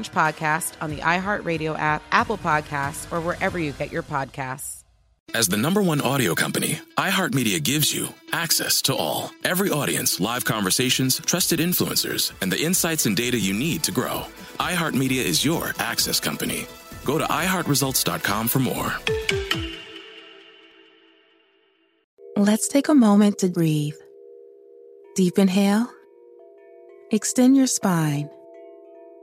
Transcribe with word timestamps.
podcast 0.00 0.74
on 0.80 0.90
the 0.90 0.98
iHeartRadio 0.98 1.78
app, 1.78 2.02
Apple 2.10 2.38
Podcasts, 2.38 3.10
or 3.12 3.20
wherever 3.20 3.58
you 3.58 3.72
get 3.72 3.92
your 3.92 4.02
podcasts. 4.02 4.82
As 5.34 5.48
the 5.48 5.56
number 5.56 5.82
one 5.82 6.02
audio 6.02 6.34
company, 6.34 6.78
iHeartMedia 6.98 7.62
gives 7.62 7.94
you 7.94 8.08
access 8.32 8.82
to 8.82 8.94
all. 8.94 9.30
Every 9.44 9.70
audience, 9.70 10.20
live 10.20 10.44
conversations, 10.44 11.20
trusted 11.20 11.58
influencers, 11.58 12.32
and 12.42 12.52
the 12.52 12.60
insights 12.60 13.06
and 13.06 13.16
data 13.16 13.38
you 13.38 13.54
need 13.54 13.82
to 13.84 13.92
grow. 13.92 14.26
iHeartMedia 14.60 15.24
is 15.24 15.42
your 15.42 15.72
access 15.78 16.20
company. 16.20 16.66
Go 17.04 17.16
to 17.16 17.24
iHeartResults.com 17.24 18.48
for 18.48 18.58
more. 18.58 18.92
Let's 22.36 22.68
take 22.68 22.88
a 22.88 22.94
moment 22.94 23.38
to 23.38 23.48
breathe. 23.48 23.96
Deep 25.14 25.38
inhale. 25.38 25.88
Extend 27.10 27.56
your 27.56 27.66
spine. 27.66 28.28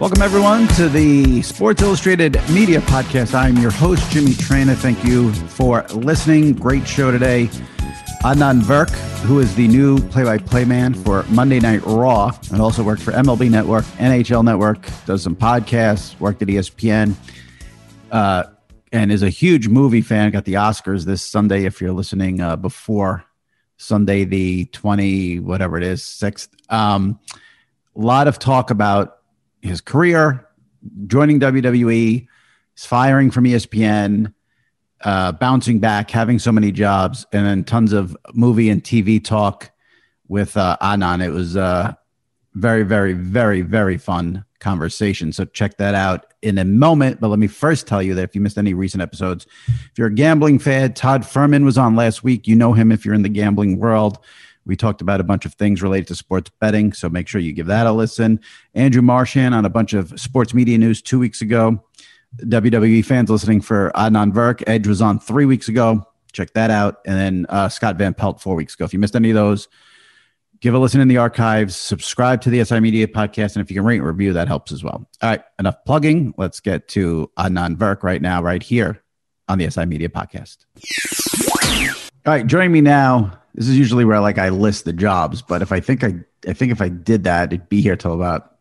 Welcome, 0.00 0.22
everyone, 0.22 0.66
to 0.68 0.88
the 0.88 1.42
Sports 1.42 1.82
Illustrated 1.82 2.40
Media 2.50 2.80
Podcast. 2.80 3.34
I'm 3.34 3.58
your 3.58 3.70
host, 3.70 4.10
Jimmy 4.10 4.30
Traina. 4.30 4.74
Thank 4.74 5.04
you 5.04 5.30
for 5.30 5.82
listening. 5.88 6.54
Great 6.54 6.88
show 6.88 7.10
today. 7.10 7.48
Adnan 8.22 8.62
Virk, 8.62 8.88
who 9.24 9.40
is 9.40 9.54
the 9.56 9.68
new 9.68 9.98
play 10.08 10.24
by 10.24 10.38
play 10.38 10.64
man 10.64 10.94
for 10.94 11.24
Monday 11.24 11.60
Night 11.60 11.82
Raw 11.84 12.32
and 12.50 12.62
also 12.62 12.82
worked 12.82 13.02
for 13.02 13.12
MLB 13.12 13.50
Network, 13.50 13.84
NHL 13.98 14.42
Network, 14.42 14.88
does 15.04 15.22
some 15.22 15.36
podcasts, 15.36 16.18
worked 16.18 16.40
at 16.40 16.48
ESPN, 16.48 17.14
uh, 18.10 18.44
and 18.92 19.12
is 19.12 19.22
a 19.22 19.28
huge 19.28 19.68
movie 19.68 20.00
fan. 20.00 20.30
Got 20.30 20.46
the 20.46 20.54
Oscars 20.54 21.04
this 21.04 21.20
Sunday 21.20 21.66
if 21.66 21.78
you're 21.82 21.92
listening 21.92 22.40
uh, 22.40 22.56
before 22.56 23.26
Sunday, 23.76 24.24
the 24.24 24.64
20, 24.64 25.40
whatever 25.40 25.76
it 25.76 25.82
is, 25.82 26.00
6th. 26.00 26.48
Um, 26.70 27.20
a 27.94 28.00
lot 28.00 28.28
of 28.28 28.38
talk 28.38 28.70
about 28.70 29.19
his 29.62 29.80
career, 29.80 30.46
joining 31.06 31.40
WWE, 31.40 32.26
firing 32.76 33.30
from 33.30 33.44
ESPN, 33.44 34.32
uh, 35.02 35.32
bouncing 35.32 35.78
back, 35.78 36.10
having 36.10 36.38
so 36.38 36.52
many 36.52 36.72
jobs, 36.72 37.26
and 37.32 37.46
then 37.46 37.64
tons 37.64 37.92
of 37.92 38.16
movie 38.34 38.70
and 38.70 38.82
TV 38.82 39.22
talk 39.22 39.70
with 40.28 40.56
uh. 40.56 40.76
It 40.80 41.30
was 41.30 41.56
uh, 41.56 41.94
very, 42.54 42.82
very, 42.82 43.12
very, 43.12 43.62
very 43.62 43.98
fun 43.98 44.44
conversation. 44.60 45.32
So 45.32 45.44
check 45.46 45.76
that 45.78 45.94
out 45.94 46.26
in 46.42 46.58
a 46.58 46.64
moment. 46.64 47.20
But 47.20 47.28
let 47.28 47.38
me 47.38 47.46
first 47.46 47.86
tell 47.86 48.02
you 48.02 48.14
that 48.14 48.22
if 48.22 48.34
you 48.34 48.40
missed 48.40 48.58
any 48.58 48.74
recent 48.74 49.02
episodes, 49.02 49.46
if 49.66 49.92
you're 49.96 50.08
a 50.08 50.14
gambling 50.14 50.58
fan, 50.58 50.92
Todd 50.92 51.22
Fuhrman 51.22 51.64
was 51.64 51.78
on 51.78 51.96
last 51.96 52.22
week. 52.22 52.46
You 52.46 52.56
know 52.56 52.72
him 52.72 52.92
if 52.92 53.04
you're 53.04 53.14
in 53.14 53.22
the 53.22 53.28
gambling 53.28 53.78
world. 53.78 54.18
We 54.66 54.76
talked 54.76 55.00
about 55.00 55.20
a 55.20 55.24
bunch 55.24 55.46
of 55.46 55.54
things 55.54 55.82
related 55.82 56.08
to 56.08 56.14
sports 56.14 56.50
betting, 56.60 56.92
so 56.92 57.08
make 57.08 57.28
sure 57.28 57.40
you 57.40 57.52
give 57.52 57.66
that 57.66 57.86
a 57.86 57.92
listen. 57.92 58.40
Andrew 58.74 59.02
Marchand 59.02 59.54
on 59.54 59.64
a 59.64 59.70
bunch 59.70 59.92
of 59.94 60.18
sports 60.20 60.54
media 60.54 60.78
news 60.78 61.00
two 61.02 61.18
weeks 61.18 61.40
ago. 61.40 61.82
WWE 62.38 63.04
fans 63.04 63.30
listening 63.30 63.60
for 63.60 63.90
Adnan 63.94 64.32
Virk. 64.32 64.62
Edge 64.66 64.86
was 64.86 65.02
on 65.02 65.18
three 65.18 65.46
weeks 65.46 65.68
ago. 65.68 66.06
Check 66.32 66.52
that 66.52 66.70
out. 66.70 67.00
And 67.06 67.18
then 67.18 67.46
uh, 67.48 67.68
Scott 67.68 67.96
Van 67.96 68.14
Pelt 68.14 68.40
four 68.40 68.54
weeks 68.54 68.74
ago. 68.74 68.84
If 68.84 68.92
you 68.92 68.98
missed 69.00 69.16
any 69.16 69.30
of 69.30 69.34
those, 69.34 69.68
give 70.60 70.74
a 70.74 70.78
listen 70.78 71.00
in 71.00 71.08
the 71.08 71.16
archives. 71.16 71.76
Subscribe 71.76 72.40
to 72.42 72.50
the 72.50 72.64
SI 72.64 72.80
Media 72.80 73.08
podcast. 73.08 73.56
And 73.56 73.64
if 73.64 73.70
you 73.70 73.76
can 73.76 73.84
rate 73.84 73.96
and 73.96 74.06
review, 74.06 74.32
that 74.34 74.46
helps 74.46 74.70
as 74.70 74.84
well. 74.84 75.08
All 75.22 75.30
right, 75.30 75.42
enough 75.58 75.84
plugging. 75.84 76.34
Let's 76.36 76.60
get 76.60 76.86
to 76.88 77.30
Adnan 77.36 77.76
Virk 77.76 78.02
right 78.02 78.22
now, 78.22 78.42
right 78.42 78.62
here 78.62 79.02
on 79.48 79.58
the 79.58 79.68
SI 79.68 79.86
Media 79.86 80.08
podcast. 80.08 80.58
All 82.26 82.34
right, 82.34 82.46
joining 82.46 82.72
me 82.72 82.80
now. 82.80 83.39
This 83.54 83.68
is 83.68 83.76
usually 83.76 84.04
where 84.04 84.20
like 84.20 84.38
I 84.38 84.48
list 84.50 84.84
the 84.84 84.92
jobs, 84.92 85.42
but 85.42 85.62
if 85.62 85.72
I 85.72 85.80
think 85.80 86.04
I, 86.04 86.14
I 86.46 86.52
think 86.52 86.72
if 86.72 86.80
I 86.80 86.88
did 86.88 87.24
that, 87.24 87.52
it'd 87.52 87.68
be 87.68 87.80
here 87.80 87.96
till 87.96 88.14
about 88.14 88.56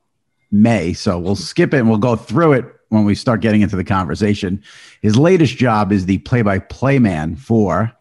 May. 0.52 0.94
So 0.94 1.20
we'll 1.20 1.36
skip 1.36 1.74
it 1.74 1.78
and 1.78 1.90
we'll 1.90 2.00
go 2.00 2.16
through 2.16 2.54
it 2.54 2.66
when 2.90 3.06
we 3.06 3.16
start 3.16 3.42
getting 3.42 3.62
into 3.62 3.76
the 3.76 3.84
conversation. 3.84 4.64
His 5.02 5.16
latest 5.16 5.58
job 5.58 5.92
is 5.92 6.06
the 6.06 6.18
play-by-play 6.20 7.00
man 7.00 7.36
for 7.36 7.92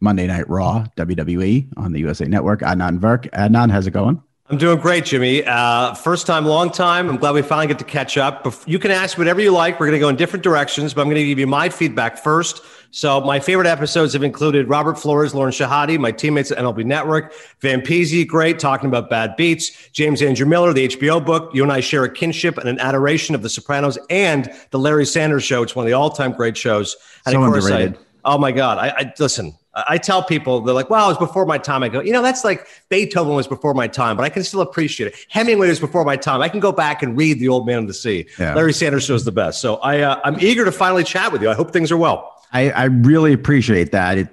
Monday 0.00 0.26
Night 0.26 0.48
Raw, 0.48 0.86
WWE 0.96 1.68
on 1.76 1.92
the 1.92 2.00
USA 2.00 2.24
Network. 2.24 2.60
Adnan 2.60 2.98
Virk. 2.98 3.30
Adnan, 3.30 3.70
how's 3.70 3.86
it 3.86 3.92
going? 3.92 4.22
I'm 4.52 4.58
doing 4.58 4.78
great, 4.78 5.06
Jimmy. 5.06 5.42
Uh, 5.46 5.94
first 5.94 6.26
time, 6.26 6.44
long 6.44 6.68
time. 6.68 7.08
I'm 7.08 7.16
glad 7.16 7.32
we 7.32 7.40
finally 7.40 7.68
get 7.68 7.78
to 7.78 7.86
catch 7.86 8.18
up. 8.18 8.46
You 8.66 8.78
can 8.78 8.90
ask 8.90 9.16
whatever 9.16 9.40
you 9.40 9.50
like. 9.50 9.80
We're 9.80 9.86
going 9.86 9.98
to 9.98 9.98
go 9.98 10.10
in 10.10 10.16
different 10.16 10.42
directions, 10.42 10.92
but 10.92 11.00
I'm 11.00 11.06
going 11.06 11.22
to 11.22 11.26
give 11.26 11.38
you 11.38 11.46
my 11.46 11.70
feedback 11.70 12.18
first. 12.18 12.60
So 12.90 13.22
my 13.22 13.40
favorite 13.40 13.66
episodes 13.66 14.12
have 14.12 14.22
included 14.22 14.68
Robert 14.68 14.98
Flores, 14.98 15.34
Lauren 15.34 15.54
Shehadi, 15.54 15.98
my 15.98 16.12
teammates 16.12 16.50
at 16.50 16.58
MLB 16.58 16.84
Network, 16.84 17.32
Van 17.60 17.80
Peasy, 17.80 18.26
great, 18.26 18.58
talking 18.58 18.90
about 18.90 19.08
bad 19.08 19.36
beats, 19.36 19.88
James 19.92 20.20
Andrew 20.20 20.44
Miller, 20.44 20.74
the 20.74 20.86
HBO 20.86 21.24
book. 21.24 21.50
You 21.54 21.62
and 21.62 21.72
I 21.72 21.80
share 21.80 22.04
a 22.04 22.12
kinship 22.12 22.58
and 22.58 22.68
an 22.68 22.78
adoration 22.78 23.34
of 23.34 23.40
The 23.40 23.48
Sopranos 23.48 23.96
and 24.10 24.52
the 24.68 24.78
Larry 24.78 25.06
Sanders 25.06 25.44
Show. 25.44 25.62
It's 25.62 25.74
one 25.74 25.86
of 25.86 25.88
the 25.88 25.94
all-time 25.94 26.32
great 26.32 26.58
shows. 26.58 26.94
And 27.24 27.32
So 27.32 27.42
of 27.42 27.50
course, 27.50 27.64
underrated. 27.64 27.96
I, 27.96 28.11
oh 28.24 28.38
my 28.38 28.52
God, 28.52 28.78
I, 28.78 28.88
I 28.88 29.12
listen. 29.18 29.54
I 29.74 29.96
tell 29.96 30.22
people 30.22 30.60
they're 30.60 30.74
like, 30.74 30.90
"Wow, 30.90 31.06
it 31.06 31.18
was 31.18 31.18
before 31.18 31.46
my 31.46 31.56
time." 31.56 31.82
I 31.82 31.88
go, 31.88 32.00
"You 32.00 32.12
know, 32.12 32.20
that's 32.20 32.44
like 32.44 32.66
Beethoven 32.90 33.34
was 33.34 33.48
before 33.48 33.72
my 33.72 33.88
time, 33.88 34.18
but 34.18 34.22
I 34.24 34.28
can 34.28 34.44
still 34.44 34.60
appreciate 34.60 35.06
it. 35.06 35.26
Hemingway 35.30 35.68
was 35.68 35.80
before 35.80 36.04
my 36.04 36.16
time. 36.16 36.42
I 36.42 36.50
can 36.50 36.60
go 36.60 36.72
back 36.72 37.02
and 37.02 37.16
read 37.16 37.38
The 37.38 37.48
Old 37.48 37.66
Man 37.66 37.78
of 37.78 37.86
the 37.86 37.94
Sea. 37.94 38.26
Yeah. 38.38 38.54
Larry 38.54 38.74
Sanders 38.74 39.08
is 39.08 39.24
the 39.24 39.32
best. 39.32 39.62
So 39.62 39.76
I, 39.76 40.00
uh, 40.00 40.20
I'm 40.24 40.38
eager 40.40 40.66
to 40.66 40.72
finally 40.72 41.04
chat 41.04 41.32
with 41.32 41.40
you. 41.40 41.48
I 41.48 41.54
hope 41.54 41.72
things 41.72 41.90
are 41.90 41.96
well. 41.96 42.34
I, 42.52 42.70
I 42.70 42.84
really 42.84 43.32
appreciate 43.32 43.92
that. 43.92 44.18
It 44.18 44.28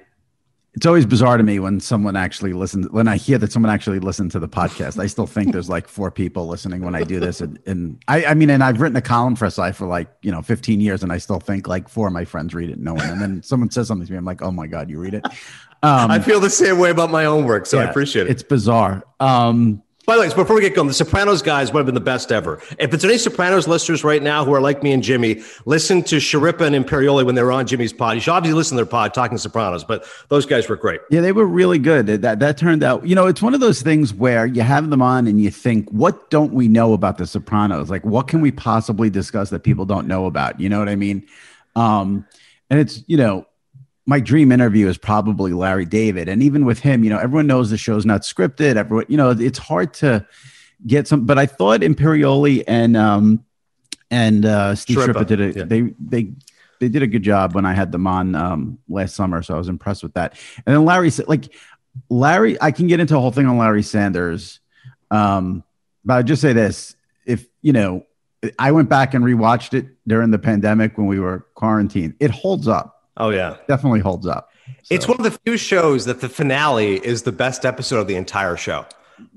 it's 0.80 0.86
always 0.86 1.06
bizarre 1.06 1.36
to 1.36 1.44
me 1.44 1.60
when 1.60 1.82
someone 1.82 2.16
actually 2.16 2.54
listens 2.54 2.90
when 2.90 3.10
I 3.10 3.18
hear 3.18 3.38
that 3.40 3.52
someone 3.52 3.70
actually 3.70 4.00
listened 4.00 4.32
to 4.32 4.40
the 4.40 4.48
podcast. 4.48 4.98
I 4.98 5.08
still 5.08 5.28
think 5.28 5.52
there's 5.52 5.68
like 5.68 5.90
four 5.90 6.10
people 6.10 6.48
listening 6.48 6.86
when 6.86 6.96
I 6.96 7.04
do 7.04 7.20
this. 7.20 7.42
And, 7.42 7.60
and 7.66 8.02
I, 8.08 8.24
I 8.28 8.34
mean, 8.34 8.50
and 8.50 8.64
I've 8.64 8.80
written 8.80 8.96
a 8.96 9.02
column 9.02 9.36
for 9.36 9.50
SI 9.50 9.74
for 9.74 9.88
like, 9.88 10.08
you 10.22 10.32
know, 10.32 10.42
15 10.42 10.80
years 10.80 11.04
and 11.04 11.12
I 11.12 11.18
still 11.18 11.42
think 11.42 11.68
like 11.68 11.90
four 11.90 12.08
of 12.08 12.14
my 12.14 12.24
friends 12.24 12.54
read 12.54 12.70
it, 12.70 12.80
no 12.80 12.94
one. 12.94 13.10
And 13.10 13.20
then 13.20 13.44
someone 13.44 13.70
says 13.70 13.90
something 13.90 14.08
to 14.08 14.14
me, 14.14 14.18
I'm 14.18 14.24
like, 14.24 14.42
oh 14.42 14.52
my 14.52 14.68
God, 14.68 14.90
you 14.90 15.00
read 15.00 15.16
it. 15.16 15.26
Um, 15.82 16.12
I 16.12 16.20
feel 16.20 16.42
the 16.42 16.50
same 16.50 16.78
way 16.78 16.90
about 16.90 17.10
my 17.10 17.24
own 17.24 17.46
work, 17.46 17.66
so 17.66 17.80
I 17.80 17.86
appreciate 17.86 18.28
it. 18.28 18.32
It's 18.32 18.44
bizarre. 18.44 19.02
Um, 19.22 19.82
By 20.10 20.16
the 20.16 20.22
way, 20.22 20.34
before 20.34 20.56
we 20.56 20.64
get 20.64 20.74
going, 20.74 20.88
the 20.88 20.94
Sopranos 20.96 21.44
guys 21.44 21.72
would 21.72 21.82
have 21.82 21.86
been 21.86 21.94
the 21.94 22.02
best 22.02 22.32
ever. 22.32 22.60
If 22.80 22.96
it's 22.96 23.04
any 23.04 23.20
Sopranos 23.20 23.68
listeners 23.68 24.04
right 24.04 24.24
now 24.24 24.44
who 24.44 24.52
are 24.54 24.60
like 24.60 24.82
me 24.82 24.92
and 24.92 25.04
Jimmy, 25.04 25.44
listen 25.66 26.02
to 26.06 26.16
Schirripa 26.16 26.62
and 26.62 26.76
Imperioli 26.76 27.24
when 27.24 27.36
they 27.36 27.44
were 27.44 27.52
on 27.52 27.68
Jimmy's 27.68 27.94
pod. 27.94 28.16
You 28.16 28.22
should 28.22 28.32
obviously 28.32 28.58
listen 28.58 28.76
to 28.76 28.84
their 28.84 28.90
pod, 28.90 29.14
Talking 29.14 29.38
Sopranos, 29.38 29.84
but 29.84 30.08
those 30.30 30.48
guys 30.48 30.68
were 30.68 30.78
great. 30.78 31.02
Yeah, 31.12 31.22
they 31.22 31.32
were 31.32 31.46
really 31.46 31.78
good. 31.78 32.08
That 32.08 32.40
that 32.40 32.58
turned 32.58 32.82
out, 32.82 33.06
you 33.06 33.14
know, 33.14 33.28
it's 33.28 33.44
one 33.44 33.54
of 33.54 33.60
those 33.60 33.84
things 33.84 34.12
where 34.12 34.48
you 34.48 34.64
have 34.64 34.90
them 34.90 35.04
on 35.04 35.28
and 35.28 35.40
you 35.40 35.52
think, 35.52 35.88
what 35.92 36.32
don't 36.32 36.54
we 36.54 36.68
know 36.68 36.94
about 36.94 37.20
the 37.20 37.28
Sopranos? 37.28 37.92
Like, 37.92 38.04
what 38.04 38.28
can 38.28 38.42
we 38.42 38.50
possibly 38.50 39.12
discuss 39.12 39.52
that 39.52 39.60
people 39.60 39.86
don't 39.86 40.08
know 40.08 40.26
about? 40.26 40.60
You 40.60 40.70
know 40.70 40.80
what 40.80 40.90
I 40.90 40.96
mean? 40.96 41.28
Um, 41.76 42.26
and 42.72 42.80
it's, 42.80 43.04
you 43.06 43.18
know, 43.18 43.46
my 44.10 44.20
dream 44.20 44.52
interview 44.52 44.88
is 44.88 44.98
probably 44.98 45.54
Larry 45.54 45.86
David. 45.86 46.28
And 46.28 46.42
even 46.42 46.66
with 46.66 46.80
him, 46.80 47.04
you 47.04 47.12
know, 47.12 47.20
everyone 47.20 47.46
knows 47.46 47.70
the 47.70 47.78
show's 47.78 48.08
not 48.08 48.22
scripted. 48.22 48.76
Everyone, 48.76 49.06
you 49.08 49.18
know, 49.18 49.30
it's 49.30 49.60
hard 49.60 49.94
to 49.96 50.26
get 50.88 51.08
some, 51.08 51.28
but 51.28 51.38
I 51.38 51.46
thought 51.46 51.82
Imperioli 51.82 52.64
and 52.68 52.98
um 52.98 53.46
and 54.10 54.48
uh 54.48 54.74
Steve 54.74 54.98
Schirripa, 54.98 55.14
Schirripa 55.14 55.28
did 55.28 55.40
it. 55.42 55.58
yeah. 55.58 55.64
They 55.66 55.82
they 56.00 56.34
they 56.80 56.90
did 56.90 57.04
a 57.04 57.08
good 57.08 57.22
job 57.22 57.54
when 57.54 57.68
I 57.68 57.74
had 57.74 57.92
them 57.92 58.08
on 58.08 58.34
um 58.34 58.80
last 58.90 59.14
summer. 59.14 59.44
So 59.44 59.54
I 59.54 59.60
was 59.60 59.70
impressed 59.70 60.02
with 60.02 60.16
that. 60.16 60.34
And 60.66 60.76
then 60.76 60.86
Larry 60.86 61.12
said 61.12 61.28
like 61.28 61.54
Larry, 62.10 62.60
I 62.60 62.72
can 62.72 62.88
get 62.88 63.00
into 63.00 63.16
a 63.16 63.20
whole 63.20 63.32
thing 63.32 63.46
on 63.46 63.60
Larry 63.60 63.84
Sanders. 63.84 64.60
Um, 65.12 65.64
but 66.04 66.16
I'll 66.16 66.24
just 66.24 66.42
say 66.42 66.54
this: 66.54 66.96
if 67.28 67.46
you 67.62 67.74
know, 67.74 68.08
I 68.58 68.72
went 68.72 68.90
back 68.90 69.14
and 69.14 69.24
rewatched 69.24 69.76
it 69.76 69.86
during 70.08 70.32
the 70.32 70.40
pandemic 70.40 70.98
when 70.98 71.06
we 71.06 71.20
were 71.20 71.46
quarantined. 71.54 72.16
It 72.20 72.32
holds 72.32 72.68
up. 72.68 72.99
Oh 73.18 73.30
yeah, 73.30 73.58
definitely 73.68 74.00
holds 74.00 74.28
up. 74.28 74.50
So. 74.84 74.96
It's 74.96 75.08
one 75.08 75.18
of 75.18 75.24
the 75.24 75.38
few 75.46 75.58
shows 75.58 76.06
that 76.06 76.22
the 76.22 76.30
finale 76.30 76.96
is 77.06 77.24
the 77.24 77.32
best 77.32 77.66
episode 77.66 78.00
of 78.00 78.08
the 78.08 78.16
entire 78.16 78.56
show. 78.56 78.86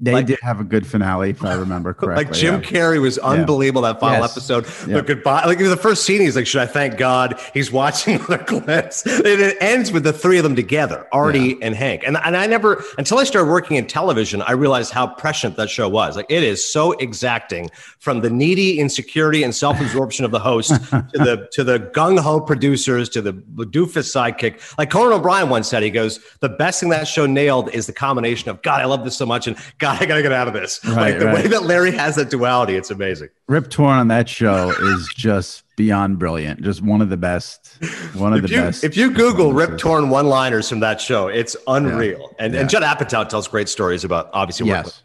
They 0.02 0.12
like, 0.12 0.26
did 0.26 0.40
have 0.42 0.58
a 0.58 0.64
good 0.64 0.84
finale, 0.84 1.30
if 1.30 1.44
I 1.44 1.54
remember 1.54 1.94
correctly. 1.94 2.24
Like 2.24 2.34
Jim 2.34 2.54
yeah. 2.54 2.68
Carrey 2.68 3.00
was 3.00 3.18
unbelievable 3.18 3.82
yeah. 3.82 3.92
that 3.92 4.00
final 4.00 4.20
yes. 4.20 4.32
episode. 4.32 4.66
Yeah. 4.88 4.96
The 4.96 5.02
goodbye, 5.02 5.44
like 5.44 5.58
the 5.58 5.76
first 5.76 6.04
scene, 6.04 6.20
he's 6.20 6.34
like, 6.34 6.46
"Should 6.46 6.60
I 6.60 6.66
thank 6.66 6.96
God?" 6.96 7.40
He's 7.54 7.70
watching 7.70 8.18
the 8.28 8.38
clips, 8.38 9.06
and 9.06 9.26
it 9.26 9.56
ends 9.60 9.92
with 9.92 10.02
the 10.02 10.12
three 10.12 10.38
of 10.38 10.44
them 10.44 10.56
together, 10.56 11.06
Artie 11.12 11.56
and 11.62 11.74
Hank. 11.74 12.02
And 12.04 12.16
and 12.16 12.36
I 12.36 12.46
never, 12.46 12.82
until 12.98 13.18
I 13.18 13.24
started 13.24 13.48
working 13.48 13.76
in 13.76 13.86
television, 13.86 14.42
I 14.42 14.52
realized 14.52 14.92
how 14.92 15.06
prescient 15.06 15.56
that 15.56 15.70
show 15.70 15.88
was. 15.88 16.16
Like 16.16 16.26
it 16.28 16.42
is 16.42 16.68
so 16.68 16.92
exacting, 16.92 17.70
from 18.00 18.22
the 18.22 18.30
needy 18.30 18.80
insecurity 18.80 19.44
and 19.44 19.54
self 19.54 19.80
absorption 19.80 20.24
of 20.24 20.32
the 20.32 20.40
host 20.40 20.70
to 20.70 21.06
the 21.12 21.48
to 21.52 21.62
the 21.62 21.78
gung 21.78 22.18
ho 22.18 22.40
producers 22.40 23.08
to 23.10 23.22
the 23.22 23.34
doofus 23.34 24.10
sidekick. 24.10 24.76
Like 24.78 24.90
Conan 24.90 25.12
O'Brien 25.12 25.48
once 25.48 25.68
said, 25.68 25.84
he 25.84 25.90
goes, 25.90 26.18
"The 26.40 26.48
best 26.48 26.80
thing 26.80 26.88
that 26.88 27.06
show 27.06 27.26
nailed 27.26 27.70
is 27.70 27.86
the 27.86 27.92
combination 27.92 28.50
of 28.50 28.62
God, 28.62 28.80
I 28.80 28.86
love 28.86 29.04
this 29.04 29.16
so 29.16 29.26
much, 29.26 29.46
and 29.46 29.56
God, 29.78 30.00
I 30.00 30.06
gotta 30.06 30.22
get 30.22 30.32
out 30.32 30.48
of 30.48 30.54
this. 30.54 30.84
Right, 30.84 30.96
like 30.96 31.18
the 31.18 31.26
right. 31.26 31.34
way 31.34 31.46
that 31.48 31.64
Larry 31.64 31.90
has 31.92 32.16
that 32.16 32.30
duality, 32.30 32.74
it's 32.74 32.90
amazing. 32.90 33.28
Rip 33.48 33.70
Torn 33.70 33.98
on 33.98 34.08
that 34.08 34.28
show 34.28 34.70
is 34.70 35.08
just 35.16 35.64
beyond 35.76 36.18
brilliant. 36.18 36.62
Just 36.62 36.82
one 36.82 37.00
of 37.00 37.08
the 37.08 37.16
best. 37.16 37.78
One 38.14 38.32
of 38.32 38.44
if 38.44 38.50
the 38.50 38.56
you, 38.56 38.62
best. 38.62 38.84
If 38.84 38.96
you 38.96 39.10
Google 39.10 39.52
Rip 39.52 39.78
Torn 39.78 40.10
one 40.10 40.26
liners 40.26 40.68
from 40.68 40.80
that 40.80 41.00
show, 41.00 41.28
it's 41.28 41.56
unreal. 41.66 42.20
Yeah. 42.20 42.44
And 42.44 42.54
yeah. 42.54 42.60
and 42.60 42.70
Judd 42.70 42.82
Apatow 42.82 43.28
tells 43.28 43.48
great 43.48 43.68
stories 43.68 44.04
about 44.04 44.30
obviously 44.32 44.66
yes. 44.68 45.02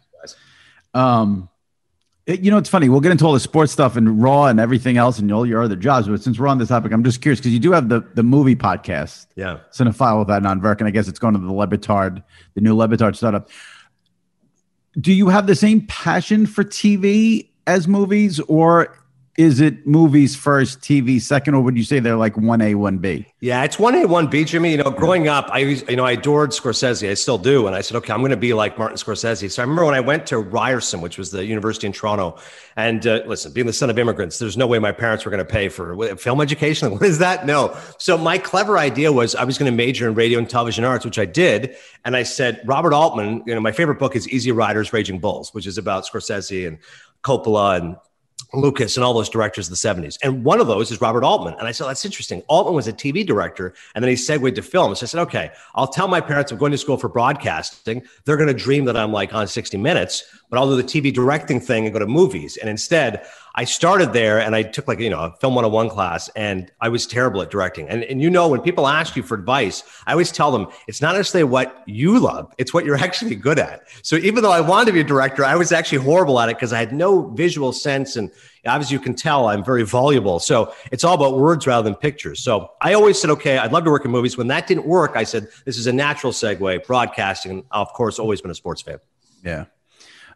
Um 0.94 1.48
it, 2.28 2.40
you 2.40 2.50
know, 2.50 2.58
it's 2.58 2.68
funny. 2.68 2.90
We'll 2.90 3.00
get 3.00 3.10
into 3.10 3.24
all 3.24 3.32
the 3.32 3.40
sports 3.40 3.72
stuff 3.72 3.96
and 3.96 4.22
Raw 4.22 4.44
and 4.44 4.60
everything 4.60 4.98
else 4.98 5.18
and 5.18 5.32
all 5.32 5.46
your 5.46 5.62
other 5.62 5.76
jobs. 5.76 6.08
But 6.08 6.22
since 6.22 6.38
we're 6.38 6.46
on 6.46 6.58
this 6.58 6.68
topic, 6.68 6.92
I'm 6.92 7.02
just 7.02 7.22
curious 7.22 7.40
because 7.40 7.54
you 7.54 7.58
do 7.58 7.72
have 7.72 7.88
the 7.88 8.06
the 8.14 8.22
movie 8.22 8.54
podcast, 8.54 9.28
yeah, 9.34 9.60
Cinephile 9.72 10.18
with 10.18 10.28
Adnan 10.28 10.60
Virk, 10.60 10.78
and 10.78 10.86
I 10.86 10.90
guess 10.90 11.08
it's 11.08 11.18
going 11.18 11.32
to 11.32 11.40
the 11.40 11.50
Le 11.50 11.66
Batard, 11.66 12.22
the 12.54 12.60
new 12.60 12.76
Le 12.76 12.86
Batard 12.86 13.16
startup 13.16 13.48
do 15.00 15.12
you 15.12 15.28
have 15.28 15.46
the 15.46 15.54
same 15.54 15.86
passion 15.86 16.46
for 16.46 16.64
TV 16.64 17.48
as 17.66 17.86
movies, 17.86 18.40
or 18.40 18.96
is 19.38 19.60
it 19.60 19.86
movies 19.86 20.34
first, 20.34 20.80
TV 20.80 21.20
second, 21.20 21.54
or 21.54 21.62
would 21.62 21.76
you 21.76 21.84
say 21.84 22.00
they're 22.00 22.16
like 22.16 22.36
one 22.36 22.60
A, 22.60 22.74
one 22.74 22.98
B? 22.98 23.24
Yeah, 23.38 23.62
it's 23.62 23.78
one 23.78 23.94
A, 23.94 24.04
one 24.04 24.26
B, 24.26 24.44
Jimmy. 24.44 24.72
You 24.72 24.78
know, 24.78 24.90
growing 24.90 25.28
up, 25.28 25.48
I 25.52 25.60
you 25.60 25.94
know 25.94 26.04
I 26.04 26.12
adored 26.12 26.50
Scorsese. 26.50 27.08
I 27.08 27.14
still 27.14 27.38
do, 27.38 27.68
and 27.68 27.76
I 27.76 27.80
said, 27.80 27.96
okay, 27.98 28.12
I'm 28.12 28.18
going 28.18 28.32
to 28.32 28.36
be 28.36 28.52
like 28.52 28.76
Martin 28.76 28.96
Scorsese. 28.96 29.48
So 29.48 29.62
I 29.62 29.64
remember 29.64 29.84
when 29.84 29.94
I 29.94 30.00
went 30.00 30.26
to 30.26 30.38
Ryerson, 30.38 31.00
which 31.00 31.18
was 31.18 31.30
the 31.30 31.46
university 31.46 31.86
in 31.86 31.92
Toronto, 31.92 32.36
and 32.74 33.06
uh, 33.06 33.22
listen, 33.26 33.52
being 33.52 33.68
the 33.68 33.72
son 33.72 33.90
of 33.90 33.98
immigrants, 33.98 34.40
there's 34.40 34.56
no 34.56 34.66
way 34.66 34.80
my 34.80 34.90
parents 34.90 35.24
were 35.24 35.30
going 35.30 35.38
to 35.38 35.50
pay 35.50 35.68
for 35.68 36.16
film 36.16 36.40
education. 36.40 36.90
What 36.98 37.02
is 37.02 37.18
that? 37.18 37.46
No. 37.46 37.78
So 37.98 38.18
my 38.18 38.38
clever 38.38 38.76
idea 38.76 39.12
was 39.12 39.36
I 39.36 39.44
was 39.44 39.56
going 39.56 39.70
to 39.70 39.76
major 39.76 40.08
in 40.08 40.14
radio 40.14 40.40
and 40.40 40.50
television 40.50 40.84
arts, 40.84 41.04
which 41.04 41.18
I 41.18 41.26
did, 41.26 41.76
and 42.04 42.16
I 42.16 42.24
said 42.24 42.60
Robert 42.66 42.92
Altman. 42.92 43.44
You 43.46 43.54
know, 43.54 43.60
my 43.60 43.70
favorite 43.70 44.00
book 44.00 44.16
is 44.16 44.28
Easy 44.28 44.50
Riders, 44.50 44.92
Raging 44.92 45.20
Bulls, 45.20 45.54
which 45.54 45.68
is 45.68 45.78
about 45.78 46.06
Scorsese 46.06 46.66
and 46.66 46.78
Coppola 47.22 47.78
and 47.78 47.96
Lucas 48.54 48.96
and 48.96 49.04
all 49.04 49.12
those 49.12 49.28
directors 49.28 49.66
of 49.66 49.70
the 49.70 49.76
70s. 49.76 50.18
And 50.22 50.44
one 50.44 50.60
of 50.60 50.66
those 50.66 50.90
is 50.90 51.00
Robert 51.00 51.22
Altman. 51.22 51.54
And 51.58 51.68
I 51.68 51.72
said, 51.72 51.84
oh, 51.84 51.88
that's 51.88 52.04
interesting. 52.04 52.42
Altman 52.48 52.74
was 52.74 52.88
a 52.88 52.92
TV 52.92 53.26
director 53.26 53.74
and 53.94 54.02
then 54.02 54.08
he 54.08 54.16
segued 54.16 54.54
to 54.56 54.62
film. 54.62 54.94
So 54.94 55.04
I 55.04 55.06
said, 55.06 55.20
okay, 55.22 55.50
I'll 55.74 55.86
tell 55.86 56.08
my 56.08 56.20
parents 56.20 56.50
I'm 56.50 56.58
going 56.58 56.72
to 56.72 56.78
school 56.78 56.96
for 56.96 57.08
broadcasting. 57.08 58.02
They're 58.24 58.36
going 58.36 58.48
to 58.48 58.54
dream 58.54 58.84
that 58.86 58.96
I'm 58.96 59.12
like 59.12 59.34
on 59.34 59.46
60 59.46 59.76
Minutes, 59.76 60.24
but 60.48 60.58
I'll 60.58 60.68
do 60.68 60.76
the 60.76 60.82
TV 60.82 61.12
directing 61.12 61.60
thing 61.60 61.84
and 61.84 61.92
go 61.92 61.98
to 61.98 62.06
movies. 62.06 62.56
And 62.56 62.70
instead, 62.70 63.26
I 63.58 63.64
started 63.64 64.12
there 64.12 64.40
and 64.40 64.54
I 64.54 64.62
took 64.62 64.86
like, 64.86 65.00
you 65.00 65.10
know, 65.10 65.18
a 65.18 65.32
film 65.40 65.56
101 65.56 65.90
class 65.90 66.28
and 66.36 66.70
I 66.80 66.88
was 66.88 67.08
terrible 67.08 67.42
at 67.42 67.50
directing. 67.50 67.88
And, 67.88 68.04
and 68.04 68.22
you 68.22 68.30
know, 68.30 68.46
when 68.46 68.60
people 68.60 68.86
ask 68.86 69.16
you 69.16 69.24
for 69.24 69.34
advice, 69.34 69.82
I 70.06 70.12
always 70.12 70.30
tell 70.30 70.52
them 70.52 70.68
it's 70.86 71.02
not 71.02 71.16
necessarily 71.16 71.50
what 71.50 71.82
you 71.84 72.20
love, 72.20 72.54
it's 72.56 72.72
what 72.72 72.84
you're 72.84 72.96
actually 73.08 73.34
good 73.34 73.58
at. 73.58 73.82
So 74.02 74.14
even 74.14 74.44
though 74.44 74.52
I 74.52 74.60
wanted 74.60 74.86
to 74.86 74.92
be 74.92 75.00
a 75.00 75.04
director, 75.04 75.44
I 75.44 75.56
was 75.56 75.72
actually 75.72 75.98
horrible 75.98 76.38
at 76.38 76.48
it 76.48 76.54
because 76.54 76.72
I 76.72 76.78
had 76.78 76.92
no 76.92 77.30
visual 77.30 77.72
sense. 77.72 78.14
And 78.14 78.30
obviously 78.64 78.94
you 78.94 79.00
can 79.00 79.16
tell 79.16 79.48
I'm 79.48 79.64
very 79.64 79.82
voluble. 79.82 80.38
So 80.38 80.72
it's 80.92 81.02
all 81.02 81.14
about 81.14 81.36
words 81.36 81.66
rather 81.66 81.82
than 81.82 81.96
pictures. 81.96 82.40
So 82.40 82.70
I 82.80 82.94
always 82.94 83.20
said, 83.20 83.30
okay, 83.30 83.58
I'd 83.58 83.72
love 83.72 83.82
to 83.86 83.90
work 83.90 84.04
in 84.04 84.12
movies. 84.12 84.38
When 84.38 84.46
that 84.46 84.68
didn't 84.68 84.86
work, 84.86 85.16
I 85.16 85.24
said, 85.24 85.48
this 85.64 85.78
is 85.78 85.88
a 85.88 85.92
natural 85.92 86.32
segue, 86.32 86.86
broadcasting. 86.86 87.50
And 87.50 87.64
of 87.72 87.92
course, 87.92 88.20
always 88.20 88.40
been 88.40 88.52
a 88.52 88.54
sports 88.54 88.82
fan. 88.82 88.98
Yeah. 89.42 89.64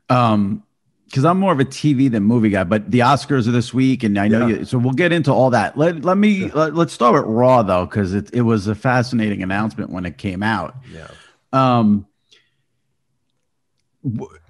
Um, 0.09 0.65
because 1.13 1.27
I'm 1.27 1.39
more 1.39 1.53
of 1.53 1.61
a 1.61 1.65
TV 1.67 2.11
than 2.11 2.23
movie 2.23 2.49
guy, 2.49 2.65
but 2.65 2.91
the 2.91 3.01
Oscars 3.01 3.47
are 3.47 3.51
this 3.51 3.75
week, 3.75 4.03
and 4.03 4.19
I 4.19 4.29
know 4.29 4.47
yeah. 4.47 4.61
you, 4.61 4.65
so 4.65 4.79
we'll 4.79 4.95
get 4.95 5.13
into 5.13 5.31
all 5.31 5.51
that. 5.51 5.77
Let 5.77 6.03
let 6.03 6.17
me 6.17 6.51
let, 6.53 6.75
us 6.75 6.91
start 6.91 7.15
with 7.15 7.25
Raw 7.25 7.63
though, 7.63 7.85
because 7.85 8.15
it 8.15 8.31
it 8.33 8.41
was 8.41 8.67
a 8.67 8.75
fascinating 8.75 9.43
announcement 9.43 9.91
when 9.91 10.07
it 10.07 10.17
came 10.17 10.43
out. 10.43 10.75
Yeah. 10.91 11.09
Um. 11.53 12.07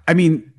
I 0.07 0.13
mean, 0.13 0.53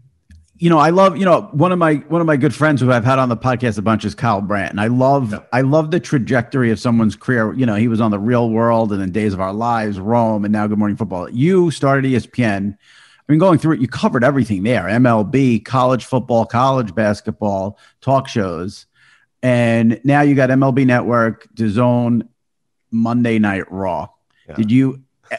you 0.59 0.69
know, 0.69 0.79
I 0.79 0.91
love 0.91 1.17
you 1.17 1.25
know 1.25 1.49
one 1.53 1.73
of 1.73 1.79
my 1.79 1.95
one 2.09 2.21
of 2.21 2.27
my 2.27 2.37
good 2.37 2.55
friends 2.55 2.83
who 2.83 2.93
I've 2.93 3.07
had 3.07 3.19
on 3.19 3.31
the 3.31 3.37
podcast 3.37 3.79
a 3.79 3.83
bunch 3.83 4.05
is 4.05 4.15
Kyle 4.15 4.43
Brandt, 4.43 4.73
and 4.73 4.83
I 4.83 4.89
love 4.89 5.33
yeah. 5.33 5.39
I 5.55 5.63
love 5.63 5.91
the 5.91 6.01
trajectory 6.01 6.71
of 6.71 6.79
someone's 6.79 7.17
career. 7.17 7.55
You 7.55 7.65
know, 7.65 7.77
he 7.77 7.89
was 7.89 8.03
on 8.03 8.11
the 8.11 8.19
Real 8.19 8.51
World, 8.51 8.93
and 8.93 9.01
then 9.01 9.11
Days 9.11 9.33
of 9.33 9.41
Our 9.41 9.55
Lives, 9.55 9.99
Rome, 9.99 10.45
and 10.45 10.53
now 10.53 10.67
Good 10.67 10.79
Morning 10.79 10.99
Football. 10.99 11.31
You 11.31 11.71
started 11.71 12.05
ESPN 12.05 12.77
I 13.27 13.33
mean, 13.33 13.39
going 13.39 13.59
through 13.59 13.75
it, 13.75 13.81
you 13.81 13.89
covered 13.89 14.23
everything 14.23 14.63
there 14.65 14.83
MLB, 14.83 15.65
college 15.65 16.05
football, 16.05 16.45
college 16.45 16.95
basketball, 16.95 17.79
talk 18.01 18.29
shows. 18.29 18.87
And 19.43 20.01
now 20.05 20.23
you 20.23 20.35
got 20.35 20.51
MLB 20.51 20.87
Network, 20.87 21.49
DAZN, 21.55 22.29
Monday 22.91 23.39
Night 23.39 23.71
Raw. 23.71 24.09
Yeah. 24.49 24.55
Did 24.57 24.71
you, 24.71 25.03
eh, 25.31 25.37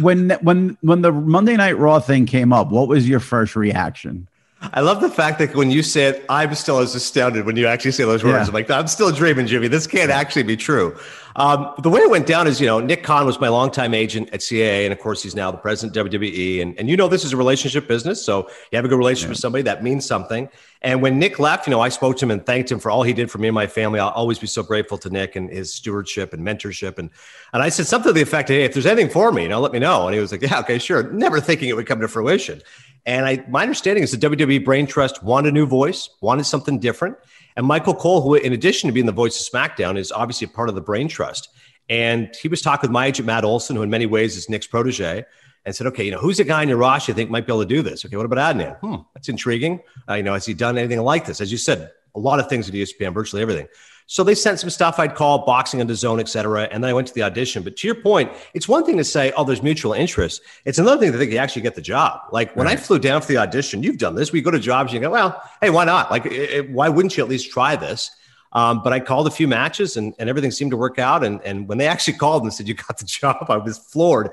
when, 0.00 0.30
when, 0.42 0.76
when 0.80 1.02
the 1.02 1.12
Monday 1.12 1.56
Night 1.56 1.78
Raw 1.78 2.00
thing 2.00 2.26
came 2.26 2.52
up, 2.52 2.70
what 2.70 2.88
was 2.88 3.08
your 3.08 3.20
first 3.20 3.56
reaction? 3.56 4.28
I 4.72 4.80
love 4.80 5.00
the 5.00 5.10
fact 5.10 5.38
that 5.40 5.54
when 5.54 5.70
you 5.70 5.82
say 5.82 6.06
it, 6.06 6.24
I'm 6.28 6.54
still 6.54 6.78
as 6.78 6.94
astounded 6.94 7.46
when 7.46 7.56
you 7.56 7.66
actually 7.66 7.92
say 7.92 8.04
those 8.04 8.24
words. 8.24 8.34
Yeah. 8.34 8.46
I'm 8.46 8.54
like, 8.54 8.70
I'm 8.70 8.86
still 8.86 9.12
dreaming, 9.12 9.46
Jimmy. 9.46 9.68
This 9.68 9.86
can't 9.86 10.10
actually 10.10 10.44
be 10.44 10.56
true. 10.56 10.96
Um, 11.36 11.74
the 11.82 11.90
way 11.90 12.00
it 12.00 12.08
went 12.08 12.26
down 12.26 12.46
is, 12.46 12.60
you 12.60 12.66
know, 12.66 12.78
Nick 12.78 13.02
Khan 13.02 13.26
was 13.26 13.40
my 13.40 13.48
longtime 13.48 13.92
agent 13.92 14.30
at 14.32 14.40
CAA, 14.40 14.84
and 14.84 14.92
of 14.92 15.00
course, 15.00 15.22
he's 15.22 15.34
now 15.34 15.50
the 15.50 15.58
president 15.58 15.96
of 15.96 16.06
WWE. 16.06 16.62
And, 16.62 16.78
and 16.78 16.88
you 16.88 16.96
know, 16.96 17.08
this 17.08 17.24
is 17.24 17.32
a 17.32 17.36
relationship 17.36 17.88
business, 17.88 18.24
so 18.24 18.48
you 18.70 18.76
have 18.76 18.84
a 18.84 18.88
good 18.88 18.98
relationship 18.98 19.28
yeah. 19.28 19.32
with 19.32 19.38
somebody 19.38 19.62
that 19.62 19.82
means 19.82 20.06
something. 20.06 20.48
And 20.82 21.02
when 21.02 21.18
Nick 21.18 21.38
left, 21.38 21.66
you 21.66 21.72
know, 21.72 21.80
I 21.80 21.88
spoke 21.88 22.18
to 22.18 22.24
him 22.24 22.30
and 22.30 22.44
thanked 22.44 22.70
him 22.70 22.78
for 22.78 22.90
all 22.90 23.02
he 23.02 23.12
did 23.12 23.30
for 23.30 23.38
me 23.38 23.48
and 23.48 23.54
my 23.54 23.66
family. 23.66 23.98
I'll 23.98 24.10
always 24.10 24.38
be 24.38 24.46
so 24.46 24.62
grateful 24.62 24.98
to 24.98 25.10
Nick 25.10 25.34
and 25.34 25.50
his 25.50 25.72
stewardship 25.74 26.32
and 26.32 26.46
mentorship. 26.46 26.98
And 26.98 27.10
and 27.52 27.62
I 27.62 27.68
said 27.68 27.86
something 27.86 28.10
to 28.10 28.12
the 28.12 28.22
effect, 28.22 28.48
"Hey, 28.48 28.64
if 28.64 28.74
there's 28.74 28.86
anything 28.86 29.10
for 29.10 29.32
me, 29.32 29.42
you 29.42 29.48
know, 29.48 29.60
let 29.60 29.72
me 29.72 29.78
know." 29.78 30.06
And 30.06 30.14
he 30.14 30.20
was 30.20 30.30
like, 30.30 30.42
"Yeah, 30.42 30.60
okay, 30.60 30.78
sure." 30.78 31.10
Never 31.10 31.40
thinking 31.40 31.68
it 31.68 31.74
would 31.74 31.86
come 31.86 32.00
to 32.00 32.08
fruition. 32.08 32.60
And 33.06 33.26
I, 33.26 33.44
my 33.48 33.62
understanding 33.62 34.02
is 34.02 34.12
the 34.12 34.28
WWE 34.28 34.64
Brain 34.64 34.86
Trust 34.86 35.22
wanted 35.22 35.50
a 35.50 35.52
new 35.52 35.66
voice, 35.66 36.08
wanted 36.20 36.44
something 36.44 36.78
different. 36.78 37.16
And 37.56 37.66
Michael 37.66 37.94
Cole, 37.94 38.22
who 38.22 38.34
in 38.34 38.52
addition 38.52 38.88
to 38.88 38.92
being 38.92 39.06
the 39.06 39.12
voice 39.12 39.40
of 39.40 39.52
SmackDown, 39.52 39.98
is 39.98 40.10
obviously 40.10 40.46
a 40.46 40.48
part 40.48 40.68
of 40.68 40.74
the 40.74 40.80
Brain 40.80 41.08
Trust. 41.08 41.48
And 41.88 42.34
he 42.40 42.48
was 42.48 42.62
talking 42.62 42.88
with 42.88 42.92
my 42.92 43.06
agent 43.06 43.26
Matt 43.26 43.44
Olson, 43.44 43.76
who 43.76 43.82
in 43.82 43.90
many 43.90 44.06
ways 44.06 44.36
is 44.36 44.48
Nick's 44.48 44.66
protege, 44.66 45.24
and 45.66 45.76
said, 45.76 45.86
"Okay, 45.88 46.04
you 46.04 46.10
know, 46.10 46.18
who's 46.18 46.40
a 46.40 46.44
guy 46.44 46.62
in 46.62 46.68
your 46.68 46.78
roster 46.78 47.12
you 47.12 47.14
think 47.14 47.30
might 47.30 47.46
be 47.46 47.52
able 47.52 47.62
to 47.62 47.68
do 47.68 47.82
this? 47.82 48.04
Okay, 48.04 48.16
what 48.16 48.26
about 48.26 48.56
Adnan? 48.56 48.78
Hmm, 48.78 49.02
that's 49.12 49.28
intriguing. 49.28 49.80
Uh, 50.08 50.14
you 50.14 50.22
know, 50.22 50.32
has 50.32 50.46
he 50.46 50.54
done 50.54 50.78
anything 50.78 51.00
like 51.00 51.26
this? 51.26 51.40
As 51.40 51.52
you 51.52 51.58
said, 51.58 51.90
a 52.14 52.18
lot 52.18 52.38
of 52.38 52.48
things 52.48 52.68
at 52.68 52.74
ESPN, 52.74 53.12
virtually 53.12 53.42
everything. 53.42 53.66
So 54.06 54.22
they 54.22 54.34
sent 54.34 54.60
some 54.60 54.68
stuff 54.70 54.98
I'd 54.98 55.14
call 55.14 55.46
boxing 55.46 55.80
into 55.80 55.94
zone, 55.94 56.20
et 56.20 56.28
cetera. 56.28 56.64
And 56.64 56.84
then 56.84 56.90
I 56.90 56.92
went 56.92 57.08
to 57.08 57.14
the 57.14 57.22
audition. 57.22 57.62
But 57.62 57.76
to 57.78 57.86
your 57.86 57.94
point, 57.94 58.30
it's 58.52 58.68
one 58.68 58.84
thing 58.84 58.98
to 58.98 59.04
say, 59.04 59.32
oh, 59.36 59.44
there's 59.44 59.62
mutual 59.62 59.94
interest. 59.94 60.42
It's 60.66 60.78
another 60.78 61.00
thing 61.00 61.12
to 61.12 61.18
think 61.18 61.32
you 61.32 61.38
actually 61.38 61.62
get 61.62 61.74
the 61.74 61.80
job. 61.80 62.20
Like 62.30 62.54
when 62.54 62.66
right. 62.66 62.78
I 62.78 62.80
flew 62.80 62.98
down 62.98 63.22
for 63.22 63.28
the 63.28 63.38
audition, 63.38 63.82
you've 63.82 63.98
done 63.98 64.14
this. 64.14 64.30
We 64.30 64.42
go 64.42 64.50
to 64.50 64.58
jobs 64.58 64.92
you 64.92 65.00
go, 65.00 65.10
well, 65.10 65.42
hey, 65.62 65.70
why 65.70 65.84
not? 65.84 66.10
Like, 66.10 66.26
it, 66.26 66.70
why 66.70 66.90
wouldn't 66.90 67.16
you 67.16 67.24
at 67.24 67.30
least 67.30 67.50
try 67.50 67.76
this? 67.76 68.10
Um, 68.54 68.82
but 68.82 68.92
I 68.92 69.00
called 69.00 69.26
a 69.26 69.30
few 69.30 69.48
matches 69.48 69.96
and, 69.96 70.14
and 70.18 70.28
everything 70.28 70.50
seemed 70.50 70.70
to 70.70 70.76
work 70.76 70.98
out. 70.98 71.24
And, 71.24 71.40
and 71.42 71.68
when 71.68 71.78
they 71.78 71.86
actually 71.86 72.14
called 72.18 72.44
and 72.44 72.52
said, 72.52 72.68
You 72.68 72.74
got 72.74 72.98
the 72.98 73.04
job, 73.04 73.46
I 73.48 73.56
was 73.56 73.78
floored. 73.78 74.30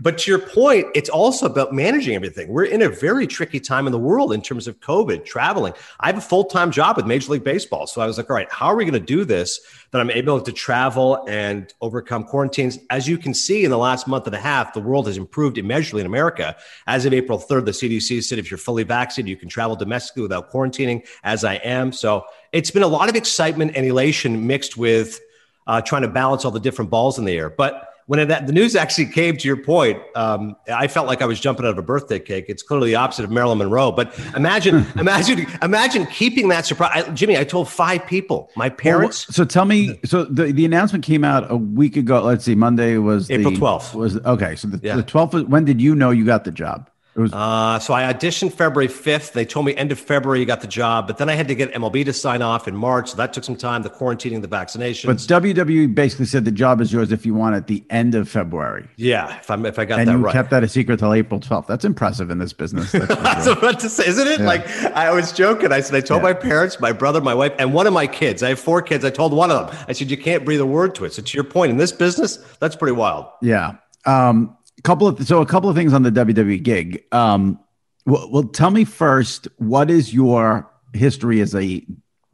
But 0.00 0.18
to 0.18 0.30
your 0.30 0.40
point, 0.40 0.86
it's 0.94 1.08
also 1.08 1.46
about 1.46 1.72
managing 1.72 2.14
everything. 2.14 2.48
We're 2.48 2.64
in 2.64 2.82
a 2.82 2.88
very 2.88 3.26
tricky 3.26 3.60
time 3.60 3.86
in 3.86 3.92
the 3.92 3.98
world 3.98 4.32
in 4.32 4.42
terms 4.42 4.68
of 4.68 4.78
COVID, 4.80 5.24
traveling. 5.24 5.72
I 6.00 6.06
have 6.06 6.18
a 6.18 6.22
full 6.22 6.44
time 6.44 6.70
job 6.70 6.96
with 6.96 7.06
Major 7.06 7.32
League 7.32 7.44
Baseball. 7.44 7.86
So 7.86 8.00
I 8.00 8.06
was 8.06 8.16
like, 8.16 8.30
All 8.30 8.36
right, 8.36 8.50
how 8.50 8.66
are 8.66 8.76
we 8.76 8.84
going 8.84 8.94
to 8.94 9.00
do 9.00 9.24
this 9.24 9.60
that 9.90 10.00
I'm 10.00 10.10
able 10.10 10.40
to 10.40 10.52
travel 10.52 11.24
and 11.28 11.72
overcome 11.80 12.24
quarantines? 12.24 12.78
As 12.90 13.08
you 13.08 13.18
can 13.18 13.34
see 13.34 13.64
in 13.64 13.70
the 13.70 13.78
last 13.78 14.06
month 14.06 14.26
and 14.26 14.34
a 14.34 14.40
half, 14.40 14.72
the 14.72 14.80
world 14.80 15.06
has 15.06 15.16
improved 15.16 15.58
immeasurably 15.58 16.00
in 16.00 16.06
America. 16.06 16.56
As 16.86 17.04
of 17.06 17.12
April 17.12 17.38
3rd, 17.38 17.64
the 17.66 17.70
CDC 17.72 18.22
said 18.22 18.38
if 18.38 18.50
you're 18.50 18.58
fully 18.58 18.84
vaccinated, 18.84 19.28
you 19.28 19.36
can 19.36 19.48
travel 19.48 19.76
domestically 19.76 20.22
without 20.22 20.50
quarantining, 20.50 21.06
as 21.22 21.44
I 21.44 21.54
am. 21.56 21.92
So 21.92 22.24
it's 22.54 22.70
been 22.70 22.84
a 22.84 22.88
lot 22.88 23.08
of 23.08 23.16
excitement 23.16 23.72
and 23.74 23.84
elation 23.84 24.46
mixed 24.46 24.76
with 24.76 25.20
uh, 25.66 25.80
trying 25.80 26.02
to 26.02 26.08
balance 26.08 26.44
all 26.44 26.50
the 26.50 26.60
different 26.60 26.90
balls 26.90 27.18
in 27.18 27.24
the 27.24 27.36
air. 27.36 27.50
But 27.50 27.90
when 28.06 28.20
it, 28.20 28.46
the 28.46 28.52
news 28.52 28.76
actually 28.76 29.06
came 29.06 29.36
to 29.38 29.48
your 29.48 29.56
point, 29.56 30.00
um, 30.14 30.54
I 30.72 30.86
felt 30.88 31.06
like 31.06 31.22
I 31.22 31.26
was 31.26 31.40
jumping 31.40 31.64
out 31.64 31.70
of 31.72 31.78
a 31.78 31.82
birthday 31.82 32.18
cake. 32.18 32.44
It's 32.48 32.62
clearly 32.62 32.90
the 32.90 32.96
opposite 32.96 33.24
of 33.24 33.30
Marilyn 33.30 33.58
Monroe. 33.58 33.90
But 33.90 34.16
imagine, 34.36 34.86
imagine, 34.98 35.46
imagine 35.62 36.06
keeping 36.06 36.48
that 36.48 36.66
surprise. 36.66 36.90
I, 36.94 37.10
Jimmy, 37.10 37.36
I 37.38 37.44
told 37.44 37.68
five 37.68 38.06
people, 38.06 38.50
my 38.56 38.68
parents. 38.68 39.26
Well, 39.26 39.34
so 39.34 39.44
tell 39.44 39.64
me, 39.64 39.98
so 40.04 40.24
the, 40.24 40.52
the 40.52 40.64
announcement 40.64 41.04
came 41.04 41.24
out 41.24 41.50
a 41.50 41.56
week 41.56 41.96
ago. 41.96 42.22
Let's 42.22 42.44
see, 42.44 42.54
Monday 42.54 42.98
was 42.98 43.30
April 43.30 43.52
the, 43.52 43.58
12th. 43.58 43.94
Was 43.94 44.16
okay. 44.18 44.54
So 44.54 44.68
the, 44.68 44.80
Yeah. 44.86 44.96
the 44.96 45.02
12th. 45.02 45.48
When 45.48 45.64
did 45.64 45.80
you 45.80 45.94
know 45.94 46.10
you 46.10 46.24
got 46.24 46.44
the 46.44 46.52
job? 46.52 46.90
Was 47.16 47.32
Uh, 47.32 47.78
so 47.78 47.94
I 47.94 48.12
auditioned 48.12 48.52
February 48.52 48.88
5th. 48.88 49.32
They 49.32 49.44
told 49.44 49.66
me 49.66 49.74
end 49.76 49.92
of 49.92 49.98
February 49.98 50.40
you 50.40 50.46
got 50.46 50.60
the 50.60 50.66
job, 50.66 51.06
but 51.06 51.18
then 51.18 51.28
I 51.28 51.34
had 51.34 51.48
to 51.48 51.54
get 51.54 51.72
MLB 51.72 52.04
to 52.06 52.12
sign 52.12 52.42
off 52.42 52.66
in 52.66 52.74
March. 52.74 53.10
So 53.10 53.16
that 53.16 53.32
took 53.32 53.44
some 53.44 53.56
time, 53.56 53.82
the 53.82 53.90
quarantining, 53.90 54.42
the 54.42 54.48
vaccination. 54.48 55.08
but 55.08 55.18
WWE 55.18 55.94
basically 55.94 56.26
said 56.26 56.44
the 56.44 56.50
job 56.50 56.80
is 56.80 56.92
yours 56.92 57.12
if 57.12 57.24
you 57.24 57.34
want 57.34 57.54
at 57.54 57.66
the 57.66 57.84
end 57.90 58.14
of 58.14 58.28
February. 58.28 58.88
yeah, 58.96 59.38
if, 59.38 59.50
I'm, 59.50 59.64
if 59.66 59.78
I 59.78 59.84
got 59.84 60.00
and 60.00 60.08
that 60.08 60.12
you 60.12 60.18
right. 60.18 60.32
kept 60.32 60.50
that 60.50 60.64
a 60.64 60.68
secret 60.68 60.98
till 60.98 61.14
April 61.14 61.38
12th. 61.40 61.66
That's 61.66 61.84
impressive 61.84 62.30
in 62.30 62.38
this 62.38 62.52
business. 62.52 62.90
That's 62.92 63.10
I 63.12 63.36
was 63.38 63.46
about 63.46 63.80
to 63.80 63.88
say, 63.88 64.06
isn't 64.08 64.26
it? 64.26 64.40
Like 64.40 64.66
I 64.94 65.12
was 65.12 65.32
joking. 65.32 65.72
I 65.72 65.80
said 65.80 65.94
I 65.96 66.00
told 66.00 66.20
Yeah. 66.22 66.28
my 66.30 66.34
parents, 66.34 66.80
my 66.80 66.92
brother, 66.92 67.20
my 67.20 67.34
wife, 67.34 67.52
and 67.58 67.72
one 67.72 67.86
of 67.86 67.92
my 67.92 68.06
kids. 68.06 68.42
I 68.42 68.48
have 68.50 68.58
four 68.60 68.82
kids. 68.82 69.04
I 69.04 69.10
told 69.10 69.32
one 69.32 69.50
of 69.50 69.70
them. 69.70 69.84
I 69.88 69.92
said 69.92 70.10
you 70.10 70.16
can't 70.16 70.44
breathe 70.44 70.60
a 70.60 70.66
word 70.66 70.94
to 70.96 71.04
it. 71.04 71.12
So 71.12 71.22
to 71.22 71.36
your 71.36 71.44
point, 71.44 71.70
in 71.70 71.76
this 71.78 71.92
business, 71.92 72.38
that's 72.58 72.74
pretty 72.76 72.92
wild. 72.96 73.26
Yeah. 73.40 73.74
Um, 74.06 74.56
couple 74.84 75.08
of 75.08 75.26
so 75.26 75.40
a 75.40 75.46
couple 75.46 75.68
of 75.68 75.74
things 75.76 75.92
on 75.92 76.02
the 76.04 76.10
WWE 76.12 76.62
gig. 76.62 77.02
Um, 77.10 77.58
well, 78.06 78.30
well, 78.30 78.42
tell 78.44 78.70
me 78.70 78.84
first, 78.84 79.48
what 79.56 79.90
is 79.90 80.14
your 80.14 80.70
history 80.92 81.40
as 81.40 81.54
a 81.54 81.84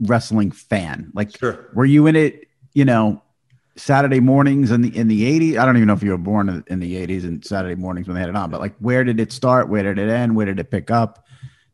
wrestling 0.00 0.50
fan? 0.50 1.10
Like, 1.14 1.36
Sure. 1.36 1.68
were 1.74 1.84
you 1.86 2.06
in 2.06 2.16
it? 2.16 2.48
You 2.74 2.84
know, 2.84 3.22
Saturday 3.76 4.20
mornings 4.20 4.70
in 4.70 4.82
the 4.82 4.94
in 4.96 5.08
the 5.08 5.24
eighties. 5.26 5.56
I 5.56 5.64
don't 5.64 5.76
even 5.76 5.86
know 5.86 5.94
if 5.94 6.02
you 6.02 6.10
were 6.10 6.18
born 6.18 6.62
in, 6.68 6.80
the 6.80 6.96
eighties 6.96 7.24
and 7.24 7.44
Saturday 7.44 7.74
mornings 7.76 8.06
when 8.06 8.14
they 8.14 8.20
had 8.20 8.28
it 8.28 8.36
on. 8.36 8.50
But 8.50 8.60
like, 8.60 8.74
where 8.78 9.04
did 9.04 9.18
it 9.20 9.32
start? 9.32 9.68
Where 9.68 9.82
did 9.82 9.98
it 9.98 10.10
end? 10.10 10.36
Where 10.36 10.46
did 10.46 10.58
it 10.60 10.70
pick 10.70 10.90
up? 10.90 11.24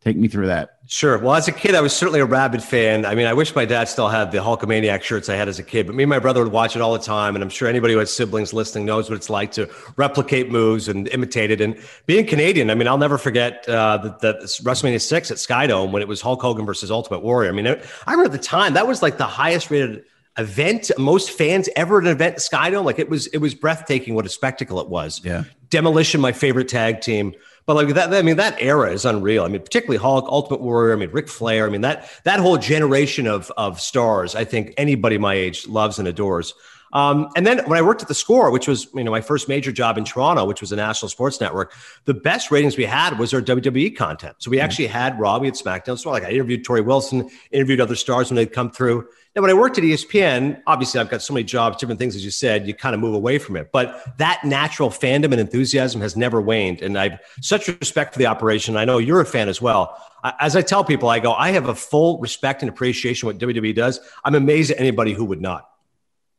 Take 0.06 0.18
me 0.18 0.28
through 0.28 0.46
that. 0.46 0.78
Sure. 0.86 1.18
Well, 1.18 1.34
as 1.34 1.48
a 1.48 1.52
kid, 1.52 1.74
I 1.74 1.80
was 1.80 1.92
certainly 1.92 2.20
a 2.20 2.24
rabid 2.24 2.62
fan. 2.62 3.04
I 3.04 3.16
mean, 3.16 3.26
I 3.26 3.32
wish 3.32 3.52
my 3.56 3.64
dad 3.64 3.88
still 3.88 4.06
had 4.06 4.30
the 4.30 4.38
Hulkamaniac 4.38 5.02
shirts 5.02 5.28
I 5.28 5.34
had 5.34 5.48
as 5.48 5.58
a 5.58 5.64
kid, 5.64 5.84
but 5.84 5.96
me 5.96 6.04
and 6.04 6.10
my 6.10 6.20
brother 6.20 6.44
would 6.44 6.52
watch 6.52 6.76
it 6.76 6.80
all 6.80 6.92
the 6.92 7.00
time. 7.00 7.34
And 7.34 7.42
I'm 7.42 7.50
sure 7.50 7.66
anybody 7.66 7.94
who 7.94 7.98
has 7.98 8.14
siblings 8.14 8.52
listening 8.52 8.86
knows 8.86 9.10
what 9.10 9.16
it's 9.16 9.28
like 9.28 9.50
to 9.54 9.68
replicate 9.96 10.48
moves 10.48 10.86
and 10.86 11.08
imitate 11.08 11.50
it. 11.50 11.60
And 11.60 11.76
being 12.06 12.24
Canadian, 12.24 12.70
I 12.70 12.76
mean, 12.76 12.86
I'll 12.86 12.98
never 12.98 13.18
forget 13.18 13.68
uh, 13.68 13.96
the, 13.96 14.10
the 14.20 14.46
WrestleMania 14.62 15.00
6 15.00 15.32
at 15.32 15.38
Skydome 15.38 15.90
when 15.90 16.02
it 16.02 16.06
was 16.06 16.20
Hulk 16.20 16.40
Hogan 16.40 16.64
versus 16.64 16.88
Ultimate 16.88 17.24
Warrior. 17.24 17.50
I 17.50 17.52
mean, 17.52 17.66
I 17.66 17.80
remember 18.06 18.26
at 18.26 18.30
the 18.30 18.38
time 18.38 18.74
that 18.74 18.86
was 18.86 19.02
like 19.02 19.18
the 19.18 19.24
highest 19.24 19.72
rated 19.72 20.04
event, 20.38 20.92
most 20.98 21.32
fans 21.32 21.68
ever 21.74 21.98
at 21.98 22.04
an 22.04 22.10
event 22.10 22.36
at 22.36 22.40
Skydome. 22.42 22.84
Like 22.84 23.00
it 23.00 23.10
was, 23.10 23.26
it 23.28 23.38
was 23.38 23.56
breathtaking 23.56 24.14
what 24.14 24.24
a 24.24 24.28
spectacle 24.28 24.80
it 24.80 24.88
was. 24.88 25.20
Yeah. 25.24 25.42
Demolition, 25.68 26.20
my 26.20 26.30
favorite 26.30 26.68
tag 26.68 27.00
team. 27.00 27.34
But 27.66 27.74
like 27.74 27.88
that, 27.94 28.14
I 28.14 28.22
mean, 28.22 28.36
that 28.36 28.56
era 28.60 28.92
is 28.92 29.04
unreal. 29.04 29.44
I 29.44 29.48
mean, 29.48 29.60
particularly 29.60 29.98
Hulk, 29.98 30.26
Ultimate 30.28 30.60
Warrior. 30.60 30.92
I 30.92 30.96
mean, 30.96 31.10
Ric 31.10 31.28
Flair. 31.28 31.66
I 31.66 31.70
mean, 31.70 31.80
that 31.80 32.08
that 32.22 32.38
whole 32.38 32.56
generation 32.58 33.26
of 33.26 33.50
of 33.56 33.80
stars. 33.80 34.34
I 34.36 34.44
think 34.44 34.72
anybody 34.76 35.18
my 35.18 35.34
age 35.34 35.66
loves 35.66 35.98
and 35.98 36.06
adores. 36.06 36.54
Um, 36.92 37.28
and 37.36 37.46
then 37.46 37.58
when 37.66 37.76
I 37.76 37.82
worked 37.82 38.02
at 38.02 38.08
the 38.08 38.14
Score, 38.14 38.50
which 38.50 38.68
was 38.68 38.86
you 38.94 39.02
know 39.02 39.10
my 39.10 39.20
first 39.20 39.48
major 39.48 39.72
job 39.72 39.98
in 39.98 40.04
Toronto, 40.04 40.44
which 40.44 40.60
was 40.60 40.70
a 40.70 40.76
national 40.76 41.08
sports 41.08 41.40
network, 41.40 41.74
the 42.04 42.14
best 42.14 42.50
ratings 42.50 42.76
we 42.76 42.84
had 42.84 43.18
was 43.18 43.34
our 43.34 43.42
WWE 43.42 43.96
content. 43.96 44.36
So 44.38 44.50
we 44.50 44.60
actually 44.60 44.86
had 44.86 45.18
Raw, 45.18 45.38
we 45.38 45.48
had 45.48 45.54
SmackDown. 45.54 45.98
So 45.98 46.10
like 46.10 46.24
I 46.24 46.30
interviewed 46.30 46.64
Torrie 46.64 46.84
Wilson, 46.84 47.28
interviewed 47.50 47.80
other 47.80 47.96
stars 47.96 48.30
when 48.30 48.36
they'd 48.36 48.52
come 48.52 48.70
through. 48.70 49.08
Now, 49.36 49.42
when 49.42 49.50
I 49.50 49.54
worked 49.54 49.76
at 49.76 49.84
ESPN, 49.84 50.62
obviously 50.66 50.98
I've 50.98 51.10
got 51.10 51.20
so 51.20 51.34
many 51.34 51.44
jobs, 51.44 51.76
different 51.76 51.98
things, 51.98 52.16
as 52.16 52.24
you 52.24 52.30
said, 52.30 52.66
you 52.66 52.72
kind 52.72 52.94
of 52.94 53.02
move 53.02 53.12
away 53.12 53.36
from 53.36 53.58
it. 53.58 53.70
But 53.70 54.16
that 54.16 54.42
natural 54.44 54.88
fandom 54.88 55.24
and 55.24 55.38
enthusiasm 55.38 56.00
has 56.00 56.16
never 56.16 56.40
waned. 56.40 56.80
And 56.80 56.98
I've 56.98 57.18
such 57.42 57.68
respect 57.68 58.14
for 58.14 58.18
the 58.18 58.24
operation. 58.24 58.78
I 58.78 58.86
know 58.86 58.96
you're 58.96 59.20
a 59.20 59.26
fan 59.26 59.50
as 59.50 59.60
well. 59.60 60.02
As 60.40 60.56
I 60.56 60.62
tell 60.62 60.84
people, 60.84 61.10
I 61.10 61.18
go, 61.18 61.34
I 61.34 61.50
have 61.50 61.68
a 61.68 61.74
full 61.74 62.18
respect 62.18 62.62
and 62.62 62.70
appreciation 62.70 63.26
what 63.26 63.36
WWE 63.36 63.74
does. 63.74 64.00
I'm 64.24 64.34
amazed 64.34 64.70
at 64.70 64.80
anybody 64.80 65.12
who 65.12 65.26
would 65.26 65.42
not. 65.42 65.68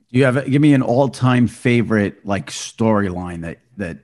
You 0.09 0.23
have 0.23 0.49
give 0.49 0.61
me 0.61 0.73
an 0.73 0.81
all 0.81 1.07
time 1.07 1.45
favorite 1.47 2.25
like 2.25 2.49
storyline 2.49 3.41
that 3.41 3.59
that 3.77 3.99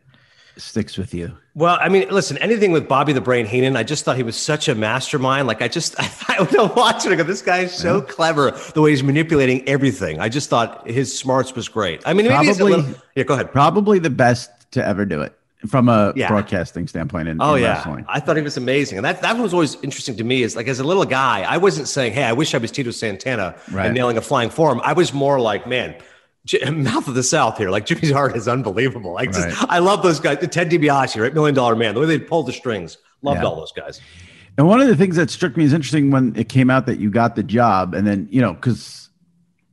sticks 0.58 1.00
with 1.00 1.16
you? 1.16 1.36
Well, 1.56 1.78
I 1.80 1.88
mean, 1.90 2.10
listen, 2.10 2.40
anything 2.40 2.72
with 2.72 2.88
Bobby 2.88 3.14
the 3.14 3.22
Brain 3.22 3.46
Heenan, 3.46 3.76
I 3.76 3.84
just 3.84 4.04
thought 4.04 4.18
he 4.18 4.24
was 4.24 4.36
such 4.36 4.68
a 4.68 4.74
mastermind. 4.74 5.46
Like, 5.46 5.62
I 5.62 5.68
just, 5.68 5.94
I 6.30 6.38
would 6.40 6.76
watch 6.76 7.06
it. 7.06 7.12
I 7.12 7.16
go, 7.16 7.24
this 7.24 7.44
guy 7.44 7.60
is 7.60 7.74
so 7.74 8.02
clever 8.02 8.52
the 8.74 8.82
way 8.82 8.90
he's 8.90 9.04
manipulating 9.04 9.68
everything. 9.70 10.20
I 10.20 10.30
just 10.30 10.50
thought 10.50 10.88
his 10.90 11.16
smarts 11.16 11.54
was 11.54 11.68
great. 11.70 12.02
I 12.08 12.14
mean, 12.14 12.28
maybe 12.28 12.48
it's 12.48 12.58
a 12.58 12.62
Probably- 12.64 12.78
little, 12.82 13.02
yeah, 13.16 13.24
go 13.24 13.36
ahead. 13.36 13.52
Probably 13.52 14.00
the 14.00 14.10
best 14.10 14.50
to 14.72 14.84
ever 14.84 15.06
do 15.06 15.22
it 15.22 15.38
from 15.68 15.90
a 15.90 16.12
Yeah. 16.16 16.28
broadcasting 16.28 16.88
standpoint. 16.88 17.28
In, 17.28 17.38
Oh 17.40 17.54
in 17.54 17.62
yeah, 17.62 17.76
wrestling. 17.76 18.06
I 18.10 18.20
thought 18.20 18.36
he 18.36 18.42
was 18.42 18.58
amazing, 18.58 18.98
and 18.98 19.06
that 19.06 19.22
that 19.22 19.38
was 19.38 19.54
always 19.54 19.76
interesting 19.84 20.18
to 20.18 20.24
me. 20.24 20.42
Is 20.42 20.56
like 20.56 20.68
as 20.68 20.80
a 20.80 20.84
little 20.84 21.06
guy, 21.06 21.44
I 21.48 21.58
wasn't 21.58 21.88
saying, 21.88 22.14
"Hey, 22.14 22.24
I 22.24 22.34
wish 22.34 22.54
I 22.56 22.58
was 22.58 22.70
Tito 22.72 22.90
Santana 22.92 23.56
Right. 23.72 23.86
and 23.86 23.94
nailing 23.96 24.18
a 24.18 24.22
flying 24.22 24.50
forearm." 24.50 24.82
I 24.84 24.92
was 24.94 25.14
more 25.14 25.40
like, 25.40 25.66
"Man, 25.68 25.96
J- 26.46 26.70
mouth 26.70 27.08
of 27.08 27.16
the 27.16 27.24
South 27.24 27.58
here." 27.58 27.70
Like 27.70 27.86
Jimmy's 27.86 28.12
heart 28.12 28.36
is 28.36 28.48
unbelievable. 28.48 29.14
Like 29.14 29.32
just, 29.32 29.64
I 29.70 29.80
love 29.80 30.04
those 30.04 30.20
guys. 30.20 30.40
The 30.40 30.48
Ted 30.48 30.70
DiBiase, 30.70 31.22
right, 31.22 31.34
Million 31.34 31.56
Dollar 31.56 31.76
Man, 31.76 31.94
the 31.94 32.00
way 32.02 32.06
they 32.06 32.20
pulled 32.20 32.48
the 32.48 32.54
strings. 32.54 32.98
Loved 33.22 33.42
Yeah. 33.42 33.48
all 33.48 33.56
those 33.56 33.72
guys. 33.72 34.02
And 34.58 34.68
one 34.68 34.82
of 34.82 34.88
the 34.88 34.96
things 34.96 35.16
that 35.16 35.30
struck 35.32 35.58
me 35.58 35.64
as 35.66 35.74
interesting 35.74 36.12
when 36.12 36.36
it 36.36 36.48
came 36.50 36.70
out 36.70 36.86
that 36.86 37.00
you 37.00 37.10
got 37.10 37.36
the 37.36 37.44
job, 37.44 37.94
and 37.94 38.06
then 38.06 38.28
you 38.32 38.42
know, 38.42 38.54
because 38.54 39.10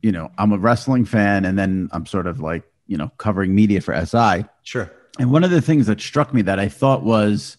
you 0.02 0.12
know, 0.12 0.30
I'm 0.38 0.52
a 0.52 0.58
wrestling 0.58 1.04
fan, 1.04 1.44
and 1.44 1.58
then 1.58 1.88
I'm 1.92 2.06
sort 2.06 2.26
of 2.26 2.40
like 2.40 2.62
you 2.86 2.96
know 2.96 3.10
covering 3.18 3.54
media 3.54 3.80
for 3.80 3.94
SI. 4.06 4.44
Sure. 4.62 4.90
And 5.18 5.30
one 5.30 5.44
of 5.44 5.50
the 5.50 5.60
things 5.60 5.86
that 5.88 6.00
struck 6.00 6.32
me 6.32 6.40
that 6.42 6.58
I 6.58 6.68
thought 6.68 7.02
was 7.02 7.56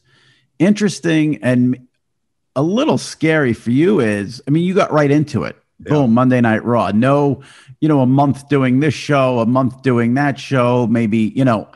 interesting 0.58 1.44
and 1.44 1.88
a 2.56 2.62
little 2.62 2.98
scary 2.98 3.53
for 3.53 3.72
you 3.72 4.00
is, 4.00 4.41
I 4.48 4.51
mean, 4.51 4.63
you 4.63 4.74
got 4.74 4.91
right 4.91 5.12
into 5.12 5.44
it. 5.44 5.56
Boom, 5.90 6.14
Monday 6.14 6.42
Night 6.42 6.64
Raw. 6.64 6.92
No, 6.92 7.42
you 7.80 7.88
know, 7.88 8.02
a 8.02 8.06
month 8.06 8.48
doing 8.50 8.80
this 8.80 8.94
show, 8.94 9.40
a 9.40 9.46
month 9.46 9.82
doing 9.82 10.14
that 10.16 10.40
show, 10.40 10.88
maybe, 10.88 11.34
you 11.36 11.44
know, 11.44 11.68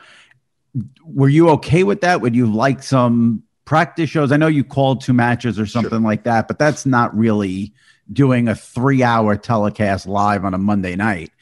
were 1.04 1.28
you 1.28 1.48
okay 1.50 1.82
with 1.82 2.00
that? 2.02 2.20
Would 2.20 2.34
you 2.34 2.46
like 2.46 2.82
some 2.82 3.42
practice 3.64 4.10
shows? 4.10 4.32
I 4.32 4.36
know 4.36 4.46
you 4.46 4.64
called 4.64 5.00
two 5.00 5.12
matches 5.12 5.58
or 5.58 5.66
something 5.66 6.02
like 6.02 6.24
that, 6.24 6.48
but 6.48 6.58
that's 6.58 6.86
not 6.86 7.16
really 7.16 7.72
doing 8.12 8.48
a 8.48 8.54
three 8.54 9.02
hour 9.02 9.36
telecast 9.36 10.06
live 10.06 10.44
on 10.44 10.54
a 10.54 10.58
Monday 10.58 10.96
night. 10.96 11.32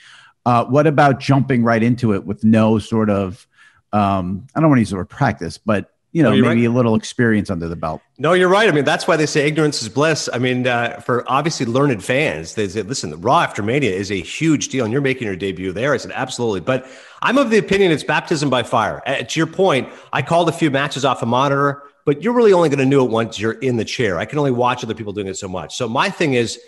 Uh, 0.47 0.65
what 0.65 0.87
about 0.87 1.21
jumping 1.21 1.63
right 1.63 1.83
into 1.83 2.15
it 2.15 2.25
with 2.25 2.45
no 2.45 2.79
sort 2.79 3.11
of, 3.11 3.47
um, 3.93 4.47
I 4.55 4.61
don't 4.61 4.69
want 4.69 4.79
to 4.79 4.83
use 4.83 4.91
the 4.91 4.97
word 4.97 5.09
practice, 5.09 5.59
but 5.59 5.94
you 6.15 6.23
know, 6.23 6.31
No, 6.31 6.37
maybe 6.37 6.61
right. 6.63 6.71
a 6.71 6.71
little 6.71 6.95
experience 6.95 7.51
under 7.51 7.69
the 7.69 7.75
belt. 7.75 8.01
No, 8.19 8.33
you're 8.35 8.49
right. 8.49 8.69
I 8.69 8.73
mean, 8.73 8.85
that's 8.85 9.09
why 9.09 9.17
they 9.17 9.27
say 9.27 9.49
ignorance 9.49 9.83
is 9.83 9.89
bliss. 9.89 10.29
I 10.33 10.39
mean, 10.39 10.65
uh, 10.67 11.01
for 11.01 11.25
obviously 11.31 11.67
learned 11.67 12.03
fans, 12.05 12.55
they 12.55 12.69
say, 12.69 12.83
listen, 12.83 13.21
Raw 13.21 13.41
After 13.41 13.65
Mania 13.65 13.91
is 13.91 14.13
a 14.13 14.21
huge 14.21 14.69
deal, 14.69 14.85
and 14.85 14.93
you're 14.93 15.03
making 15.03 15.27
your 15.27 15.35
debut 15.35 15.73
there. 15.73 15.93
I 15.93 15.97
said, 15.97 16.13
absolutely. 16.15 16.61
But 16.61 16.87
I'm 17.21 17.37
of 17.37 17.51
the 17.51 17.59
opinion 17.59 17.91
it's 17.91 18.05
baptism 18.05 18.49
by 18.49 18.63
fire. 18.63 19.03
Uh, 19.05 19.25
to 19.25 19.41
your 19.41 19.49
point, 19.49 19.89
I 20.13 20.23
called 20.23 20.49
a 20.49 20.53
few 20.53 20.71
matches 20.71 21.05
off 21.05 21.21
a 21.21 21.27
monitor, 21.27 21.83
but 22.05 22.23
you're 22.23 22.33
really 22.33 22.53
only 22.53 22.69
going 22.69 22.79
to 22.79 22.87
know 22.87 23.05
it 23.05 23.11
once 23.11 23.41
you're 23.41 23.53
in 23.53 23.77
the 23.77 23.85
chair. 23.85 24.19
I 24.21 24.25
can 24.25 24.39
only 24.39 24.53
watch 24.53 24.85
other 24.85 24.95
people 24.95 25.13
doing 25.13 25.27
it 25.27 25.37
so 25.37 25.49
much. 25.49 25.75
So 25.77 25.89
my 25.89 26.11
thing 26.11 26.35
is, 26.35 26.61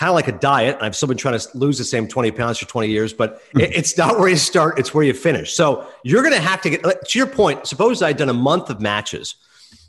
kind 0.00 0.08
of 0.08 0.14
like 0.14 0.28
a 0.28 0.32
diet. 0.32 0.78
I've 0.80 0.96
still 0.96 1.08
been 1.08 1.18
trying 1.18 1.38
to 1.38 1.48
lose 1.52 1.76
the 1.76 1.84
same 1.84 2.08
20 2.08 2.30
pounds 2.30 2.56
for 2.56 2.64
20 2.64 2.88
years, 2.88 3.12
but 3.12 3.42
it- 3.54 3.66
hmm. 3.66 3.72
it's 3.78 3.98
not 3.98 4.18
where 4.18 4.30
you 4.30 4.36
start, 4.36 4.78
it's 4.78 4.94
where 4.94 5.04
you 5.04 5.12
finish. 5.12 5.52
So 5.52 5.86
you're 6.04 6.22
going 6.22 6.32
to 6.32 6.40
have 6.40 6.62
to 6.62 6.70
get, 6.70 6.82
to 6.82 7.18
your 7.18 7.26
point, 7.26 7.66
suppose 7.66 8.00
I'd 8.00 8.16
done 8.16 8.30
a 8.30 8.32
month 8.32 8.70
of 8.70 8.80
matches. 8.80 9.34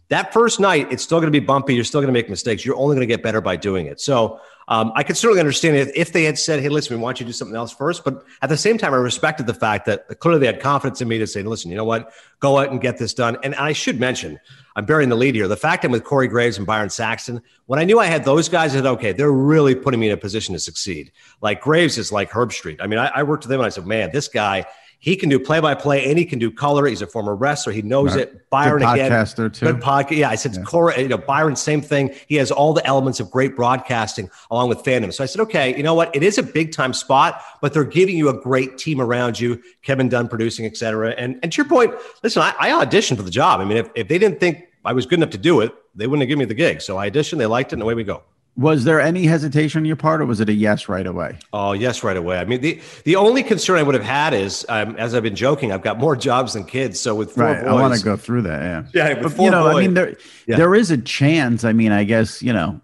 That 0.09 0.33
first 0.33 0.59
night, 0.59 0.91
it's 0.91 1.01
still 1.01 1.19
going 1.21 1.31
to 1.31 1.39
be 1.39 1.45
bumpy. 1.45 1.75
You're 1.75 1.85
still 1.85 2.01
going 2.01 2.09
to 2.09 2.19
make 2.19 2.29
mistakes. 2.29 2.65
You're 2.65 2.75
only 2.75 2.97
going 2.97 3.07
to 3.07 3.13
get 3.13 3.23
better 3.23 3.39
by 3.39 3.55
doing 3.55 3.85
it. 3.85 4.01
So 4.01 4.41
um, 4.67 4.91
I 4.95 5.03
could 5.03 5.17
certainly 5.17 5.39
understand 5.39 5.75
if, 5.75 5.91
if 5.95 6.13
they 6.13 6.23
had 6.23 6.37
said, 6.37 6.61
hey, 6.61 6.69
listen, 6.69 6.95
we 6.95 7.03
want 7.03 7.19
you 7.19 7.25
to 7.25 7.29
do 7.29 7.33
something 7.33 7.55
else 7.55 7.73
first. 7.73 8.03
But 8.03 8.23
at 8.41 8.49
the 8.49 8.57
same 8.57 8.77
time, 8.77 8.93
I 8.93 8.97
respected 8.97 9.47
the 9.47 9.53
fact 9.53 9.85
that 9.87 10.07
clearly 10.19 10.39
they 10.39 10.45
had 10.45 10.59
confidence 10.59 11.01
in 11.01 11.07
me 11.07 11.17
to 11.17 11.27
say, 11.27 11.43
listen, 11.43 11.71
you 11.71 11.77
know 11.77 11.85
what? 11.85 12.13
Go 12.39 12.57
out 12.57 12.71
and 12.71 12.79
get 12.79 12.97
this 12.97 13.13
done. 13.13 13.37
And 13.43 13.55
I 13.55 13.73
should 13.73 13.99
mention, 13.99 14.39
I'm 14.75 14.85
burying 14.85 15.09
the 15.09 15.15
lead 15.15 15.35
here. 15.35 15.47
The 15.47 15.57
fact 15.57 15.83
I'm 15.83 15.91
with 15.91 16.03
Corey 16.03 16.27
Graves 16.27 16.57
and 16.57 16.65
Byron 16.65 16.89
Saxton, 16.89 17.41
when 17.65 17.79
I 17.79 17.83
knew 17.83 17.99
I 17.99 18.05
had 18.05 18.23
those 18.23 18.47
guys, 18.47 18.73
I 18.73 18.77
said, 18.77 18.85
okay, 18.85 19.11
they're 19.11 19.31
really 19.31 19.75
putting 19.75 19.99
me 19.99 20.07
in 20.07 20.13
a 20.13 20.17
position 20.17 20.53
to 20.53 20.59
succeed. 20.59 21.11
Like 21.41 21.61
Graves 21.61 21.97
is 21.97 22.11
like 22.11 22.31
Herbstreit. 22.31 22.77
I 22.81 22.87
mean, 22.87 22.99
I, 22.99 23.07
I 23.07 23.23
worked 23.23 23.43
with 23.43 23.51
him 23.51 23.59
and 23.59 23.67
I 23.67 23.69
said, 23.69 23.85
man, 23.85 24.11
this 24.13 24.27
guy, 24.27 24.65
he 25.03 25.15
can 25.15 25.29
do 25.29 25.39
play 25.39 25.59
by 25.59 25.73
play 25.73 26.07
and 26.07 26.17
he 26.19 26.25
can 26.25 26.37
do 26.37 26.51
color. 26.51 26.85
He's 26.85 27.01
a 27.01 27.07
former 27.07 27.35
wrestler. 27.35 27.73
He 27.73 27.81
knows 27.81 28.11
Right. 28.15 28.21
it. 28.27 28.49
Byron 28.51 28.83
Good 28.83 28.93
again, 28.93 29.11
podcaster, 29.11 29.51
too. 29.51 29.65
Good 29.65 29.81
podcast. 29.81 30.17
Yeah, 30.17 30.29
I 30.29 30.35
said 30.35 30.63
Corey, 30.63 31.01
you 31.01 31.07
know, 31.07 31.17
Byron, 31.17 31.55
same 31.55 31.81
thing. 31.81 32.13
He 32.27 32.35
has 32.35 32.51
all 32.51 32.71
the 32.71 32.85
elements 32.85 33.19
of 33.19 33.31
great 33.31 33.55
broadcasting 33.55 34.29
along 34.51 34.69
with 34.69 34.77
fandom. 34.83 35.11
So 35.11 35.23
I 35.23 35.27
said, 35.27 35.41
okay, 35.41 35.75
you 35.75 35.81
know 35.81 35.95
what? 35.95 36.15
It 36.15 36.21
is 36.21 36.37
a 36.37 36.43
big 36.43 36.71
time 36.71 36.93
spot, 36.93 37.41
but 37.61 37.73
they're 37.73 37.83
giving 37.83 38.15
you 38.15 38.29
a 38.29 38.39
great 38.39 38.77
team 38.77 39.01
around 39.01 39.39
you. 39.39 39.59
Kevin 39.81 40.07
Dunn 40.07 40.27
producing, 40.27 40.65
et 40.67 40.77
cetera. 40.77 41.09
And 41.17 41.39
and 41.41 41.51
to 41.51 41.57
your 41.57 41.67
point, 41.67 41.95
listen, 42.21 42.43
I, 42.43 42.53
I 42.59 42.69
auditioned 42.85 43.17
for 43.17 43.23
the 43.23 43.31
job. 43.31 43.59
I 43.59 43.65
mean, 43.65 43.77
if, 43.77 43.89
if 43.95 44.07
they 44.07 44.19
didn't 44.19 44.39
think 44.39 44.65
I 44.85 44.93
was 44.93 45.07
good 45.07 45.17
enough 45.17 45.31
to 45.31 45.39
do 45.39 45.61
it, 45.61 45.73
they 45.95 46.05
wouldn't 46.05 46.21
have 46.21 46.27
given 46.29 46.39
me 46.39 46.45
the 46.45 46.53
gig. 46.53 46.79
So 46.81 46.97
I 46.99 47.09
auditioned, 47.09 47.39
they 47.39 47.47
liked 47.47 47.71
it, 47.71 47.77
and 47.77 47.81
away 47.81 47.95
we 47.95 48.03
go. 48.03 48.21
Was 48.57 48.83
there 48.83 48.99
any 48.99 49.25
hesitation 49.25 49.79
on 49.79 49.85
your 49.85 49.95
part, 49.95 50.21
or 50.21 50.25
was 50.25 50.41
it 50.41 50.49
a 50.49 50.53
yes 50.53 50.89
right 50.89 51.07
away? 51.07 51.37
Oh, 51.53 51.71
yes, 51.71 52.03
right 52.03 52.17
away. 52.17 52.37
I 52.37 52.43
mean, 52.43 52.59
the 52.59 52.81
the 53.05 53.15
only 53.15 53.43
concern 53.43 53.77
I 53.79 53.83
would 53.83 53.95
have 53.95 54.03
had 54.03 54.33
is, 54.33 54.65
um, 54.67 54.95
as 54.97 55.15
I've 55.15 55.23
been 55.23 55.37
joking, 55.37 55.71
I've 55.71 55.81
got 55.81 55.97
more 55.97 56.17
jobs 56.17 56.53
than 56.53 56.65
kids. 56.65 56.99
So 56.99 57.15
with 57.15 57.31
four 57.31 57.45
right, 57.45 57.61
boys, 57.61 57.69
I 57.69 57.73
want 57.73 57.97
to 57.97 58.03
go 58.03 58.17
through 58.17 58.41
that. 58.43 58.61
Yeah, 58.61 59.07
Yeah, 59.07 59.13
But, 59.15 59.23
with 59.23 59.35
four 59.37 59.45
you 59.45 59.51
know, 59.51 59.67
I 59.67 59.79
mean, 59.79 59.93
there 59.93 60.17
Yeah. 60.47 60.57
there 60.57 60.75
is 60.75 60.91
a 60.91 60.97
chance. 60.97 61.63
I 61.63 61.71
mean, 61.71 61.93
I 61.93 62.03
guess 62.03 62.41
you 62.41 62.51
know, 62.51 62.81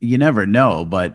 you 0.00 0.18
never 0.18 0.46
know, 0.46 0.84
but 0.84 1.14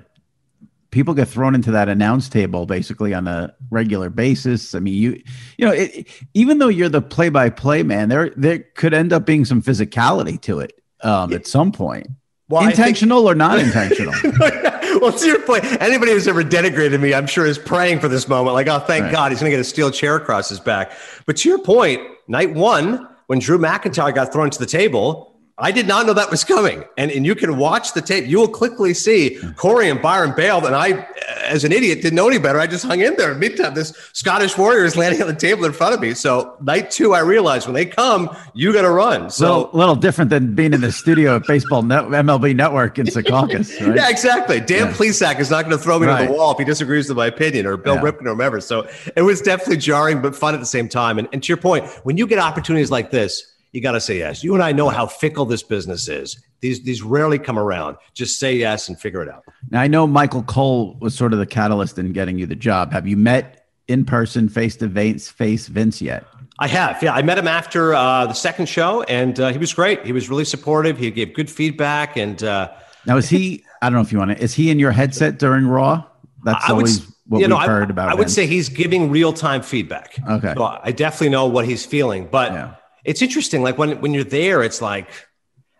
people 0.91 1.13
get 1.13 1.27
thrown 1.27 1.53
into 1.53 1.71
that 1.71 1.89
announce 1.89 2.29
table 2.29 2.65
basically 2.65 3.13
on 3.13 3.27
a 3.27 3.53
regular 3.69 4.09
basis. 4.09 4.73
I 4.73 4.79
mean, 4.79 4.93
you 4.93 5.21
you 5.57 5.65
know, 5.65 5.73
it, 5.73 6.07
even 6.33 6.59
though 6.59 6.69
you're 6.69 6.89
the 6.89 7.01
play 7.01 7.27
by 7.29 7.49
play 7.49 7.83
man, 7.83 8.07
there 8.07 8.31
there 8.37 8.59
could 8.75 8.93
end 8.93 9.11
up 9.11 9.25
being 9.25 9.43
some 9.43 9.61
physicality 9.61 10.39
to 10.43 10.59
it 10.61 10.71
um, 11.03 11.33
at 11.33 11.45
some 11.47 11.71
point, 11.71 12.07
Well, 12.49 12.61
I 12.61 12.65
think- 12.65 12.79
intentional 12.79 13.29
or 13.29 13.35
not 13.35 13.59
intentional. 13.59 14.13
well, 14.99 15.11
to 15.13 15.25
your 15.25 15.39
point, 15.41 15.63
anybody 15.81 16.11
who's 16.13 16.27
ever 16.27 16.43
denigrated 16.43 16.99
me, 16.99 17.13
I'm 17.13 17.27
sure, 17.27 17.45
is 17.45 17.59
praying 17.59 17.99
for 17.99 18.07
this 18.07 18.27
moment. 18.27 18.55
Like, 18.55 18.67
oh, 18.67 18.79
thank 18.79 19.03
Right. 19.03 19.11
God 19.11 19.31
he's 19.31 19.39
going 19.39 19.51
to 19.51 19.55
get 19.55 19.61
a 19.61 19.63
steel 19.63 19.91
chair 19.91 20.15
across 20.15 20.49
his 20.49 20.59
back. 20.59 20.91
But 21.27 21.37
to 21.37 21.49
your 21.49 21.59
point, 21.59 22.01
night 22.27 22.53
one, 22.53 23.07
when 23.27 23.37
Drew 23.39 23.59
McIntyre 23.59 24.13
got 24.13 24.33
thrown 24.33 24.49
to 24.49 24.57
the 24.59 24.65
table, 24.65 25.28
I 25.61 25.71
did 25.71 25.87
not 25.87 26.05
know 26.05 26.13
that 26.13 26.31
was 26.31 26.43
coming. 26.43 26.83
And, 26.97 27.11
and 27.11 27.25
you 27.25 27.35
can 27.35 27.57
watch 27.57 27.93
the 27.93 28.01
tape. 28.01 28.25
You 28.27 28.39
will 28.39 28.47
quickly 28.47 28.93
see 28.93 29.39
Corey 29.57 29.89
and 29.89 30.01
Byron 30.01 30.33
bailed. 30.35 30.63
And 30.65 30.73
I, 30.73 31.05
as 31.43 31.63
an 31.65 31.71
idiot, 31.73 32.01
didn't 32.01 32.15
know 32.15 32.27
any 32.27 32.37
better. 32.37 32.59
I 32.59 32.67
just 32.67 32.85
hung 32.85 33.01
in 33.01 33.15
there. 33.17 33.35
Meantime, 33.35 33.73
this 33.73 33.89
Scottish 34.13 34.57
warrior 34.57 34.85
is 34.85 34.95
landing 34.95 35.21
on 35.21 35.27
the 35.27 35.35
table 35.35 35.65
in 35.65 35.73
front 35.73 35.93
of 35.93 35.99
me. 35.99 36.13
So 36.13 36.55
night 36.61 36.91
two, 36.91 37.13
I 37.13 37.19
realized 37.19 37.67
when 37.67 37.73
they 37.73 37.85
come, 37.85 38.35
you 38.53 38.71
got 38.71 38.83
to 38.83 38.89
run. 38.89 39.29
So 39.29 39.45
little, 39.57 39.69
little 39.73 39.95
different 39.95 40.29
than 40.29 40.55
being 40.55 40.73
in 40.73 40.81
the 40.81 40.91
studio 40.91 41.35
at 41.35 41.45
Baseball 41.45 41.81
Net, 41.83 42.05
MLB 42.05 42.55
Network 42.55 42.97
in 42.97 43.07
Secaucus, 43.07 43.85
right? 43.85 43.95
Yeah, 43.97 44.09
exactly. 44.09 44.59
Dan 44.61 44.87
Yeah. 44.87 44.93
Plesac 44.93 45.39
is 45.39 45.51
not 45.51 45.65
going 45.65 45.77
to 45.77 45.83
throw 45.83 45.99
me 45.99 46.07
to 46.07 46.25
the 46.25 46.31
wall 46.31 46.51
if 46.53 46.57
he 46.57 46.63
disagrees 46.63 47.09
with 47.09 47.17
my 47.17 47.27
opinion, 47.27 47.65
or 47.65 47.75
Bill 47.75 47.95
Yeah. 47.95 48.01
Ripken 48.01 48.21
or 48.25 48.29
whomever. 48.29 48.61
So 48.61 48.87
it 49.15 49.23
was 49.23 49.41
definitely 49.41 49.77
jarring, 49.77 50.21
but 50.21 50.35
fun 50.35 50.53
at 50.53 50.59
the 50.61 50.65
same 50.65 50.87
time. 50.87 51.19
And, 51.19 51.27
and 51.33 51.43
to 51.43 51.47
your 51.47 51.57
point, 51.57 51.85
when 52.03 52.17
you 52.17 52.27
get 52.27 52.39
opportunities 52.39 52.91
like 52.91 53.11
this, 53.11 53.43
you 53.71 53.81
got 53.81 53.91
to 53.93 54.01
say 54.01 54.17
yes. 54.17 54.43
You 54.43 54.53
and 54.53 54.63
I 54.63 54.71
know 54.71 54.89
how 54.89 55.05
fickle 55.07 55.45
this 55.45 55.63
business 55.63 56.07
is. 56.07 56.41
These 56.61 56.83
these 56.83 57.01
rarely 57.01 57.39
come 57.39 57.57
around. 57.57 57.97
Just 58.13 58.39
say 58.39 58.55
yes 58.55 58.89
and 58.89 58.99
figure 58.99 59.21
it 59.21 59.29
out. 59.29 59.43
Now 59.69 59.81
I 59.81 59.87
know 59.87 60.05
Michael 60.07 60.43
Cole 60.43 60.97
was 60.99 61.15
sort 61.15 61.33
of 61.33 61.39
the 61.39 61.45
catalyst 61.45 61.97
in 61.99 62.11
getting 62.13 62.37
you 62.39 62.45
the 62.45 62.55
job. 62.55 62.91
Have 62.91 63.07
you 63.07 63.15
met 63.15 63.67
in 63.87 64.05
person, 64.05 64.49
face 64.49 64.75
to 64.77 64.89
face, 64.89 65.29
face 65.29 65.67
Vince 65.67 66.01
yet? 66.01 66.25
I 66.61 66.67
have. 66.67 67.01
Yeah, 67.01 67.13
I 67.13 67.21
met 67.21 67.37
him 67.37 67.47
after 67.47 67.93
uh, 67.93 68.25
the 68.25 68.33
second 68.33 68.67
show, 68.67 69.03
and 69.03 69.39
uh, 69.39 69.51
he 69.53 69.57
was 69.57 69.73
great. 69.73 70.05
He 70.05 70.11
was 70.11 70.29
really 70.29 70.43
supportive. 70.43 70.97
He 70.97 71.09
gave 71.09 71.33
good 71.33 71.49
feedback, 71.49 72.17
and 72.17 72.43
uh, 72.43 72.69
Now 73.05 73.15
is 73.15 73.29
he? 73.29 73.63
I 73.81 73.85
don't 73.89 73.93
know 73.95 74.01
if 74.01 74.11
you 74.11 74.17
want 74.17 74.31
to. 74.31 74.43
Is 74.43 74.53
he 74.53 74.69
in 74.69 74.77
your 74.79 74.91
headset 74.91 75.39
during 75.39 75.65
Raw? 75.67 76.03
That's 76.43 76.69
I 76.69 76.73
would, 76.73 76.79
always 76.79 77.07
what 77.27 77.39
you 77.39 77.47
know, 77.47 77.55
we've 77.55 77.63
I- 77.63 77.67
heard 77.67 77.89
about. 77.89 78.09
I 78.09 78.13
would 78.15 78.29
say 78.29 78.45
he's 78.45 78.67
giving 78.67 79.09
real 79.09 79.31
time 79.31 79.61
feedback. 79.61 80.15
Okay. 80.29 80.53
So 80.57 80.63
I 80.83 80.91
definitely 80.91 81.29
know 81.29 81.45
what 81.47 81.65
he's 81.65 81.85
feeling, 81.85 82.27
but 82.29 82.51
Yeah. 82.51 82.73
It's 83.03 83.21
interesting. 83.21 83.63
Like 83.63 83.77
when 83.77 83.99
when 84.01 84.13
you're 84.13 84.23
there, 84.23 84.63
it's 84.63 84.81
like 84.81 85.09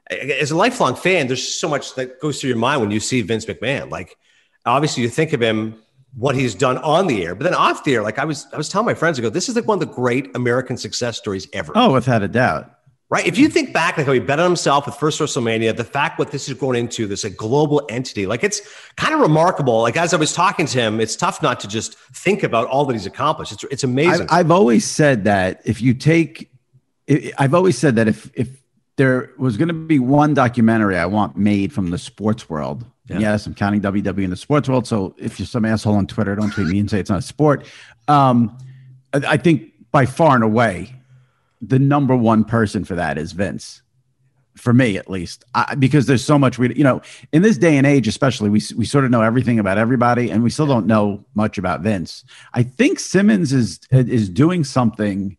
as 0.09 0.51
a 0.51 0.57
lifelong 0.57 0.95
fan, 0.95 1.27
there's 1.27 1.47
so 1.47 1.69
much 1.69 1.95
that 1.95 2.19
goes 2.19 2.41
through 2.41 2.49
your 2.49 2.57
mind 2.57 2.81
when 2.81 2.91
you 2.91 2.99
see 2.99 3.21
Vince 3.21 3.45
McMahon. 3.45 3.89
Like 3.89 4.17
obviously, 4.65 5.03
you 5.03 5.09
think 5.09 5.33
of 5.33 5.41
him 5.41 5.75
what 6.15 6.35
he's 6.35 6.55
done 6.55 6.77
on 6.79 7.05
the 7.07 7.23
air, 7.23 7.35
but 7.35 7.43
then 7.43 7.53
off 7.53 7.83
the 7.83 7.93
air, 7.93 8.01
like 8.01 8.17
I 8.17 8.25
was 8.25 8.47
I 8.53 8.57
was 8.57 8.69
telling 8.69 8.85
my 8.85 8.93
friends, 8.93 9.19
I 9.19 9.21
go, 9.21 9.29
this 9.29 9.49
is 9.49 9.55
like 9.55 9.67
one 9.67 9.81
of 9.81 9.87
the 9.87 9.93
great 9.93 10.35
American 10.35 10.77
success 10.77 11.17
stories 11.17 11.47
ever. 11.53 11.73
Oh, 11.75 11.93
without 11.93 12.23
a 12.23 12.27
doubt. 12.27 12.75
Right. 13.11 13.25
If 13.25 13.39
you 13.39 13.49
think 13.49 13.73
back, 13.73 13.97
like 13.97 14.05
how 14.05 14.11
he 14.11 14.19
bet 14.19 14.39
on 14.39 14.45
himself 14.45 14.85
with 14.85 14.93
first 14.93 15.19
WrestleMania, 15.19 15.75
the 15.75 15.83
fact 15.83 16.19
what 16.19 16.29
this 16.29 16.47
is 16.47 16.53
going 16.53 16.77
into, 16.77 17.07
this 17.07 17.23
a 17.23 17.31
global 17.31 17.81
entity, 17.89 18.27
like 18.27 18.43
it's 18.43 18.61
kind 18.97 19.15
of 19.15 19.19
remarkable. 19.19 19.81
Like 19.81 19.97
as 19.97 20.13
I 20.13 20.17
was 20.17 20.31
talking 20.31 20.67
to 20.67 20.79
him, 20.79 20.99
it's 20.99 21.15
tough 21.15 21.41
not 21.41 21.59
to 21.61 21.67
just 21.67 21.95
think 21.97 22.43
about 22.43 22.67
all 22.67 22.85
that 22.85 22.93
he's 22.93 23.07
accomplished. 23.07 23.51
It's 23.51 23.63
it's 23.65 23.83
amazing. 23.83 24.27
I've, 24.29 24.45
I've 24.45 24.51
always 24.51 24.85
said 24.85 25.23
that 25.23 25.61
if 25.65 25.81
you 25.81 25.95
take, 25.95 26.51
I've 27.37 27.53
always 27.53 27.77
said 27.77 27.95
that 27.95 28.07
if 28.07 28.29
if 28.33 28.49
there 28.97 29.31
was 29.37 29.57
going 29.57 29.69
to 29.69 29.73
be 29.73 29.97
one 29.97 30.33
documentary 30.33 30.97
I 30.97 31.05
want 31.05 31.37
made 31.37 31.71
from 31.71 31.89
the 31.89 31.97
sports 31.97 32.49
world, 32.49 32.85
and 33.09 33.21
yes, 33.21 33.45
I'm 33.45 33.55
counting 33.55 33.81
WWE 33.81 34.23
in 34.23 34.29
the 34.29 34.35
sports 34.35 34.69
world. 34.69 34.87
So 34.87 35.15
if 35.17 35.39
you're 35.39 35.45
some 35.45 35.65
asshole 35.65 35.95
on 35.95 36.05
Twitter, 36.05 36.35
don't 36.35 36.51
tweet 36.51 36.67
me 36.67 36.79
and 36.79 36.89
say 36.89 36.99
it's 36.99 37.09
not 37.09 37.19
a 37.19 37.23
sport. 37.23 37.65
Um, 38.07 38.57
I, 39.13 39.37
think 39.37 39.71
by 39.91 40.05
far 40.05 40.35
and 40.35 40.43
away, 40.43 40.93
the 41.61 41.79
number 41.79 42.15
one 42.15 42.43
person 42.43 42.83
for 42.83 42.95
that 42.95 43.17
is 43.17 43.31
Vince. 43.31 43.81
For 44.55 44.73
me, 44.73 44.97
at 44.97 45.09
least, 45.09 45.45
I, 45.55 45.75
because 45.75 46.05
there's 46.05 46.23
so 46.23 46.37
much 46.37 46.59
we, 46.59 46.75
you 46.75 46.83
know, 46.83 47.01
in 47.31 47.41
this 47.41 47.57
day 47.57 47.77
and 47.77 47.87
age, 47.87 48.09
especially, 48.09 48.49
we 48.49 48.61
we 48.75 48.85
sort 48.85 49.05
of 49.05 49.11
know 49.11 49.21
everything 49.21 49.57
about 49.57 49.77
everybody, 49.77 50.29
and 50.29 50.43
we 50.43 50.49
still 50.49 50.67
don't 50.67 50.85
know 50.85 51.23
much 51.33 51.57
about 51.57 51.79
Vince. 51.79 52.25
I 52.53 52.63
think 52.63 52.99
Simmons 52.99 53.53
is 53.53 53.79
is 53.89 54.27
doing 54.27 54.65
something. 54.65 55.37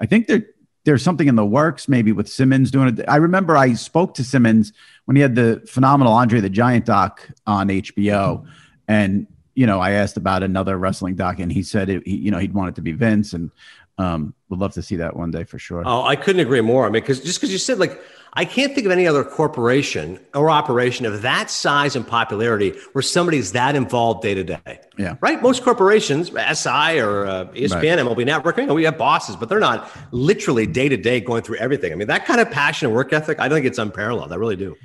I 0.00 0.06
think 0.06 0.26
there 0.26 0.46
there's 0.84 1.02
something 1.02 1.28
in 1.28 1.36
the 1.36 1.44
works, 1.44 1.88
maybe 1.88 2.12
with 2.12 2.28
Simmons 2.28 2.70
doing 2.70 2.98
it. 2.98 3.04
I 3.08 3.16
remember 3.16 3.56
I 3.56 3.74
spoke 3.74 4.14
to 4.14 4.24
Simmons 4.24 4.72
when 5.04 5.16
he 5.16 5.22
had 5.22 5.34
the 5.34 5.62
phenomenal 5.66 6.12
Andre 6.12 6.40
the 6.40 6.50
Giant 6.50 6.86
doc 6.86 7.28
on 7.46 7.68
HBO, 7.68 8.44
and 8.88 9.26
you 9.54 9.66
know 9.66 9.80
I 9.80 9.92
asked 9.92 10.16
about 10.16 10.42
another 10.42 10.76
wrestling 10.78 11.14
doc, 11.14 11.38
and 11.38 11.52
he 11.52 11.62
said 11.62 11.88
it, 11.88 12.06
he, 12.06 12.16
you 12.16 12.30
know 12.30 12.38
he'd 12.38 12.54
want 12.54 12.70
it 12.70 12.74
to 12.76 12.82
be 12.82 12.92
Vince, 12.92 13.32
and 13.32 13.50
um, 13.98 14.34
would 14.48 14.58
love 14.58 14.72
to 14.72 14.82
see 14.82 14.96
that 14.96 15.16
one 15.16 15.30
day 15.30 15.44
for 15.44 15.58
sure. 15.58 15.82
Oh, 15.84 16.02
I 16.02 16.16
couldn't 16.16 16.40
agree 16.40 16.60
more. 16.60 16.86
I 16.86 16.90
mean, 16.90 17.02
because 17.02 17.20
just 17.20 17.40
because 17.40 17.52
you 17.52 17.58
said 17.58 17.78
like, 17.78 18.00
I 18.34 18.46
can't 18.46 18.74
think 18.74 18.86
of 18.86 18.92
any 18.92 19.06
other 19.06 19.24
corporation 19.24 20.18
or 20.34 20.48
operation 20.48 21.04
of 21.04 21.22
that 21.22 21.50
size 21.50 21.94
and 21.94 22.06
popularity 22.06 22.74
where 22.92 23.02
somebody's 23.02 23.52
that 23.52 23.76
involved 23.76 24.22
day 24.22 24.34
to 24.34 24.44
day. 24.44 24.80
Yeah. 24.96 25.16
Right. 25.20 25.42
Most 25.42 25.62
corporations, 25.62 26.28
SI 26.28 26.98
or 27.00 27.26
uh, 27.26 27.44
ESPN, 27.52 27.98
MLB 27.98 28.24
Network, 28.24 28.56
you 28.56 28.66
know, 28.66 28.74
we 28.74 28.84
have 28.84 28.96
bosses, 28.96 29.36
but 29.36 29.50
they're 29.50 29.60
not 29.60 29.90
literally 30.12 30.66
day 30.66 30.88
to 30.88 30.96
day 30.96 31.20
going 31.20 31.42
through 31.42 31.56
everything. 31.56 31.92
I 31.92 31.94
mean, 31.94 32.08
that 32.08 32.24
kind 32.24 32.40
of 32.40 32.50
passion 32.50 32.86
and 32.86 32.94
work 32.96 33.12
ethic, 33.12 33.38
I 33.38 33.48
don't 33.48 33.56
think 33.56 33.66
it's 33.66 33.78
unparalleled. 33.78 34.32
I 34.32 34.36
really 34.36 34.56
do. 34.56 34.76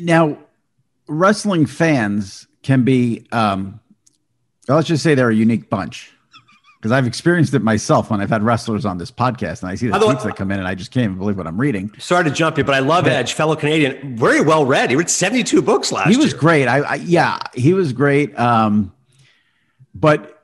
now 0.00 0.38
wrestling 1.08 1.66
fans 1.66 2.46
can 2.62 2.84
be 2.84 3.26
um 3.32 3.80
let's 4.68 4.86
just 4.86 5.02
say 5.02 5.14
they're 5.14 5.30
a 5.30 5.34
unique 5.34 5.68
bunch 5.68 6.12
because 6.80 6.92
i've 6.92 7.06
experienced 7.06 7.52
it 7.54 7.62
myself 7.62 8.10
when 8.10 8.20
i've 8.20 8.30
had 8.30 8.42
wrestlers 8.42 8.86
on 8.86 8.96
this 8.98 9.10
podcast 9.10 9.62
and 9.62 9.70
i 9.70 9.74
see 9.74 9.88
the 9.88 9.98
tweets 9.98 10.22
that 10.24 10.34
come 10.36 10.50
in 10.50 10.58
and 10.58 10.66
i 10.66 10.74
just 10.74 10.90
can't 10.90 11.04
even 11.04 11.18
believe 11.18 11.36
what 11.36 11.46
i'm 11.46 11.60
reading 11.60 11.90
Sorry 11.98 12.24
to 12.24 12.30
jump 12.30 12.56
you, 12.58 12.64
but 12.64 12.74
I 12.74 12.78
love 12.78 13.06
Edge, 13.06 13.34
fellow 13.34 13.54
Canadian, 13.56 14.16
very 14.16 14.40
well 14.40 14.64
read. 14.64 14.88
He 14.90 14.96
read 14.96 15.10
72 15.10 15.60
books 15.62 15.92
last 15.92 16.06
year. 16.06 16.12
he 16.16 16.22
was 16.22 16.32
year. 16.32 16.40
great 16.40 16.66
I, 16.68 16.78
I 16.80 16.94
yeah 16.96 17.38
he 17.54 17.74
was 17.74 17.92
great 17.92 18.38
um 18.38 18.92
but 19.94 20.42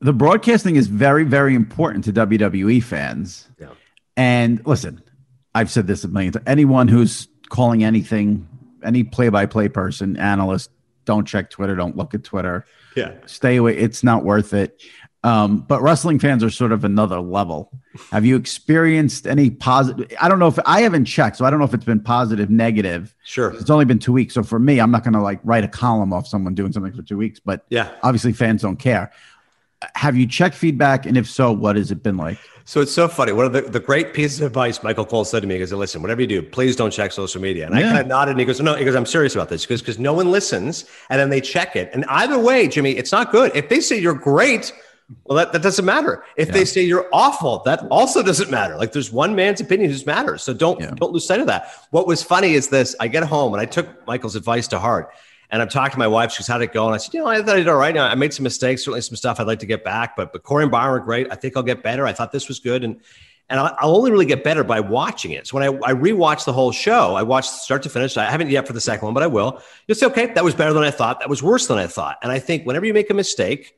the 0.00 0.12
broadcasting 0.12 0.76
is 0.76 0.86
very 0.88 1.24
very 1.24 1.54
important 1.54 2.04
to 2.04 2.12
wwe 2.12 2.82
fans 2.82 3.48
Yeah. 3.58 3.68
and 4.16 4.64
listen 4.66 5.02
i've 5.54 5.70
said 5.70 5.86
this 5.86 6.04
a 6.04 6.08
million 6.08 6.32
times 6.32 6.44
anyone 6.46 6.88
who's 6.88 7.28
calling 7.48 7.84
anything 7.84 8.48
any 8.82 9.04
play-by-play 9.04 9.68
person 9.68 10.16
analyst 10.16 10.70
don't 11.04 11.26
check 11.26 11.50
twitter 11.50 11.74
don't 11.76 11.96
look 11.96 12.14
at 12.14 12.24
twitter 12.24 12.64
Yeah. 12.96 13.12
stay 13.26 13.56
away 13.56 13.76
it's 13.76 14.02
not 14.02 14.24
worth 14.24 14.52
it 14.54 14.80
um, 15.24 15.58
but 15.66 15.80
wrestling 15.82 16.18
fans 16.18 16.44
are 16.44 16.50
sort 16.50 16.70
of 16.70 16.84
another 16.84 17.18
level 17.20 17.70
have 18.12 18.24
you 18.24 18.36
experienced 18.36 19.26
any 19.26 19.50
positive 19.50 20.12
i 20.20 20.28
don't 20.28 20.38
know 20.38 20.48
if 20.48 20.58
i 20.66 20.82
haven't 20.82 21.06
checked 21.06 21.36
so 21.36 21.44
i 21.44 21.50
don't 21.50 21.58
know 21.58 21.64
if 21.64 21.74
it's 21.74 21.84
been 21.84 22.00
positive 22.00 22.50
negative 22.50 23.14
Sure. 23.24 23.50
it's 23.52 23.70
only 23.70 23.84
been 23.86 23.98
two 23.98 24.12
weeks 24.12 24.34
so 24.34 24.42
for 24.42 24.58
me 24.58 24.80
i'm 24.80 24.90
not 24.90 25.02
going 25.02 25.14
to 25.14 25.22
like 25.22 25.40
write 25.42 25.64
a 25.64 25.68
column 25.68 26.12
off 26.12 26.26
someone 26.26 26.54
doing 26.54 26.72
something 26.72 26.92
for 26.92 27.02
two 27.02 27.16
weeks 27.16 27.40
but 27.40 27.64
Yeah. 27.70 27.90
obviously 28.02 28.32
fans 28.32 28.62
don't 28.62 28.76
care 28.78 29.10
have 29.94 30.16
you 30.16 30.26
checked 30.26 30.54
feedback 30.56 31.04
and 31.06 31.16
if 31.16 31.28
so 31.28 31.52
what 31.52 31.76
has 31.76 31.90
it 31.90 32.02
been 32.02 32.16
like 32.16 32.38
So 32.66 32.80
it's 32.80 32.92
so 32.92 33.08
funny. 33.08 33.32
One 33.32 33.44
of 33.44 33.52
the, 33.52 33.60
the 33.60 33.78
great 33.80 34.14
pieces 34.14 34.40
of 34.40 34.46
advice 34.46 34.82
Michael 34.82 35.04
Cole 35.04 35.26
said 35.26 35.40
to 35.42 35.46
me 35.46 35.56
is, 35.56 35.70
listen, 35.70 36.00
whatever 36.00 36.22
you 36.22 36.26
do, 36.26 36.40
please 36.42 36.74
don't 36.76 36.90
check 36.90 37.12
social 37.12 37.42
media. 37.42 37.66
And 37.66 37.74
I 37.74 37.82
kind 37.82 37.98
of 37.98 38.06
nodded 38.06 38.30
and 38.30 38.40
he 38.40 38.46
goes, 38.46 38.58
no, 38.58 38.74
he 38.74 38.86
goes, 38.86 38.94
I'm 38.94 39.04
serious 39.04 39.34
about 39.34 39.50
this. 39.50 39.64
He 39.64 39.68
goes, 39.68 39.82
because 39.82 39.98
no 39.98 40.14
one 40.14 40.30
listens 40.30 40.86
and 41.10 41.20
then 41.20 41.28
they 41.28 41.42
check 41.42 41.76
it. 41.76 41.90
And 41.92 42.06
either 42.08 42.38
way, 42.38 42.66
Jimmy, 42.66 42.92
it's 42.92 43.12
not 43.12 43.30
good. 43.30 43.52
If 43.54 43.68
they 43.68 43.80
say 43.80 43.98
you're 44.00 44.14
great, 44.14 44.72
well, 45.24 45.36
that, 45.36 45.52
that 45.52 45.62
doesn't 45.62 45.84
matter. 45.84 46.24
If 46.36 46.48
they 46.50 46.64
say 46.64 46.82
you're 46.82 47.08
awful, 47.12 47.62
that 47.66 47.86
also 47.90 48.22
doesn't 48.22 48.50
matter. 48.50 48.76
Like 48.76 48.92
there's 48.92 49.12
one 49.12 49.34
man's 49.34 49.60
opinion 49.60 49.90
who 49.90 50.04
matters. 50.06 50.42
So 50.42 50.54
don't 50.54 50.80
Yeah. 50.80 50.92
don't 50.96 51.12
lose 51.12 51.26
sight 51.26 51.40
of 51.40 51.46
that. 51.46 51.70
What 51.90 52.06
was 52.06 52.22
funny 52.22 52.54
is 52.54 52.68
this: 52.68 52.96
I 53.00 53.08
get 53.08 53.22
home 53.24 53.52
and 53.52 53.60
I 53.60 53.66
took 53.66 54.06
Michael's 54.06 54.34
advice 54.34 54.66
to 54.68 54.78
heart, 54.78 55.10
and 55.50 55.60
I'm 55.60 55.68
talking 55.68 55.92
to 55.92 55.98
my 55.98 56.08
wife. 56.08 56.32
She's 56.32 56.46
how'd 56.46 56.62
it 56.62 56.72
go? 56.72 56.86
And 56.86 56.94
I 56.94 56.98
said, 56.98 57.12
you 57.14 57.20
know, 57.20 57.26
I 57.26 57.42
thought 57.42 57.54
I 57.54 57.58
did 57.58 57.68
all 57.68 57.76
right. 57.76 57.94
Now 57.94 58.06
I 58.06 58.14
made 58.14 58.32
some 58.32 58.44
mistakes, 58.44 58.82
certainly 58.82 59.02
some 59.02 59.16
stuff 59.16 59.38
I'd 59.40 59.46
like 59.46 59.58
to 59.60 59.66
get 59.66 59.84
back, 59.84 60.16
but 60.16 60.32
but 60.32 60.42
Corey 60.42 60.64
and 60.64 60.72
Byron 60.72 60.92
were 60.92 61.00
great. 61.00 61.26
I 61.30 61.34
think 61.34 61.56
I'll 61.56 61.62
get 61.62 61.82
better. 61.82 62.06
I 62.06 62.12
thought 62.12 62.32
this 62.32 62.48
was 62.48 62.58
good, 62.58 62.82
and 62.82 63.00
and 63.50 63.60
I'll, 63.60 63.76
I'll 63.78 63.96
only 63.96 64.10
really 64.10 64.24
get 64.24 64.42
better 64.42 64.64
by 64.64 64.80
watching 64.80 65.32
it. 65.32 65.46
So 65.46 65.58
when 65.58 65.64
I, 65.68 65.90
I 65.90 65.92
rewatched 65.92 66.46
the 66.46 66.52
whole 66.54 66.72
show, 66.72 67.14
I 67.14 67.22
watched 67.22 67.50
start 67.50 67.82
to 67.82 67.90
finish. 67.90 68.16
I 68.16 68.24
haven't 68.24 68.48
yet 68.48 68.66
for 68.66 68.72
the 68.72 68.80
second 68.80 69.04
one, 69.04 69.12
but 69.12 69.22
I 69.22 69.26
will. 69.26 69.60
You'll 69.86 69.96
say, 69.96 70.06
okay, 70.06 70.26
that 70.32 70.42
was 70.42 70.54
better 70.54 70.72
than 70.72 70.82
I 70.82 70.90
thought. 70.90 71.20
That 71.20 71.28
was 71.28 71.42
worse 71.42 71.66
than 71.66 71.76
I 71.76 71.86
thought. 71.86 72.16
And 72.22 72.32
I 72.32 72.38
think 72.38 72.64
whenever 72.64 72.86
you 72.86 72.94
make 72.94 73.10
a 73.10 73.14
mistake, 73.14 73.74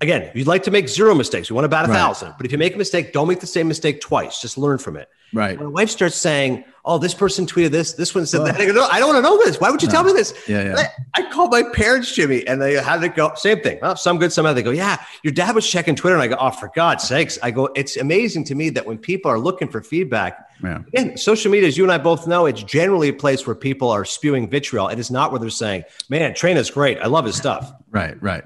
again, 0.00 0.30
you'd 0.34 0.46
like 0.46 0.62
to 0.64 0.70
make 0.70 0.88
zero 0.88 1.14
mistakes. 1.14 1.50
We 1.50 1.54
want 1.54 1.64
to 1.64 1.68
bat 1.68 1.84
a 1.86 1.88
Right. 1.88 1.96
thousand. 1.96 2.34
But 2.36 2.46
if 2.46 2.52
you 2.52 2.58
make 2.58 2.74
a 2.74 2.78
mistake, 2.78 3.12
don't 3.12 3.28
make 3.28 3.40
the 3.40 3.46
same 3.46 3.68
mistake 3.68 4.00
twice. 4.00 4.40
Just 4.40 4.58
learn 4.58 4.78
from 4.78 4.96
it. 4.96 5.08
Right. 5.34 5.58
My 5.58 5.66
wife 5.66 5.90
starts 5.90 6.14
saying, 6.14 6.64
"Oh, 6.84 6.98
this 6.98 7.12
person 7.12 7.46
tweeted 7.46 7.70
this. 7.72 7.94
This 7.94 8.14
one 8.14 8.26
said 8.26 8.46
that." 8.46 8.60
I 8.60 8.66
go, 8.66 8.72
"No, 8.72 8.86
I 8.90 9.00
don't 9.00 9.08
want 9.12 9.18
to 9.18 9.28
know 9.28 9.36
this. 9.44 9.60
Why 9.60 9.70
would 9.70 9.82
you 9.82 9.88
tell 9.88 10.04
me 10.04 10.12
this?" 10.12 10.32
Yeah, 10.46 10.62
yeah. 10.62 10.88
I, 11.16 11.22
I 11.22 11.30
called 11.32 11.50
my 11.50 11.64
parents, 11.74 12.12
Jimmy, 12.14 12.46
and 12.46 12.62
they 12.62 12.76
how 12.76 12.96
did 12.96 13.10
it 13.10 13.16
go? 13.16 13.32
Same 13.34 13.60
thing. 13.60 13.80
Well, 13.82 13.96
some 13.96 14.18
good, 14.18 14.32
some 14.32 14.44
bad. 14.44 14.54
They 14.54 14.62
go, 14.62 14.70
"Yeah, 14.70 14.98
your 15.24 15.32
dad 15.32 15.54
was 15.56 15.68
checking 15.68 15.96
Twitter," 15.96 16.14
and 16.14 16.22
I 16.22 16.28
go, 16.28 16.36
"Oh, 16.40 16.50
for 16.50 16.70
God's 16.76 17.02
sakes!" 17.08 17.40
I 17.42 17.50
go, 17.50 17.68
"It's 17.74 17.96
amazing 17.96 18.44
to 18.44 18.54
me 18.54 18.70
that 18.70 18.86
when 18.86 18.98
people 18.98 19.30
are 19.30 19.38
looking 19.38 19.66
for 19.68 19.82
feedback." 19.82 20.38
Yeah. 20.62 20.78
Again, 20.94 21.16
social 21.18 21.50
media, 21.50 21.68
as 21.68 21.76
you 21.76 21.82
and 21.82 21.92
I 21.92 21.98
both 21.98 22.26
know, 22.28 22.46
it's 22.46 22.62
generally 22.62 23.08
a 23.08 23.12
place 23.12 23.46
where 23.46 23.56
people 23.56 23.90
are 23.90 24.04
spewing 24.06 24.48
vitriol. 24.48 24.88
It 24.88 24.98
is 25.00 25.10
not 25.10 25.32
where 25.32 25.40
they're 25.40 25.50
saying, 25.50 25.82
"Man, 26.08 26.34
Train 26.34 26.56
is 26.56 26.70
great. 26.70 26.98
I 27.02 27.08
love 27.08 27.24
his 27.24 27.34
stuff." 27.34 27.72
Right, 27.90 28.14
right. 28.22 28.44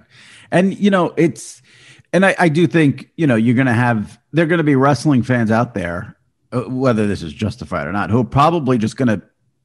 And 0.53 0.79
you 0.79 0.91
know, 0.91 1.15
it's 1.17 1.63
and 2.13 2.27
I, 2.27 2.35
I 2.39 2.49
do 2.49 2.67
think, 2.67 3.11
you 3.17 3.27
know, 3.27 3.37
you're 3.37 3.55
gonna 3.57 3.73
have 3.73 4.19
there 4.33 4.45
are 4.45 4.49
gonna 4.49 4.63
be 4.63 4.77
wrestling 4.77 5.23
fans 5.23 5.51
out 5.51 5.75
there, 5.75 6.17
uh, 6.53 6.63
whether 6.63 7.07
this 7.07 7.23
is 7.23 7.33
justified 7.33 7.87
or 7.87 7.93
not, 7.93 8.11
who 8.11 8.21
are 8.21 8.25
probably 8.25 8.79
just 8.79 8.97
gonna 8.97 9.23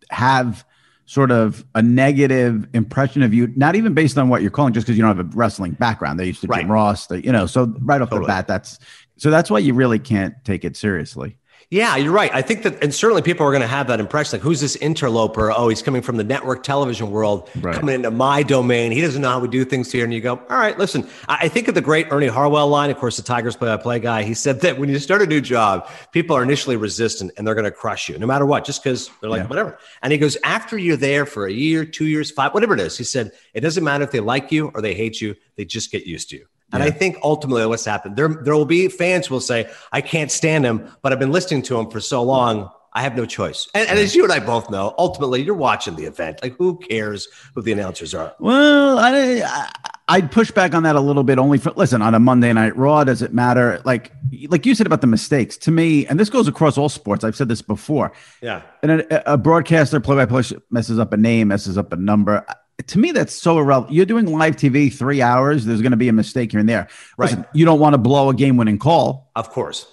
have 0.09 0.65
sort 1.07 1.31
of 1.31 1.63
a 1.75 1.81
negative 1.81 2.67
impression 2.73 3.21
of 3.21 3.33
you, 3.33 3.51
not 3.55 3.75
even 3.75 3.93
based 3.93 4.17
on 4.17 4.27
what 4.27 4.41
you're 4.41 4.51
calling, 4.51 4.73
just 4.73 4.87
because 4.87 4.97
you 4.97 5.03
don't 5.03 5.15
have 5.15 5.33
a 5.33 5.37
wrestling 5.37 5.71
background. 5.73 6.19
They 6.19 6.25
used 6.25 6.41
to 6.41 6.47
Right. 6.47 6.61
Jim 6.61 6.71
Ross, 6.71 7.07
they, 7.07 7.19
you 7.19 7.31
know, 7.31 7.45
so 7.45 7.73
right 7.81 8.01
off 8.01 8.09
Totally. 8.09 8.25
the 8.25 8.27
bat, 8.27 8.47
that's 8.47 8.79
so 9.17 9.29
that's 9.29 9.49
why 9.49 9.59
you 9.59 9.73
really 9.73 9.99
can't 9.99 10.33
take 10.43 10.65
it 10.65 10.75
seriously. 10.75 11.37
Yeah, 11.71 11.95
you're 11.95 12.11
right. 12.11 12.29
I 12.33 12.43
think 12.43 12.61
that, 12.63 12.81
and 12.83 12.93
certainly 12.93 13.23
people 13.23 13.45
are 13.45 13.51
going 13.51 13.61
to 13.61 13.67
have 13.67 13.87
that 13.87 13.99
impression. 13.99 14.37
Like, 14.37 14.43
who's 14.43 14.61
this 14.61 14.75
interloper? 14.75 15.51
Oh, 15.51 15.67
he's 15.67 15.81
coming 15.81 16.03
from 16.03 16.17
the 16.17 16.23
network 16.23 16.61
television 16.63 17.09
world, 17.09 17.49
Right. 17.59 17.75
coming 17.75 17.95
into 17.95 18.11
my 18.11 18.43
domain. 18.43 18.91
He 18.91 19.01
doesn't 19.01 19.21
know 19.21 19.29
how 19.29 19.39
we 19.39 19.47
do 19.47 19.65
things 19.65 19.91
here. 19.91 20.03
And 20.03 20.13
you 20.13 20.21
go, 20.21 20.33
all 20.49 20.57
right, 20.57 20.77
listen. 20.77 21.07
I, 21.27 21.47
think 21.47 21.67
of 21.67 21.73
the 21.73 21.81
great 21.81 22.07
Ernie 22.11 22.27
Harwell 22.27 22.67
line, 22.67 22.91
of 22.91 22.97
course, 22.97 23.17
the 23.17 23.23
Tigers 23.23 23.55
play-by-play 23.55 23.99
guy. 23.99 24.23
He 24.23 24.35
said 24.35 24.61
that 24.61 24.77
when 24.77 24.89
you 24.89 24.99
start 24.99 25.23
a 25.23 25.25
new 25.25 25.41
job, 25.41 25.89
people 26.11 26.35
are 26.37 26.43
initially 26.43 26.75
resistant 26.75 27.31
and 27.35 27.47
they're 27.47 27.55
going 27.55 27.65
to 27.65 27.71
crush 27.71 28.09
you, 28.09 28.19
no 28.19 28.27
matter 28.27 28.45
what, 28.45 28.63
just 28.63 28.83
because 28.83 29.09
they're 29.19 29.29
like 29.29 29.41
Yeah. 29.43 29.47
whatever. 29.47 29.79
And 30.03 30.11
he 30.11 30.19
goes, 30.19 30.37
after 30.43 30.77
you're 30.77 30.97
there 30.97 31.25
for 31.25 31.47
a 31.47 31.51
year, 31.51 31.83
two 31.83 32.05
years, 32.05 32.29
five, 32.29 32.53
whatever 32.53 32.75
it 32.75 32.79
is, 32.79 32.95
he 32.97 33.03
said, 33.03 33.31
it 33.55 33.61
doesn't 33.61 33.83
matter 33.83 34.03
if 34.03 34.11
they 34.11 34.19
like 34.19 34.51
you 34.51 34.71
or 34.75 34.81
they 34.81 34.93
hate 34.93 35.19
you. 35.19 35.35
They 35.55 35.65
just 35.65 35.91
get 35.91 36.05
used 36.05 36.29
to 36.29 36.37
you. 36.37 36.45
And 36.75 36.83
I 36.83 36.91
think 36.91 37.17
ultimately 37.23 37.65
what's 37.65 37.85
happened, 37.85 38.15
there, 38.15 38.27
there 38.27 38.53
will 38.53 38.65
be 38.65 38.87
fans 38.87 39.27
who 39.27 39.35
will 39.35 39.41
say, 39.41 39.69
I 39.91 40.01
can't 40.01 40.31
stand 40.31 40.65
him, 40.65 40.89
but 41.01 41.11
I've 41.11 41.19
been 41.19 41.31
listening 41.31 41.61
to 41.63 41.79
him 41.79 41.89
for 41.89 41.99
so 41.99 42.21
long. 42.21 42.69
I 42.93 43.01
have 43.01 43.17
no 43.17 43.25
choice. 43.25 43.67
And, 43.73 43.89
and 43.89 43.99
as 43.99 44.15
you 44.15 44.23
and 44.23 44.31
I 44.31 44.39
both 44.39 44.69
know, 44.69 44.95
ultimately 44.97 45.41
you're 45.43 45.53
watching 45.53 45.97
the 45.97 46.05
event. 46.05 46.39
Like 46.41 46.55
who 46.55 46.77
cares 46.77 47.27
who 47.53 47.61
the 47.61 47.73
announcers 47.73 48.13
are? 48.13 48.33
Well, 48.39 48.97
I, 48.97 49.41
I 49.43 49.69
I'd 50.07 50.31
push 50.31 50.49
back 50.49 50.73
on 50.73 50.83
that 50.83 50.95
a 50.95 51.01
little 51.01 51.25
bit. 51.25 51.37
Only 51.37 51.57
for 51.57 51.71
listen 51.71 52.01
on 52.01 52.15
a 52.15 52.19
Monday 52.19 52.53
Night 52.53 52.73
Raw. 52.77 53.03
Does 53.03 53.21
it 53.21 53.33
matter? 53.33 53.81
Like 53.83 54.13
like 54.47 54.65
you 54.65 54.75
said 54.75 54.87
about 54.87 55.01
the 55.01 55.07
mistakes. 55.07 55.57
To 55.57 55.71
me, 55.71 56.05
and 56.05 56.17
this 56.17 56.29
goes 56.29 56.47
across 56.47 56.77
all 56.77 56.87
sports. 56.87 57.25
I've 57.25 57.35
said 57.35 57.49
this 57.49 57.61
before. 57.61 58.13
Yeah. 58.41 58.61
And 58.81 58.91
a, 58.91 59.33
a 59.33 59.37
broadcaster, 59.37 59.99
play-by-play, 59.99 60.57
messes 60.69 60.97
up 60.97 61.11
a 61.11 61.17
name, 61.17 61.49
messes 61.49 61.77
up 61.77 61.91
a 61.91 61.97
number. 61.97 62.45
To 62.87 62.99
me, 62.99 63.11
that's 63.11 63.33
so 63.33 63.57
irrelevant. 63.57 63.93
You're 63.93 64.05
doing 64.05 64.25
live 64.25 64.57
TV 64.57 64.93
three 64.93 65.21
hours. 65.21 65.65
There's 65.65 65.81
going 65.81 65.91
to 65.91 65.97
be 65.97 66.09
a 66.09 66.13
mistake 66.13 66.51
here 66.51 66.59
and 66.59 66.67
there. 66.67 66.87
Right. 67.17 67.29
Listen, 67.31 67.45
you 67.53 67.65
don't 67.65 67.79
want 67.79 67.93
to 67.93 67.97
blow 67.97 68.29
a 68.29 68.33
game-winning 68.33 68.79
call, 68.79 69.31
Of 69.35 69.49
course. 69.49 69.87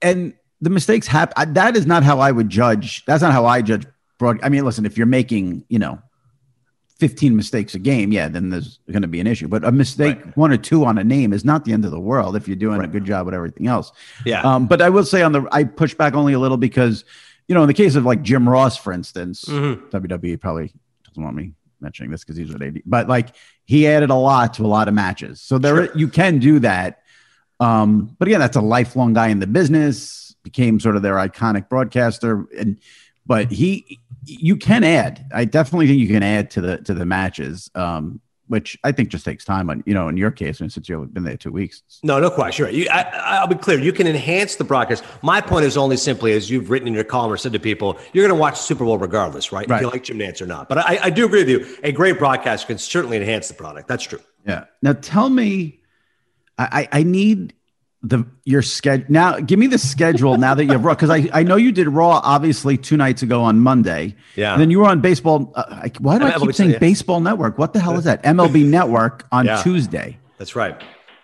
and 0.00 0.32
the 0.60 0.70
mistakes 0.70 1.06
happen. 1.06 1.52
That 1.54 1.76
is 1.76 1.86
not 1.86 2.02
how 2.02 2.18
I 2.20 2.32
would 2.32 2.48
judge. 2.48 3.04
That's 3.04 3.22
not 3.22 3.32
how 3.32 3.44
I 3.46 3.62
judge 3.62 3.86
broad. 4.18 4.40
I 4.42 4.48
mean, 4.48 4.64
listen, 4.64 4.86
if 4.86 4.96
you're 4.96 5.06
making, 5.06 5.64
you 5.68 5.78
know, 5.78 6.00
15 6.98 7.36
mistakes 7.36 7.74
a 7.74 7.78
game, 7.78 8.10
yeah, 8.10 8.26
then 8.28 8.50
there's 8.50 8.80
going 8.90 9.02
to 9.02 9.08
be 9.08 9.20
an 9.20 9.26
issue. 9.28 9.46
But 9.46 9.62
a 9.64 9.70
mistake, 9.70 10.16
Right. 10.24 10.36
one 10.36 10.50
or 10.50 10.56
two 10.56 10.84
on 10.84 10.98
a 10.98 11.04
name, 11.04 11.32
is 11.32 11.44
not 11.44 11.64
the 11.64 11.72
end 11.72 11.84
of 11.84 11.92
the 11.92 12.00
world 12.00 12.34
if 12.34 12.48
you're 12.48 12.56
doing 12.56 12.80
a 12.82 12.88
good 12.88 13.04
job 13.04 13.26
with 13.26 13.34
everything 13.34 13.68
else. 13.68 13.92
Yeah. 14.24 14.40
Um, 14.42 14.66
but 14.66 14.82
I 14.82 14.88
will 14.90 15.04
say 15.04 15.22
on 15.22 15.30
the, 15.32 15.46
I 15.52 15.62
push 15.62 15.94
back 15.94 16.14
only 16.14 16.32
a 16.32 16.38
little 16.40 16.56
because, 16.56 17.04
you 17.46 17.54
know, 17.54 17.62
in 17.62 17.68
the 17.68 17.74
case 17.74 17.94
of 17.94 18.04
like 18.04 18.22
Jim 18.22 18.48
Ross, 18.48 18.76
for 18.76 18.92
instance, 18.92 19.44
Mhm. 19.44 19.90
WWE 19.90 20.36
probably 20.40 20.72
doesn't 21.06 21.22
want 21.22 21.36
me 21.36 21.52
mentioning 21.80 22.10
this 22.10 22.24
because 22.24 22.36
he's 22.36 22.52
with 22.52 22.62
AD, 22.62 22.82
but 22.86 23.08
like 23.08 23.34
he 23.64 23.86
added 23.86 24.10
a 24.10 24.14
lot 24.14 24.54
to 24.54 24.64
a 24.64 24.66
lot 24.66 24.88
of 24.88 24.94
matches. 24.94 25.40
So 25.40 25.58
there, 25.58 25.86
Sure. 25.86 25.96
you 25.96 26.08
can 26.08 26.38
do 26.38 26.58
that. 26.60 27.02
Um, 27.60 28.16
but 28.18 28.28
again, 28.28 28.40
that's 28.40 28.56
a 28.56 28.60
lifelong 28.60 29.12
guy 29.12 29.28
in 29.28 29.40
the 29.40 29.46
business, 29.46 30.34
became 30.42 30.78
sort 30.80 30.96
of 30.96 31.02
their 31.02 31.14
iconic 31.16 31.68
broadcaster. 31.68 32.46
And, 32.56 32.78
but 33.26 33.50
he, 33.50 33.98
you 34.24 34.56
can 34.56 34.84
add, 34.84 35.26
I 35.34 35.44
definitely 35.44 35.88
think 35.88 36.00
you 36.00 36.08
can 36.08 36.22
add 36.22 36.50
to 36.52 36.60
the, 36.60 36.78
to 36.78 36.94
the 36.94 37.04
matches. 37.04 37.70
Um, 37.74 38.20
which 38.48 38.76
I 38.84 38.92
think 38.92 39.08
just 39.10 39.24
takes 39.24 39.44
time 39.44 39.70
on, 39.70 39.82
you 39.86 39.94
know, 39.94 40.08
in 40.08 40.16
your 40.16 40.30
case, 40.30 40.60
and 40.60 40.72
since 40.72 40.88
you've 40.88 41.12
been 41.14 41.24
there 41.24 41.36
two 41.36 41.52
weeks, 41.52 41.82
No, 42.02 42.18
no 42.18 42.30
question. 42.30 42.64
Right. 42.64 42.74
You, 42.74 42.86
I, 42.90 43.02
I'll 43.40 43.46
be 43.46 43.54
clear. 43.54 43.78
You 43.78 43.92
can 43.92 44.06
enhance 44.06 44.56
the 44.56 44.64
broadcast. 44.64 45.04
My 45.22 45.40
point 45.40 45.64
is 45.66 45.76
only 45.76 45.96
simply, 45.96 46.32
as 46.32 46.50
you've 46.50 46.70
written 46.70 46.88
in 46.88 46.94
your 46.94 47.04
column 47.04 47.32
or 47.32 47.36
said 47.36 47.52
to 47.52 47.58
people, 47.60 47.98
you're 48.12 48.26
going 48.26 48.36
to 48.36 48.40
watch 48.40 48.54
the 48.54 48.62
Super 48.62 48.84
Bowl 48.84 48.98
regardless, 48.98 49.52
right? 49.52 49.64
If 49.64 49.70
Right. 49.70 49.82
you 49.82 49.88
like 49.90 50.02
Jim 50.04 50.18
Nantz 50.18 50.40
or 50.40 50.46
not. 50.46 50.68
But 50.68 50.78
I, 50.78 50.98
I 51.04 51.10
do 51.10 51.26
agree 51.26 51.44
with 51.44 51.48
you. 51.50 51.76
A 51.84 51.92
great 51.92 52.18
broadcast 52.18 52.66
can 52.66 52.78
certainly 52.78 53.16
enhance 53.18 53.48
the 53.48 53.54
product. 53.54 53.86
That's 53.88 54.04
true. 54.04 54.20
Yeah. 54.46 54.64
Now 54.82 54.94
tell 54.94 55.28
me, 55.28 55.80
I 56.56 56.88
I 56.92 57.00
I 57.00 57.02
need 57.02 57.54
the 58.02 58.24
your 58.44 58.62
schedule 58.62 59.06
now. 59.08 59.40
Give 59.40 59.58
me 59.58 59.66
the 59.66 59.78
schedule 59.78 60.36
now 60.38 60.54
that 60.54 60.64
you 60.64 60.70
have 60.72 60.84
Raw 60.84 60.94
because 60.94 61.10
I 61.10 61.28
I 61.32 61.42
know 61.42 61.56
you 61.56 61.72
did 61.72 61.88
Raw 61.88 62.20
obviously 62.22 62.76
two 62.76 62.96
nights 62.96 63.22
ago 63.22 63.42
on 63.42 63.58
Monday. 63.60 64.14
Yeah. 64.36 64.52
And 64.52 64.60
then 64.62 64.70
you 64.70 64.78
were 64.80 64.86
on 64.88 65.00
baseball. 65.00 65.52
Uh, 65.56 65.64
I, 65.68 65.92
why 65.98 66.18
do 66.18 66.26
I 66.26 66.38
keep 66.38 66.54
saying 66.54 66.70
yeah. 66.70 66.78
Baseball 66.78 67.20
Network? 67.20 67.58
What 67.58 67.72
the 67.72 67.80
hell 67.80 67.98
is 67.98 68.04
that? 68.04 68.22
MLB 68.22 68.64
Network 68.70 69.26
on 69.32 69.46
Yeah. 69.46 69.62
Tuesday. 69.62 70.18
That's 70.38 70.54
right. 70.54 70.80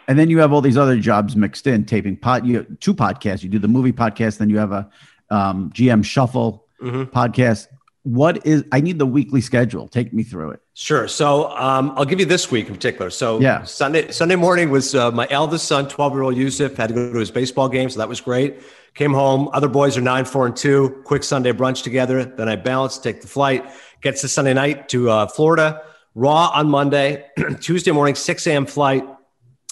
And 0.08 0.18
then 0.18 0.28
you 0.28 0.38
have 0.40 0.52
all 0.52 0.60
these 0.60 0.76
other 0.76 0.98
jobs 0.98 1.36
mixed 1.36 1.66
in, 1.66 1.84
taping 1.84 2.16
pot 2.16 2.44
You 2.44 2.64
two 2.80 2.92
podcasts. 2.94 3.42
You 3.42 3.48
do 3.48 3.58
the 3.60 3.68
movie 3.68 3.92
podcast, 3.92 4.38
then 4.38 4.50
you 4.50 4.58
have 4.58 4.72
a 4.72 4.90
um, 5.30 5.70
GM 5.74 6.04
Shuffle 6.04 6.62
Mm-hmm. 6.82 7.16
podcast. 7.16 7.68
What 8.04 8.46
is? 8.46 8.64
I 8.70 8.80
need 8.80 8.98
the 8.98 9.06
weekly 9.06 9.40
schedule. 9.40 9.88
Take 9.88 10.12
me 10.12 10.22
through 10.22 10.50
it. 10.50 10.60
Sure. 10.74 11.08
So 11.08 11.50
um, 11.56 11.92
I'll 11.96 12.04
give 12.04 12.20
you 12.20 12.26
this 12.26 12.50
week 12.50 12.68
in 12.68 12.74
particular. 12.74 13.10
So 13.10 13.40
Yeah. 13.40 13.64
Sunday 13.64 14.10
Sunday 14.10 14.36
morning 14.36 14.70
was 14.70 14.94
uh, 14.94 15.10
my 15.10 15.26
eldest 15.30 15.66
son, 15.66 15.88
12 15.88 16.12
year 16.12 16.22
old 16.22 16.36
Yusuf, 16.36 16.76
had 16.76 16.88
to 16.88 16.94
go 16.94 17.12
to 17.12 17.18
his 17.18 17.30
baseball 17.30 17.68
game. 17.68 17.88
So 17.90 17.98
that 17.98 18.08
was 18.08 18.20
great. 18.20 18.62
Came 18.94 19.12
home. 19.12 19.48
Other 19.52 19.68
boys 19.68 19.96
are 19.96 20.02
nine, 20.02 20.24
four, 20.24 20.46
and 20.46 20.54
two. 20.54 21.02
Quick 21.04 21.24
Sunday 21.24 21.52
brunch 21.52 21.82
together. 21.82 22.24
Then 22.24 22.48
I 22.48 22.56
bounce, 22.56 22.98
take 22.98 23.22
the 23.22 23.26
flight, 23.26 23.64
gets 24.02 24.20
to 24.20 24.28
Sunday 24.28 24.54
night 24.54 24.88
to 24.90 25.10
uh, 25.10 25.26
Florida. 25.26 25.82
Raw 26.14 26.50
on 26.54 26.68
Monday. 26.68 27.24
Tuesday 27.60 27.90
morning, 27.90 28.14
6 28.14 28.46
a.m. 28.46 28.66
flight. 28.66 29.04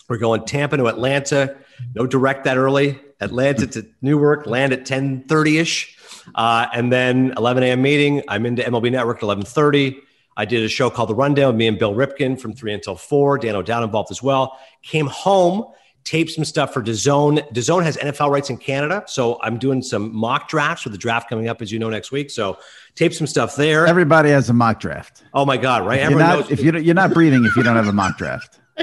We're 0.09 0.16
going 0.18 0.45
Tampa 0.45 0.77
to 0.79 0.87
Atlanta. 0.88 1.57
No 1.95 2.07
direct 2.07 2.45
that 2.45 2.57
early. 2.57 2.99
Atlanta 3.21 3.66
to 3.68 3.87
Newark. 4.01 4.47
Land 4.47 4.73
at 4.73 4.85
10:30 4.85 5.61
ish, 5.61 5.97
uh, 6.35 6.67
and 6.73 6.93
then 6.93 7.33
11 7.37 7.63
a.m. 7.63 7.83
meeting. 7.83 8.23
I'm 8.29 8.47
into 8.47 8.63
MLB 8.63 8.91
Network 8.93 9.19
at 9.19 9.23
11:30. 9.25 9.99
I 10.37 10.45
did 10.47 10.63
a 10.65 10.69
show 10.69 10.89
called 10.89 11.11
The 11.11 11.15
Rundown 11.15 11.49
with 11.49 11.57
me 11.57 11.67
and 11.69 11.79
Bill 11.79 11.95
Ripken 11.95 12.41
from 12.41 12.55
three 12.55 12.73
until 12.73 12.97
four. 12.97 13.37
Dan 13.39 13.55
O'Dowd 13.55 13.83
involved 13.85 14.11
as 14.11 14.23
well. 14.23 14.59
Came 14.83 15.07
home, 15.07 15.67
taped 16.05 16.31
some 16.31 16.45
stuff 16.47 16.73
for 16.73 16.83
DAZN. 16.83 17.53
DAZN 17.53 17.83
has 17.83 17.99
NFL 17.99 18.31
rights 18.31 18.49
in 18.49 18.57
Canada, 18.57 19.05
so 19.07 19.39
I'm 19.43 19.59
doing 19.59 19.83
some 19.83 20.15
mock 20.17 20.49
drafts 20.49 20.85
with 20.85 20.93
the 20.95 20.99
draft 20.99 21.29
coming 21.29 21.49
up, 21.49 21.61
as 21.61 21.71
you 21.71 21.79
know, 21.79 21.91
next 21.91 22.13
week. 22.13 22.31
So 22.31 22.57
tape 22.95 23.13
some 23.13 23.27
stuff 23.27 23.57
there. 23.57 23.87
Everybody 23.87 24.31
has 24.31 24.49
a 24.49 24.55
mock 24.55 24.81
draft. 24.81 25.23
oh 25.35 25.45
my 25.45 25.59
God, 25.59 25.87
right? 25.87 25.97
You're 25.97 26.05
Everyone 26.05 26.25
not, 26.27 26.39
knows. 26.41 26.51
if 26.51 26.63
you 26.63 26.73
don't- 26.73 26.83
you're 26.85 26.95
not 26.95 27.13
breathing 27.13 27.45
if 27.45 27.55
you 27.55 27.63
don't 27.63 27.77
have 27.77 27.89
a 27.89 27.93
mock 27.93 28.17
draft. 28.17 28.59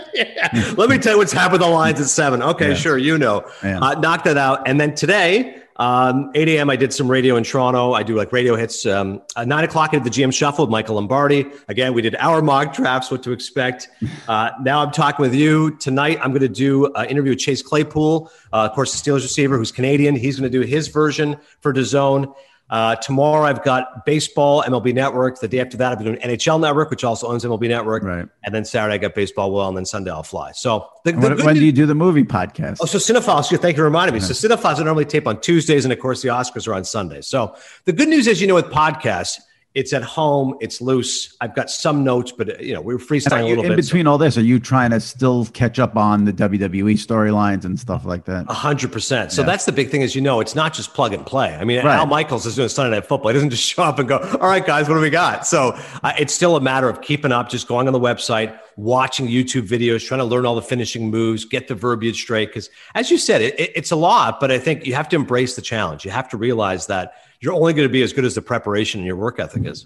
Let 0.78 0.90
me 0.90 1.00
tell 1.00 1.14
you 1.14 1.18
what's 1.18 1.34
happened 1.34 1.54
with 1.54 1.62
the 1.62 1.68
lines 1.68 2.00
at 2.00 2.08
seven. 2.08 2.44
Okay, 2.44 2.70
Yeah. 2.70 2.74
sure, 2.76 2.98
you 2.98 3.18
know. 3.18 3.50
Yeah. 3.64 3.80
Uh, 3.80 3.96
knocked 4.00 4.26
that 4.26 4.38
out. 4.38 4.68
And 4.68 4.80
then 4.80 4.94
today, 4.94 5.62
um, 5.80 6.30
8 6.36 6.48
a.m., 6.50 6.70
I 6.70 6.76
did 6.76 6.94
some 6.94 7.10
radio 7.10 7.38
in 7.38 7.44
Toronto. 7.44 7.94
I 7.94 8.04
do 8.04 8.16
like 8.16 8.34
radio 8.34 8.56
hits. 8.56 8.86
Um, 8.86 9.22
uh, 9.38 9.46
9 9.46 9.64
o'clock, 9.64 9.94
at 9.94 10.04
the 10.04 10.10
GM 10.10 10.34
Shuffle 10.34 10.66
with 10.66 10.72
Michael 10.72 10.96
Lombardi. 10.96 11.46
Again, 11.70 11.94
we 11.94 12.02
did 12.02 12.16
our 12.18 12.42
mock 12.42 12.74
drafts, 12.74 13.10
what 13.10 13.24
to 13.24 13.32
expect. 13.32 13.90
Uh, 14.28 14.52
now 14.62 14.82
I'm 14.82 14.92
talking 14.92 15.24
with 15.24 15.34
you. 15.34 15.76
Tonight, 15.78 16.20
I'm 16.22 16.30
going 16.30 16.42
to 16.42 16.48
do 16.48 16.94
an 16.94 17.08
interview 17.08 17.32
with 17.32 17.40
Chase 17.40 17.64
Claypool, 17.64 18.30
uh, 18.54 18.68
of 18.70 18.74
course, 18.74 19.02
the 19.02 19.12
Steelers 19.12 19.22
receiver 19.22 19.58
who's 19.58 19.72
Canadian. 19.72 20.16
He's 20.16 20.40
going 20.40 20.52
to 20.52 20.56
do 20.56 20.64
his 20.66 20.88
version 20.88 21.36
for 21.62 21.74
DAZN. 21.74 22.32
Uh, 22.70 22.96
tomorrow, 22.96 23.46
I've 23.46 23.64
got 23.64 24.06
baseball, 24.06 24.64
MLB 24.64 24.94
Network. 24.94 25.40
The 25.40 25.48
day 25.48 25.60
after 25.60 25.76
that, 25.78 25.92
I'll 25.92 25.98
be 25.98 26.04
doing 26.04 26.20
NHL 26.20 26.62
Network, 26.62 26.92
which 26.92 27.04
also 27.04 27.28
owns 27.28 27.44
MLB 27.44 27.68
Network. 27.68 28.04
Right. 28.04 28.28
And 28.44 28.54
then 28.54 28.64
Saturday, 28.64 28.96
I 28.96 28.98
got 29.00 29.16
baseball 29.16 29.52
well, 29.52 29.68
and 29.68 29.76
then 29.76 29.86
Sunday, 29.86 30.12
I'll 30.12 30.24
fly. 30.24 30.52
So 30.52 30.88
the, 31.04 31.14
the 31.14 31.18
When, 31.20 31.46
when 31.46 31.56
do 31.56 31.66
you 31.66 31.72
do 31.72 31.86
the 31.86 31.96
movie 31.96 32.24
podcast? 32.24 32.78
Oh, 32.82 32.86
so 32.86 33.00
Cinephiles, 33.00 33.50
thank 33.60 33.76
you 33.76 33.82
for 33.82 33.84
reminding 33.84 34.14
me. 34.14 34.20
So 34.20 34.34
Cinephiles 34.34 34.80
I 34.80 34.84
normally 34.84 35.06
tape 35.06 35.28
on 35.28 35.42
Tuesdays, 35.42 35.84
and 35.84 35.92
of 35.92 36.00
course 36.00 36.22
the 36.22 36.30
Oscars 36.30 36.68
are 36.68 36.74
on 36.76 36.84
Sundays. 36.84 37.28
So 37.28 37.56
the 37.86 37.94
good 37.94 38.10
news 38.10 38.28
is, 38.28 38.40
you 38.40 38.48
know, 38.48 38.56
with 38.56 38.68
podcasts, 38.68 39.40
It's 39.76 39.94
at 39.94 40.02
home. 40.02 40.56
It's 40.62 40.82
loose. 40.82 41.38
I've 41.42 41.54
got 41.54 41.70
some 41.70 42.04
notes, 42.04 42.32
but 42.32 42.60
you 42.62 42.74
know 42.74 42.82
we're 42.82 42.98
freestyling 42.98 43.42
a 43.42 43.50
little 43.50 43.64
in 43.64 43.70
bit. 43.70 43.72
In 43.72 43.76
between 43.76 44.08
all 44.08 44.18
this, 44.18 44.36
are 44.36 44.42
you 44.42 44.60
trying 44.60 44.90
to 44.90 45.00
still 45.00 45.46
catch 45.46 45.78
up 45.78 45.96
on 45.96 46.26
the 46.26 46.34
WWE 46.34 46.94
storylines 46.94 47.66
and 47.66 47.80
stuff 47.80 48.04
like 48.04 48.26
that? 48.26 48.46
A 48.50 48.54
hundred 48.54 48.92
percent. 48.92 49.32
So 49.32 49.44
Yeah. 49.44 49.46
that's 49.46 49.66
the 49.66 49.72
big 49.72 49.90
thing, 49.92 50.02
is 50.02 50.16
you 50.16 50.22
know, 50.22 50.40
it's 50.40 50.56
not 50.56 50.74
just 50.74 50.96
plug 50.96 51.14
and 51.14 51.24
play. 51.24 51.54
I 51.56 51.66
mean, 51.66 51.78
Right. 51.86 51.96
Al 51.98 52.08
Michaels 52.08 52.48
is 52.48 52.56
doing 52.56 52.68
Sunday 52.68 52.96
Night 52.98 53.06
Football. 53.06 53.30
He 53.30 53.34
doesn't 53.36 53.52
just 53.52 53.64
show 53.64 53.84
up 53.84 54.00
and 54.00 54.10
go, 54.10 54.18
"All 54.42 54.50
right, 54.50 54.66
guys, 54.66 54.90
what 54.90 54.96
do 54.96 55.02
we 55.02 55.12
got?" 55.12 55.46
So 55.46 55.78
uh, 56.04 56.14
it's 56.18 56.34
still 56.34 56.56
a 56.56 56.62
matter 56.62 56.90
of 56.90 57.02
keeping 57.02 57.32
up, 57.32 57.50
just 57.50 57.68
going 57.68 57.86
on 57.86 57.94
the 57.94 58.00
website, 58.00 58.58
watching 58.76 59.28
YouTube 59.28 59.68
videos, 59.68 60.04
trying 60.04 60.20
to 60.20 60.26
learn 60.26 60.48
all 60.48 60.56
the 60.56 60.64
finishing 60.64 61.12
moves, 61.12 61.46
get 61.46 61.68
the 61.68 61.76
verbiage 61.76 62.20
straight. 62.20 62.48
Because 62.50 62.72
as 62.96 63.12
you 63.12 63.20
said, 63.20 63.44
it, 63.44 63.60
it- 63.60 63.72
it's 63.76 63.92
a 63.92 63.96
lot, 63.96 64.40
but 64.40 64.52
I 64.52 64.58
think 64.58 64.88
you 64.88 64.96
have 64.96 65.10
to 65.10 65.16
embrace 65.16 65.56
the 65.56 65.62
challenge. 65.62 66.06
You 66.06 66.12
have 66.12 66.28
to 66.30 66.38
realize 66.38 66.88
that 66.88 67.14
you're 67.42 67.54
only 67.54 67.74
going 67.74 67.88
to 67.88 67.92
be 67.92 68.02
as 68.04 68.14
good 68.14 68.26
as 68.26 68.36
the 68.36 68.42
preparation 68.42 69.00
and 69.00 69.08
your 69.08 69.16
work 69.16 69.40
ethic 69.40 69.66
is. 69.66 69.86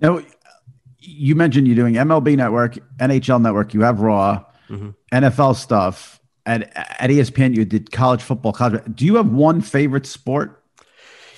Now, 0.00 0.20
you 0.98 1.34
mentioned 1.34 1.66
you're 1.66 1.76
doing 1.76 1.94
MLB 1.94 2.36
Network, 2.36 2.78
NHL 2.98 3.40
Network. 3.40 3.74
You 3.74 3.82
have 3.82 4.00
Raw, 4.00 4.44
Mm-hmm. 4.68 4.90
NFL 5.16 5.56
stuff. 5.56 6.20
At 6.44 6.70
at 6.76 7.10
ESPN, 7.10 7.54
you 7.54 7.64
did 7.64 7.90
college 7.90 8.22
football. 8.22 8.52
College. 8.52 8.82
Do 8.94 9.04
you 9.06 9.16
have 9.16 9.30
one 9.30 9.60
favorite 9.60 10.06
sport? 10.06 10.62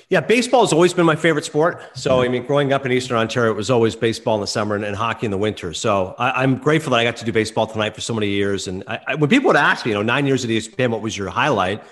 Yeah, 0.08 0.20
baseball 0.20 0.62
has 0.62 0.72
always 0.72 0.92
been 0.92 1.06
my 1.06 1.14
favorite 1.14 1.44
sport. 1.44 1.80
So, 1.96 2.22
I 2.22 2.28
mean, 2.28 2.44
growing 2.44 2.72
up 2.72 2.84
in 2.84 2.90
Eastern 2.90 3.16
Ontario, 3.16 3.52
it 3.52 3.54
was 3.54 3.70
always 3.70 3.94
baseball 3.94 4.34
in 4.34 4.40
the 4.40 4.48
summer 4.48 4.74
and, 4.74 4.84
and 4.84 4.96
hockey 4.96 5.26
in 5.26 5.30
the 5.30 5.38
winter. 5.38 5.72
So, 5.72 6.16
I, 6.18 6.42
I'm 6.42 6.56
grateful 6.56 6.90
that 6.90 6.96
I 6.98 7.04
got 7.04 7.16
to 7.18 7.24
do 7.24 7.30
baseball 7.30 7.68
tonight 7.68 7.94
for 7.94 8.00
so 8.00 8.12
many 8.14 8.28
years. 8.28 8.66
And 8.66 8.82
I, 8.88 9.00
I, 9.06 9.14
when 9.14 9.30
people 9.30 9.46
would 9.46 9.56
ask 9.56 9.86
me, 9.86 9.92
you 9.92 9.96
know, 9.96 10.02
nine 10.02 10.26
years 10.26 10.44
at 10.44 10.50
ESPN, 10.50 10.90
what 10.90 11.00
was 11.00 11.16
your 11.16 11.28
highlight? 11.28 11.84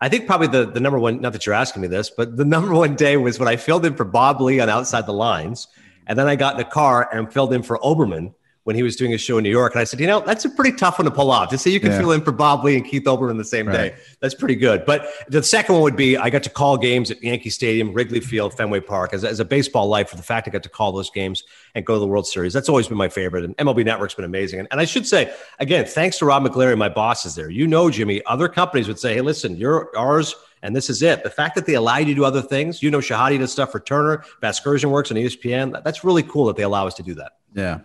I 0.00 0.08
think 0.08 0.26
probably 0.26 0.48
the, 0.48 0.66
the 0.66 0.80
number 0.80 0.98
one, 0.98 1.20
not 1.20 1.32
that 1.32 1.46
you're 1.46 1.54
asking 1.54 1.82
me 1.82 1.88
this, 1.88 2.10
but 2.10 2.36
the 2.36 2.44
number 2.54 2.72
one 2.72 2.94
day 2.94 3.16
was 3.16 3.38
when 3.38 3.48
I 3.48 3.56
filled 3.56 3.84
in 3.86 3.94
for 3.94 4.04
Bob 4.04 4.40
Ley 4.40 4.60
on 4.60 4.68
Outside 4.68 5.06
the 5.06 5.12
Lines. 5.12 5.68
And 6.06 6.18
then 6.18 6.26
I 6.26 6.36
got 6.36 6.54
in 6.54 6.58
the 6.58 6.64
car 6.64 7.08
and 7.12 7.32
filled 7.32 7.52
in 7.52 7.62
for 7.62 7.78
Olbermann 7.78 8.34
when 8.64 8.74
he 8.74 8.82
was 8.82 8.96
doing 8.96 9.12
a 9.12 9.18
show 9.18 9.36
in 9.36 9.44
New 9.44 9.50
York. 9.50 9.74
And 9.74 9.80
I 9.80 9.84
said, 9.84 10.00
you 10.00 10.06
know, 10.06 10.20
that's 10.20 10.46
a 10.46 10.48
pretty 10.48 10.72
tough 10.72 10.98
one 10.98 11.04
to 11.04 11.10
pull 11.10 11.30
off. 11.30 11.50
To 11.50 11.58
say 11.58 11.70
you 11.70 11.78
can 11.80 11.90
Yeah. 11.92 11.98
fill 11.98 12.12
in 12.12 12.22
for 12.22 12.32
Bob 12.32 12.64
Ley 12.64 12.76
and 12.76 12.84
Keith 12.84 13.04
Olbermann 13.04 13.36
the 13.36 13.44
same 13.44 13.68
Right. 13.68 13.76
day. 13.76 13.94
That's 14.20 14.34
pretty 14.34 14.54
good. 14.54 14.86
But 14.86 15.06
the 15.28 15.42
second 15.42 15.74
one 15.74 15.82
would 15.82 15.96
be 15.96 16.16
I 16.16 16.30
got 16.30 16.42
to 16.44 16.50
call 16.50 16.78
games 16.78 17.10
at 17.10 17.22
Yankee 17.22 17.50
Stadium, 17.50 17.92
Wrigley 17.92 18.20
Field, 18.20 18.54
Fenway 18.54 18.80
Park 18.80 19.12
as, 19.12 19.22
as 19.22 19.38
a 19.38 19.44
baseball 19.44 19.86
life 19.88 20.08
for 20.08 20.16
the 20.16 20.22
fact 20.22 20.48
I 20.48 20.50
got 20.50 20.62
to 20.62 20.70
call 20.70 20.92
those 20.92 21.10
games 21.10 21.44
and 21.74 21.84
go 21.84 21.92
to 21.94 22.00
the 22.00 22.06
World 22.06 22.26
Series. 22.26 22.54
That's 22.54 22.70
always 22.70 22.88
been 22.88 22.96
my 22.96 23.08
favorite. 23.10 23.44
And 23.44 23.54
MLB 23.58 23.84
Network's 23.84 24.14
been 24.14 24.24
amazing. 24.24 24.60
And, 24.60 24.68
and 24.70 24.80
I 24.80 24.86
should 24.86 25.06
say, 25.06 25.32
again, 25.60 25.84
thanks 25.84 26.16
to 26.18 26.24
Rob 26.24 26.42
McGlarry, 26.44 26.76
my 26.78 26.88
boss 26.88 27.26
is 27.26 27.34
there. 27.34 27.50
You 27.50 27.66
know, 27.66 27.90
Jimmy, 27.90 28.22
other 28.24 28.48
companies 28.48 28.88
would 28.88 28.98
say, 28.98 29.12
hey, 29.14 29.20
listen, 29.20 29.56
you're 29.58 29.90
ours. 29.94 30.34
And 30.62 30.74
this 30.74 30.88
is 30.88 31.02
it. 31.02 31.22
The 31.22 31.28
fact 31.28 31.54
that 31.56 31.66
they 31.66 31.74
allow 31.74 31.98
you 31.98 32.06
to 32.06 32.14
do 32.14 32.24
other 32.24 32.40
things, 32.40 32.82
you 32.82 32.90
know, 32.90 33.00
Shehadi 33.00 33.38
does 33.38 33.52
stuff 33.52 33.70
for 33.70 33.80
Turner, 33.80 34.24
Vasgersian 34.42 34.86
works 34.86 35.10
on 35.10 35.18
ESPN. 35.18 35.84
That's 35.84 36.02
really 36.04 36.22
cool 36.22 36.46
that 36.46 36.56
they 36.56 36.62
allow 36.62 36.86
us 36.86 36.94
to 36.94 37.02
do 37.02 37.12
that. 37.16 37.32
Yeah. 37.54 37.80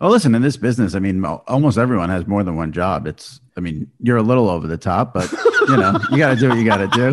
Well, 0.00 0.10
listen, 0.10 0.34
in 0.34 0.40
this 0.42 0.56
business, 0.56 0.94
I 0.94 0.98
mean, 0.98 1.22
almost 1.24 1.76
everyone 1.76 2.08
has 2.08 2.26
more 2.26 2.42
than 2.42 2.56
one 2.56 2.72
job. 2.72 3.06
It's, 3.06 3.40
I 3.56 3.60
mean, 3.60 3.90
you're 4.00 4.16
a 4.16 4.22
little 4.22 4.48
over 4.48 4.66
the 4.66 4.78
top, 4.78 5.12
but 5.12 5.30
you 5.68 5.76
know, 5.76 5.98
you 6.10 6.16
got 6.18 6.30
to 6.34 6.36
do 6.40 6.48
what 6.48 6.56
you 6.58 6.64
got 6.64 6.78
to 6.78 6.88
do. 6.88 7.12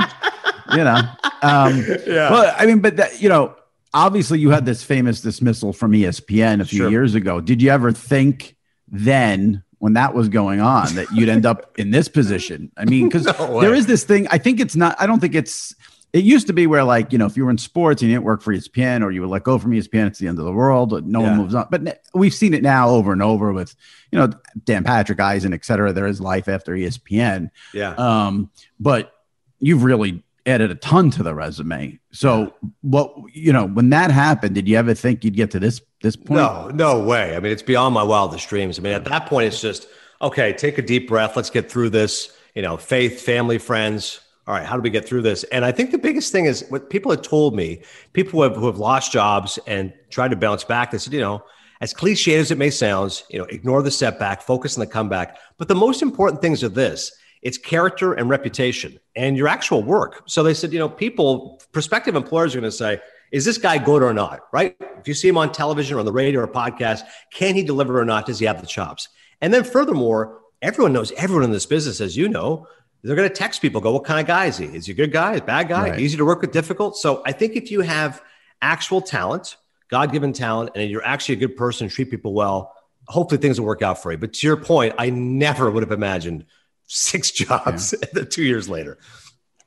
You 0.78 0.84
know, 0.86 1.02
um, 1.42 1.84
Yeah. 2.08 2.30
Well, 2.32 2.56
I 2.58 2.66
mean, 2.66 2.80
but 2.80 2.96
that, 2.98 3.22
you 3.22 3.28
know, 3.28 3.56
obviously, 3.94 4.40
you 4.40 4.52
had 4.52 4.66
this 4.66 4.84
famous 4.84 5.20
dismissal 5.22 5.74
from 5.74 5.92
ESPN 5.92 6.62
a 6.62 6.66
few 6.66 6.80
Sure. 6.84 6.90
years 6.90 7.14
ago. 7.14 7.42
Did 7.42 7.62
you 7.62 7.72
ever 7.72 7.92
think 7.92 8.56
then, 8.88 9.64
when 9.80 9.94
that 9.94 10.14
was 10.14 10.30
going 10.30 10.60
on, 10.62 10.96
that 10.96 11.08
you'd 11.12 11.30
end 11.30 11.46
up 11.46 11.78
in 11.78 11.92
this 11.92 12.08
position? 12.08 12.72
I 12.78 12.86
mean, 12.86 13.10
because 13.10 13.26
No 13.40 13.60
there 13.62 13.74
is 13.74 13.86
this 13.86 14.04
thing. 14.06 14.28
I 14.32 14.38
think 14.38 14.60
it's 14.62 14.76
not. 14.78 14.96
I 15.00 15.08
don't 15.08 15.20
think 15.20 15.36
it's. 15.36 15.76
It 16.14 16.24
used 16.24 16.48
to 16.48 16.54
be 16.54 16.68
where, 16.68 16.84
like, 16.84 17.12
you 17.12 17.18
know, 17.18 17.26
if 17.26 17.36
you 17.36 17.44
were 17.44 17.52
in 17.52 17.58
sports 17.58 18.02
and 18.02 18.10
you 18.10 18.16
didn't 18.16 18.26
work 18.26 18.42
for 18.42 18.54
ESPN 18.54 19.04
or 19.04 19.12
you 19.12 19.22
were 19.22 19.28
let 19.28 19.44
go 19.44 19.58
from 19.60 19.72
ESPN, 19.72 20.08
it's 20.08 20.20
the 20.20 20.28
end 20.28 20.40
of 20.40 20.46
the 20.46 20.54
world. 20.54 21.06
No 21.06 21.22
Yeah. 21.22 21.30
one 21.30 21.38
moves 21.38 21.54
on. 21.54 21.68
But 21.70 22.02
we've 22.14 22.34
seen 22.34 22.54
it 22.54 22.64
now 22.64 22.90
over 22.90 23.12
and 23.12 23.22
over 23.22 23.52
with, 23.52 23.76
you 24.12 24.18
know, 24.18 24.30
Dan 24.64 24.84
Patrick, 24.84 25.20
Eisen, 25.20 25.54
et 25.54 25.66
cetera. 25.66 25.92
There 25.92 26.08
is 26.08 26.22
life 26.22 26.48
after 26.48 26.74
ESPN. 26.74 27.50
Yeah. 27.74 27.92
Um, 27.96 28.50
but 28.80 29.12
you've 29.60 29.84
really 29.84 30.24
added 30.46 30.72
a 30.72 30.76
ton 30.76 31.12
to 31.12 31.24
the 31.24 31.36
resume. 31.36 32.00
So, 32.14 32.54
what 32.82 33.14
you 33.34 33.52
know, 33.52 33.68
when 33.68 33.90
that 33.90 34.10
happened, 34.10 34.56
did 34.56 34.68
you 34.68 34.78
ever 34.78 34.94
think 34.94 35.26
you'd 35.26 35.36
get 35.36 35.52
to 35.52 35.60
this 35.60 35.82
this 36.02 36.16
point? 36.16 36.40
No, 36.40 36.70
no 36.74 37.00
way. 37.04 37.36
I 37.36 37.40
mean, 37.42 37.52
it's 37.52 37.62
beyond 37.62 37.94
my 37.94 38.04
wildest 38.04 38.48
dreams. 38.48 38.80
I 38.80 38.82
mean, 38.82 38.94
at 38.94 39.04
that 39.06 39.26
point, 39.28 39.48
it's 39.48 39.60
just 39.62 39.88
okay. 40.22 40.54
Take 40.54 40.78
a 40.78 40.82
deep 40.82 41.10
breath. 41.10 41.36
Let's 41.36 41.50
get 41.50 41.70
through 41.70 41.90
this. 41.90 42.32
You 42.56 42.62
know, 42.62 42.78
faith, 42.78 43.22
family, 43.22 43.58
friends. 43.58 44.22
All 44.48 44.54
right, 44.54 44.66
how 44.66 44.78
do 44.78 44.82
we 44.82 44.90
get 44.90 45.06
through 45.06 45.24
this? 45.24 45.44
And 45.46 45.66
I 45.66 45.74
think 45.74 45.92
the 45.92 45.98
biggest 45.98 46.32
thing 46.32 46.46
is 46.46 46.66
what 46.70 46.90
people 46.90 47.12
have 47.12 47.22
told 47.22 47.54
me. 47.54 47.82
People 48.14 48.32
who 48.32 48.44
have, 48.44 48.56
who 48.56 48.66
have 48.68 48.78
lost 48.78 49.12
jobs 49.12 49.60
and 49.68 49.94
tried 50.10 50.30
to 50.30 50.38
bounce 50.38 50.64
back. 50.64 50.92
They 50.92 50.98
said, 51.00 51.12
you 51.12 51.20
know, 51.20 51.44
as 51.82 51.94
cliche 51.94 52.36
as 52.36 52.50
it 52.50 52.58
may 52.58 52.70
sound, 52.70 53.24
you 53.30 53.38
know, 53.38 53.46
ignore 53.46 53.82
the 53.82 53.92
setback, 53.92 54.42
focus 54.42 54.78
on 54.78 54.80
the 54.80 54.92
comeback. 54.92 55.38
But 55.58 55.68
the 55.68 55.76
most 55.76 56.02
important 56.02 56.42
things 56.42 56.64
are 56.64 56.70
this: 56.70 57.12
it's 57.42 57.58
character 57.58 58.14
and 58.14 58.30
reputation, 58.30 58.98
and 59.18 59.36
your 59.36 59.50
actual 59.50 59.84
work. 59.84 60.24
So 60.28 60.44
they 60.44 60.54
said, 60.54 60.72
you 60.72 60.80
know, 60.80 60.90
people, 60.90 61.62
prospective 61.74 62.16
employers 62.16 62.56
are 62.56 62.62
going 62.62 62.72
to 62.72 62.78
say, 62.78 63.02
is 63.34 63.44
this 63.44 63.58
guy 63.58 63.78
good 63.78 64.02
or 64.02 64.14
not? 64.14 64.40
Right? 64.54 64.78
If 64.98 65.10
you 65.10 65.14
see 65.14 65.28
him 65.28 65.38
on 65.38 65.52
television 65.52 65.98
or 65.98 66.00
on 66.00 66.06
the 66.06 66.14
radio 66.14 66.40
or 66.40 66.48
podcast, 66.48 67.02
can 67.34 67.54
he 67.54 67.64
deliver 67.64 68.00
or 68.00 68.06
not? 68.06 68.26
Does 68.26 68.40
he 68.40 68.46
have 68.46 68.62
the 68.62 68.68
chops? 68.68 69.10
And 69.42 69.54
then 69.54 69.66
furthermore, 69.66 70.40
everyone 70.62 70.94
knows 70.94 71.12
everyone 71.12 71.44
in 71.44 71.52
this 71.52 71.66
business, 71.66 72.00
as 72.00 72.16
you 72.16 72.30
know, 72.30 72.66
they're 73.04 73.16
going 73.16 73.30
to 73.30 73.36
text 73.36 73.62
people, 73.62 73.80
go, 73.80 73.94
what 73.94 74.04
kind 74.04 74.20
of 74.20 74.26
guy 74.26 74.46
is 74.46 74.58
he? 74.58 74.66
Is 74.66 74.88
he 74.88 74.92
a 74.92 74.96
good 74.96 75.12
guy? 75.12 75.36
A 75.36 75.42
bad 75.42 75.70
guy? 75.70 75.92
Right. 75.92 76.00
Easy 76.00 76.18
to 76.18 76.26
work 76.26 76.42
with, 76.42 76.52
difficult? 76.52 76.98
So 76.98 77.22
I 77.26 77.32
think 77.32 77.56
if 77.56 77.72
you 77.72 77.82
have 77.82 78.22
actual 78.62 79.02
talent, 79.02 79.58
God 79.90 80.12
given 80.12 80.34
talent, 80.34 80.72
and 80.76 80.90
you're 80.90 81.06
actually 81.06 81.36
a 81.36 81.40
good 81.40 81.56
person, 81.56 81.88
treat 81.90 82.10
people 82.10 82.34
well, 82.34 82.74
hopefully 83.08 83.40
things 83.40 83.60
will 83.60 83.68
work 83.68 83.82
out 83.82 84.02
for 84.02 84.12
you. 84.12 84.18
But 84.18 84.34
to 84.34 84.48
your 84.48 84.58
point, 84.58 84.96
I 84.98 85.10
never 85.10 85.72
would 85.72 85.84
have 85.84 85.92
imagined 85.92 86.46
six 86.88 87.32
jobs 87.32 87.96
two 88.30 88.44
years 88.44 88.68
later. 88.68 88.98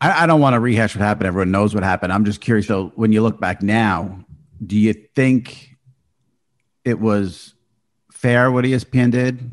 I, 0.01 0.25
I 0.25 0.27
don't 0.27 0.41
want 0.41 0.55
to 0.55 0.61
rehash 0.61 0.95
what 0.95 1.03
happened. 1.03 1.27
Everyone 1.27 1.51
knows 1.51 1.75
what 1.75 1.85
happened. 1.85 2.13
I'm 2.13 2.25
just 2.25 2.41
curious 2.41 2.67
though, 2.67 2.93
when 2.97 3.13
you 3.13 3.23
look 3.23 3.41
back 3.41 3.63
now, 3.63 4.25
do 4.65 4.77
you 4.77 4.93
think 4.93 5.77
it 6.85 6.99
was 6.99 7.55
fair 8.13 8.51
what 8.51 8.65
ESPN 8.65 9.11
did? 9.11 9.53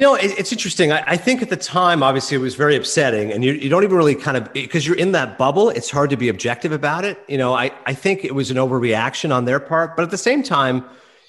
You 0.00 0.06
know, 0.06 0.14
it, 0.14 0.38
it's 0.38 0.50
interesting. 0.50 0.92
I, 0.92 1.04
I 1.06 1.16
think 1.18 1.42
at 1.42 1.50
the 1.50 1.58
time, 1.58 2.02
obviously, 2.02 2.34
it 2.34 2.40
was 2.40 2.54
very 2.54 2.74
upsetting, 2.74 3.30
and 3.30 3.44
you, 3.44 3.52
you 3.52 3.68
don't 3.68 3.84
even 3.84 3.98
really 3.98 4.14
kind 4.14 4.38
of 4.38 4.50
because 4.54 4.86
you're 4.86 4.96
in 4.96 5.12
that 5.12 5.36
bubble. 5.36 5.68
It's 5.68 5.90
hard 5.90 6.08
to 6.08 6.16
be 6.16 6.30
objective 6.30 6.72
about 6.72 7.04
it. 7.04 7.22
You 7.28 7.36
know, 7.36 7.52
I, 7.52 7.70
I 7.84 7.92
think 7.92 8.24
it 8.24 8.34
was 8.34 8.50
an 8.50 8.56
overreaction 8.56 9.30
on 9.30 9.44
their 9.44 9.60
part, 9.60 9.96
but 9.96 10.02
at 10.02 10.10
the 10.10 10.16
same 10.16 10.42
time, 10.42 10.86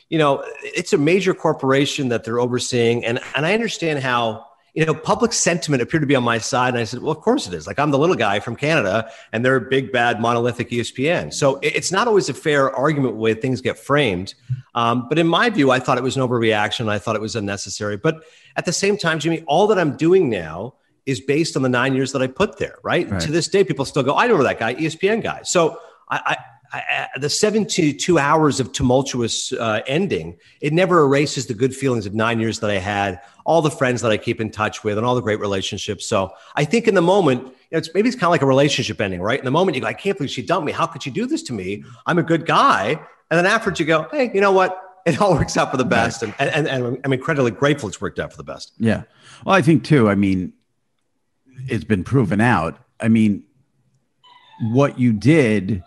you 0.07 0.17
know, 0.17 0.45
it's 0.63 0.93
a 0.93 0.97
major 0.97 1.34
corporation 1.34 2.07
that 2.10 2.23
they're 2.23 2.39
overseeing, 2.39 3.03
and 3.03 3.19
and 3.36 3.45
I 3.45 3.53
understand 3.53 3.99
how 3.99 4.47
you 4.73 4.86
know 4.86 4.93
public 4.93 5.34
sentiment 5.34 5.81
appeared 5.81 6.01
to 6.01 6.07
be 6.07 6.15
on 6.15 6.23
my 6.23 6.38
side, 6.38 6.69
and 6.69 6.77
I 6.77 6.86
said, 6.86 7.01
well, 7.01 7.12
of 7.12 7.21
course 7.21 7.47
it 7.47 7.53
is. 7.53 7.67
Like 7.67 7.77
I'm 7.79 7.91
the 7.91 7.97
little 7.97 8.15
guy 8.15 8.39
from 8.39 8.55
Canada, 8.55 9.12
and 9.34 9.43
they're 9.43 9.57
a 9.57 9.62
big 9.62 9.91
bad 9.91 10.21
monolithic 10.21 10.69
ESPN. 10.69 11.34
So 11.34 11.60
it's 11.62 11.91
not 11.91 12.07
always 12.07 12.29
a 12.29 12.34
fair 12.34 12.73
argument 12.75 13.15
way 13.15 13.34
things 13.34 13.62
get 13.62 13.77
framed. 13.77 14.34
Um, 14.73 15.07
but 15.10 15.19
in 15.19 15.27
my 15.27 15.49
view, 15.49 15.71
I 15.71 15.79
thought 15.79 15.97
it 15.97 16.03
was 16.03 16.15
an 16.15 16.23
overreaction. 16.27 16.88
I 16.88 16.99
thought 16.99 17.15
it 17.15 17.21
was 17.21 17.36
unnecessary. 17.36 17.97
But 17.97 18.23
at 18.55 18.65
the 18.65 18.73
same 18.73 18.97
time, 18.97 19.19
Jimmy, 19.19 19.43
all 19.47 19.67
that 19.67 19.77
I'm 19.77 19.97
doing 19.97 20.29
now 20.29 20.75
is 21.05 21.19
based 21.19 21.55
on 21.55 21.63
the 21.63 21.69
nine 21.69 21.93
years 21.95 22.12
that 22.13 22.21
I 22.21 22.27
put 22.27 22.57
there, 22.57 22.77
right? 22.84 23.10
Right. 23.10 23.21
To 23.21 23.31
this 23.31 23.47
day, 23.47 23.63
people 23.63 23.86
still 23.86 24.03
go, 24.03 24.13
I 24.13 24.23
remember 24.23 24.43
that 24.43 24.60
guy, 24.60 24.75
ESPN 24.75 25.23
guy. 25.23 25.41
So 25.43 25.79
I, 26.10 26.21
I, 26.25 26.38
I 26.73 27.07
the 27.17 27.29
72 27.29 28.17
hours 28.17 28.60
of 28.60 28.71
tumultuous 28.71 29.51
uh, 29.53 29.81
ending, 29.88 30.38
it 30.62 30.73
never 30.73 30.99
erases 30.99 31.47
the 31.47 31.53
good 31.53 31.75
feelings 31.75 32.05
of 32.05 32.13
nine 32.13 32.39
years 32.39 32.60
that 32.60 32.69
I 32.69 32.77
had, 32.77 33.19
all 33.45 33.62
the 33.62 33.71
friends 33.71 34.01
that 34.01 34.12
I 34.12 34.17
keep 34.17 34.39
in 34.39 34.51
touch 34.51 34.84
with, 34.84 34.97
and 34.97 35.05
all 35.05 35.15
the 35.15 35.21
great 35.21 35.39
relationships. 35.39 36.05
So 36.05 36.31
I 36.55 36.65
think 36.65 36.88
in 36.88 36.95
the 36.95 37.01
moment, 37.01 37.43
you 37.43 37.51
know, 37.71 37.77
it's 37.77 37.93
maybe 37.93 38.07
it's 38.07 38.15
kind 38.15 38.25
of 38.25 38.31
like 38.31 38.41
a 38.41 38.45
relationship 38.45 39.01
ending, 39.01 39.21
right? 39.21 39.39
In 39.39 39.45
the 39.45 39.51
moment, 39.51 39.75
you 39.75 39.81
go, 39.81 39.88
I 39.88 39.93
can't 39.93 40.17
believe 40.17 40.31
she 40.31 40.41
dumped 40.41 40.65
me. 40.65 40.71
How 40.71 40.86
could 40.86 41.03
she 41.03 41.12
do 41.12 41.25
this 41.25 41.43
to 41.43 41.53
me? 41.53 41.84
I'm 42.05 42.17
a 42.17 42.23
good 42.23 42.45
guy. 42.45 42.91
And 42.91 43.38
then 43.38 43.45
afterwards, 43.45 43.79
you 43.79 43.86
go, 43.86 44.07
hey, 44.12 44.31
you 44.34 44.41
know 44.41 44.51
what? 44.51 44.77
It 45.05 45.19
all 45.19 45.34
works 45.34 45.57
out 45.57 45.71
for 45.71 45.77
the 45.77 45.86
best. 45.86 46.21
And, 46.21 46.34
and, 46.38 46.67
and 46.67 46.99
I'm 47.03 47.12
incredibly 47.12 47.49
grateful 47.49 47.89
it's 47.89 47.99
worked 47.99 48.19
out 48.19 48.29
for 48.29 48.38
the 48.38 48.43
best. 48.43 48.73
Yeah. 48.77 49.03
Well, 49.43 49.55
I 49.55 49.63
think 49.63 49.84
too. 49.84 50.07
I 50.07 50.13
mean, 50.13 50.53
it's 51.67 51.84
been 51.84 52.03
proven 52.03 52.39
out. 52.39 52.77
I 52.99 53.07
mean, 53.07 53.43
what 54.62 54.99
you 54.99 55.12
did 55.12 55.84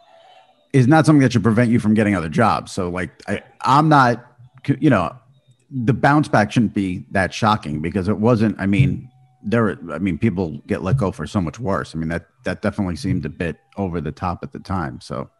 is 0.74 0.88
not 0.88 1.06
something 1.06 1.22
that 1.22 1.32
should 1.32 1.44
prevent 1.44 1.70
you 1.70 1.78
from 1.78 1.94
getting 1.94 2.16
other 2.16 2.28
jobs. 2.28 2.72
So, 2.72 2.90
like, 2.90 3.10
I, 3.28 3.42
I'm 3.62 3.88
not, 3.88 4.26
you 4.66 4.90
know, 4.90 5.14
the 5.70 5.94
bounce 5.94 6.26
back 6.26 6.50
shouldn't 6.50 6.74
be 6.74 7.06
that 7.12 7.32
shocking 7.32 7.80
because 7.80 8.08
it 8.08 8.18
wasn't. 8.18 8.56
I 8.58 8.66
mean, 8.66 9.08
there. 9.44 9.78
I 9.92 9.98
mean, 9.98 10.18
people 10.18 10.60
get 10.66 10.82
let 10.82 10.96
go 10.96 11.12
for 11.12 11.28
so 11.28 11.40
much 11.40 11.60
worse. 11.60 11.94
I 11.94 11.98
mean, 11.98 12.08
that 12.08 12.26
that 12.42 12.60
definitely 12.60 12.96
seemed 12.96 13.24
a 13.24 13.28
bit 13.28 13.56
over 13.76 14.00
the 14.00 14.10
top 14.10 14.40
at 14.42 14.50
the 14.50 14.58
time. 14.58 15.00
So, 15.00 15.30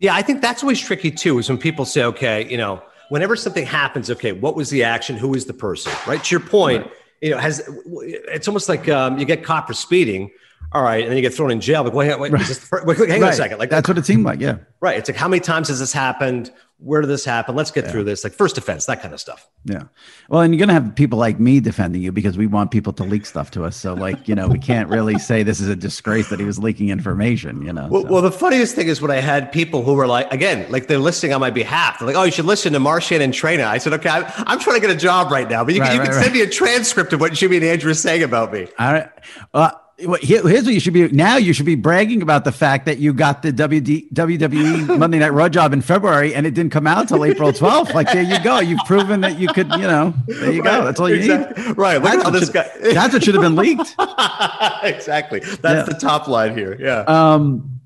Yeah, 0.00 0.14
I 0.14 0.22
think 0.22 0.40
that's 0.40 0.62
always 0.62 0.80
tricky 0.80 1.10
too, 1.10 1.38
is 1.38 1.50
when 1.50 1.58
people 1.58 1.84
say, 1.84 2.02
okay, 2.04 2.50
you 2.50 2.56
know, 2.56 2.82
whenever 3.10 3.36
something 3.36 3.66
happens, 3.66 4.10
okay, 4.10 4.32
what 4.32 4.56
was 4.56 4.70
the 4.70 4.84
action? 4.84 5.18
Who 5.18 5.34
is 5.34 5.44
the 5.44 5.54
person? 5.54 5.92
Right. 6.06 6.24
To 6.24 6.34
your 6.34 6.40
point, 6.40 6.86
you 7.20 7.30
know, 7.30 7.38
has 7.38 7.68
it's 7.86 8.48
almost 8.48 8.70
like 8.70 8.88
um, 8.88 9.18
you 9.18 9.26
get 9.26 9.44
caught 9.44 9.66
for 9.66 9.74
speeding. 9.74 10.30
All 10.72 10.82
right, 10.82 11.00
and 11.00 11.10
then 11.10 11.16
you 11.16 11.22
get 11.22 11.32
thrown 11.32 11.50
in 11.50 11.62
jail. 11.62 11.82
Like, 11.82 11.94
wait, 11.94 12.20
wait, 12.20 12.30
right. 12.30 12.84
wait 12.84 12.98
hang 13.08 13.22
on 13.22 13.30
a 13.30 13.32
second. 13.32 13.58
Like 13.58 13.70
that's 13.70 13.88
what 13.88 13.96
it 13.96 14.04
seemed 14.04 14.24
like. 14.24 14.38
Yeah. 14.38 14.58
Right. 14.80 14.98
It's 14.98 15.08
like 15.08 15.16
how 15.16 15.26
many 15.26 15.40
times 15.40 15.68
has 15.68 15.78
this 15.78 15.94
happened? 15.94 16.52
Where 16.76 17.00
did 17.00 17.08
this 17.08 17.24
happen? 17.24 17.56
Let's 17.56 17.70
get 17.70 17.86
yeah. 17.86 17.90
through 17.90 18.04
this. 18.04 18.22
Like 18.22 18.34
first 18.34 18.58
offense, 18.58 18.84
that 18.84 19.00
kind 19.00 19.14
of 19.14 19.18
stuff. 19.18 19.48
Yeah. 19.64 19.84
Well, 20.28 20.42
and 20.42 20.54
you're 20.54 20.64
gonna 20.64 20.78
have 20.78 20.94
people 20.94 21.18
like 21.18 21.40
me 21.40 21.58
defending 21.60 22.02
you 22.02 22.12
because 22.12 22.36
we 22.36 22.46
want 22.46 22.70
people 22.70 22.92
to 22.92 23.02
leak 23.02 23.24
stuff 23.24 23.50
to 23.52 23.64
us. 23.64 23.76
So 23.76 23.94
like, 23.94 24.28
you 24.28 24.34
know, 24.34 24.46
we 24.46 24.58
can't 24.58 24.90
really 24.90 25.18
say 25.18 25.42
this 25.42 25.58
is 25.58 25.68
a 25.68 25.74
disgrace 25.74 26.28
that 26.28 26.38
he 26.38 26.44
was 26.44 26.58
leaking 26.58 26.90
information, 26.90 27.62
you 27.62 27.72
know. 27.72 27.88
Well, 27.90 28.02
so. 28.02 28.12
well 28.12 28.22
the 28.22 28.30
funniest 28.30 28.74
thing 28.74 28.88
is 28.88 29.00
when 29.00 29.10
I 29.10 29.20
had 29.20 29.50
people 29.50 29.82
who 29.82 29.94
were 29.94 30.06
like, 30.06 30.30
again, 30.30 30.70
like 30.70 30.86
they're 30.86 30.98
listening 30.98 31.32
on 31.32 31.40
my 31.40 31.50
behalf. 31.50 31.98
They're 31.98 32.06
like, 32.06 32.16
oh, 32.16 32.24
you 32.24 32.32
should 32.32 32.44
listen 32.44 32.74
to 32.74 32.78
Marchand 32.78 33.22
and 33.22 33.32
Traina. 33.32 33.64
I 33.64 33.78
said, 33.78 33.94
okay, 33.94 34.10
I'm, 34.10 34.26
I'm, 34.46 34.58
trying 34.60 34.76
to 34.76 34.86
get 34.86 34.90
a 34.94 34.98
job 34.98 35.32
right 35.32 35.48
now, 35.48 35.64
but 35.64 35.74
you, 35.74 35.80
right, 35.80 35.94
you 35.94 35.98
right, 36.00 36.08
can 36.08 36.14
right. 36.14 36.24
send 36.24 36.34
me 36.34 36.42
a 36.42 36.48
transcript 36.48 37.14
of 37.14 37.20
what 37.20 37.32
Jimmy 37.32 37.56
and 37.56 37.64
Andrew 37.64 37.90
are 37.90 37.94
saying 37.94 38.22
about 38.22 38.52
me. 38.52 38.68
All 38.78 38.92
right. 38.92 39.08
Uh, 39.54 39.70
here's 39.98 40.64
what 40.64 40.72
you 40.72 40.78
should 40.78 40.92
be 40.92 41.08
now 41.08 41.36
you 41.36 41.52
should 41.52 41.66
be 41.66 41.74
bragging 41.74 42.22
about 42.22 42.44
the 42.44 42.52
fact 42.52 42.86
that 42.86 42.98
you 42.98 43.12
got 43.12 43.42
the 43.42 43.52
WD, 43.52 44.12
WWE 44.12 44.98
Monday 44.98 45.18
Night 45.18 45.32
Raw 45.32 45.48
job 45.48 45.72
in 45.72 45.80
February 45.80 46.34
and 46.34 46.46
it 46.46 46.54
didn't 46.54 46.70
come 46.70 46.86
out 46.86 47.08
till 47.08 47.24
April 47.24 47.50
12th. 47.50 47.94
Like 47.94 48.12
there 48.12 48.22
you 48.22 48.42
go. 48.42 48.60
You've 48.60 48.78
proven 48.86 49.22
that 49.22 49.38
you 49.40 49.48
could, 49.48 49.68
you 49.72 49.78
know, 49.78 50.14
there 50.26 50.52
you 50.52 50.62
right, 50.62 50.78
go. 50.78 50.84
That's 50.84 51.00
all 51.00 51.10
you 51.10 51.16
exactly. 51.16 51.64
need. 51.64 51.78
Right. 51.78 52.00
Look 52.00 52.12
that's 52.12 52.22
how 52.22 52.30
this 52.30 52.44
should, 52.44 52.54
guy 52.54 52.70
That's 52.92 53.12
what 53.12 53.24
should 53.24 53.34
have 53.34 53.42
been 53.42 53.56
leaked. 53.56 53.96
exactly. 54.82 55.40
That's 55.40 55.62
yeah. 55.62 55.82
the 55.82 55.98
top 56.00 56.28
line 56.28 56.56
here. 56.56 56.76
Yeah. 56.78 57.00
Um 57.00 57.80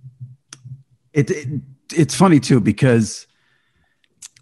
it, 1.14 1.30
it 1.30 1.48
it's 1.94 2.14
funny 2.14 2.40
too 2.40 2.60
because 2.60 3.26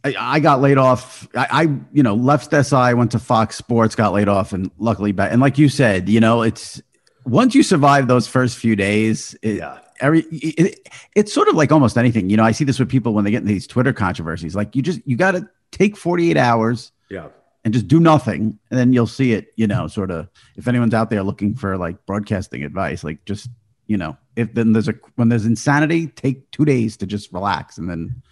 I, 0.02 0.14
I 0.18 0.40
got 0.40 0.60
laid 0.60 0.78
off. 0.78 1.28
I, 1.36 1.46
I, 1.50 1.62
you 1.92 2.02
know, 2.02 2.14
left 2.14 2.52
SI, 2.52 2.94
went 2.94 3.10
to 3.10 3.18
Fox 3.18 3.56
Sports, 3.56 3.94
got 3.94 4.12
laid 4.12 4.28
off, 4.28 4.54
and 4.54 4.70
luckily 4.78 5.12
back. 5.12 5.30
And 5.30 5.42
like 5.42 5.58
you 5.58 5.68
said, 5.68 6.08
you 6.08 6.20
know, 6.20 6.40
it's 6.40 6.80
once 7.24 7.54
you 7.54 7.62
survive 7.62 8.08
those 8.08 8.26
first 8.26 8.56
few 8.58 8.76
days, 8.76 9.36
it, 9.42 9.56
yeah. 9.56 9.78
Every 10.00 10.20
it, 10.30 10.88
it's 11.14 11.32
sort 11.32 11.48
of 11.48 11.56
like 11.56 11.70
almost 11.70 11.98
anything. 11.98 12.30
You 12.30 12.38
know, 12.38 12.44
I 12.44 12.52
see 12.52 12.64
this 12.64 12.78
with 12.78 12.88
people 12.88 13.12
when 13.12 13.24
they 13.24 13.30
get 13.30 13.42
in 13.42 13.48
these 13.48 13.66
Twitter 13.66 13.92
controversies. 13.92 14.56
Like 14.56 14.74
you 14.74 14.80
just 14.80 15.00
you 15.04 15.16
got 15.16 15.32
to 15.32 15.46
take 15.72 15.94
48 15.94 16.38
hours, 16.38 16.92
yeah, 17.10 17.28
and 17.64 17.74
just 17.74 17.86
do 17.86 18.00
nothing, 18.00 18.58
and 18.70 18.78
then 18.78 18.94
you'll 18.94 19.06
see 19.06 19.32
it. 19.32 19.52
You 19.56 19.66
know, 19.66 19.88
sort 19.88 20.10
of. 20.10 20.28
If 20.56 20.68
anyone's 20.68 20.94
out 20.94 21.10
there 21.10 21.22
looking 21.22 21.54
for 21.54 21.76
like 21.76 22.06
broadcasting 22.06 22.64
advice, 22.64 23.04
like 23.04 23.22
just 23.26 23.50
you 23.88 23.98
know, 23.98 24.16
if 24.36 24.54
then 24.54 24.72
there's 24.72 24.88
a 24.88 24.94
when 25.16 25.28
there's 25.28 25.44
insanity, 25.44 26.06
take 26.06 26.50
two 26.50 26.64
days 26.64 26.96
to 26.96 27.06
just 27.06 27.30
relax, 27.30 27.76
and 27.76 27.90
then 27.90 28.22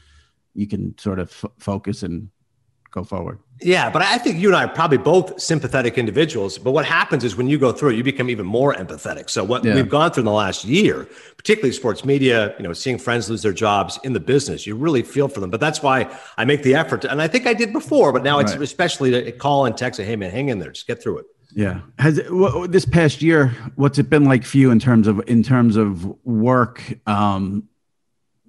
you 0.54 0.66
can 0.66 0.96
sort 0.96 1.18
of 1.18 1.30
f- 1.30 1.50
focus 1.58 2.02
and 2.02 2.30
go 2.90 3.04
forward. 3.04 3.38
Yeah, 3.60 3.90
but 3.90 4.02
I 4.02 4.18
think 4.18 4.38
you 4.38 4.48
and 4.48 4.56
I 4.56 4.64
are 4.64 4.68
probably 4.68 4.98
both 4.98 5.40
sympathetic 5.40 5.98
individuals. 5.98 6.58
But 6.58 6.70
what 6.70 6.84
happens 6.84 7.24
is 7.24 7.34
when 7.34 7.48
you 7.48 7.58
go 7.58 7.72
through 7.72 7.90
it, 7.90 7.96
you 7.96 8.04
become 8.04 8.30
even 8.30 8.46
more 8.46 8.72
empathetic. 8.72 9.28
So 9.28 9.42
what 9.42 9.64
yeah. 9.64 9.74
we've 9.74 9.88
gone 9.88 10.12
through 10.12 10.22
in 10.22 10.26
the 10.26 10.32
last 10.32 10.64
year, 10.64 11.08
particularly 11.36 11.72
sports 11.72 12.04
media, 12.04 12.54
you 12.56 12.62
know, 12.62 12.72
seeing 12.72 12.98
friends 12.98 13.28
lose 13.28 13.42
their 13.42 13.52
jobs 13.52 13.98
in 14.04 14.12
the 14.12 14.20
business, 14.20 14.66
you 14.66 14.76
really 14.76 15.02
feel 15.02 15.26
for 15.26 15.40
them. 15.40 15.50
But 15.50 15.60
that's 15.60 15.82
why 15.82 16.16
I 16.36 16.44
make 16.44 16.62
the 16.62 16.76
effort. 16.76 17.02
To, 17.02 17.10
and 17.10 17.20
I 17.20 17.26
think 17.26 17.46
I 17.46 17.54
did 17.54 17.72
before, 17.72 18.12
but 18.12 18.22
now 18.22 18.38
it's 18.38 18.52
especially 18.52 19.10
to 19.10 19.32
call 19.32 19.66
and 19.66 19.76
text, 19.76 20.00
"Hey 20.00 20.14
man, 20.14 20.30
hang 20.30 20.50
in 20.50 20.60
there, 20.60 20.70
just 20.70 20.86
get 20.86 21.02
through 21.02 21.18
it." 21.18 21.26
Yeah. 21.54 21.80
Has 21.98 22.18
it, 22.18 22.32
what, 22.32 22.70
this 22.70 22.84
past 22.84 23.22
year, 23.22 23.48
what's 23.76 23.98
it 23.98 24.10
been 24.10 24.24
like 24.24 24.44
for 24.44 24.58
you 24.58 24.70
in 24.70 24.78
terms 24.78 25.08
of 25.08 25.20
in 25.26 25.42
terms 25.42 25.76
of 25.76 26.04
work, 26.24 26.82
um, 27.06 27.68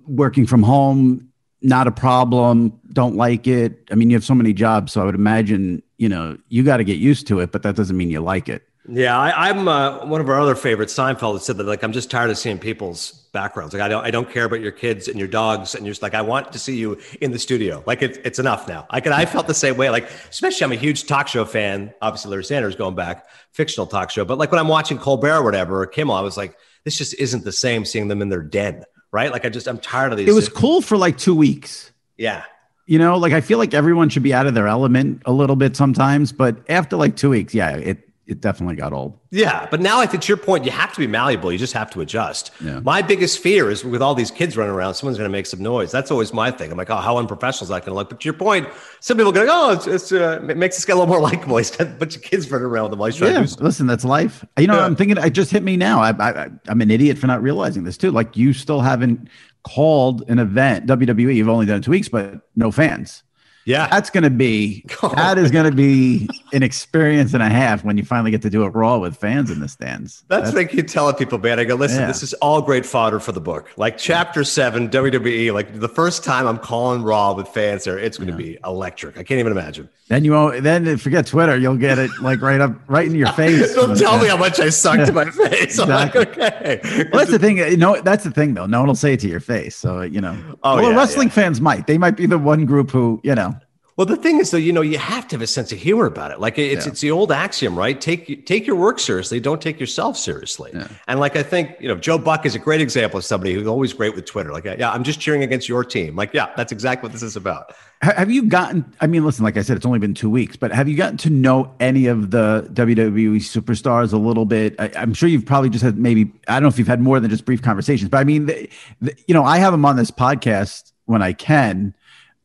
working 0.05 0.45
from 0.45 0.63
home? 0.63 1.28
Not 1.61 1.87
a 1.87 1.91
problem, 1.91 2.79
don't 2.93 3.15
like 3.15 3.47
it. 3.47 3.87
I 3.91 3.95
mean, 3.95 4.09
you 4.09 4.15
have 4.15 4.23
so 4.23 4.33
many 4.33 4.53
jobs, 4.53 4.93
so 4.93 5.01
I 5.01 5.05
would 5.05 5.15
imagine, 5.15 5.83
you 5.97 6.09
know, 6.09 6.37
you 6.49 6.63
got 6.63 6.77
to 6.77 6.83
get 6.83 6.97
used 6.97 7.27
to 7.27 7.39
it, 7.39 7.51
but 7.51 7.63
that 7.63 7.75
doesn't 7.75 7.97
mean 7.97 8.09
you 8.09 8.21
like 8.21 8.49
it. 8.49 8.63
Yeah, 8.91 9.19
I, 9.19 9.49
am 9.49 9.67
uh, 9.67 10.03
one 10.05 10.19
of 10.19 10.29
our 10.29 10.39
other 10.39 10.55
favorites. 10.55 10.95
Seinfeld 10.95 11.41
said 11.41 11.57
that 11.57 11.67
like 11.67 11.83
I'm 11.83 11.91
just 11.91 12.09
tired 12.09 12.31
of 12.31 12.39
seeing 12.39 12.57
people's 12.57 13.11
backgrounds. 13.33 13.73
Like 13.73 13.83
I 13.83 13.87
don't 13.87 14.03
I 14.03 14.09
don't 14.09 14.31
care 14.31 14.45
about 14.45 14.61
your 14.61 14.71
kids 14.71 15.07
and 15.07 15.19
your 15.19 15.27
dogs, 15.27 15.75
and 15.75 15.85
you're 15.85 15.91
just 15.91 16.01
like 16.01 16.15
I 16.15 16.23
want 16.23 16.51
to 16.53 16.59
see 16.59 16.75
you 16.75 16.97
in 17.21 17.31
the 17.31 17.37
studio. 17.37 17.83
Like 17.85 18.01
it, 18.01 18.19
it's 18.25 18.39
enough 18.39 18.67
now. 18.67 18.87
I 18.89 18.99
can 18.99 19.13
I 19.13 19.25
felt 19.27 19.45
the 19.45 19.53
same 19.53 19.77
way. 19.77 19.91
Like 19.91 20.09
especially 20.31 20.63
I'm 20.65 20.71
a 20.71 20.75
huge 20.75 21.05
talk 21.05 21.27
show 21.27 21.45
fan. 21.45 21.93
Obviously 22.01 22.31
Larry 22.31 22.45
Sanders 22.45 22.75
going 22.75 22.95
back 22.95 23.27
fictional 23.51 23.85
talk 23.85 24.09
show, 24.09 24.25
but 24.25 24.39
like 24.39 24.51
when 24.51 24.59
I'm 24.59 24.67
watching 24.67 24.97
Colbert 24.97 25.37
or 25.37 25.43
whatever 25.43 25.83
or 25.83 25.85
Kimmel, 25.85 26.15
I 26.15 26.21
was 26.21 26.35
like 26.35 26.57
this 26.83 26.97
just 26.97 27.13
isn't 27.15 27.43
the 27.43 27.51
same 27.51 27.85
seeing 27.85 28.07
them 28.07 28.23
in 28.23 28.29
their 28.29 28.41
den 28.41 28.85
right? 29.11 29.31
Like 29.31 29.45
I 29.45 29.49
just 29.49 29.67
I'm 29.67 29.79
tired 29.79 30.11
of 30.11 30.17
these. 30.17 30.27
It 30.27 30.33
was 30.33 30.49
cool 30.49 30.81
for 30.81 30.97
like 30.97 31.17
two 31.17 31.35
weeks. 31.35 31.91
Yeah. 32.17 32.43
You 32.85 32.97
know, 32.97 33.17
like 33.17 33.33
I 33.33 33.41
feel 33.41 33.59
like 33.59 33.73
everyone 33.73 34.09
should 34.09 34.23
be 34.23 34.33
out 34.33 34.47
of 34.47 34.55
their 34.55 34.67
element 34.67 35.21
a 35.25 35.31
little 35.31 35.55
bit 35.55 35.75
sometimes, 35.75 36.31
but 36.31 36.57
after 36.69 36.97
like 36.97 37.15
two 37.15 37.29
weeks, 37.29 37.53
yeah, 37.53 37.75
it 37.75 38.08
it 38.29 38.41
definitely 38.41 38.75
got 38.75 38.93
old. 38.93 39.19
Yeah, 39.31 39.67
but 39.71 39.81
now 39.81 39.99
I 39.99 40.05
think 40.05 40.21
to 40.23 40.27
your 40.27 40.37
point, 40.37 40.63
you 40.63 40.69
have 40.69 40.93
to 40.93 40.99
be 40.99 41.07
malleable. 41.07 41.51
You 41.51 41.57
just 41.57 41.73
have 41.73 41.89
to 41.91 42.01
adjust. 42.01 42.51
Yeah. 42.63 42.79
My 42.79 43.01
biggest 43.01 43.39
fear 43.39 43.71
is 43.71 43.83
with 43.83 44.03
all 44.03 44.13
these 44.13 44.29
kids 44.29 44.55
running 44.55 44.73
around, 44.73 44.93
someone's 44.93 45.17
going 45.17 45.29
to 45.29 45.35
make 45.35 45.47
some 45.47 45.61
noise. 45.61 45.91
That's 45.91 46.11
always 46.11 46.31
my 46.31 46.51
thing. 46.51 46.71
I'm 46.71 46.77
like, 46.77 46.91
oh, 46.91 46.97
how 46.97 47.17
unprofessional 47.17 47.63
is 47.63 47.69
that 47.69 47.85
going 47.85 47.91
to 47.91 47.95
look? 47.95 48.09
But 48.09 48.19
to 48.19 48.25
your 48.25 48.35
point, 48.35 48.69
some 48.99 49.17
people 49.17 49.31
go, 49.31 49.47
oh, 49.49 49.71
it's, 49.71 49.87
it's 49.87 50.11
uh, 50.11 50.45
it 50.47 50.57
makes 50.57 50.75
this 50.75 50.85
guy 50.85 50.93
a 50.93 50.95
little 50.95 51.07
more 51.07 51.21
likable. 51.29 51.57
He's 51.57 51.71
got 51.71 51.87
a 51.87 51.89
bunch 51.89 52.15
of 52.15 52.21
kids 52.21 52.49
running 52.51 52.67
around 52.67 52.91
with 52.91 52.99
him 52.99 53.05
he's 53.05 53.19
yeah, 53.19 53.63
Listen, 53.65 53.87
that's 53.87 54.05
life. 54.05 54.45
You 54.59 54.67
know, 54.67 54.75
yeah. 54.75 54.85
I'm 54.85 54.95
thinking, 54.95 55.17
it 55.17 55.31
just 55.31 55.49
hit 55.49 55.63
me 55.63 55.75
now. 55.75 56.01
I, 56.01 56.11
I, 56.11 56.49
I'm 56.67 56.81
an 56.81 56.91
idiot 56.91 57.17
for 57.17 57.25
not 57.25 57.41
realizing 57.41 57.83
this 57.83 57.97
too. 57.97 58.11
Like 58.11 58.37
you 58.37 58.53
still 58.53 58.81
haven't 58.81 59.27
called 59.63 60.23
an 60.29 60.37
event 60.37 60.85
WWE. 60.85 61.35
You've 61.35 61.49
only 61.49 61.65
done 61.65 61.79
it 61.79 61.83
two 61.83 61.91
weeks, 61.91 62.09
but 62.09 62.41
no 62.55 62.71
fans. 62.71 63.23
Yeah, 63.69 63.87
that's 63.87 64.09
going 64.09 64.23
to 64.23 64.31
be 64.31 64.83
that 65.13 65.37
is 65.37 65.51
going 65.51 65.65
to 65.65 65.71
be 65.71 66.27
an 66.53 66.63
experience 66.63 67.35
and 67.35 67.43
a 67.43 67.49
half 67.49 67.83
when 67.83 67.97
you 67.97 68.03
finally 68.03 68.31
get 68.31 68.41
to 68.41 68.49
do 68.49 68.63
it 68.63 68.69
raw 68.69 68.97
with 68.97 69.15
fans 69.15 69.51
in 69.51 69.59
the 69.59 69.67
stands. 69.67 70.23
That's, 70.27 70.51
that's 70.51 70.71
keep 70.71 70.87
telling 70.87 71.13
people, 71.15 71.37
man. 71.37 71.59
I 71.59 71.65
go, 71.65 71.75
listen, 71.75 71.99
yeah. 71.99 72.07
this 72.07 72.23
is 72.23 72.33
all 72.35 72.63
great 72.63 72.83
fodder 72.83 73.19
for 73.19 73.31
the 73.31 73.39
book. 73.39 73.71
Like 73.77 73.99
chapter 73.99 74.43
seven, 74.43 74.89
WWE. 74.89 75.53
Like 75.53 75.79
the 75.79 75.87
first 75.87 76.23
time 76.23 76.47
I'm 76.47 76.57
calling 76.57 77.03
raw 77.03 77.33
with 77.33 77.47
fans 77.47 77.83
there, 77.83 77.99
it's 77.99 78.17
going 78.17 78.35
to 78.35 78.43
yeah. 78.43 78.53
be 78.53 78.57
electric. 78.65 79.19
I 79.19 79.23
can't 79.23 79.39
even 79.39 79.51
imagine. 79.51 79.87
Then 80.07 80.25
you 80.25 80.31
won't. 80.31 80.63
Then 80.63 80.97
forget 80.97 81.27
Twitter. 81.27 81.55
You'll 81.55 81.77
get 81.77 81.99
it 81.99 82.09
like 82.19 82.41
right 82.41 82.59
up, 82.59 82.73
right 82.87 83.05
in 83.05 83.13
your 83.13 83.31
face. 83.33 83.75
Don't 83.75 83.95
tell 83.95 84.19
me 84.19 84.27
how 84.27 84.37
much 84.37 84.59
I 84.59 84.69
sucked 84.69 85.05
to 85.05 85.13
my 85.13 85.29
face. 85.29 85.77
I'm 85.77 85.89
like, 85.89 86.15
okay. 86.15 86.79
Well, 86.83 87.19
that's 87.19 87.29
the 87.29 87.37
thing. 87.37 87.59
You 87.59 87.77
know, 87.77 88.01
that's 88.01 88.23
the 88.23 88.31
thing 88.31 88.55
though. 88.55 88.65
No 88.65 88.79
one 88.79 88.87
will 88.87 88.95
say 88.95 89.13
it 89.13 89.19
to 89.19 89.27
your 89.27 89.39
face. 89.39 89.75
So 89.75 90.01
you 90.01 90.19
know. 90.19 90.35
Oh, 90.63 90.77
well, 90.77 90.91
yeah, 90.91 90.97
wrestling 90.97 91.29
fans 91.29 91.61
might. 91.61 91.85
They 91.85 91.99
might 91.99 92.17
be 92.17 92.25
the 92.25 92.39
one 92.39 92.65
group 92.65 92.89
who 92.89 93.21
you 93.23 93.35
know 93.35 93.55
well, 93.99 94.05
the 94.05 94.15
thing 94.15 94.39
is, 94.39 94.51
though, 94.51 94.57
you 94.57 94.71
know, 94.71 94.79
you 94.79 94.97
have 94.97 95.27
to 95.27 95.35
have 95.35 95.41
a 95.41 95.47
sense 95.47 95.73
of 95.73 95.77
humor 95.77 96.05
about 96.05 96.31
it. 96.31 96.39
Like 96.39 96.57
it's 96.57 96.85
yeah. 96.85 96.91
it's 96.93 97.01
the 97.01 97.11
old 97.11 97.33
axiom, 97.33 97.77
right? 97.77 97.99
Take 97.99 98.45
take 98.45 98.65
your 98.65 98.77
work 98.77 98.97
seriously, 98.97 99.41
don't 99.41 99.61
take 99.61 99.77
yourself 99.77 100.15
seriously. 100.15 100.71
Yeah. 100.73 100.87
And 101.09 101.19
like 101.19 101.35
I 101.35 101.43
think, 101.43 101.75
you 101.81 101.89
know, 101.89 101.97
Joe 101.97 102.17
Buck 102.17 102.45
is 102.45 102.55
a 102.55 102.59
great 102.59 102.79
example 102.79 103.17
of 103.17 103.25
somebody 103.25 103.53
who's 103.53 103.67
always 103.67 103.91
great 103.91 104.15
with 104.15 104.23
Twitter. 104.23 104.53
Like, 104.53 104.63
yeah, 104.63 104.89
I'm 104.89 105.03
just 105.03 105.19
cheering 105.19 105.43
against 105.43 105.67
your 105.67 105.83
team. 105.83 106.15
Like, 106.15 106.33
yeah, 106.33 106.49
that's 106.55 106.71
exactly 106.71 107.07
what 107.07 107.11
this 107.11 107.23
is 107.23 107.35
about. 107.35 107.75
Have 108.01 108.31
you 108.31 108.43
gotten? 108.43 108.85
I 109.01 109.07
mean, 109.07 109.25
listen, 109.25 109.43
like 109.43 109.57
I 109.57 109.63
said, 109.63 109.75
it's 109.75 109.85
only 109.85 109.99
been 109.99 110.13
two 110.13 110.29
weeks, 110.29 110.55
but 110.55 110.71
have 110.71 110.87
you 110.87 110.95
gotten 110.95 111.17
to 111.17 111.29
know 111.29 111.75
any 111.81 112.05
of 112.05 112.31
the 112.31 112.69
WWE 112.71 113.35
superstars 113.39 114.13
a 114.13 114.17
little 114.17 114.45
bit? 114.45 114.75
I, 114.79 114.91
am 114.95 115.13
sure 115.13 115.27
you've 115.27 115.45
probably 115.45 115.71
just 115.71 115.83
had 115.83 115.97
maybe 115.97 116.31
I 116.47 116.53
don't 116.53 116.63
know 116.63 116.69
if 116.69 116.79
you've 116.79 116.87
had 116.87 117.01
more 117.01 117.19
than 117.19 117.29
just 117.29 117.43
brief 117.43 117.61
conversations, 117.61 118.09
but 118.09 118.19
I 118.19 118.23
mean, 118.23 118.45
the, 118.45 118.69
the, 119.01 119.13
you 119.27 119.33
know, 119.33 119.43
I 119.43 119.57
have 119.57 119.73
them 119.73 119.83
on 119.83 119.97
this 119.97 120.09
podcast 120.09 120.93
when 121.03 121.21
I 121.21 121.33
can 121.33 121.93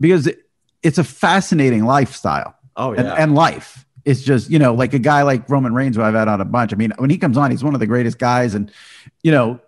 because 0.01 0.29
it's 0.85 0.99
a 0.99 1.05
fascinating 1.05 1.85
lifestyle. 1.85 2.55
Oh 2.77 2.93
yeah, 2.93 3.01
and, 3.01 3.09
and 3.09 3.35
life. 3.35 3.85
is 4.05 4.23
just 4.23 4.51
you 4.51 4.59
know 4.59 4.75
like 4.75 4.93
a 4.95 4.99
guy 4.99 5.23
like 5.23 5.49
Roman 5.49 5.75
Reigns 5.75 5.97
who 5.97 6.03
I've 6.03 6.15
had 6.15 6.29
on 6.29 6.41
a 6.41 6.45
bunch. 6.45 6.73
I 6.73 6.77
mean, 6.77 6.93
when 6.99 7.11
he 7.11 7.19
comes 7.19 7.37
on, 7.37 7.51
he's 7.51 7.65
one 7.65 7.75
of 7.75 7.81
the 7.81 7.87
greatest 7.87 8.19
guys, 8.19 8.55
and 8.55 8.71
you 9.23 9.33
know 9.33 9.61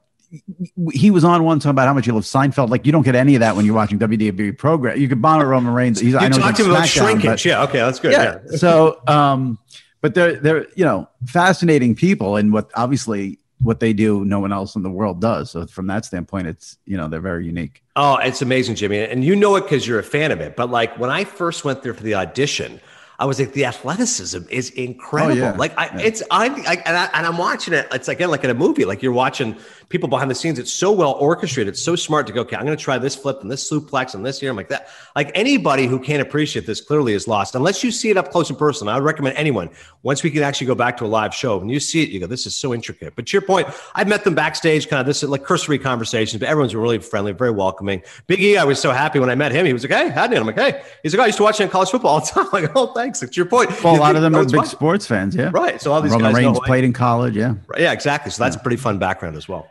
he 0.92 1.10
was 1.10 1.24
on 1.24 1.44
one 1.44 1.58
talking 1.58 1.70
about 1.70 1.86
how 1.86 1.94
much 1.94 2.04
he 2.04 2.12
loves 2.12 2.30
Seinfeld. 2.30 2.68
Like 2.68 2.84
you 2.84 2.92
don't 2.92 3.02
get 3.02 3.14
any 3.14 3.34
of 3.34 3.40
that 3.40 3.56
when 3.56 3.64
you're 3.64 3.74
watching 3.74 3.98
WWE 3.98 4.58
program. 4.58 4.98
You 4.98 5.08
could 5.08 5.22
bomb 5.22 5.40
at 5.40 5.46
Roman 5.46 5.72
Reigns. 5.72 6.00
He's, 6.00 6.12
you 6.12 6.18
I 6.18 6.28
know 6.28 6.38
talk 6.38 6.54
to 6.56 6.64
him 6.64 6.70
about 6.70 6.88
shrinkage. 6.88 7.46
yeah, 7.46 7.62
okay, 7.64 7.78
that's 7.78 7.98
good. 7.98 8.12
Yeah. 8.12 8.38
yeah. 8.50 8.56
so, 8.56 9.00
um, 9.06 9.58
but 10.00 10.14
they're 10.14 10.36
they're 10.36 10.66
you 10.74 10.84
know 10.84 11.08
fascinating 11.26 11.94
people, 11.94 12.36
and 12.36 12.52
what 12.52 12.70
obviously 12.74 13.38
what 13.60 13.80
they 13.80 13.92
do, 13.92 14.24
no 14.24 14.38
one 14.40 14.52
else 14.52 14.76
in 14.76 14.82
the 14.82 14.90
world 14.90 15.20
does. 15.20 15.50
So 15.50 15.66
from 15.66 15.86
that 15.86 16.04
standpoint, 16.04 16.46
it's 16.46 16.78
you 16.84 16.96
know 16.96 17.08
they're 17.08 17.20
very 17.20 17.46
unique. 17.46 17.82
Oh, 17.96 18.16
it's 18.16 18.42
amazing, 18.42 18.76
Jimmy, 18.76 18.98
and 18.98 19.24
you 19.24 19.34
know 19.34 19.56
it 19.56 19.62
because 19.62 19.86
you're 19.86 19.98
a 19.98 20.04
fan 20.04 20.30
of 20.30 20.40
it. 20.40 20.56
But 20.56 20.70
like 20.70 20.98
when 20.98 21.10
I 21.10 21.24
first 21.24 21.64
went 21.64 21.82
there 21.82 21.94
for 21.94 22.02
the 22.02 22.14
audition, 22.14 22.80
I 23.18 23.24
was 23.24 23.40
like, 23.40 23.52
the 23.52 23.64
athleticism 23.64 24.42
is 24.50 24.70
incredible. 24.70 25.32
Oh, 25.42 25.46
yeah. 25.46 25.56
Like 25.56 25.78
I, 25.78 25.86
yeah. 25.86 26.00
it's 26.00 26.22
I, 26.30 26.46
I, 26.46 26.74
and 26.84 26.96
I 26.96 27.10
and 27.14 27.26
I'm 27.26 27.38
watching 27.38 27.72
it. 27.72 27.88
It's 27.92 28.08
again 28.08 28.30
like 28.30 28.44
in 28.44 28.50
a 28.50 28.54
movie. 28.54 28.84
Like 28.84 29.02
you're 29.02 29.12
watching 29.12 29.56
people 29.88 30.08
behind 30.08 30.30
the 30.30 30.34
scenes. 30.34 30.58
It's 30.58 30.72
so 30.72 30.90
well 30.90 31.12
orchestrated. 31.12 31.74
It's 31.74 31.82
so 31.82 31.94
smart 31.96 32.26
to 32.26 32.32
go, 32.32 32.40
okay, 32.40 32.56
I'm 32.56 32.64
going 32.64 32.76
to 32.76 32.82
try 32.82 32.98
this 32.98 33.14
flip 33.14 33.38
and 33.42 33.50
this 33.50 33.70
suplex 33.70 34.14
and 34.14 34.26
this 34.26 34.40
here. 34.40 34.50
I'm 34.50 34.56
like 34.56 34.68
that. 34.68 34.88
Like 35.14 35.30
anybody 35.34 35.86
who 35.86 35.98
can't 35.98 36.20
appreciate 36.20 36.66
this 36.66 36.80
clearly 36.80 37.12
is 37.12 37.28
lost. 37.28 37.54
Unless 37.54 37.84
you 37.84 37.90
see 37.90 38.10
it 38.10 38.16
up 38.16 38.30
close 38.30 38.50
and 38.50 38.58
personal. 38.58 38.92
I 38.92 38.96
would 38.96 39.04
recommend 39.04 39.36
anyone, 39.36 39.70
once 40.02 40.22
we 40.22 40.30
can 40.30 40.42
actually 40.42 40.66
go 40.66 40.74
back 40.74 40.96
to 40.98 41.04
a 41.04 41.06
live 41.06 41.34
show, 41.34 41.58
when 41.58 41.68
you 41.68 41.78
see 41.80 42.02
it, 42.02 42.08
you 42.08 42.20
go, 42.20 42.26
this 42.26 42.46
is 42.46 42.56
so 42.56 42.74
intricate. 42.74 43.14
But 43.16 43.26
to 43.26 43.32
your 43.32 43.42
point, 43.42 43.68
I've 43.94 44.08
met 44.08 44.24
them 44.24 44.34
backstage, 44.34 44.88
kind 44.88 45.00
of 45.00 45.06
this 45.06 45.22
like 45.22 45.44
cursory 45.44 45.78
conversations, 45.78 46.40
but 46.40 46.48
everyone's 46.48 46.74
really 46.74 46.98
friendly, 46.98 47.32
very 47.32 47.50
welcoming. 47.52 48.02
Big 48.26 48.40
E, 48.40 48.56
I 48.56 48.64
was 48.64 48.80
so 48.80 48.90
happy 48.92 49.18
when 49.20 49.30
I 49.30 49.34
met 49.34 49.52
him. 49.52 49.66
He 49.66 49.72
was 49.72 49.82
like, 49.84 49.92
hey, 49.92 50.08
howdy. 50.10 50.34
And 50.36 50.40
I'm 50.40 50.46
like, 50.46 50.56
hey. 50.58 50.82
He's 51.02 51.12
like, 51.14 51.20
oh, 51.20 51.24
I 51.24 51.26
used 51.26 51.38
to 51.38 51.44
watch 51.44 51.60
you 51.60 51.64
in 51.64 51.70
college 51.70 51.90
football 51.90 52.12
all 52.14 52.20
the 52.20 52.26
time. 52.32 52.46
I'm 52.52 52.62
like, 52.62 52.72
oh, 52.74 52.92
thanks. 52.92 53.20
To 53.20 53.28
your 53.32 53.46
point, 53.46 53.70
Well, 53.84 53.96
a 53.96 53.98
lot 53.98 54.16
of 54.16 54.22
them 54.22 54.34
are 54.34 54.44
big 54.44 54.56
watching. 54.56 54.70
sports 54.70 55.06
fans. 55.06 55.34
Yeah. 55.36 55.50
Right. 55.52 55.80
So 55.80 55.92
all 55.92 56.00
these 56.02 56.12
Roman 56.12 56.32
guys 56.32 56.42
Reigns 56.42 56.58
played 56.60 56.84
in 56.84 56.92
college. 56.92 57.36
Yeah. 57.36 57.54
Right, 57.68 57.80
Yeah, 57.82 57.92
exactly. 57.92 58.30
So 58.32 58.42
that's 58.42 58.56
a 58.56 58.58
pretty 58.60 58.76
fun 58.76 58.98
background 58.98 59.36
as 59.36 59.48
well. 59.48 59.70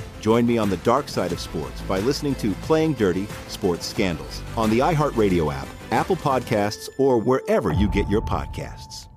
Join 0.21 0.45
me 0.45 0.59
on 0.59 0.69
the 0.69 0.77
dark 0.77 1.09
side 1.09 1.31
of 1.31 1.39
sports 1.39 1.81
by 1.81 1.99
listening 1.99 2.35
to 2.35 2.53
Playing 2.53 2.93
Dirty 2.93 3.27
Sports 3.47 3.87
Scandals 3.87 4.43
on 4.55 4.69
the 4.69 4.79
iHeartRadio 4.79 5.51
app, 5.51 5.67
Apple 5.89 6.15
Podcasts, 6.15 6.87
or 6.99 7.17
wherever 7.17 7.73
you 7.73 7.89
get 7.89 8.07
your 8.07 8.21
podcasts. 8.21 9.07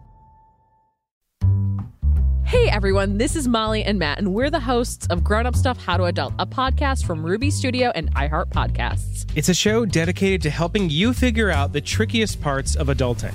Hey 2.46 2.68
everyone, 2.68 3.18
this 3.18 3.36
is 3.36 3.48
Molly 3.48 3.84
and 3.84 3.98
Matt, 3.98 4.18
and 4.18 4.32
we're 4.32 4.48
the 4.48 4.60
hosts 4.60 5.06
of 5.08 5.22
Grown 5.22 5.44
Up 5.44 5.56
Stuff 5.56 5.76
How 5.84 5.96
to 5.96 6.04
Adult, 6.04 6.32
a 6.38 6.46
podcast 6.46 7.04
from 7.04 7.24
Ruby 7.24 7.50
Studio 7.50 7.90
and 7.94 8.14
iHeart 8.14 8.50
Podcasts. 8.50 9.30
It's 9.34 9.48
a 9.48 9.54
show 9.54 9.84
dedicated 9.84 10.40
to 10.42 10.50
helping 10.50 10.88
you 10.88 11.12
figure 11.12 11.50
out 11.50 11.72
the 11.72 11.80
trickiest 11.80 12.40
parts 12.40 12.76
of 12.76 12.86
adulting. 12.86 13.34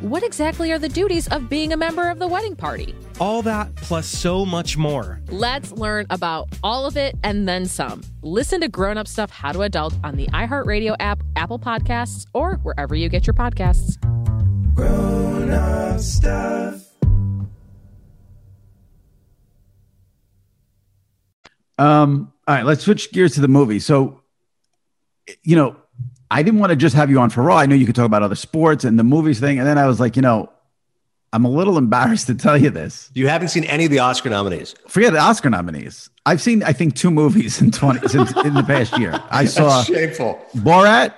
what 0.00 0.22
exactly 0.22 0.72
are 0.72 0.78
the 0.78 0.88
duties 0.88 1.28
of 1.28 1.48
being 1.48 1.72
a 1.72 1.76
member 1.76 2.08
of 2.08 2.18
the 2.18 2.26
wedding 2.26 2.56
party? 2.56 2.94
All 3.20 3.42
that 3.42 3.74
plus 3.76 4.06
so 4.06 4.46
much 4.46 4.76
more. 4.76 5.20
Let's 5.28 5.72
learn 5.72 6.06
about 6.10 6.48
all 6.62 6.86
of 6.86 6.96
it 6.96 7.16
and 7.22 7.46
then 7.46 7.66
some. 7.66 8.02
Listen 8.22 8.60
to 8.62 8.68
Grown 8.68 8.96
Up 8.96 9.06
Stuff 9.06 9.30
How 9.30 9.52
to 9.52 9.62
Adult 9.62 9.94
on 10.02 10.16
the 10.16 10.26
iHeartRadio 10.28 10.96
app, 11.00 11.22
Apple 11.36 11.58
Podcasts, 11.58 12.26
or 12.32 12.54
wherever 12.62 12.94
you 12.94 13.08
get 13.08 13.26
your 13.26 13.34
podcasts. 13.34 14.00
Grown 14.74 15.50
up 15.50 16.00
stuff. 16.00 16.86
Um, 21.78 22.32
all 22.46 22.54
right, 22.54 22.64
let's 22.64 22.84
switch 22.84 23.10
gears 23.12 23.34
to 23.34 23.40
the 23.40 23.48
movie. 23.48 23.80
So, 23.80 24.20
you 25.42 25.56
know, 25.56 25.76
I 26.30 26.42
didn't 26.42 26.60
want 26.60 26.70
to 26.70 26.76
just 26.76 26.94
have 26.94 27.10
you 27.10 27.18
on 27.20 27.30
for 27.30 27.42
Raw. 27.42 27.56
I 27.56 27.66
knew 27.66 27.74
you 27.74 27.86
could 27.86 27.96
talk 27.96 28.06
about 28.06 28.22
other 28.22 28.36
sports 28.36 28.84
and 28.84 28.98
the 28.98 29.04
movies 29.04 29.40
thing. 29.40 29.58
And 29.58 29.66
then 29.66 29.78
I 29.78 29.86
was 29.86 29.98
like, 29.98 30.16
you 30.16 30.22
know, 30.22 30.50
I'm 31.32 31.44
a 31.44 31.50
little 31.50 31.78
embarrassed 31.78 32.26
to 32.26 32.34
tell 32.34 32.56
you 32.56 32.70
this. 32.70 33.10
You 33.14 33.28
haven't 33.28 33.48
seen 33.48 33.64
any 33.64 33.84
of 33.84 33.90
the 33.90 34.00
Oscar 34.00 34.30
nominees. 34.30 34.74
Forget 34.88 35.12
the 35.12 35.20
Oscar 35.20 35.50
nominees. 35.50 36.10
I've 36.26 36.40
seen, 36.40 36.62
I 36.62 36.72
think, 36.72 36.96
two 36.96 37.10
movies 37.10 37.60
in 37.60 37.70
20 37.70 38.08
since 38.08 38.36
in 38.44 38.54
the 38.54 38.64
past 38.64 38.98
year. 38.98 39.20
I 39.30 39.44
saw 39.44 39.82
shameful. 39.82 40.44
Borat 40.56 41.14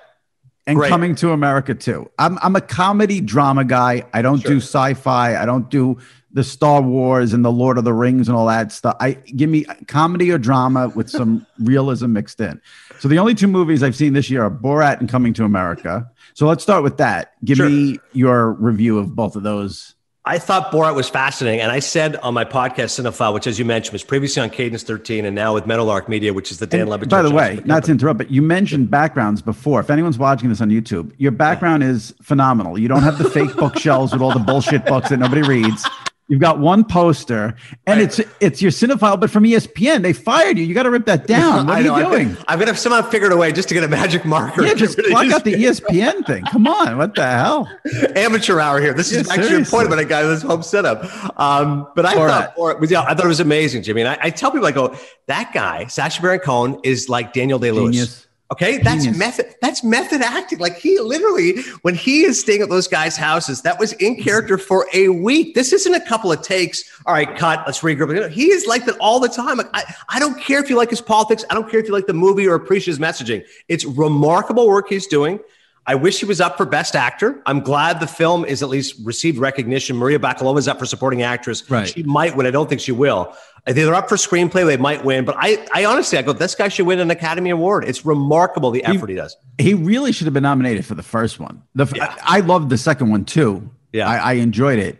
and 0.66 0.78
Great. 0.78 0.90
Coming 0.90 1.14
to 1.16 1.32
America 1.32 1.74
too. 1.74 2.10
I'm 2.18 2.38
I'm 2.40 2.54
a 2.56 2.60
comedy 2.60 3.20
drama 3.20 3.64
guy. 3.64 4.04
I 4.12 4.22
don't 4.22 4.42
do 4.44 4.58
sci-fi. 4.58 5.36
I 5.36 5.44
don't 5.44 5.68
do 5.68 5.98
the 6.32 6.44
Star 6.44 6.80
Wars 6.80 7.32
and 7.32 7.44
the 7.44 7.52
Lord 7.52 7.78
of 7.78 7.84
the 7.84 7.92
Rings 7.92 8.28
and 8.28 8.36
all 8.36 8.46
that 8.46 8.72
stuff. 8.72 8.96
I 9.00 9.12
give 9.12 9.50
me 9.50 9.64
comedy 9.86 10.30
or 10.30 10.38
drama 10.38 10.88
with 10.88 11.10
some 11.10 11.46
realism 11.58 12.12
mixed 12.12 12.40
in. 12.40 12.60
So 13.00 13.08
the 13.08 13.18
only 13.18 13.34
two 13.34 13.48
movies 13.48 13.82
I've 13.82 13.96
seen 13.96 14.12
this 14.12 14.30
year 14.30 14.44
are 14.44 14.50
Borat 14.50 15.00
and 15.00 15.08
Coming 15.08 15.34
to 15.34 15.44
America. 15.44 16.08
So 16.34 16.46
let's 16.46 16.62
start 16.62 16.82
with 16.82 16.96
that. 16.98 17.32
Give 17.44 17.56
Sure. 17.58 17.68
me 17.68 17.98
your 18.12 18.52
review 18.52 18.98
of 18.98 19.14
both 19.14 19.36
of 19.36 19.42
those. 19.42 19.94
I 20.24 20.38
thought 20.38 20.70
Borat 20.70 20.94
was 20.94 21.08
fascinating. 21.08 21.60
And 21.60 21.72
I 21.72 21.80
said 21.80 22.14
on 22.14 22.32
my 22.32 22.44
podcast, 22.44 22.96
Cinephile, 23.02 23.34
which, 23.34 23.48
as 23.48 23.58
you 23.58 23.64
mentioned, 23.64 23.92
was 23.92 24.04
previously 24.04 24.40
on 24.40 24.50
Cadence 24.50 24.84
13 24.84 25.24
and 25.24 25.34
now 25.34 25.52
with 25.52 25.66
Meadowlark 25.66 26.08
Media, 26.08 26.32
which 26.32 26.52
is 26.52 26.58
the 26.60 26.66
Dan 26.68 26.88
Le 26.88 26.96
Batard. 26.96 27.08
by 27.10 27.22
the 27.22 27.32
way, 27.32 27.58
not 27.64 27.82
to 27.86 27.90
interrupt, 27.90 28.18
but 28.18 28.30
you 28.30 28.40
mentioned 28.40 28.88
backgrounds 28.88 29.42
before. 29.42 29.80
If 29.80 29.90
anyone's 29.90 30.18
watching 30.18 30.48
this 30.48 30.60
on 30.60 30.70
YouTube, 30.70 31.12
your 31.18 31.32
background 31.32 31.82
is 31.82 32.14
phenomenal. 32.22 32.78
You 32.78 32.86
don't 32.86 33.02
have 33.02 33.18
the 33.18 33.28
fake 33.28 33.52
bookshelves 33.56 34.12
with 34.12 34.22
all 34.22 34.32
the 34.32 34.38
bullshit 34.38 34.86
books 34.86 35.08
that 35.08 35.16
nobody 35.18 35.42
reads. 35.42 35.84
You've 36.32 36.40
got 36.40 36.58
one 36.60 36.82
poster, 36.82 37.54
and 37.86 38.00
Right. 38.00 38.18
it's 38.18 38.18
it's 38.40 38.62
your 38.62 38.70
cinephile, 38.70 39.20
but 39.20 39.30
from 39.30 39.44
ESPN. 39.44 40.00
They 40.00 40.14
fired 40.14 40.56
you. 40.56 40.64
You 40.64 40.72
got 40.72 40.84
to 40.84 40.90
rip 40.90 41.04
that 41.04 41.26
down. 41.36 41.66
What 41.66 41.80
are 41.80 41.82
know, 41.82 41.98
you 41.98 42.04
I've 42.06 42.10
doing? 42.10 42.28
been- 42.28 42.44
I've 42.48 42.58
got 42.58 42.64
to 42.68 42.74
somehow 42.74 43.02
figured 43.02 43.32
a 43.32 43.36
way 43.36 43.52
just 43.52 43.68
to 43.68 43.74
get 43.74 43.84
a 43.84 43.88
magic 43.88 44.24
marker. 44.24 44.64
Yeah, 44.64 44.72
just 44.72 44.96
rid 45.10 45.12
out 45.30 45.44
the 45.44 45.52
ESPN 45.52 46.26
thing. 46.26 46.42
Come 46.46 46.66
on, 46.66 46.96
what 46.96 47.14
the 47.14 47.26
hell? 47.28 47.68
amateur 48.16 48.60
hour 48.60 48.80
here. 48.80 48.94
This 48.94 49.12
is 49.12 49.26
Yeah, 49.26 49.34
actually 49.34 49.48
seriously. 49.48 49.58
important, 49.76 49.90
but 49.90 49.98
I 49.98 50.04
got 50.04 50.22
this 50.22 50.40
home 50.40 50.62
setup. 50.62 51.04
Um, 51.38 51.86
but 51.94 52.06
I 52.06 52.14
thought 52.14 52.80
was, 52.80 52.90
yeah, 52.90 53.02
I 53.02 53.14
thought 53.14 53.26
it 53.26 53.28
was 53.28 53.40
amazing, 53.40 53.82
Jimmy. 53.82 54.00
And 54.00 54.08
I, 54.08 54.18
I 54.22 54.30
tell 54.30 54.50
people, 54.50 54.66
I 54.66 54.72
go, 54.72 54.96
that 55.26 55.52
guy, 55.52 55.84
Sacha 55.88 56.22
Baron 56.22 56.40
Cohen, 56.40 56.80
is 56.82 57.10
like 57.10 57.34
Daniel 57.34 57.58
Day 57.58 57.72
Lewis. 57.72 58.26
Okay, 58.52 58.76
that's 58.76 59.04
Genius. 59.04 59.18
method. 59.18 59.54
That's 59.62 59.82
method 59.82 60.20
acting. 60.20 60.58
Like 60.58 60.76
he 60.76 61.00
literally, 61.00 61.62
when 61.80 61.94
he 61.94 62.24
is 62.24 62.38
staying 62.38 62.60
at 62.60 62.68
those 62.68 62.86
guys' 62.86 63.16
houses, 63.16 63.62
that 63.62 63.80
was 63.80 63.94
in 63.94 64.22
character 64.22 64.58
for 64.58 64.86
a 64.92 65.08
week. 65.08 65.54
This 65.54 65.72
isn't 65.72 65.94
a 65.94 66.00
couple 66.00 66.30
of 66.30 66.42
takes. 66.42 66.84
All 67.06 67.14
right, 67.14 67.34
cut. 67.38 67.62
Let's 67.64 67.80
regroup. 67.80 68.30
He 68.30 68.50
is 68.50 68.66
like 68.66 68.84
that 68.84 68.98
all 68.98 69.20
the 69.20 69.28
time. 69.30 69.56
Like, 69.56 69.70
I, 69.72 69.84
I 70.10 70.18
don't 70.18 70.38
care 70.38 70.62
if 70.62 70.68
you 70.68 70.76
like 70.76 70.90
his 70.90 71.00
politics. 71.00 71.46
I 71.48 71.54
don't 71.54 71.70
care 71.70 71.80
if 71.80 71.86
you 71.86 71.94
like 71.94 72.06
the 72.06 72.12
movie 72.12 72.46
or 72.46 72.54
appreciate 72.54 72.92
his 72.92 72.98
messaging. 72.98 73.42
It's 73.68 73.86
remarkable 73.86 74.68
work 74.68 74.90
he's 74.90 75.06
doing. 75.06 75.40
I 75.86 75.96
wish 75.96 76.20
he 76.20 76.26
was 76.26 76.40
up 76.40 76.56
for 76.56 76.64
Best 76.64 76.94
Actor. 76.94 77.42
I'm 77.44 77.60
glad 77.60 77.98
the 77.98 78.06
film 78.06 78.44
is 78.44 78.62
at 78.62 78.68
least 78.68 78.94
received 79.04 79.38
recognition. 79.38 79.96
Maria 79.96 80.18
Bakalova 80.18 80.58
is 80.58 80.68
up 80.68 80.78
for 80.78 80.86
Supporting 80.86 81.22
Actress. 81.22 81.68
Right. 81.68 81.88
She 81.88 82.04
might 82.04 82.36
win. 82.36 82.46
I 82.46 82.52
don't 82.52 82.68
think 82.68 82.80
she 82.80 82.92
will. 82.92 83.34
If 83.66 83.74
they're 83.76 83.94
up 83.94 84.08
for 84.08 84.14
screenplay, 84.16 84.64
they 84.64 84.76
might 84.76 85.04
win. 85.04 85.24
But 85.24 85.36
I, 85.38 85.64
I 85.74 85.84
honestly, 85.84 86.18
I 86.18 86.22
go, 86.22 86.32
this 86.32 86.54
guy 86.54 86.68
should 86.68 86.86
win 86.86 87.00
an 87.00 87.10
Academy 87.10 87.50
Award. 87.50 87.84
It's 87.84 88.04
remarkable 88.04 88.70
the 88.70 88.84
effort 88.84 89.08
he 89.10 89.16
does. 89.16 89.36
He 89.58 89.74
really 89.74 90.12
should 90.12 90.26
have 90.26 90.34
been 90.34 90.42
nominated 90.44 90.84
for 90.86 90.94
the 90.94 91.02
first 91.02 91.40
one. 91.40 91.62
The 91.74 91.86
Yeah. 91.94 92.14
I, 92.22 92.38
I 92.38 92.40
loved 92.40 92.70
the 92.70 92.78
second 92.78 93.10
one 93.10 93.24
too. 93.24 93.68
Yeah. 93.92 94.08
I, 94.08 94.16
I 94.16 94.32
enjoyed 94.34 94.78
it. 94.78 94.98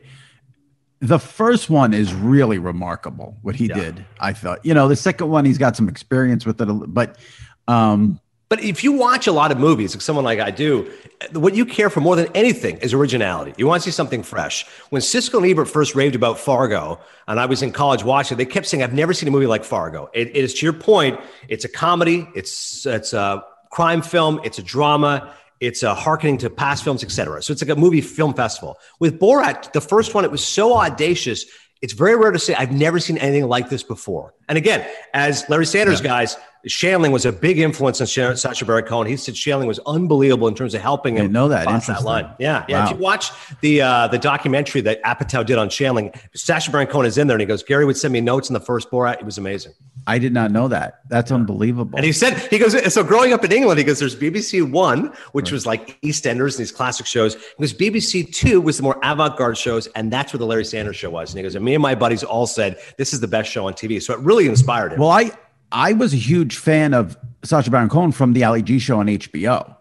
The 1.00 1.18
first 1.18 1.70
one 1.70 1.92
is 1.94 2.14
really 2.14 2.58
remarkable 2.58 3.36
what 3.42 3.56
he 3.56 3.66
Yeah. 3.66 3.74
did. 3.74 4.04
I 4.20 4.32
thought, 4.32 4.64
you 4.64 4.74
know, 4.74 4.86
the 4.88 4.96
second 4.96 5.28
one 5.28 5.44
he's 5.44 5.58
got 5.58 5.76
some 5.76 5.88
experience 5.88 6.46
with 6.46 6.60
it, 6.60 6.66
but 6.94 7.18
um, 7.66 8.20
But 8.52 8.62
if 8.62 8.84
you 8.84 8.92
watch 8.92 9.26
a 9.26 9.32
lot 9.32 9.50
of 9.50 9.56
movies, 9.56 9.94
like 9.94 10.02
someone 10.02 10.26
like 10.26 10.38
I 10.38 10.50
do, 10.50 10.92
what 11.32 11.54
you 11.54 11.64
care 11.64 11.88
for 11.88 12.00
more 12.00 12.16
than 12.16 12.26
anything 12.34 12.76
is 12.80 12.92
originality. 12.92 13.54
You 13.56 13.66
want 13.66 13.82
to 13.82 13.90
see 13.90 13.94
something 13.94 14.22
fresh. 14.22 14.66
When 14.90 15.00
Siskel 15.00 15.38
and 15.38 15.46
Ebert 15.50 15.68
first 15.68 15.94
raved 15.94 16.14
about 16.14 16.38
Fargo, 16.38 17.00
and 17.26 17.40
I 17.40 17.46
was 17.46 17.62
in 17.62 17.72
college 17.72 18.04
watching, 18.04 18.36
they 18.36 18.44
kept 18.44 18.66
saying, 18.66 18.82
"I've 18.82 18.92
never 18.92 19.14
seen 19.14 19.26
a 19.26 19.32
movie 19.32 19.46
like 19.46 19.64
Fargo." 19.64 20.10
It, 20.12 20.28
it 20.36 20.44
is 20.44 20.52
to 20.52 20.66
your 20.66 20.74
point. 20.74 21.18
It's 21.48 21.64
a 21.64 21.68
comedy. 21.70 22.28
It's 22.34 22.84
it's 22.84 23.14
a 23.14 23.42
crime 23.70 24.02
film. 24.02 24.38
It's 24.44 24.58
a 24.58 24.62
drama. 24.62 25.32
It's 25.60 25.82
a 25.82 25.94
harkening 25.94 26.36
to 26.44 26.50
past 26.50 26.84
films, 26.84 27.02
etc. 27.02 27.42
So 27.42 27.54
it's 27.54 27.62
like 27.62 27.74
a 27.74 27.80
movie 27.80 28.02
film 28.02 28.34
festival. 28.34 28.76
With 29.00 29.18
Borat, 29.18 29.72
the 29.72 29.80
first 29.80 30.12
one, 30.12 30.26
it 30.26 30.30
was 30.30 30.44
so 30.44 30.76
audacious. 30.76 31.46
It's 31.80 31.94
very 31.94 32.16
rare 32.16 32.32
to 32.32 32.38
say 32.38 32.54
I've 32.54 32.70
never 32.70 33.00
seen 33.00 33.16
anything 33.16 33.48
like 33.48 33.70
this 33.70 33.82
before. 33.82 34.34
And 34.48 34.58
again, 34.58 34.86
as 35.14 35.44
Larry 35.48 35.66
Sanders 35.66 36.00
Yeah. 36.00 36.08
guys, 36.08 36.36
Shandling 36.68 37.10
was 37.10 37.26
a 37.26 37.32
big 37.32 37.58
influence 37.58 38.00
on 38.00 38.06
Sha- 38.06 38.34
Sacha 38.36 38.64
Baron 38.64 38.84
Cohen. 38.84 39.08
He 39.08 39.16
said 39.16 39.34
Shandling 39.34 39.66
was 39.66 39.80
unbelievable 39.84 40.46
in 40.46 40.54
terms 40.54 40.74
of 40.74 40.80
helping 40.80 41.16
him 41.16 41.32
know 41.32 41.48
that. 41.48 41.66
cross 41.66 41.88
that 41.88 42.04
line. 42.04 42.30
Yeah, 42.38 42.64
yeah. 42.68 42.78
Wow. 42.78 42.84
If 42.84 42.90
you 42.92 42.96
watch 43.02 43.30
the 43.62 43.82
uh, 43.82 44.06
the 44.06 44.18
documentary 44.18 44.80
that 44.82 45.02
Apatow 45.02 45.44
did 45.44 45.58
on 45.58 45.68
Shandling, 45.70 46.14
Sacha 46.36 46.70
Baron 46.70 46.86
Cohen 46.86 47.04
is 47.06 47.18
in 47.18 47.26
there, 47.26 47.34
and 47.34 47.40
he 47.40 47.46
goes, 47.46 47.64
"Garry 47.64 47.84
would 47.84 47.96
send 47.96 48.12
me 48.12 48.20
notes 48.20 48.48
in 48.48 48.54
the 48.54 48.60
first 48.60 48.92
Borat. 48.92 49.14
It 49.14 49.24
was 49.24 49.38
amazing." 49.38 49.72
I 50.06 50.18
did 50.18 50.32
not 50.32 50.50
know 50.50 50.66
that. 50.68 51.00
That's 51.08 51.30
unbelievable. 51.30 51.96
And 51.96 52.04
he 52.04 52.10
said, 52.10 52.36
he 52.50 52.58
goes, 52.58 52.92
so 52.92 53.04
growing 53.04 53.32
up 53.32 53.44
in 53.44 53.52
England, 53.52 53.78
he 53.78 53.84
goes, 53.84 54.00
there's 54.00 54.16
BBC 54.16 54.68
One, 54.68 55.12
which 55.30 55.52
was 55.52 55.64
like 55.64 56.00
EastEnders 56.00 56.54
and 56.54 56.58
these 56.58 56.72
classic 56.72 57.06
shows. 57.06 57.34
He 57.36 57.40
goes, 57.60 57.72
BBC 57.72 58.34
Two 58.34 58.60
was 58.60 58.78
the 58.78 58.82
more 58.82 58.98
avant 59.04 59.36
garde 59.36 59.56
shows, 59.56 59.86
and 59.94 60.12
that's 60.12 60.32
where 60.32 60.38
the 60.38 60.46
Larry 60.46 60.64
Sanders 60.64 60.96
show 60.96 61.08
was. 61.10 61.30
And 61.30 61.38
he 61.38 61.42
goes, 61.44 61.54
and 61.54 61.64
me 61.64 61.74
and 61.74 61.82
my 61.82 61.94
buddies 61.94 62.24
all 62.24 62.48
said, 62.48 62.78
this 62.98 63.12
is 63.12 63.20
the 63.20 63.28
best 63.28 63.48
show 63.48 63.64
on 63.68 63.74
TV. 63.74 64.02
So 64.02 64.12
it 64.12 64.18
really 64.20 64.41
inspired 64.46 64.92
him. 64.92 64.98
Well, 65.00 65.10
I 65.10 65.32
I 65.70 65.94
was 65.94 66.12
a 66.12 66.18
huge 66.18 66.56
fan 66.56 66.94
of 66.94 67.16
Sacha 67.42 67.70
Baron 67.70 67.88
Cohen 67.88 68.12
from 68.12 68.34
the 68.34 68.44
Ali 68.44 68.62
G 68.62 68.78
show 68.78 69.00
on 69.00 69.06
HBO. 69.06 69.76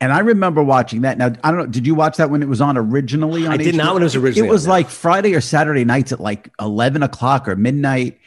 And 0.00 0.12
I 0.12 0.20
remember 0.20 0.62
watching 0.62 1.02
that. 1.02 1.18
Now, 1.18 1.32
I 1.42 1.50
don't 1.50 1.58
know, 1.58 1.66
did 1.66 1.86
you 1.86 1.94
watch 1.94 2.18
that 2.18 2.30
when 2.30 2.42
it 2.42 2.48
was 2.48 2.60
on 2.60 2.76
originally? 2.76 3.46
On 3.46 3.52
I 3.52 3.56
did 3.56 3.74
HBO? 3.74 3.78
not 3.78 3.94
when 3.94 4.02
it 4.02 4.06
was 4.06 4.16
originally 4.16 4.48
It 4.48 4.50
was 4.50 4.66
like 4.66 4.88
Friday 4.90 5.34
or 5.34 5.40
Saturday 5.40 5.84
nights 5.84 6.12
at 6.12 6.20
like 6.20 6.50
11 6.60 7.02
o'clock 7.02 7.48
or 7.48 7.56
midnight. 7.56 8.18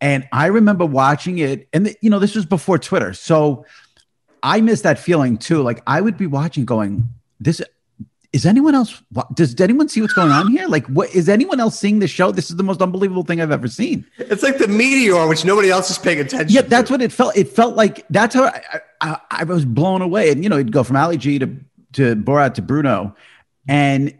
And 0.00 0.28
I 0.32 0.46
remember 0.46 0.86
watching 0.86 1.38
it. 1.38 1.68
And, 1.72 1.94
you 2.00 2.08
know, 2.08 2.18
this 2.18 2.34
was 2.34 2.46
before 2.46 2.78
Twitter. 2.78 3.12
So 3.12 3.66
I 4.42 4.60
miss 4.60 4.82
that 4.82 4.98
feeling 4.98 5.38
too. 5.38 5.62
Like 5.62 5.82
I 5.86 6.00
would 6.00 6.16
be 6.16 6.26
watching 6.26 6.64
going, 6.64 7.08
this 7.40 7.60
is 8.32 8.44
anyone 8.46 8.74
else? 8.74 9.02
what- 9.10 9.34
Does 9.34 9.58
anyone 9.60 9.88
see 9.88 10.00
what's 10.02 10.12
going 10.12 10.30
on 10.30 10.50
here? 10.50 10.66
Like, 10.68 10.86
what 10.86 11.14
is 11.14 11.28
anyone 11.28 11.60
else 11.60 11.78
seeing 11.78 11.98
the 11.98 12.08
show? 12.08 12.30
This 12.30 12.50
is 12.50 12.56
the 12.56 12.62
most 12.62 12.82
unbelievable 12.82 13.22
thing 13.22 13.40
I've 13.40 13.50
ever 13.50 13.68
seen. 13.68 14.04
it's 14.18 14.42
like 14.42 14.58
the 14.58 14.68
meteor, 14.68 15.26
which 15.26 15.44
nobody 15.44 15.70
else 15.70 15.90
is 15.90 15.98
paying 15.98 16.20
attention 16.20 16.54
Yeah, 16.54 16.62
that's 16.62 16.88
to. 16.88 16.94
what 16.94 17.02
it 17.02 17.12
felt. 17.12 17.36
It 17.36 17.48
felt 17.48 17.74
like 17.76 18.04
that's 18.10 18.34
how 18.34 18.44
I, 18.44 18.80
I, 19.00 19.16
I 19.30 19.44
was 19.44 19.64
blown 19.64 20.02
away. 20.02 20.30
And 20.30 20.42
you 20.42 20.48
know, 20.50 20.56
it'd 20.56 20.72
go 20.72 20.82
from 20.84 20.96
Ali 20.96 21.16
G 21.16 21.38
to 21.38 21.56
to 21.94 22.16
Borat 22.16 22.54
to 22.54 22.62
Bruno, 22.62 23.16
and 23.66 24.12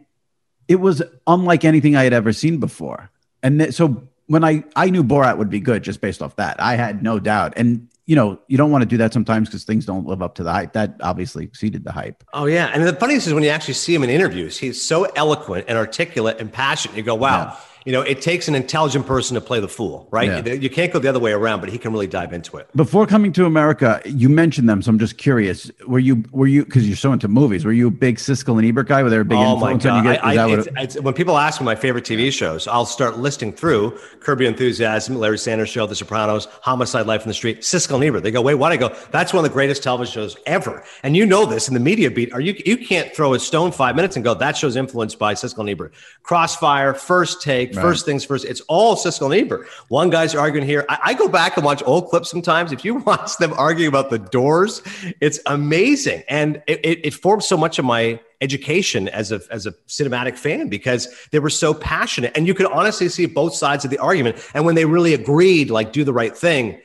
it 0.67 0.77
was 0.77 1.03
unlike 1.27 1.63
anything 1.65 1.95
I 1.95 2.03
had 2.03 2.13
ever 2.13 2.33
seen 2.33 2.59
before. 2.59 3.11
And 3.43 3.59
th- 3.59 3.73
so 3.75 4.07
when 4.25 4.43
I 4.43 4.63
I 4.75 4.89
knew 4.89 5.03
Borat 5.03 5.37
would 5.37 5.49
be 5.51 5.59
good 5.59 5.83
just 5.83 6.01
based 6.01 6.21
off 6.23 6.35
that, 6.37 6.59
I 6.61 6.75
had 6.77 7.03
no 7.03 7.19
doubt. 7.19 7.53
And 7.57 7.87
you 8.09 8.15
know, 8.15 8.39
you 8.47 8.57
don't 8.57 8.71
want 8.71 8.81
to 8.81 8.87
do 8.87 8.97
that 8.97 9.13
sometimes 9.13 9.49
because 9.49 9.65
things 9.65 9.85
don't 9.85 10.07
live 10.07 10.23
up 10.23 10.33
to 10.33 10.43
the 10.43 10.51
hype. 10.51 10.73
That 10.73 10.95
obviously 11.01 11.43
exceeded 11.43 11.83
the 11.83 11.91
hype. 11.91 12.23
Oh 12.33 12.47
yeah, 12.47 12.71
and 12.73 12.83
the 12.83 12.95
funniest 12.95 13.27
is 13.27 13.35
when 13.35 13.43
you 13.43 13.49
actually 13.49 13.75
see 13.75 13.93
him 13.93 14.01
in 14.01 14.09
interviews, 14.09 14.57
he's 14.57 14.83
so 14.83 15.03
eloquent 15.03 15.65
and 15.67 15.77
articulate 15.77 16.39
and 16.39 16.51
passionate. 16.51 16.97
You 16.97 17.03
go, 17.03 17.13
wow, 17.13 17.55
you 17.85 17.91
know, 17.91 18.01
it 18.01 18.21
takes 18.21 18.47
an 18.47 18.55
intelligent 18.55 19.05
person 19.05 19.35
to 19.35 19.41
play 19.41 19.59
the 19.59 19.67
fool, 19.67 20.07
right? 20.11 20.45
Yeah. 20.45 20.53
You 20.53 20.69
can't 20.69 20.91
go 20.91 20.99
the 20.99 21.07
other 21.07 21.19
way 21.19 21.31
around, 21.31 21.59
but 21.61 21.69
he 21.69 21.77
can 21.77 21.91
really 21.91 22.07
dive 22.07 22.33
into 22.33 22.57
it. 22.57 22.67
Before 22.75 23.07
coming 23.07 23.31
to 23.33 23.45
America, 23.45 24.01
you 24.05 24.29
mentioned 24.29 24.67
them, 24.69 24.81
so 24.81 24.89
I'm 24.89 24.99
just 24.99 25.17
curious. 25.17 25.71
Were 25.87 25.99
you 25.99 26.23
were 26.31 26.47
you 26.47 26.65
because 26.65 26.87
you're 26.87 26.97
so 26.97 27.13
into 27.13 27.27
movies? 27.27 27.65
Were 27.65 27.71
you 27.71 27.87
a 27.87 27.91
big 27.91 28.17
Siskel 28.17 28.57
and 28.59 28.65
Ebert 28.67 28.87
guy? 28.87 29.01
Were 29.03 29.09
they 29.09 29.17
a 29.17 29.23
big 29.23 29.37
Oh 29.37 29.55
my 29.57 29.71
influence 29.73 29.83
god! 29.83 29.91
on 29.99 30.05
you? 30.05 30.13
guys? 30.13 30.19
I, 30.23 30.43
I, 30.43 30.49
it's, 30.57 30.67
it- 30.67 30.73
it's, 30.77 31.01
when 31.01 31.13
people 31.13 31.37
ask 31.37 31.59
me 31.61 31.65
my 31.65 31.75
favorite 31.75 32.03
TV 32.05 32.31
shows, 32.31 32.67
I'll 32.67 32.85
start 32.85 33.17
listing 33.17 33.51
through 33.53 33.97
Curb 34.19 34.41
Your 34.41 34.49
Enthusiasm, 34.49 35.15
Larry 35.15 35.37
Sanders 35.37 35.69
Show, 35.69 35.85
The 35.87 35.95
Sopranos, 35.95 36.47
Homicide: 36.61 37.05
Life 37.07 37.23
in 37.23 37.27
the 37.27 37.33
Street, 37.33 37.61
Siskel 37.61 37.95
and 37.95 38.03
Ebert. 38.03 38.23
They 38.23 38.31
go, 38.31 38.41
wait, 38.41 38.55
what? 38.55 38.71
I 38.71 38.77
go, 38.77 38.89
that's 39.11 39.33
one 39.33 39.43
of 39.43 39.49
the 39.49 39.53
greatest 39.53 39.83
television 39.83 40.13
shows 40.13 40.37
ever. 40.45 40.83
And 41.03 41.15
you 41.15 41.25
know 41.25 41.45
this 41.45 41.67
in 41.67 41.73
the 41.73 41.79
media 41.79 42.11
beat. 42.11 42.31
Are 42.33 42.41
you? 42.41 42.55
You 42.65 42.77
can't 42.77 43.13
throw 43.15 43.33
a 43.33 43.39
stone 43.39 43.71
five 43.71 43.95
minutes 43.95 44.15
and 44.15 44.23
go, 44.25 44.33
that 44.35 44.57
show's 44.57 44.75
influenced 44.75 45.17
by 45.17 45.33
Siskel 45.33 45.59
and 45.59 45.69
Ebert. 45.69 45.93
Crossfire, 46.23 46.93
First 46.93 47.41
Take, 47.41 47.68
Right. 47.75 47.81
First 47.81 48.05
Things 48.05 48.25
First. 48.25 48.45
It's 48.45 48.61
all 48.61 48.95
Siskel 48.95 49.25
and 49.25 49.45
Ebert. 49.45 49.67
One 49.87 50.09
guy's 50.09 50.35
arguing 50.35 50.65
here. 50.65 50.85
I, 50.89 50.99
I 51.05 51.13
go 51.13 51.27
back 51.27 51.57
and 51.57 51.65
watch 51.65 51.81
old 51.85 52.09
clips 52.09 52.29
sometimes. 52.29 52.71
If 52.71 52.83
you 52.83 52.95
watch 53.05 53.37
them 53.37 53.53
arguing 53.53 53.89
about 53.89 54.09
the 54.09 54.19
Doors, 54.19 54.81
it's 55.21 55.39
amazing, 55.45 56.23
and 56.27 56.61
it, 56.67 56.79
it, 56.83 57.05
it 57.05 57.13
formed 57.13 57.43
so 57.43 57.57
much 57.57 57.79
of 57.79 57.85
my 57.85 58.19
education 58.41 59.07
as 59.09 59.31
a 59.31 59.41
as 59.51 59.65
a 59.65 59.71
cinematic 59.87 60.37
fan 60.37 60.69
because 60.69 61.07
they 61.31 61.39
were 61.39 61.49
so 61.49 61.73
passionate, 61.73 62.31
and 62.35 62.47
you 62.47 62.53
could 62.53 62.67
honestly 62.67 63.09
see 63.09 63.25
both 63.25 63.53
sides 63.53 63.85
of 63.85 63.91
the 63.91 63.97
argument. 63.99 64.37
And 64.53 64.65
when 64.65 64.75
they 64.75 64.85
really 64.85 65.13
agreed, 65.13 65.69
like 65.69 65.91
do 65.93 66.03
the 66.03 66.13
right 66.13 66.35
thing, 66.35 66.79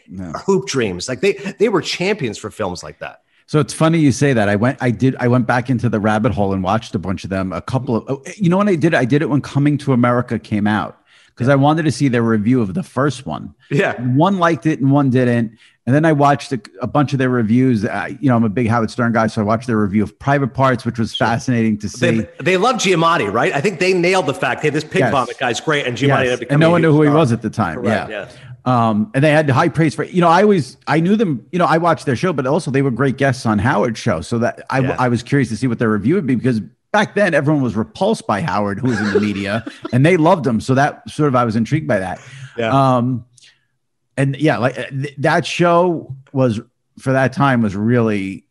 Hoop 0.47 0.67
Dreams, 0.67 1.09
like 1.09 1.21
they 1.21 1.33
they 1.59 1.69
were 1.69 1.83
champions 1.83 2.39
for 2.39 2.51
films 2.51 2.83
like 2.83 2.99
that. 3.01 3.24
So 3.47 3.61
it's 3.61 3.75
funny 3.75 3.99
you 3.99 4.11
say 4.13 4.33
that. 4.33 4.49
I 4.49 4.57
went, 4.57 4.79
I 4.81 4.91
did, 4.91 5.17
I 5.21 5.29
went 5.29 5.47
back 5.47 5.69
into 5.69 5.89
the 5.89 6.01
rabbit 6.01 6.33
hole 6.33 6.53
and 6.55 6.63
watched 6.63 6.95
a 6.95 6.99
bunch 6.99 7.25
of 7.25 7.31
them. 7.31 7.53
A 7.53 7.61
couple 7.61 7.97
of, 7.97 8.05
oh, 8.09 8.23
you 8.37 8.49
know, 8.49 8.57
what 8.57 8.69
I 8.69 8.75
did, 8.75 8.95
I 8.95 9.05
did 9.05 9.21
it 9.23 9.29
when 9.29 9.43
Coming 9.43 9.77
to 9.79 9.93
America 9.93 10.39
came 10.39 10.67
out 10.67 10.99
because 11.29 11.49
I 11.49 11.55
wanted 11.55 11.83
to 11.85 11.93
see 11.93 12.09
their 12.09 12.23
review 12.23 12.63
of 12.63 12.75
the 12.75 12.83
first 12.83 13.27
one. 13.27 13.55
Yeah. 13.71 14.01
One 14.01 14.39
liked 14.39 14.67
it 14.67 14.81
and 14.81 14.91
one 14.91 15.11
didn't. 15.11 15.59
And 15.87 15.95
then 15.95 16.07
I 16.07 16.13
watched 16.13 16.51
a, 16.53 16.61
a 16.81 16.87
bunch 16.87 17.13
of 17.13 17.19
their 17.19 17.29
reviews. 17.29 17.85
Uh, 17.85 18.09
you 18.19 18.31
know, 18.31 18.37
I'm 18.37 18.45
a 18.45 18.49
big 18.49 18.69
Howard 18.69 18.91
Stern 18.91 19.13
guy, 19.13 19.27
so 19.27 19.43
I 19.43 19.45
watched 19.45 19.67
their 19.67 19.77
review 19.77 20.03
of 20.03 20.19
Private 20.19 20.55
Parts, 20.55 20.87
which 20.87 20.99
was 20.99 21.15
fascinating 21.15 21.77
to 21.79 21.91
see. 21.91 22.21
They, 22.23 22.29
they 22.43 22.57
love 22.57 22.77
Giamatti, 22.77 23.31
right? 23.31 23.53
I 23.53 23.61
think 23.61 23.81
they 23.81 23.93
nailed 23.93 24.25
the 24.25 24.33
fact, 24.33 24.63
hey, 24.63 24.71
this 24.71 24.83
pig 24.85 25.01
Yes. 25.01 25.13
vomit 25.13 25.37
guy's 25.39 25.61
great, 25.61 25.87
and 25.87 25.95
Giamatti 25.95 26.25
Yes. 26.25 26.43
and 26.49 26.59
no 26.59 26.71
one 26.71 26.81
knew 26.81 26.93
who 26.93 27.03
he 27.03 27.11
was 27.11 27.33
at 27.33 27.43
the 27.43 27.51
time. 27.51 27.83
Correct, 27.83 28.09
yeah. 28.09 28.23
yes. 28.25 28.37
Um, 28.67 29.11
and 29.15 29.23
they 29.23 29.31
had 29.31 29.49
high 29.51 29.69
praise 29.69 29.95
for, 29.95 30.05
you 30.05 30.23
know, 30.23 30.29
I 30.29 30.43
always, 30.43 30.79
I 30.87 31.01
knew 31.01 31.17
them, 31.17 31.47
you 31.53 31.59
know, 31.59 31.67
I 31.67 31.77
watched 31.79 32.07
their 32.07 32.17
show, 32.17 32.33
but 32.33 32.47
also 32.47 32.71
they 32.71 32.81
were 32.81 32.91
great 32.91 33.19
guests 33.19 33.45
on 33.45 33.59
Howard's 33.59 33.99
show. 33.99 34.23
So 34.23 34.39
that 34.39 34.65
I, 34.71 34.79
Yeah. 34.81 34.97
I 34.99 35.09
was 35.09 35.23
curious 35.23 35.51
to 35.51 35.57
see 35.57 35.67
what 35.67 35.79
their 35.79 35.91
review 35.91 36.15
would 36.15 36.27
be 36.27 36.35
because 36.35 36.61
back 36.91 37.15
then 37.15 37.35
everyone 37.35 37.63
was 37.63 37.77
repulsed 37.77 38.27
by 38.27 38.41
Howard, 38.41 38.79
who 38.79 38.89
was 38.89 38.99
in 39.01 39.13
the 39.13 39.21
media, 39.21 39.65
and 39.93 40.07
they 40.07 40.17
loved 40.17 40.47
him. 40.47 40.61
So 40.61 40.75
that 40.77 41.09
sort 41.11 41.29
of, 41.29 41.35
I 41.37 41.45
was 41.45 41.57
intrigued 41.57 41.87
by 41.87 41.99
that. 41.99 42.21
Yeah. 42.57 42.71
Um, 42.97 43.27
and 44.17 44.35
yeah, 44.37 44.57
like 44.59 44.79
uh, 44.79 44.87
th- 44.91 45.15
that 45.19 45.45
show 45.45 46.15
was 46.33 46.61
for 46.99 47.13
that 47.13 47.33
time 47.35 47.61
was 47.61 47.77
really, 47.77 48.47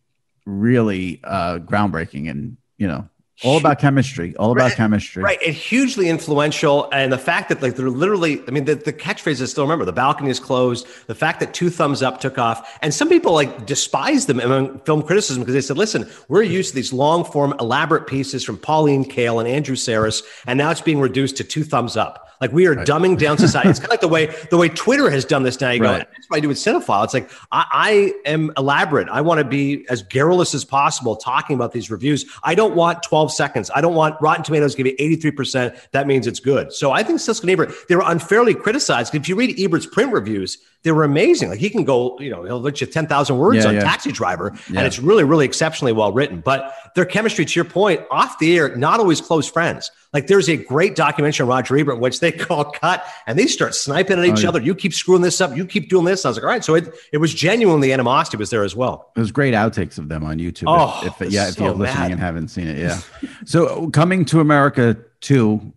really 0.46 1.22
uh, 1.24 1.58
groundbreaking 1.60 2.30
and, 2.30 2.58
you 2.78 2.88
know, 2.88 3.08
all 3.44 3.58
about 3.58 3.80
chemistry, 3.80 4.36
all 4.38 4.52
about 4.52 4.66
Right. 4.66 4.76
chemistry. 4.76 5.24
Right, 5.24 5.40
and 5.46 5.56
hugely 5.56 6.08
influential. 6.08 6.88
And 6.92 7.12
the 7.12 7.18
fact 7.18 7.50
that 7.50 7.62
like 7.62 7.76
they're 7.76 7.90
literally, 7.90 8.42
I 8.48 8.52
mean, 8.52 8.66
the, 8.66 8.76
the 8.76 8.94
catchphrase 8.94 9.42
I 9.42 9.46
still 9.46 9.64
remember: 9.64 9.86
the 9.86 9.92
balcony 9.92 10.30
is 10.30 10.40
closed. 10.40 10.86
The 11.08 11.16
fact 11.16 11.40
that 11.40 11.54
two 11.54 11.70
thumbs 11.70 12.04
up 12.04 12.22
took 12.22 12.38
off, 12.38 12.78
and 12.82 12.94
some 12.94 13.10
people 13.10 13.34
like 13.34 13.66
despise 13.66 14.28
them 14.28 14.40
among 14.40 14.80
film 14.82 15.02
criticism 15.02 15.42
because 15.42 15.56
they 15.56 15.62
said, 15.62 15.78
"Listen, 15.78 16.08
we're 16.28 16.44
used 16.44 16.70
to 16.70 16.76
these 16.76 16.94
long 16.94 17.26
form, 17.26 17.54
elaborate 17.60 18.08
pieces 18.08 18.44
from 18.44 18.58
Pauline 18.58 19.04
Kael 19.04 19.40
and 19.40 19.48
Andrew 19.48 19.76
Sarris, 19.76 20.22
and 20.46 20.58
now 20.58 20.70
it's 20.70 20.82
being 20.82 21.00
reduced 21.00 21.38
to 21.38 21.44
two 21.44 21.64
thumbs 21.64 21.98
up." 21.98 22.30
Like 22.44 22.52
we 22.52 22.66
are 22.68 22.76
dumbing 22.76 23.18
down 23.18 23.38
society. 23.38 23.70
it's 23.70 23.80
kind 23.80 23.86
of 23.88 23.92
like 23.92 24.02
the 24.02 24.10
way 24.10 24.26
the 24.50 24.58
way 24.58 24.68
Twitter 24.68 25.10
has 25.10 25.24
done 25.24 25.44
this 25.44 25.62
now. 25.62 25.72
You 25.72 25.80
go, 25.80 25.94
that's 25.94 26.30
what 26.30 26.36
I 26.36 26.40
do 26.42 26.50
with 26.50 26.58
Cinephile. 26.58 27.06
It's 27.06 27.14
like 27.14 27.30
I, 27.54 27.66
I 27.72 28.30
am 28.30 28.52
elaborate. 28.58 29.08
I 29.08 29.22
want 29.22 29.38
to 29.40 29.46
be 29.46 29.86
as 29.90 30.04
garrulous 30.04 30.54
as 30.54 30.66
possible 30.66 31.16
talking 31.16 31.56
about 31.56 31.72
these 31.72 31.90
reviews. 31.90 32.26
I 32.44 32.54
don't 32.54 32.76
want 32.76 33.02
12 33.02 33.32
seconds. 33.32 33.72
I 33.74 33.80
don't 33.80 33.96
want 33.96 34.18
Rotten 34.20 34.44
Tomatoes 34.44 34.76
give 34.76 34.86
you 34.88 34.96
83%. 34.98 35.78
That 35.92 36.06
means 36.06 36.28
it's 36.28 36.42
good. 36.42 36.74
So 36.74 36.92
I 36.92 37.02
think 37.02 37.20
Siskel 37.20 37.44
and 37.44 37.52
Ebert, 37.52 37.74
they 37.88 37.96
were 37.96 38.04
unfairly 38.06 38.54
criticized. 38.56 39.16
If 39.16 39.30
you 39.30 39.38
read 39.38 39.58
Ebert's 39.58 39.86
print 39.86 40.12
reviews, 40.12 40.58
they 40.82 40.92
were 40.92 41.06
amazing. 41.06 41.48
Like 41.48 41.60
he 41.60 41.70
can 41.70 41.86
go, 41.86 42.20
you 42.20 42.30
know, 42.30 42.44
he'll 42.44 42.60
let 42.60 42.82
you 42.82 42.88
10,000 42.88 43.38
words 43.38 43.64
Yeah, 43.64 43.70
on 43.70 43.76
yeah. 43.76 43.84
Taxi 43.84 44.12
Driver, 44.12 44.52
Yeah. 44.70 44.80
and 44.80 44.88
it's 44.88 45.00
really, 45.00 45.24
really 45.24 45.46
exceptionally 45.46 45.94
well 45.94 46.12
written. 46.12 46.42
But 46.42 46.74
their 46.96 47.06
chemistry, 47.06 47.46
to 47.46 47.56
your 47.56 47.64
point, 47.64 48.02
off 48.12 48.38
the 48.40 48.58
air, 48.58 48.76
not 48.76 49.00
always 49.00 49.22
close 49.22 49.48
friends. 49.48 49.92
Like 50.14 50.28
there's 50.28 50.48
a 50.48 50.56
great 50.58 50.96
documentary 50.96 51.44
on 51.44 51.50
Roger 51.50 51.76
Ebert 51.78 52.00
which 52.00 52.20
they 52.20 52.32
call 52.32 52.66
cut 52.66 53.04
and 53.28 53.38
they 53.38 53.48
start 53.48 53.74
sniping 53.76 54.20
at 54.20 54.26
each 54.26 54.38
Oh, 54.38 54.42
yeah. 54.42 54.48
other. 54.50 54.62
You 54.62 54.76
keep 54.76 54.94
screwing 54.94 55.22
this 55.24 55.42
up. 55.42 55.56
You 55.58 55.66
keep 55.66 55.90
doing 55.90 56.06
this. 56.06 56.24
I 56.26 56.30
was 56.30 56.38
like, 56.38 56.44
all 56.44 56.50
right. 56.50 56.64
So 56.64 56.76
it, 56.76 56.94
it 57.12 57.18
was 57.18 57.34
genuinely 57.34 57.92
animosity 57.92 58.38
was 58.38 58.50
there 58.52 58.64
as 58.64 58.76
well. 58.76 59.12
There's 59.16 59.32
great 59.32 59.54
outtakes 59.54 59.98
of 59.98 60.10
them 60.10 60.24
on 60.24 60.38
YouTube. 60.38 60.66
Oh, 60.68 61.02
if, 61.06 61.22
if 61.22 61.32
yeah, 61.32 61.48
if 61.48 61.56
so 61.56 61.66
you're 61.66 61.74
listening 61.74 62.00
mad. 62.02 62.12
and 62.12 62.20
haven't 62.20 62.48
seen 62.50 62.68
it, 62.68 62.78
yeah. 62.78 63.00
so 63.46 63.90
coming 63.90 64.24
to 64.26 64.40
America 64.40 64.98
too, 65.20 65.74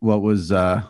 what 0.00 0.22
was 0.22 0.52
uh 0.52 0.82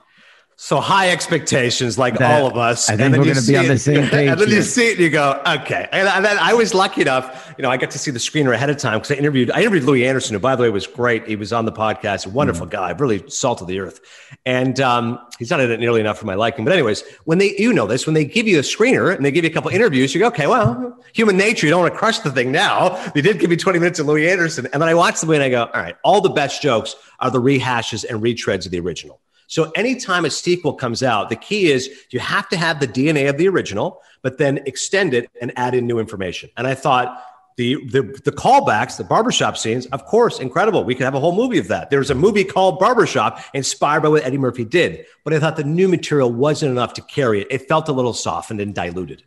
So 0.58 0.80
high 0.80 1.10
expectations, 1.10 1.98
like 1.98 2.16
That- 2.18 2.40
all 2.40 2.46
of 2.48 2.56
us. 2.56 2.88
I 2.88 2.92
think 2.92 3.02
And 3.02 3.14
then 3.14 3.20
we're 3.20 3.34
gonna 3.34 3.46
be 3.46 3.56
on 3.58 3.66
it- 3.66 3.68
the 3.68 3.78
same 3.78 4.08
page 4.08 4.28
And 4.30 4.40
then 4.40 4.48
you 4.48 4.62
see 4.62 4.88
it 4.88 4.92
and 4.92 5.00
you 5.00 5.10
go, 5.10 5.38
okay. 5.46 5.86
And, 5.92 6.08
and 6.08 6.24
then 6.24 6.38
I 6.40 6.54
was 6.54 6.72
lucky 6.72 7.02
enough, 7.02 7.52
you 7.58 7.62
know, 7.62 7.70
I 7.70 7.76
got 7.76 7.90
to 7.90 7.98
see 7.98 8.10
the 8.10 8.18
screener 8.18 8.54
ahead 8.54 8.70
of 8.70 8.78
time 8.78 8.98
because 8.98 9.10
I 9.10 9.16
interviewed, 9.16 9.50
I 9.50 9.60
interviewed 9.60 9.84
Louie 9.84 10.06
Anderson, 10.06 10.32
who 10.32 10.40
by 10.40 10.56
the 10.56 10.62
way 10.62 10.70
was 10.70 10.86
great. 10.86 11.28
He 11.28 11.36
was 11.36 11.52
on 11.52 11.66
the 11.66 11.72
podcast, 11.72 12.24
a 12.24 12.30
wonderful 12.30 12.64
guy, 12.64 12.90
really 12.92 13.22
salt 13.28 13.60
of 13.60 13.66
the 13.66 13.80
earth. 13.80 14.00
And 14.46 14.80
um, 14.80 15.18
he's 15.38 15.50
not 15.50 15.60
in 15.60 15.70
it 15.70 15.78
nearly 15.78 16.00
enough 16.00 16.18
for 16.18 16.24
my 16.26 16.34
liking. 16.34 16.64
But 16.64 16.72
anyways, 16.72 17.04
when 17.24 17.36
they, 17.36 17.54
you 17.58 17.74
know 17.74 17.86
this, 17.86 18.06
when 18.06 18.14
they 18.14 18.24
give 18.24 18.48
you 18.48 18.58
a 18.58 18.62
screener 18.62 19.14
and 19.14 19.26
they 19.26 19.30
give 19.30 19.44
you 19.44 19.50
a 19.50 19.52
couple 19.52 19.70
interviews, 19.70 20.14
you 20.14 20.20
go, 20.20 20.28
okay, 20.28 20.46
well, 20.46 20.98
human 21.12 21.36
nature, 21.36 21.66
you 21.66 21.70
don't 21.70 21.82
want 21.82 21.92
to 21.92 21.98
crush 21.98 22.20
the 22.20 22.30
thing 22.32 22.50
now. 22.50 22.96
They 23.12 23.20
did 23.20 23.40
give 23.40 23.50
me 23.50 23.56
20 23.56 23.78
minutes 23.78 23.98
of 23.98 24.06
Louie 24.06 24.26
Anderson. 24.26 24.66
And 24.72 24.80
then 24.80 24.88
I 24.88 24.94
watched 24.94 25.20
the 25.20 25.26
movie 25.26 25.36
and 25.36 25.44
I 25.44 25.50
go, 25.50 25.64
all 25.64 25.82
right, 25.82 25.96
all 26.02 26.22
the 26.22 26.30
best 26.30 26.62
jokes 26.62 26.96
are 27.20 27.30
the 27.30 27.42
rehashes 27.42 28.06
and 28.08 28.22
retreads 28.22 28.64
of 28.64 28.72
the 28.72 28.80
original. 28.80 29.20
So 29.46 29.70
anytime 29.76 30.24
a 30.24 30.30
sequel 30.30 30.74
comes 30.74 31.02
out, 31.02 31.28
the 31.30 31.36
key 31.36 31.70
is 31.70 31.90
you 32.10 32.20
have 32.20 32.48
to 32.48 32.56
have 32.56 32.80
the 32.80 32.88
DNA 32.88 33.28
of 33.28 33.36
the 33.38 33.48
original, 33.48 34.00
but 34.22 34.38
then 34.38 34.58
extend 34.66 35.14
it 35.14 35.30
and 35.40 35.52
add 35.56 35.74
in 35.74 35.86
new 35.86 35.98
information. 35.98 36.50
And 36.56 36.66
I 36.66 36.74
thought 36.74 37.22
The, 37.56 37.76
the 37.88 38.02
the 38.28 38.32
callbacks, 38.32 38.98
the 38.98 39.04
barbershop 39.04 39.56
scenes, 39.56 39.86
of 39.86 40.04
course, 40.04 40.40
incredible. 40.40 40.84
We 40.84 40.94
could 40.94 41.04
have 41.04 41.14
a 41.16 41.20
whole 41.20 41.34
movie 41.34 41.58
of 41.58 41.68
that. 41.68 41.88
There's 41.88 42.10
a 42.10 42.14
movie 42.14 42.44
called 42.44 42.78
Barbershop 42.78 43.40
inspired 43.54 44.02
by 44.02 44.10
what 44.10 44.24
Eddie 44.24 44.36
Murphy 44.36 44.66
did, 44.66 45.06
but 45.24 45.32
I 45.32 45.38
thought 45.40 45.56
the 45.56 45.64
new 45.64 45.88
material 45.88 46.30
wasn't 46.30 46.72
enough 46.72 46.92
to 46.98 47.02
carry 47.16 47.40
it. 47.40 47.46
It 47.50 47.66
felt 47.66 47.88
a 47.88 47.92
little 47.92 48.12
softened 48.12 48.60
and 48.60 48.74
diluted. 48.74 49.22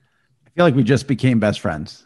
Feel 0.59 0.65
like 0.65 0.75
we 0.75 0.83
just 0.83 1.07
became 1.07 1.39
best 1.39 1.61
friends. 1.61 2.03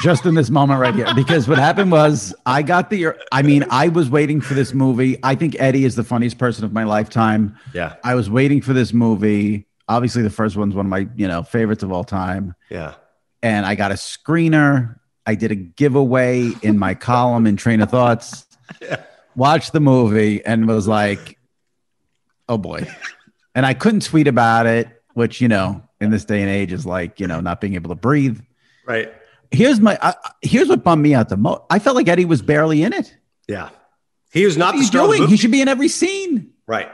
just 0.00 0.24
in 0.24 0.36
this 0.36 0.48
moment 0.48 0.80
right 0.80 0.94
here. 0.94 1.12
Because 1.12 1.48
what 1.48 1.58
happened 1.58 1.90
was 1.90 2.32
I 2.46 2.62
got 2.62 2.88
the 2.88 3.08
I 3.32 3.42
mean, 3.42 3.64
I 3.68 3.88
was 3.88 4.08
waiting 4.08 4.40
for 4.40 4.54
this 4.54 4.72
movie. 4.72 5.18
I 5.24 5.34
think 5.34 5.56
Eddie 5.58 5.84
is 5.84 5.96
the 5.96 6.04
funniest 6.04 6.38
person 6.38 6.64
of 6.64 6.72
my 6.72 6.84
lifetime. 6.84 7.56
Yeah. 7.74 7.96
I 8.04 8.14
was 8.14 8.30
waiting 8.30 8.60
for 8.60 8.72
this 8.74 8.92
movie. 8.92 9.66
Obviously, 9.88 10.22
the 10.22 10.30
first 10.30 10.56
one's 10.56 10.76
one 10.76 10.86
of 10.86 10.90
my, 10.90 11.08
you 11.16 11.26
know, 11.26 11.42
favorites 11.42 11.82
of 11.82 11.90
all 11.90 12.04
time. 12.04 12.54
Yeah. 12.70 12.94
And 13.42 13.66
I 13.66 13.74
got 13.74 13.90
a 13.90 13.96
screener. 13.96 15.00
I 15.26 15.34
did 15.34 15.50
a 15.50 15.56
giveaway 15.56 16.52
in 16.62 16.78
my 16.78 16.94
column 16.94 17.44
in 17.48 17.56
Traina 17.56 17.90
Thoughts. 17.90 18.46
Yeah. 18.80 19.02
Watched 19.34 19.72
the 19.72 19.80
movie 19.80 20.46
and 20.46 20.68
was 20.68 20.86
like, 20.86 21.40
oh 22.48 22.56
boy. 22.56 22.86
And 23.56 23.66
I 23.66 23.74
couldn't 23.74 24.04
tweet 24.04 24.28
about 24.28 24.66
it, 24.66 24.86
which, 25.14 25.40
you 25.40 25.48
know, 25.48 25.82
in 26.00 26.10
this 26.10 26.24
day 26.24 26.40
and 26.40 26.50
age 26.50 26.72
is 26.72 26.86
like, 26.86 27.20
you 27.20 27.26
know, 27.26 27.40
not 27.40 27.60
being 27.60 27.74
able 27.74 27.88
to 27.90 27.94
breathe. 27.94 28.40
Right. 28.86 29.12
Here's 29.50 29.80
my 29.80 29.98
uh, 30.00 30.12
here's 30.42 30.68
what 30.68 30.84
bummed 30.84 31.02
me 31.02 31.14
out 31.14 31.28
the 31.28 31.36
most. 31.36 31.62
I 31.70 31.78
felt 31.78 31.96
like 31.96 32.08
Eddie 32.08 32.24
was 32.24 32.40
barely 32.42 32.82
in 32.82 32.92
it. 32.92 33.14
Yeah. 33.48 33.70
He 34.32 34.44
was 34.44 34.56
not 34.56 34.74
What 34.74 34.80
the 34.80 34.86
star 34.86 35.02
the 35.02 35.08
doing? 35.08 35.20
movie. 35.22 35.30
He 35.32 35.36
should 35.36 35.50
be 35.50 35.60
in 35.60 35.68
every 35.68 35.88
scene. 35.88 36.52
Right. 36.66 36.88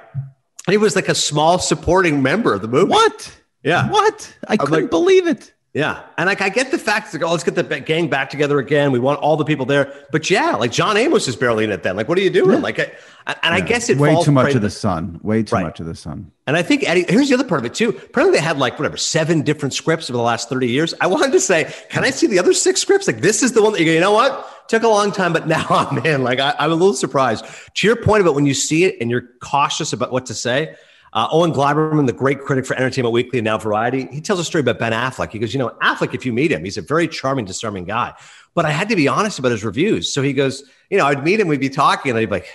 He 0.68 0.78
was 0.78 0.96
like 0.96 1.08
a 1.08 1.14
small 1.14 1.58
supporting 1.58 2.22
member 2.22 2.54
of 2.54 2.62
the 2.62 2.68
movie. 2.68 2.90
What? 2.90 3.38
Yeah. 3.62 3.90
What? 3.90 4.34
I 4.48 4.52
I'm 4.54 4.58
couldn't 4.58 4.84
like- 4.84 4.90
believe 4.90 5.26
it. 5.26 5.52
Yeah. 5.74 6.00
And 6.16 6.26
like, 6.26 6.40
I 6.40 6.48
get 6.48 6.70
the 6.70 6.78
fact 6.78 7.12
that, 7.12 7.22
oh, 7.22 7.30
let's 7.30 7.44
get 7.44 7.54
the 7.54 7.62
gang 7.80 8.08
back 8.08 8.30
together 8.30 8.58
again. 8.58 8.92
We 8.92 8.98
want 8.98 9.20
all 9.20 9.36
the 9.36 9.44
people 9.44 9.66
there. 9.66 9.92
But 10.10 10.30
yeah, 10.30 10.52
like 10.56 10.72
John 10.72 10.96
Amos 10.96 11.28
is 11.28 11.36
barely 11.36 11.64
in 11.64 11.70
it 11.70 11.82
then. 11.82 11.96
Like, 11.96 12.08
what 12.08 12.16
are 12.16 12.22
you 12.22 12.30
doing? 12.30 12.62
Like, 12.62 12.78
I, 12.78 12.92
and 13.26 13.54
I 13.54 13.60
guess 13.60 13.88
it 13.90 13.98
way 13.98 14.16
too 14.22 14.30
much 14.30 14.44
prey- 14.44 14.54
of 14.54 14.62
the 14.62 14.70
sun. 14.70 15.18
Way 15.22 15.42
too 15.42 15.56
Right. 15.56 15.64
much 15.64 15.80
of 15.80 15.86
the 15.86 15.94
sun. 15.94 16.30
And 16.46 16.56
I 16.56 16.62
think 16.62 16.88
Eddie, 16.88 17.04
here's 17.08 17.28
the 17.28 17.34
other 17.34 17.44
part 17.44 17.58
of 17.60 17.64
it 17.64 17.74
too. 17.74 17.88
Apparently, 17.90 18.38
they 18.38 18.44
had 18.44 18.56
like 18.58 18.78
whatever 18.78 18.96
seven 18.96 19.42
different 19.42 19.74
scripts 19.74 20.08
over 20.08 20.16
the 20.16 20.22
last 20.22 20.48
30 20.48 20.68
years. 20.68 20.94
I 21.00 21.08
wanted 21.08 21.32
to 21.32 21.40
say, 21.40 21.72
can 21.90 22.04
I 22.04 22.10
see 22.10 22.28
the 22.28 22.38
other 22.38 22.52
six 22.52 22.80
scripts? 22.80 23.06
Like, 23.08 23.20
this 23.20 23.42
is 23.42 23.52
the 23.52 23.62
one 23.62 23.72
that 23.72 23.80
you 23.80 23.86
go, 23.86 23.92
you 23.92 24.00
know 24.00 24.12
what? 24.12 24.68
Took 24.68 24.84
a 24.84 24.88
long 24.88 25.10
time, 25.10 25.32
but 25.32 25.48
now 25.56 25.66
I'm 25.70 25.98
in. 26.06 26.22
Like, 26.22 26.38
I, 26.38 26.54
I'm 26.58 26.70
a 26.70 26.74
little 26.74 26.94
surprised. 26.94 27.44
To 27.74 27.86
your 27.86 27.96
point 27.96 28.20
about 28.22 28.34
when 28.36 28.46
you 28.46 28.54
see 28.54 28.84
it 28.84 28.96
and 29.00 29.10
you're 29.10 29.28
cautious 29.40 29.92
about 29.92 30.12
what 30.12 30.26
to 30.26 30.34
say, 30.34 30.76
uh, 31.12 31.26
Owen 31.32 31.52
Gleiberman, 31.52 32.06
the 32.06 32.12
great 32.12 32.40
critic 32.42 32.66
for 32.66 32.76
Entertainment 32.76 33.12
Weekly 33.12 33.38
and 33.40 33.44
now 33.46 33.56
Variety, 33.58 34.06
he 34.12 34.20
tells 34.20 34.38
a 34.38 34.44
story 34.44 34.60
about 34.60 34.78
Ben 34.78 34.92
Affleck. 34.92 35.30
He 35.32 35.38
goes, 35.38 35.52
you 35.54 35.58
know, 35.58 35.70
Affleck, 35.82 36.14
if 36.14 36.26
you 36.26 36.32
meet 36.32 36.52
him, 36.52 36.62
he's 36.62 36.76
a 36.76 36.82
very 36.82 37.08
charming, 37.08 37.44
disarming 37.46 37.86
guy. 37.86 38.12
But 38.54 38.66
I 38.66 38.70
had 38.70 38.88
to 38.90 38.96
be 38.96 39.08
honest 39.08 39.38
about 39.38 39.50
his 39.52 39.64
reviews. 39.64 40.12
So 40.12 40.20
he 40.22 40.32
goes, 40.32 40.62
you 40.90 40.98
know, 40.98 41.06
I'd 41.06 41.24
meet 41.24 41.40
him, 41.40 41.48
we'd 41.48 41.58
be 41.60 41.70
talking, 41.70 42.10
and 42.10 42.18
I'd 42.18 42.26
be 42.28 42.36
like, 42.36 42.48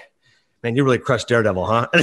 man, 0.64 0.76
you 0.76 0.84
really 0.84 0.97
crushed 0.99 1.28
Daredevil, 1.28 1.66
huh? 1.66 1.88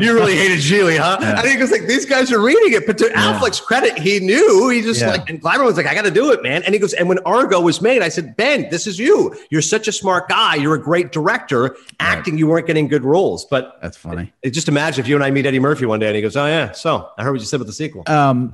you 0.00 0.12
really 0.12 0.34
hated 0.36 0.58
Gigli, 0.58 0.98
huh? 0.98 1.18
And 1.20 1.46
he 1.48 1.56
goes 1.56 1.70
like, 1.70 1.86
these 1.86 2.04
guys 2.04 2.32
are 2.32 2.40
reading 2.40 2.72
it, 2.72 2.86
but 2.86 2.98
to 2.98 3.04
Affleck's 3.10 3.60
credit, 3.60 3.96
he 3.98 4.18
knew. 4.20 4.68
He 4.68 4.82
just 4.82 5.00
Yeah. 5.00 5.10
like, 5.10 5.30
and 5.30 5.40
Gleiber 5.40 5.64
was 5.64 5.76
like, 5.76 5.86
I 5.86 5.94
got 5.94 6.04
to 6.04 6.10
do 6.10 6.32
it, 6.32 6.42
man. 6.42 6.62
And 6.64 6.74
he 6.74 6.80
goes, 6.80 6.92
and 6.92 7.08
when 7.08 7.18
Argo 7.20 7.60
was 7.60 7.80
made, 7.80 8.02
I 8.02 8.08
said, 8.08 8.36
Ben, 8.36 8.68
this 8.70 8.86
is 8.86 8.98
you. 8.98 9.34
You're 9.50 9.62
such 9.62 9.86
a 9.88 9.92
smart 9.92 10.28
guy. 10.28 10.56
You're 10.56 10.74
a 10.74 10.82
great 10.82 11.12
director. 11.12 11.76
Acting, 12.00 12.36
you 12.38 12.46
weren't 12.48 12.66
getting 12.66 12.88
good 12.88 13.04
roles, 13.04 13.44
but 13.44 13.78
That's 13.80 13.96
funny. 13.96 14.32
it, 14.42 14.50
just 14.50 14.68
imagine 14.68 15.00
if 15.04 15.08
you 15.08 15.14
and 15.14 15.24
I 15.24 15.30
meet 15.30 15.46
Eddie 15.46 15.60
Murphy 15.60 15.86
one 15.86 16.00
day, 16.00 16.08
and 16.08 16.16
he 16.16 16.22
goes, 16.22 16.36
oh 16.36 16.46
yeah, 16.46 16.72
so 16.72 17.08
I 17.16 17.22
heard 17.22 17.30
what 17.32 17.40
you 17.40 17.46
said 17.46 17.56
about 17.56 17.66
the 17.68 17.72
sequel. 17.72 18.02
Um, 18.08 18.52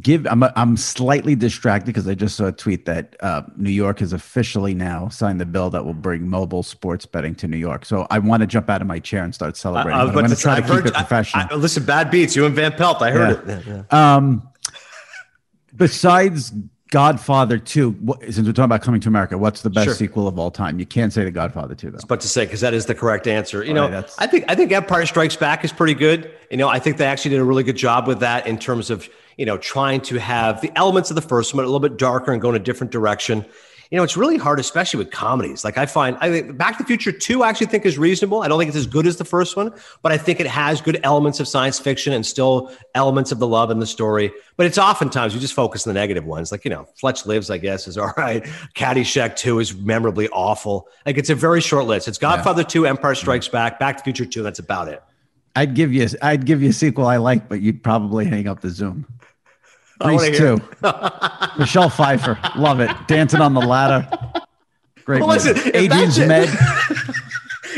give. 0.00 0.26
I'm 0.26 0.42
I'm 0.42 0.76
slightly 0.76 1.34
distracted 1.34 1.86
because 1.86 2.06
I 2.08 2.14
just 2.14 2.36
saw 2.36 2.46
a 2.46 2.52
tweet 2.52 2.84
that 2.86 3.16
uh, 3.20 3.42
New 3.56 3.70
York 3.70 4.00
has 4.00 4.12
officially 4.12 4.74
now 4.74 5.08
signed 5.08 5.40
the 5.40 5.46
bill 5.46 5.70
that 5.70 5.84
will 5.84 5.94
bring 5.94 6.28
mobile 6.28 6.62
sports 6.62 7.06
betting 7.06 7.34
to 7.36 7.48
New 7.48 7.56
York. 7.56 7.84
So 7.84 8.06
I 8.10 8.18
want 8.18 8.40
to 8.42 8.46
jump 8.46 8.68
out 8.70 8.80
of 8.80 8.86
my 8.86 8.98
chair 8.98 9.22
and 9.24 9.34
start 9.34 9.56
celebrating. 9.56 9.98
I 9.98 10.04
was 10.04 10.12
but 10.12 10.18
I'm 10.24 10.26
about 10.26 10.28
going 10.28 10.30
to 10.30 10.36
to 10.36 10.42
try 10.42 10.54
say, 10.56 10.60
to 10.60 10.64
I've 10.64 10.70
keep 10.70 10.76
heard- 10.84 10.86
it 10.88 10.94
professional. 10.94 11.44
I- 11.50 11.54
I- 11.54 11.56
listen, 11.56 11.84
bad 11.84 12.10
beats. 12.10 12.36
You 12.36 12.46
and 12.46 12.54
Van 12.54 12.72
Pelt. 12.72 13.00
I 13.02 13.10
heard 13.10 13.46
Yeah. 13.48 13.56
it. 13.58 13.66
Yeah, 13.66 13.82
yeah. 13.90 14.16
Um, 14.16 14.48
besides 15.74 16.52
Godfather 16.90 17.58
2, 17.58 17.90
what, 17.90 18.22
since 18.22 18.38
we're 18.46 18.52
talking 18.52 18.64
about 18.64 18.82
coming 18.82 19.00
to 19.00 19.08
America, 19.08 19.36
what's 19.36 19.62
the 19.62 19.70
best 19.70 19.86
Sure. 19.86 19.94
sequel 19.94 20.28
of 20.28 20.38
all 20.38 20.50
time? 20.50 20.78
You 20.78 20.86
can't 20.86 21.12
say 21.12 21.24
The 21.24 21.30
Godfather 21.30 21.74
2, 21.74 21.90
though. 21.90 21.98
But 22.06 22.20
to 22.20 22.28
say 22.28 22.44
because 22.44 22.60
that 22.60 22.74
is 22.74 22.86
the 22.86 22.94
correct 22.94 23.26
answer. 23.26 23.62
You 23.64 23.70
All 23.70 23.74
know, 23.74 23.82
right, 23.82 23.90
that's- 23.90 24.14
I 24.18 24.26
think 24.26 24.44
I 24.48 24.54
think 24.54 24.72
Empire 24.72 25.04
Strikes 25.06 25.36
Back 25.36 25.64
is 25.64 25.72
pretty 25.72 25.94
good. 25.94 26.30
You 26.50 26.56
know, 26.58 26.68
I 26.68 26.78
think 26.78 26.96
they 26.96 27.06
actually 27.06 27.30
did 27.32 27.40
a 27.40 27.44
really 27.44 27.64
good 27.64 27.76
job 27.76 28.06
with 28.06 28.20
that 28.20 28.46
in 28.46 28.56
terms 28.58 28.90
of 28.90 29.08
you 29.36 29.46
know 29.46 29.58
trying 29.58 30.00
to 30.02 30.18
have 30.18 30.60
the 30.60 30.72
elements 30.76 31.10
of 31.10 31.14
the 31.14 31.22
first 31.22 31.54
one 31.54 31.64
a 31.64 31.66
little 31.66 31.80
bit 31.80 31.96
darker 31.96 32.32
and 32.32 32.40
go 32.40 32.50
in 32.50 32.56
a 32.56 32.60
different 32.60 32.92
direction. 32.92 33.44
You 33.90 33.96
know, 33.96 34.02
it's 34.02 34.16
really 34.16 34.36
hard, 34.36 34.58
especially 34.58 34.98
with 34.98 35.12
comedies. 35.12 35.64
Like 35.64 35.78
I 35.78 35.86
find, 35.86 36.16
I 36.20 36.28
think 36.28 36.58
Back 36.58 36.76
to 36.76 36.82
the 36.82 36.86
Future 36.88 37.12
Two, 37.12 37.44
I 37.44 37.48
actually 37.48 37.68
think 37.68 37.86
is 37.86 37.98
reasonable. 37.98 38.42
I 38.42 38.48
don't 38.48 38.58
think 38.58 38.68
it's 38.68 38.76
as 38.76 38.86
good 38.86 39.06
as 39.06 39.16
the 39.16 39.24
first 39.24 39.56
one, 39.56 39.72
but 40.02 40.10
I 40.10 40.18
think 40.18 40.40
it 40.40 40.46
has 40.48 40.80
good 40.80 40.98
elements 41.04 41.38
of 41.38 41.46
science 41.46 41.78
fiction 41.78 42.12
and 42.12 42.26
still 42.26 42.72
elements 42.96 43.30
of 43.30 43.38
the 43.38 43.46
love 43.46 43.70
in 43.70 43.78
the 43.78 43.86
story. 43.86 44.32
But 44.56 44.66
it's 44.66 44.76
oftentimes 44.76 45.34
you 45.34 45.40
just 45.40 45.54
focus 45.54 45.86
on 45.86 45.94
the 45.94 46.00
negative 46.00 46.24
ones. 46.24 46.50
Like 46.50 46.64
you 46.64 46.70
know, 46.70 46.88
Fletch 46.96 47.26
Lives, 47.26 47.48
I 47.48 47.58
guess, 47.58 47.86
is 47.86 47.96
all 47.98 48.12
right. 48.16 48.42
Caddyshack 48.74 49.36
Two 49.36 49.60
is 49.60 49.72
memorably 49.76 50.28
awful. 50.30 50.88
Like 51.04 51.16
it's 51.16 51.30
a 51.30 51.36
very 51.36 51.60
short 51.60 51.86
list. 51.86 52.08
It's 52.08 52.18
Godfather 52.18 52.64
Two, 52.64 52.86
Empire 52.86 53.14
Strikes 53.14 53.46
Back, 53.46 53.78
Back 53.78 53.98
to 53.98 54.00
the 54.00 54.04
Future 54.04 54.26
Two. 54.26 54.42
That's 54.42 54.58
about 54.58 54.88
it. 54.88 55.00
I'd 55.54 55.74
give 55.74 55.92
you 55.92 56.06
I'd 56.22 56.44
give 56.44 56.60
you 56.60 56.70
a 56.70 56.72
sequel 56.72 57.06
I 57.06 57.18
like, 57.18 57.48
but 57.48 57.60
you'd 57.60 57.84
probably 57.84 58.26
hang 58.26 58.48
up 58.48 58.60
the 58.60 58.70
Zoom. 58.70 59.06
Grease 60.00 60.36
2. 60.38 60.60
Michelle 61.58 61.88
Pfeiffer. 61.90 62.38
Love 62.56 62.80
it. 62.80 62.90
Dancing 63.06 63.40
on 63.40 63.54
the 63.54 63.60
ladder. 63.60 64.08
Great. 65.04 65.20
Well, 65.20 65.28
listen, 65.30 65.56
Adrian's 65.74 66.18
Med. 66.18 66.48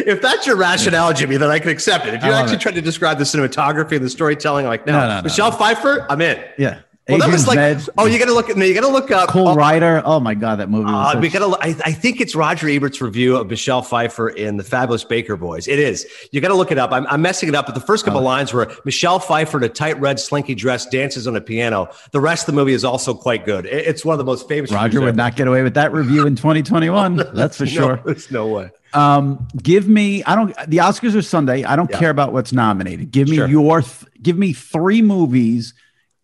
If 0.07 0.23
that's 0.23 0.47
your 0.47 0.55
rationale, 0.57 1.13
Jimmy, 1.13 1.39
then 1.39 1.51
I 1.51 1.59
can 1.59 1.71
accept 1.71 2.07
it. 2.07 2.15
If 2.15 2.23
you 2.23 2.29
I 2.29 2.33
love 2.33 2.43
actually 2.43 2.59
it. 2.59 2.61
try 2.61 2.73
to 2.73 2.81
describe 2.81 3.19
the 3.19 3.25
cinematography 3.25 3.97
and 3.97 4.05
the 4.05 4.09
storytelling, 4.09 4.65
like 4.65 4.87
no, 4.87 4.93
No, 4.93 5.01
no, 5.09 5.17
no, 5.17 5.23
Michelle 5.23 5.51
Pfeiffer, 5.51 6.07
I'm 6.09 6.21
in. 6.21 6.43
Yeah. 6.57 6.79
Well, 7.09 7.19
that 7.19 7.31
was 7.31 7.47
like, 7.47 7.57
Med. 7.57 7.83
oh, 7.97 8.05
you 8.05 8.19
got 8.19 8.27
to 8.27 8.35
look 8.35 8.51
at, 8.51 8.57
no, 8.59 8.67
you 8.67 8.75
got 8.75 8.83
to 8.83 8.89
look 8.93 9.11
up. 9.11 9.31
Cool 9.31 9.49
oh, 9.49 9.55
Rider. 9.55 10.03
Oh 10.05 10.21
my 10.21 10.35
God, 10.35 10.57
that 10.61 10.69
movie 10.69 10.85
was 10.85 11.15
uh, 11.15 11.19
we 11.19 11.31
got 11.31 11.39
to. 11.39 11.57
I, 11.65 11.69
I 11.87 11.93
think 11.93 12.21
it's 12.21 12.35
Roger 12.35 12.69
Ebert's 12.69 13.01
review 13.01 13.37
of 13.37 13.49
Michelle 13.49 13.81
Pfeiffer 13.81 14.29
in 14.29 14.59
The 14.59 14.65
Fabulous 14.65 15.05
Baker 15.05 15.37
Boys. 15.37 15.69
It 15.69 15.79
is. 15.79 16.07
You 16.33 16.41
got 16.43 16.49
to 16.49 16.55
look 16.55 16.71
it 16.71 16.77
up. 16.79 16.93
I'm, 16.93 17.07
I'm 17.07 17.23
messing 17.23 17.49
it 17.49 17.55
up, 17.55 17.65
but 17.67 17.75
the 17.75 17.81
first 17.81 18.05
Oh. 18.05 18.07
couple 18.09 18.21
lines 18.21 18.53
were 18.53 18.71
Michelle 18.85 19.19
Pfeiffer 19.19 19.57
in 19.57 19.65
a 19.65 19.69
tight 19.71 19.99
red 20.01 20.21
slinky 20.21 20.55
dress 20.55 20.85
dances 20.87 21.27
on 21.27 21.35
a 21.35 21.41
piano. 21.41 21.89
The 22.13 22.21
rest 22.21 22.43
of 22.47 22.55
the 22.55 22.61
movie 22.61 22.75
is 22.75 22.85
also 22.85 23.15
quite 23.15 23.47
good. 23.47 23.65
It- 23.65 23.87
it's 23.87 24.05
one 24.05 24.13
of 24.13 24.19
the 24.19 24.25
most 24.25 24.47
famous. 24.47 24.71
Roger 24.71 25.01
would 25.01 25.09
ever. 25.09 25.17
not 25.17 25.35
get 25.35 25.49
away 25.49 25.63
with 25.63 25.75
that 25.75 25.93
review 25.95 26.27
in 26.27 26.37
2021. 26.37 27.17
That's 27.33 27.57
for 27.57 27.65
No, 27.65 27.71
sure. 27.71 28.03
there's 28.05 28.31
no 28.31 28.49
way. 28.49 28.71
Um, 28.93 29.49
give 29.63 29.89
me. 29.89 30.23
I 30.25 30.35
don't. 30.35 30.55
The 30.69 30.79
Oscars 30.79 31.15
are 31.17 31.23
Sunday. 31.23 31.65
I 31.65 31.75
don't 31.77 31.91
Yeah. 31.91 31.99
care 31.99 32.11
about 32.11 32.33
what's 32.35 32.53
nominated. 32.53 33.11
Give 33.11 33.29
me 33.29 33.37
Sure. 33.37 33.47
your. 33.49 33.81
Th- 33.83 34.05
give 34.23 34.37
me 34.39 34.53
three 34.53 35.01
movies 35.03 35.73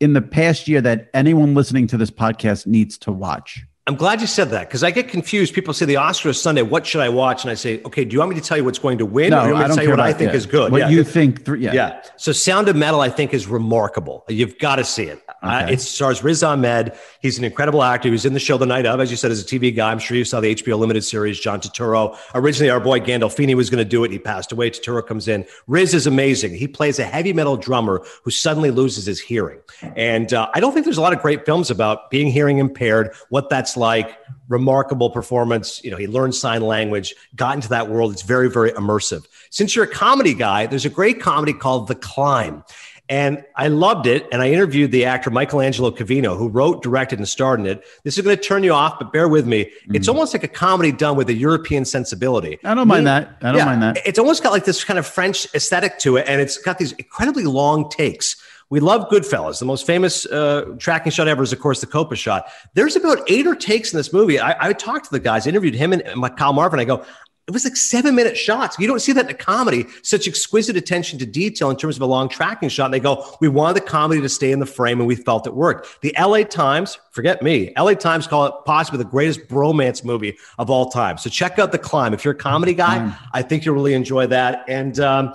in 0.04 0.12
the 0.12 0.20
past 0.20 0.68
year 0.68 0.82
that 0.82 1.08
anyone 1.14 1.54
listening 1.54 1.86
to 1.86 1.96
this 1.96 2.10
podcast 2.10 2.66
needs 2.66 2.98
to 2.98 3.10
watch. 3.10 3.64
I'm 3.86 3.96
glad 3.96 4.22
you 4.22 4.26
said 4.26 4.48
that 4.50 4.66
because 4.66 4.82
I 4.82 4.90
get 4.90 5.08
confused. 5.08 5.52
People 5.52 5.74
say 5.74 5.84
the 5.84 5.96
Oscars 5.96 6.36
Sunday. 6.36 6.62
What 6.62 6.86
should 6.86 7.02
I 7.02 7.10
watch? 7.10 7.44
And 7.44 7.50
I 7.50 7.54
say, 7.54 7.82
okay, 7.84 8.02
do 8.02 8.14
you 8.14 8.18
want 8.18 8.30
me 8.30 8.40
to 8.40 8.46
tell 8.46 8.56
you 8.56 8.64
what's 8.64 8.78
going 8.78 8.96
to 8.96 9.04
win, 9.04 9.28
No, 9.28 9.40
or 9.40 9.42
do 9.42 9.48
you 9.48 9.54
want 9.54 9.64
I 9.64 9.68
me 9.68 9.72
to 9.72 9.76
tell 9.76 9.84
you 9.84 9.90
what 9.90 10.00
I 10.00 10.12
think 10.14 10.32
is 10.32 10.46
good? 10.46 10.72
What 10.72 10.78
yeah. 10.78 10.88
you 10.88 11.04
think? 11.04 11.44
Three, 11.44 11.60
yeah. 11.60 11.74
Yeah. 11.74 12.02
So 12.16 12.32
Sound 12.32 12.68
of 12.68 12.76
Metal, 12.76 13.02
I 13.02 13.10
think, 13.10 13.34
is 13.34 13.46
remarkable. 13.46 14.24
You've 14.26 14.58
got 14.58 14.76
to 14.76 14.84
see 14.84 15.04
it. 15.04 15.22
Uh, 15.42 15.66
it 15.70 15.82
stars 15.82 16.24
Riz 16.24 16.42
Ahmed. 16.42 16.96
He's 17.20 17.36
an 17.36 17.44
incredible 17.44 17.82
actor. 17.82 18.08
He 18.08 18.12
was 18.12 18.24
in 18.24 18.32
the 18.32 18.40
show 18.40 18.56
the 18.56 18.64
night 18.64 18.86
of, 18.86 19.00
as 19.00 19.10
you 19.10 19.18
said, 19.18 19.30
as 19.30 19.42
a 19.42 19.44
TV 19.44 19.76
guy. 19.76 19.90
I'm 19.92 19.98
sure 19.98 20.16
you 20.16 20.24
saw 20.24 20.40
the 20.40 20.54
HBO 20.54 20.78
limited 20.78 21.04
series, 21.04 21.38
John 21.38 21.60
Turturro. 21.60 22.16
Originally, 22.34 22.70
our 22.70 22.80
boy 22.80 23.00
Gandolfini 23.00 23.54
was 23.54 23.68
going 23.68 23.84
to 23.84 23.88
do 23.88 24.02
it. 24.04 24.10
He 24.10 24.18
passed 24.18 24.50
away. 24.50 24.70
Turturro 24.70 25.06
comes 25.06 25.28
in. 25.28 25.44
Riz 25.66 25.92
is 25.92 26.06
amazing. 26.06 26.54
He 26.54 26.66
plays 26.66 26.98
a 26.98 27.04
heavy 27.04 27.34
metal 27.34 27.58
drummer 27.58 28.02
who 28.22 28.30
suddenly 28.30 28.70
loses 28.70 29.04
his 29.04 29.20
hearing. 29.20 29.60
And 29.94 30.32
uh, 30.32 30.48
I 30.54 30.60
don't 30.60 30.72
think 30.72 30.86
there's 30.86 30.96
a 30.96 31.02
lot 31.02 31.12
of 31.12 31.20
great 31.20 31.44
films 31.44 31.70
about 31.70 32.10
being 32.10 32.28
hearing 32.28 32.56
impaired, 32.56 33.12
what 33.28 33.50
that's 33.50 33.73
like. 33.76 34.18
Remarkable 34.48 35.08
performance. 35.08 35.82
You 35.82 35.90
know, 35.90 35.96
he 35.96 36.06
learned 36.06 36.34
sign 36.34 36.60
language, 36.60 37.14
got 37.34 37.54
into 37.54 37.70
that 37.70 37.88
world. 37.88 38.12
It's 38.12 38.20
very, 38.20 38.50
very 38.50 38.72
immersive. 38.72 39.26
Since 39.48 39.74
you're 39.74 39.86
a 39.86 39.90
comedy 39.90 40.34
guy, 40.34 40.66
there's 40.66 40.84
a 40.84 40.90
great 40.90 41.18
comedy 41.18 41.54
called 41.54 41.88
The 41.88 41.94
Climb. 41.94 42.62
And 43.08 43.42
I 43.56 43.68
loved 43.68 44.06
it. 44.06 44.26
And 44.32 44.42
I 44.42 44.50
interviewed 44.50 44.90
the 44.90 45.06
actor 45.06 45.30
Michael 45.30 45.62
Angelo 45.62 45.90
Covino, 45.90 46.36
who 46.36 46.48
wrote, 46.48 46.82
directed, 46.82 47.18
and 47.18 47.28
starred 47.28 47.60
in 47.60 47.66
it. 47.66 47.84
This 48.02 48.18
is 48.18 48.24
going 48.24 48.36
to 48.36 48.42
turn 48.42 48.64
you 48.64 48.72
off, 48.72 48.98
but 48.98 49.12
bear 49.14 49.28
with 49.28 49.46
me. 49.46 49.60
It's 49.60 50.06
mm-hmm. 50.06 50.10
almost 50.10 50.34
like 50.34 50.44
a 50.44 50.48
comedy 50.48 50.92
done 50.92 51.16
with 51.16 51.30
a 51.30 51.34
European 51.34 51.86
sensibility. 51.86 52.58
I 52.64 52.74
don't 52.74 52.88
mind 52.88 53.06
that. 53.06 53.36
I 53.40 53.46
don't 53.46 53.56
Yeah, 53.56 53.64
mind 53.64 53.82
that. 53.82 53.98
It's 54.06 54.18
almost 54.18 54.42
got 54.42 54.52
like 54.52 54.66
this 54.66 54.84
kind 54.84 54.98
of 54.98 55.06
French 55.06 55.46
aesthetic 55.54 55.98
to 56.00 56.18
it, 56.18 56.26
and 56.28 56.40
it's 56.40 56.58
got 56.58 56.76
these 56.78 56.92
incredibly 56.92 57.44
long 57.44 57.88
takes. 57.88 58.36
We 58.74 58.80
love 58.80 59.08
Goodfellas. 59.08 59.60
The 59.60 59.66
most 59.66 59.86
famous 59.86 60.26
uh, 60.26 60.74
tracking 60.80 61.12
shot 61.12 61.28
ever 61.28 61.44
is, 61.44 61.52
of 61.52 61.60
course, 61.60 61.80
the 61.80 61.86
Copa 61.86 62.16
shot. 62.16 62.48
There's 62.74 62.96
about 62.96 63.20
eight 63.30 63.46
or 63.46 63.54
takes 63.54 63.92
in 63.92 63.96
this 63.96 64.12
movie. 64.12 64.40
I, 64.40 64.70
I 64.70 64.72
talked 64.72 65.04
to 65.04 65.12
the 65.12 65.20
guys, 65.20 65.46
interviewed 65.46 65.76
him 65.76 65.92
and, 65.92 66.02
and 66.02 66.36
Kyle 66.36 66.52
Marvin. 66.52 66.80
I 66.80 66.84
go, 66.84 67.04
it 67.46 67.52
was 67.52 67.62
like 67.62 67.76
seven 67.76 68.16
minute 68.16 68.36
shots. 68.36 68.76
You 68.76 68.88
don't 68.88 68.98
see 68.98 69.12
that 69.12 69.26
in 69.26 69.30
a 69.30 69.34
comedy, 69.34 69.86
such 70.02 70.26
exquisite 70.26 70.76
attention 70.76 71.20
to 71.20 71.24
detail 71.24 71.70
in 71.70 71.76
terms 71.76 71.94
of 71.94 72.02
a 72.02 72.06
long 72.06 72.28
tracking 72.28 72.68
shot. 72.68 72.86
And 72.86 72.94
they 72.94 72.98
go, 72.98 73.24
we 73.40 73.46
wanted 73.46 73.80
the 73.80 73.86
comedy 73.86 74.20
to 74.20 74.28
stay 74.28 74.50
in 74.50 74.58
the 74.58 74.66
frame 74.66 74.98
and 74.98 75.06
we 75.06 75.14
felt 75.14 75.46
it 75.46 75.54
worked. 75.54 76.00
The 76.00 76.12
LA 76.18 76.42
Times, 76.42 76.98
forget 77.12 77.42
me, 77.42 77.72
LA 77.78 77.94
Times 77.94 78.26
call 78.26 78.46
it 78.46 78.54
possibly 78.66 78.98
the 78.98 79.08
greatest 79.08 79.46
bromance 79.46 80.04
movie 80.04 80.36
of 80.58 80.68
all 80.68 80.90
time. 80.90 81.16
So 81.16 81.30
check 81.30 81.60
out 81.60 81.70
The 81.70 81.78
Climb. 81.78 82.12
If 82.12 82.24
you're 82.24 82.34
a 82.34 82.36
comedy 82.36 82.74
guy, 82.74 83.16
I 83.32 83.42
think 83.42 83.64
you'll 83.64 83.76
really 83.76 83.94
enjoy 83.94 84.26
that. 84.26 84.64
And, 84.66 84.98
um, 84.98 85.32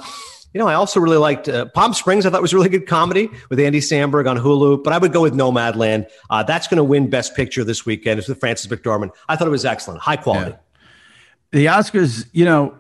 you 0.54 0.60
know, 0.60 0.68
I 0.68 0.74
also 0.74 1.00
really 1.00 1.18
liked 1.18 1.48
uh, 1.48 1.66
Palm 1.68 1.94
Springs. 1.94 2.26
I 2.26 2.30
thought 2.30 2.42
was 2.42 2.54
really 2.54 2.70
good 2.70 2.88
comedy 2.88 3.30
with 3.50 3.60
Andy 3.60 3.80
Samberg 3.80 4.30
on 4.30 4.38
Hulu. 4.38 4.84
But 4.84 4.94
I 4.94 4.98
would 4.98 5.14
go 5.14 5.22
with 5.22 5.34
Nomadland. 5.34 6.10
Uh, 6.30 6.44
that's 6.44 6.68
going 6.68 6.78
to 6.78 6.84
win 6.84 7.10
Best 7.10 7.36
Picture 7.36 7.64
this 7.64 7.86
weekend. 7.86 8.20
It's 8.20 8.28
with 8.28 8.40
Frances 8.40 8.68
McDormand. 8.68 9.12
I 9.28 9.36
thought 9.36 9.48
it 9.48 9.52
was 9.52 9.66
excellent, 9.66 10.02
high 10.02 10.18
quality. 10.18 10.52
Yeah. 10.52 10.58
The 11.52 11.66
Oscars, 11.68 12.28
you 12.32 12.46
know, 12.46 12.80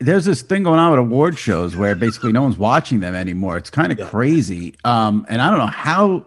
there's 0.00 0.24
this 0.24 0.42
thing 0.42 0.62
going 0.62 0.78
on 0.78 0.90
with 0.90 1.00
award 1.00 1.38
shows 1.38 1.76
where 1.76 1.94
basically 1.94 2.32
no 2.32 2.42
one's 2.42 2.58
watching 2.58 3.00
them 3.00 3.14
anymore. 3.14 3.56
It's 3.56 3.70
kind 3.70 3.92
of 3.92 3.98
yeah. 3.98 4.08
crazy. 4.08 4.74
Um, 4.84 5.26
and 5.28 5.40
I 5.40 5.50
don't 5.50 5.58
know 5.58 5.66
how. 5.66 6.26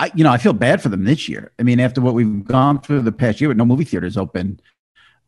I, 0.00 0.12
you 0.14 0.22
know, 0.22 0.30
I 0.30 0.38
feel 0.38 0.52
bad 0.52 0.80
for 0.80 0.90
them 0.90 1.02
this 1.02 1.28
year. 1.28 1.50
I 1.58 1.64
mean, 1.64 1.80
after 1.80 2.00
what 2.00 2.14
we've 2.14 2.44
gone 2.44 2.80
through 2.80 3.00
the 3.02 3.10
past 3.10 3.40
year 3.40 3.48
with 3.48 3.56
no 3.56 3.64
movie 3.64 3.82
theaters 3.82 4.16
open, 4.16 4.60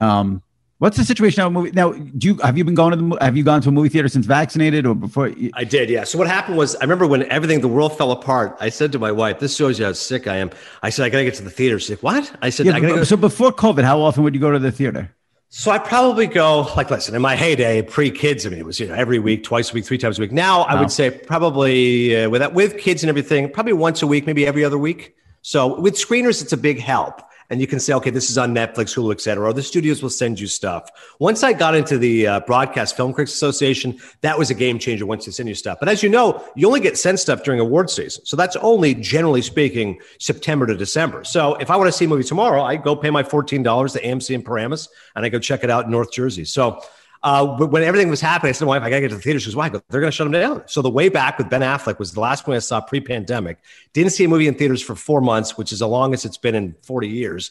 um, 0.01 0.45
What's 0.81 0.97
the 0.97 1.05
situation 1.05 1.43
now? 1.43 1.51
Movie 1.51 1.73
now? 1.73 1.93
Do 1.93 2.27
you 2.29 2.35
have 2.43 2.57
you 2.57 2.65
been 2.65 2.75
going 2.75 2.93
to 2.93 2.97
the 2.97 3.19
have 3.21 3.37
you 3.37 3.45
gone 3.45 3.61
to 3.61 3.69
a 3.69 3.73
movie 3.73 3.91
theater 3.91 4.09
since 4.09 4.25
vaccinated 4.25 4.87
or 4.87 4.95
before? 4.95 5.29
You- 5.29 5.51
I 5.53 5.63
did, 5.63 5.91
yeah. 5.91 6.05
So 6.05 6.17
what 6.17 6.27
happened 6.27 6.57
was 6.57 6.75
I 6.77 6.81
remember 6.85 7.07
when 7.07 7.31
everything 7.31 7.61
the 7.61 7.69
world 7.69 7.99
fell 7.99 8.13
apart. 8.13 8.57
I 8.61 8.71
said 8.71 8.91
to 8.93 8.99
my 8.99 9.13
wife, 9.13 9.41
"This 9.41 9.55
shows 9.55 9.79
you 9.79 9.85
how 9.85 9.93
sick 9.93 10.27
I 10.27 10.39
am." 10.39 10.51
I 10.83 10.89
said, 10.89 11.05
"I 11.05 11.11
gotta 11.11 11.25
get 11.25 11.35
to 11.35 11.43
the 11.43 11.51
theater." 11.51 11.79
She's 11.79 11.91
like, 11.91 12.03
"What?" 12.03 12.33
I 12.41 12.49
said, 12.49 12.65
yeah, 12.65 12.77
I 12.77 12.81
gotta 12.81 12.95
go. 12.95 13.05
So 13.05 13.19
before 13.19 13.53
COVID, 13.53 13.85
how 13.85 14.01
often 14.01 14.23
would 14.25 14.35
you 14.35 14.41
go 14.41 14.51
to 14.53 14.59
the 14.59 14.73
theater? 14.73 15.15
So 15.51 15.71
I 15.71 15.77
probably 15.77 16.27
go 16.27 16.63
like 16.79 16.91
listen 16.91 17.15
in 17.15 17.21
my 17.21 17.37
heyday 17.37 17.83
pre 17.83 18.11
kids. 18.11 18.47
I 18.47 18.49
mean, 18.49 18.59
it 18.59 18.65
was 18.65 18.81
you 18.81 18.89
know 18.89 18.95
every 18.95 19.19
week, 19.19 19.45
twice 19.45 19.71
a 19.71 19.75
week, 19.75 19.85
three 19.85 19.99
times 19.99 20.19
a 20.19 20.23
week. 20.23 20.33
Now 20.33 20.63
I 20.63 20.81
would 20.81 20.91
say 20.91 21.11
probably 21.11 22.17
uh, 22.25 22.31
with 22.31 22.41
that, 22.41 22.55
with 22.55 22.79
kids 22.79 23.03
and 23.03 23.11
everything, 23.11 23.51
probably 23.51 23.75
once 23.75 24.01
a 24.01 24.07
week, 24.07 24.27
maybe 24.27 24.47
every 24.47 24.65
other 24.65 24.79
week. 24.79 25.15
So 25.43 25.79
with 25.79 25.95
screeners, 25.97 26.41
it's 26.41 26.55
a 26.55 26.57
big 26.57 26.81
help 26.81 27.21
and 27.51 27.61
you 27.61 27.67
can 27.67 27.81
say, 27.81 27.93
okay, 27.95 28.11
this 28.11 28.31
is 28.31 28.39
on 28.39 28.55
Netflix, 28.55 28.95
Hulu, 28.97 29.13
et 29.13 29.21
cetera, 29.21 29.49
or 29.49 29.53
the 29.53 29.63
studios 29.63 30.03
will 30.03 30.11
send 30.11 30.39
you 30.39 30.47
stuff. 30.47 30.89
Once 31.19 31.43
I 31.43 31.53
got 31.53 31.75
into 31.75 31.99
the 31.99 32.27
uh, 32.27 32.41
Broadcast 32.41 32.97
Film 32.97 33.13
Critics 33.13 33.35
Association, 33.35 33.99
that 34.23 34.39
was 34.39 34.51
a 34.51 34.55
game 34.55 34.79
changer 34.79 35.05
once 35.05 35.27
they 35.27 35.33
send 35.33 35.49
you 35.49 35.55
stuff. 35.55 35.79
But 35.81 35.89
as 35.89 36.03
you 36.03 36.09
know, 36.09 36.45
you 36.55 36.67
only 36.69 36.81
get 36.81 36.97
sent 36.97 37.19
stuff 37.19 37.43
during 37.43 37.61
award 37.61 37.91
season. 37.91 38.25
So 38.25 38.37
that's 38.37 38.57
only, 38.57 38.95
generally 38.95 39.43
speaking, 39.43 40.01
September 40.19 40.67
to 40.67 40.77
December. 40.77 41.25
So 41.25 41.57
if 41.57 41.71
I 41.71 41.77
want 41.77 41.89
to 41.89 41.93
see 41.93 42.05
a 42.05 42.09
movie 42.09 42.25
tomorrow, 42.25 42.63
I 42.63 42.77
go 42.77 42.95
pay 42.95 43.11
my 43.11 43.23
$14 43.23 43.93
to 43.93 44.03
AMC 44.03 44.35
in 44.35 44.43
Paramus 44.43 44.89
and 45.17 45.25
I 45.25 45.29
go 45.29 45.39
check 45.39 45.65
it 45.65 45.71
out 45.71 45.87
in 45.87 45.91
North 45.91 46.13
Jersey. 46.13 46.45
So 46.45 46.81
uh, 47.23 47.47
but 47.59 47.71
when 47.71 47.83
everything 47.83 48.09
was 48.09 48.21
happening, 48.21 48.51
I 48.51 48.53
said, 48.53 48.65
My 48.65 48.79
"Wife, 48.79 48.83
I 48.83 48.91
gotta 48.91 49.03
get 49.03 49.09
to 49.09 49.17
the 49.17 49.21
theater." 49.21 49.39
She 49.41 49.47
goes, 49.47 49.57
"Why?" 49.57 49.69
Go, 49.69 49.83
They're 49.91 50.01
gonna 50.01 50.11
shut 50.11 50.25
them 50.25 50.33
down. 50.33 50.63
So 50.67 50.81
the 50.83 50.91
way 50.91 51.09
back 51.09 51.39
with 51.39 51.51
Ben 51.51 51.61
Affleck 51.61 51.99
was 51.99 52.13
the 52.13 52.21
last 52.21 52.47
one 52.47 52.57
I 52.57 52.61
saw 52.61 52.81
pre-pandemic. 52.81 53.59
Didn't 53.93 54.13
see 54.13 54.25
a 54.25 54.29
movie 54.29 54.49
in 54.49 54.55
theaters 54.55 54.83
for 54.83 54.95
four 54.95 55.21
months, 55.21 55.59
which 55.59 55.73
is 55.73 55.81
the 55.81 55.89
longest 55.89 56.25
it's 56.25 56.39
been 56.39 56.55
in 56.55 56.77
40 56.83 57.09
years. 57.09 57.51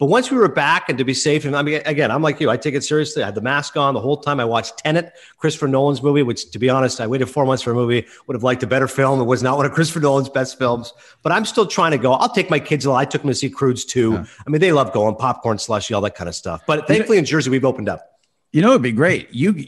But 0.00 0.06
once 0.06 0.30
we 0.30 0.38
were 0.38 0.48
back 0.48 0.88
and 0.88 0.96
to 0.96 1.04
be 1.04 1.12
safe, 1.12 1.44
and 1.44 1.54
I 1.54 1.60
mean, 1.60 1.82
again, 1.84 2.10
I'm 2.10 2.22
like 2.22 2.40
you, 2.40 2.48
I 2.48 2.56
take 2.56 2.74
it 2.74 2.82
seriously. 2.82 3.22
I 3.22 3.26
had 3.26 3.34
the 3.34 3.42
mask 3.42 3.76
on 3.76 3.92
the 3.92 4.00
whole 4.00 4.16
time. 4.16 4.40
I 4.40 4.46
watched 4.46 4.78
Tenet, 4.78 5.12
Christopher 5.36 5.68
Nolan's 5.68 6.02
movie, 6.02 6.22
which 6.22 6.50
to 6.52 6.58
be 6.58 6.70
honest, 6.70 7.02
I 7.02 7.06
waited 7.06 7.26
four 7.26 7.44
months 7.44 7.62
for 7.62 7.72
a 7.72 7.74
movie, 7.74 8.06
would 8.26 8.34
have 8.34 8.42
liked 8.42 8.62
a 8.62 8.66
better 8.66 8.88
film. 8.88 9.20
It 9.20 9.24
was 9.24 9.42
not 9.42 9.58
one 9.58 9.66
of 9.66 9.72
Christopher 9.72 10.00
Nolan's 10.00 10.30
best 10.30 10.58
films, 10.58 10.94
but 11.22 11.32
I'm 11.32 11.44
still 11.44 11.66
trying 11.66 11.90
to 11.90 11.98
go. 11.98 12.14
I'll 12.14 12.30
take 12.30 12.48
my 12.48 12.58
kids. 12.58 12.86
I 12.86 13.04
took 13.04 13.20
them 13.20 13.30
to 13.30 13.34
see 13.34 13.50
Croods 13.50 13.84
too. 13.84 14.12
Yeah. 14.12 14.24
I 14.46 14.48
mean, 14.48 14.62
they 14.62 14.72
love 14.72 14.90
going 14.94 15.16
popcorn 15.16 15.58
slushy, 15.58 15.92
all 15.92 16.00
that 16.00 16.14
kind 16.14 16.28
of 16.28 16.34
stuff. 16.34 16.62
But 16.66 16.88
thankfully 16.88 17.18
in 17.18 17.26
Jersey, 17.26 17.50
we've 17.50 17.66
opened 17.66 17.90
up. 17.90 18.19
You 18.52 18.62
know, 18.62 18.70
it'd 18.70 18.82
be 18.82 18.92
great. 18.92 19.28
You, 19.32 19.64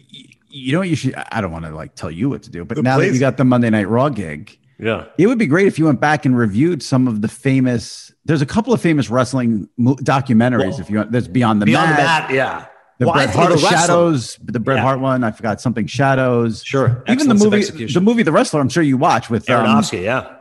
you 0.48 0.72
know 0.72 0.80
what 0.80 0.88
you 0.88 0.96
should, 0.96 1.14
I 1.14 1.40
don't 1.40 1.52
want 1.52 1.64
to 1.64 1.74
like 1.74 1.94
tell 1.94 2.10
you 2.10 2.28
what 2.28 2.42
to 2.44 2.50
do, 2.50 2.64
but 2.64 2.78
now 2.78 2.96
Please. 2.96 3.08
that 3.08 3.14
you 3.14 3.20
got 3.20 3.36
the 3.36 3.44
Monday 3.44 3.70
Night 3.70 3.88
Raw 3.88 4.08
gig, 4.08 4.58
yeah. 4.82 5.06
It 5.16 5.28
would 5.28 5.38
be 5.38 5.46
great 5.46 5.68
if 5.68 5.78
you 5.78 5.84
went 5.84 6.00
back 6.00 6.26
and 6.26 6.36
reviewed 6.36 6.82
some 6.82 7.06
of 7.06 7.22
the 7.22 7.28
famous. 7.28 8.12
There's 8.24 8.42
a 8.42 8.46
couple 8.46 8.72
of 8.72 8.80
famous 8.80 9.08
wrestling 9.10 9.68
documentaries. 9.78 10.70
Well, 10.70 10.80
if 10.80 10.90
you 10.90 10.96
want, 10.98 11.12
there's 11.12 11.28
Beyond 11.28 11.62
the 11.62 11.66
Beyond 11.66 11.90
Mat. 11.90 11.96
the 11.96 12.02
Mat, 12.02 12.30
yeah. 12.34 12.66
The 12.98 13.06
well, 13.06 13.14
Bret 13.14 13.30
Hart 13.30 13.52
the 13.52 13.58
Shadows, 13.58 14.38
the 14.42 14.58
Bret 14.58 14.78
yeah. 14.78 14.82
Hart 14.82 15.00
one. 15.00 15.22
I 15.22 15.30
forgot 15.30 15.60
something 15.60 15.86
Shadows. 15.86 16.64
Sure. 16.64 17.02
Even 17.08 17.28
the 17.28 17.34
movie, 17.34 17.62
the 17.86 18.00
movie 18.00 18.22
The 18.24 18.32
Wrestler. 18.32 18.60
I'm 18.60 18.68
sure 18.68 18.82
you 18.82 18.96
watch 18.96 19.30
with 19.30 19.46
Aronofsky. 19.46 19.98
Um, 19.98 20.04
yeah. 20.04 20.36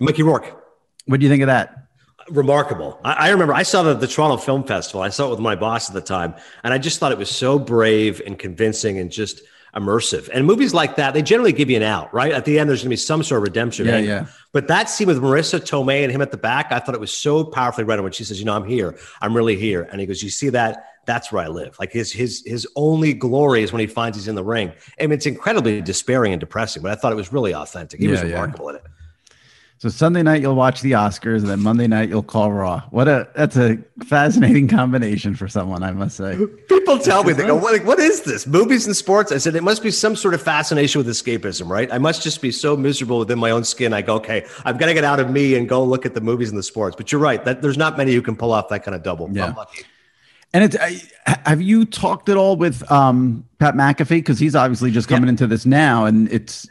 Mickey 0.00 0.24
Rourke. 0.24 0.60
What 1.06 1.20
do 1.20 1.24
you 1.24 1.30
think 1.30 1.42
of 1.42 1.46
that? 1.46 1.83
Remarkable. 2.30 2.98
I, 3.04 3.12
I 3.12 3.30
remember 3.30 3.54
I 3.54 3.62
saw 3.62 3.82
the, 3.82 3.94
the 3.94 4.06
Toronto 4.06 4.36
Film 4.36 4.64
Festival. 4.64 5.02
I 5.02 5.10
saw 5.10 5.26
it 5.28 5.30
with 5.30 5.40
my 5.40 5.54
boss 5.54 5.88
at 5.88 5.94
the 5.94 6.00
time, 6.00 6.34
and 6.62 6.72
I 6.72 6.78
just 6.78 6.98
thought 6.98 7.12
it 7.12 7.18
was 7.18 7.30
so 7.30 7.58
brave 7.58 8.22
and 8.26 8.38
convincing 8.38 8.98
and 8.98 9.10
just 9.10 9.42
immersive. 9.74 10.28
And 10.32 10.46
movies 10.46 10.72
like 10.72 10.96
that, 10.96 11.14
they 11.14 11.22
generally 11.22 11.52
give 11.52 11.68
you 11.68 11.76
an 11.76 11.82
out, 11.82 12.12
right? 12.14 12.32
At 12.32 12.44
the 12.44 12.58
end, 12.58 12.68
there's 12.68 12.80
going 12.80 12.90
to 12.90 12.92
be 12.92 12.96
some 12.96 13.22
sort 13.22 13.38
of 13.38 13.42
redemption. 13.42 13.86
Yeah, 13.86 13.98
yeah. 13.98 14.26
But 14.52 14.68
that 14.68 14.88
scene 14.88 15.08
with 15.08 15.18
Marisa 15.18 15.60
Tomei 15.60 16.02
and 16.02 16.12
him 16.12 16.22
at 16.22 16.30
the 16.30 16.36
back, 16.36 16.70
I 16.70 16.78
thought 16.78 16.94
it 16.94 17.00
was 17.00 17.12
so 17.12 17.44
powerfully 17.44 17.84
written 17.84 18.04
when 18.04 18.12
she 18.12 18.24
says, 18.24 18.38
"You 18.38 18.46
know, 18.46 18.54
I'm 18.54 18.64
here. 18.64 18.96
I'm 19.20 19.34
really 19.34 19.56
here." 19.56 19.82
And 19.90 20.00
he 20.00 20.06
goes, 20.06 20.22
"You 20.22 20.30
see 20.30 20.48
that? 20.50 20.90
That's 21.06 21.32
where 21.32 21.44
I 21.44 21.48
live." 21.48 21.76
Like 21.78 21.92
his 21.92 22.12
his 22.12 22.42
his 22.46 22.66
only 22.76 23.14
glory 23.14 23.62
is 23.62 23.72
when 23.72 23.80
he 23.80 23.86
finds 23.86 24.16
he's 24.16 24.28
in 24.28 24.36
the 24.36 24.44
ring. 24.44 24.72
I 25.00 25.02
mean, 25.02 25.12
it's 25.12 25.26
incredibly 25.26 25.82
despairing 25.82 26.32
and 26.32 26.40
depressing, 26.40 26.82
but 26.82 26.92
I 26.92 26.94
thought 26.94 27.12
it 27.12 27.16
was 27.16 27.32
really 27.32 27.54
authentic. 27.54 28.00
He 28.00 28.06
yeah, 28.06 28.12
was 28.12 28.22
remarkable 28.22 28.66
yeah. 28.66 28.70
in 28.70 28.76
it. 28.76 28.84
So 29.78 29.88
Sunday 29.88 30.22
night 30.22 30.40
you'll 30.40 30.54
watch 30.54 30.80
the 30.80 30.92
Oscars, 30.92 31.40
and 31.40 31.48
then 31.48 31.60
Monday 31.60 31.86
night 31.86 32.08
you'll 32.08 32.22
call 32.22 32.52
Raw. 32.52 32.82
What 32.90 33.08
a 33.08 33.28
that's 33.34 33.56
a 33.56 33.76
fascinating 34.04 34.68
combination 34.78 35.34
for 35.34 35.48
someone, 35.48 35.82
I 35.82 35.90
must 35.90 36.16
say. 36.16 36.38
People 36.68 36.98
tell 36.98 37.24
me 37.24 37.32
they 37.32 37.46
go, 37.46 37.56
what, 37.56 37.84
what 37.84 37.98
is 37.98 38.22
this? 38.22 38.46
Movies 38.46 38.86
and 38.86 38.96
sports? 38.96 39.32
I 39.32 39.38
said 39.38 39.54
it 39.56 39.62
must 39.62 39.82
be 39.82 39.90
some 39.90 40.16
sort 40.16 40.32
of 40.32 40.40
fascination 40.40 41.00
with 41.00 41.08
escapism, 41.08 41.68
right? 41.68 41.92
I 41.92 41.98
must 41.98 42.22
just 42.22 42.40
be 42.40 42.50
so 42.50 42.76
miserable 42.76 43.18
within 43.18 43.38
my 43.38 43.50
own 43.50 43.64
skin. 43.64 43.92
I 43.92 44.00
go, 44.00 44.14
okay, 44.14 44.46
I've 44.64 44.78
got 44.78 44.86
to 44.86 44.94
get 44.94 45.04
out 45.04 45.20
of 45.20 45.30
me 45.30 45.56
and 45.56 45.68
go 45.68 45.84
look 45.84 46.06
at 46.06 46.14
the 46.14 46.20
movies 46.20 46.48
and 46.48 46.58
the 46.58 46.62
sports. 46.62 46.96
But 46.96 47.10
you're 47.12 47.20
right 47.20 47.44
that 47.44 47.60
there's 47.60 47.76
not 47.76 47.98
many 47.98 48.14
who 48.14 48.22
can 48.22 48.36
pull 48.36 48.52
off 48.52 48.68
that 48.68 48.84
kind 48.84 48.94
of 48.94 49.02
double. 49.02 49.28
Yeah. 49.32 49.54
And 50.54 50.62
it's 50.62 50.76
uh, 50.76 51.34
have 51.44 51.60
you 51.60 51.84
talked 51.84 52.28
at 52.28 52.36
all 52.36 52.56
with 52.56 52.90
um, 52.90 53.44
Pat 53.58 53.74
McAfee 53.74 54.08
because 54.08 54.38
he's 54.38 54.54
obviously 54.54 54.92
just 54.92 55.08
coming 55.08 55.24
yeah. 55.24 55.30
into 55.30 55.46
this 55.48 55.66
now, 55.66 56.04
and 56.04 56.30
it's 56.32 56.68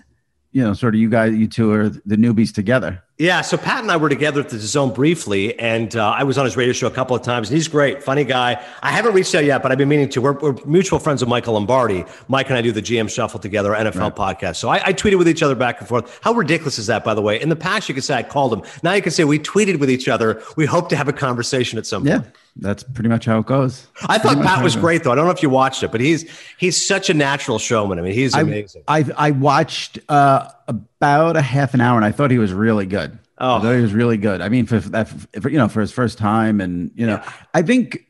you 0.54 0.64
know 0.64 0.74
sort 0.74 0.95
of 0.95 1.01
you 1.01 1.10
guys 1.10 1.34
you 1.36 1.47
two 1.47 1.72
are 1.72 1.89
the 1.89 2.16
newbies 2.16 2.54
together. 2.54 3.04
Yeah, 3.20 3.41
so 3.41 3.58
Pat 3.58 3.84
and 3.84 3.91
I 3.91 3.97
were 3.97 4.10
together 4.10 4.41
at 4.41 4.49
the 4.49 4.58
Zone 4.58 4.91
briefly, 4.91 5.58
and 5.60 5.95
uh, 5.95 6.10
I 6.10 6.24
was 6.24 6.38
on 6.38 6.45
his 6.45 6.58
radio 6.58 6.74
show 6.74 6.88
a 6.88 6.91
couple 6.91 7.16
of 7.16 7.22
times. 7.22 7.49
And 7.49 7.56
he's 7.56 7.68
great, 7.68 8.01
funny 8.01 8.24
guy. 8.24 8.64
I 8.82 8.91
haven't 8.91 9.14
reached 9.14 9.36
out 9.36 9.45
yet, 9.45 9.62
but 9.62 9.72
I've 9.72 9.78
been 9.78 9.89
meaning 9.89 10.10
to. 10.10 10.22
We're, 10.22 10.34
we're 10.39 10.56
mutual 10.66 10.97
friends 10.97 11.22
with 11.22 11.30
Michael 11.30 11.54
Lombardi. 11.54 12.06
Mike 12.28 12.49
and 12.49 12.58
I 12.58 12.62
do 12.62 12.72
the 12.72 12.82
GM 12.82 13.10
Shuffle 13.10 13.39
together, 13.39 13.72
NFL 13.72 14.18
right. 14.18 14.39
podcast. 14.39 14.56
So 14.56 14.70
I, 14.70 14.88
I, 14.88 14.93
tweeted 14.93 15.20
with 15.20 15.28
each 15.28 15.43
other 15.43 15.54
back 15.54 15.80
and 15.80 15.88
forth. 15.88 16.20
How 16.24 16.34
ridiculous 16.34 16.80
is 16.80 16.88
that, 16.88 17.04
by 17.04 17.14
the 17.14 17.22
way? 17.22 17.39
In 17.39 17.49
the 17.49 17.56
past, 17.56 17.88
you 17.88 17.93
could 17.93 18.04
say 18.04 18.16
I 18.16 18.24
called 18.24 18.51
him. 18.51 18.64
Now 18.82 18.93
you 18.93 19.01
can 19.01 19.12
say 19.12 19.24
we 19.24 19.38
tweeted 19.38 19.80
with 19.80 19.91
each 19.91 20.08
other. 20.08 20.41
We 20.56 20.66
hope 20.66 20.89
to 20.89 20.95
have 20.95 21.08
a 21.08 21.14
conversation 21.14 21.78
at 21.78 21.86
some 21.86 22.06
yeah. 22.08 22.20
point. 22.20 22.36
That's 22.56 22.84
pretty 22.84 23.10
much 23.10 23.26
how 23.26 23.39
it 23.39 23.47
goes. 23.47 23.88
I 24.08 24.20
thought 24.20 24.38
Pat 24.38 24.64
was 24.64 24.76
great, 24.76 25.04
though. 25.04 25.12
I 25.12 25.16
don't 25.16 25.26
know 25.26 25.32
if 25.32 25.41
you 25.41 25.49
watched 25.49 25.82
it, 25.82 25.91
but 25.91 26.01
he's 26.01 26.30
he's 26.58 26.88
such 26.88 27.10
a 27.10 27.14
natural 27.14 27.58
showman. 27.58 27.97
I 27.97 28.04
mean, 28.04 28.14
he's 28.14 28.36
amazing. 28.36 28.84
I 28.88 28.99
I, 28.99 29.06
I 29.18 29.32
watched 29.32 29.97
uh, 30.08 30.49
about 30.68 31.36
a 31.36 31.41
half 31.41 31.74
an 31.74 31.82
hour, 31.82 31.97
and 31.97 32.06
I 32.06 32.12
thought 32.12 32.30
he 32.30 32.38
was 32.38 32.54
really 32.54 32.86
good. 32.86 33.18
Oh, 33.39 33.56
I 33.56 33.62
thought 33.62 33.76
he 33.76 33.82
was 33.82 33.93
really 33.93 34.18
good. 34.18 34.39
I 34.39 34.49
mean, 34.49 34.68
for 34.68 34.80
that, 34.80 35.10
for, 35.41 35.49
you 35.49 35.58
know, 35.58 35.68
for 35.68 35.82
his 35.82 35.91
first 35.91 36.20
time, 36.20 36.62
and 36.62 36.91
you 36.93 37.08
know, 37.08 37.16
yeah. 37.16 37.34
I 37.56 37.64
think, 37.64 38.06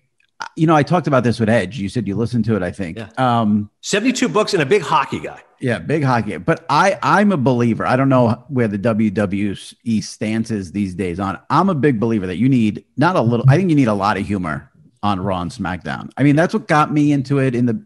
you 0.58 0.68
know, 0.68 0.76
I 0.76 0.84
talked 0.84 1.08
about 1.08 1.24
this 1.24 1.40
with 1.40 1.48
Edge. 1.48 1.80
You 1.80 1.88
said 1.88 2.06
you 2.06 2.16
listened 2.18 2.44
to 2.46 2.58
it. 2.58 2.64
I 2.64 2.72
think. 2.72 2.98
Yeah. 2.98 3.10
Um, 3.18 3.70
Seventy-two 3.80 4.28
books 4.28 4.54
and 4.54 4.62
a 4.62 4.66
big 4.66 4.82
hockey 4.82 5.22
guy. 5.22 5.42
Yeah, 5.64 5.80
big 5.80 6.04
hockey. 6.04 6.36
But 6.38 6.66
I, 6.70 7.00
I'm 7.02 7.32
a 7.32 7.38
believer. 7.38 7.86
I 7.86 7.96
don't 7.96 8.10
know 8.10 8.44
where 8.50 8.68
the 8.68 8.78
WWE 8.78 10.04
stance 10.04 10.52
is 10.52 10.74
these 10.74 10.94
days 10.94 11.22
on. 11.22 11.40
I'm 11.50 11.70
a 11.70 11.76
big 11.76 12.02
believer 12.02 12.28
that 12.28 12.36
you 12.36 12.50
need 12.50 12.84
not 12.98 13.16
a 13.16 13.22
little. 13.22 13.46
I 13.48 13.56
think 13.56 13.70
you 13.70 13.76
need 13.78 13.88
a 13.88 13.94
lot 13.94 14.18
of 14.18 14.28
humor 14.28 14.70
on 15.04 15.22
Raw 15.22 15.42
and 15.42 15.50
SmackDown. 15.50 16.12
I 16.18 16.24
mean, 16.24 16.36
that's 16.36 16.54
what 16.54 16.68
got 16.68 16.92
me 16.92 17.14
into 17.14 17.40
it. 17.40 17.56
In 17.56 17.66
the, 17.66 17.82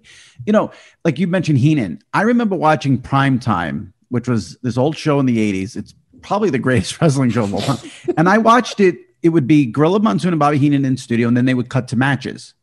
you 0.47 0.53
know, 0.53 0.71
like 1.05 1.19
you 1.19 1.27
mentioned 1.27 1.59
Heenan. 1.59 2.01
I 2.15 2.23
remember 2.23 2.55
watching 2.55 2.99
Prime 2.99 3.37
Time, 3.37 3.93
which 4.09 4.27
was 4.27 4.57
this 4.63 4.75
old 4.75 4.97
show 4.97 5.19
in 5.19 5.27
the 5.27 5.37
'80s. 5.37 5.77
It's 5.77 5.93
probably 6.23 6.49
the 6.49 6.57
greatest 6.57 6.99
wrestling 7.01 7.29
show 7.29 7.43
of 7.43 7.53
all 7.53 7.61
time. 7.61 7.91
and 8.17 8.27
I 8.27 8.39
watched 8.39 8.79
it. 8.79 8.95
It 9.21 9.29
would 9.29 9.45
be 9.45 9.67
Gorilla 9.67 9.99
Monsoon 9.99 10.33
and 10.33 10.39
Bobby 10.39 10.57
Heenan 10.57 10.83
in 10.83 10.97
studio, 10.97 11.27
and 11.27 11.37
then 11.37 11.45
they 11.45 11.53
would 11.53 11.69
cut 11.69 11.87
to 11.89 11.95
matches. 11.95 12.55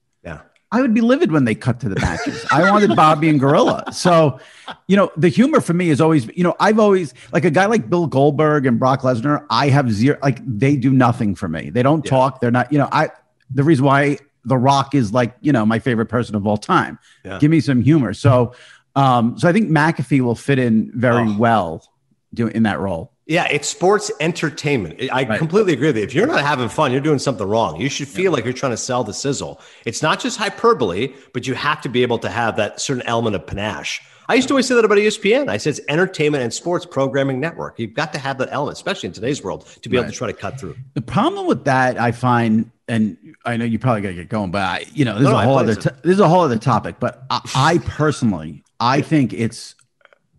I 0.75 0.81
would 0.81 0.93
be 0.93 1.01
livid 1.01 1.31
when 1.31 1.45
they 1.45 1.55
cut 1.55 1.79
to 1.81 1.89
the 1.89 2.01
matches. 2.01 2.45
I 2.51 2.69
wanted 2.69 2.97
Bobby 2.97 3.29
and 3.29 3.39
Gorilla. 3.39 3.85
So, 3.93 4.41
you 4.89 4.97
know, 4.97 5.13
the 5.17 5.29
humor 5.29 5.61
for 5.61 5.73
me 5.73 5.89
is 5.89 6.01
always, 6.01 6.27
you 6.37 6.43
know, 6.43 6.57
I've 6.59 6.81
always 6.81 7.15
like 7.33 7.45
a 7.45 7.51
guy 7.51 7.67
like 7.67 7.89
Bill 7.89 8.09
Goldberg 8.09 8.67
and 8.67 8.77
Brock 8.77 9.03
Lesnar. 9.03 9.47
I 9.51 9.69
have 9.69 9.93
zero, 9.93 10.19
like 10.21 10.41
they 10.45 10.75
do 10.75 10.91
nothing 10.91 11.37
for 11.37 11.49
me. 11.49 11.71
They 11.71 11.85
don't 11.85 12.05
yeah. 12.05 12.11
talk. 12.11 12.41
They're 12.41 12.51
not, 12.51 12.73
you 12.73 12.79
know, 12.79 12.89
I, 12.91 13.11
the 13.53 13.63
reason 13.63 13.85
why 13.85 14.19
The 14.47 14.59
Rock 14.59 14.97
is 14.97 15.13
like, 15.13 15.37
you 15.41 15.53
know, 15.53 15.65
my 15.65 15.79
favorite 15.79 16.07
person 16.07 16.35
of 16.35 16.45
all 16.45 16.57
time. 16.57 16.99
Yeah. 17.25 17.39
Give 17.39 17.53
me 17.53 17.61
some 17.61 17.81
humor. 17.81 18.13
So, 18.13 18.53
um, 18.97 19.39
so 19.39 19.49
I 19.49 19.53
think 19.53 19.71
McAfee 19.71 20.23
will 20.23 20.35
fit 20.35 20.59
in 20.59 20.91
very 20.93 21.29
oh. 21.29 21.37
well 21.39 21.89
doing 22.35 22.53
in 22.57 22.65
that 22.65 22.81
role. 22.81 23.13
Yeah, 23.27 23.47
it's 23.51 23.69
sports 23.69 24.11
entertainment. 24.21 25.01
I 25.11 25.25
Right. 25.25 25.39
completely 25.39 25.73
agree 25.73 25.87
with 25.89 25.97
you. 25.97 26.03
If 26.03 26.13
you're 26.15 26.27
not 26.27 26.43
having 26.43 26.69
fun, 26.69 26.93
you're 26.93 27.01
doing 27.01 27.19
something 27.19 27.47
wrong. 27.47 27.81
You 27.81 27.89
should 27.89 28.07
feel 28.09 28.33
like 28.33 28.45
you're 28.45 28.53
trying 28.53 28.73
to 28.73 28.77
sell 28.77 29.03
the 29.03 29.15
sizzle. 29.15 29.61
It's 29.87 30.03
not 30.03 30.21
just 30.21 30.37
hyperbole, 30.37 31.15
but 31.33 31.47
you 31.47 31.55
have 31.55 31.81
to 31.83 31.89
be 31.89 32.03
able 32.03 32.19
to 32.19 32.29
have 32.29 32.57
that 32.57 32.81
certain 32.83 33.03
element 33.07 33.35
of 33.35 33.47
panache. 33.47 34.03
I 34.29 34.35
used 34.35 34.49
to 34.49 34.55
always 34.55 34.67
say 34.67 34.75
that 34.75 34.85
about 34.85 34.99
ESPN. 34.99 35.49
I 35.49 35.57
said 35.57 35.71
it's 35.71 35.81
entertainment 35.89 36.43
and 36.43 36.53
sports 36.53 36.85
programming 36.87 37.41
network. 37.41 37.79
You've 37.79 37.95
got 37.95 38.13
to 38.15 38.19
have 38.19 38.37
that 38.39 38.49
element, 38.53 38.77
especially 38.77 39.07
in 39.09 39.13
today's 39.15 39.43
world, 39.43 39.67
to 39.83 39.89
be 39.89 39.97
able 39.97 40.09
to 40.09 40.15
try 40.15 40.27
to 40.27 40.33
cut 40.35 40.59
through. 40.61 40.77
The 40.95 41.03
problem 41.03 41.47
with 41.47 41.65
that, 41.65 41.99
I 42.01 42.13
find, 42.13 42.71
and 42.89 43.17
I 43.47 43.57
know 43.57 43.65
you 43.67 43.79
probably 43.79 44.01
got 44.03 44.09
to 44.09 44.15
get 44.15 44.29
going, 44.31 44.51
but 44.51 44.63
I, 44.63 44.85
you 44.95 45.05
know, 45.07 45.15
this 45.15 45.25
No, 45.25 45.29
is 45.31 45.33
no, 45.35 45.39
whole 45.41 45.59
other, 45.59 45.73
it. 45.73 45.81
t- 45.81 45.91
this 46.03 46.13
is 46.15 46.21
a 46.21 46.29
whole 46.29 46.41
other 46.43 46.59
topic. 46.59 46.97
But 47.01 47.25
I, 47.31 47.41
I 47.55 47.79
personally, 47.79 48.65
I 48.81 49.01
think 49.03 49.33
it's 49.35 49.75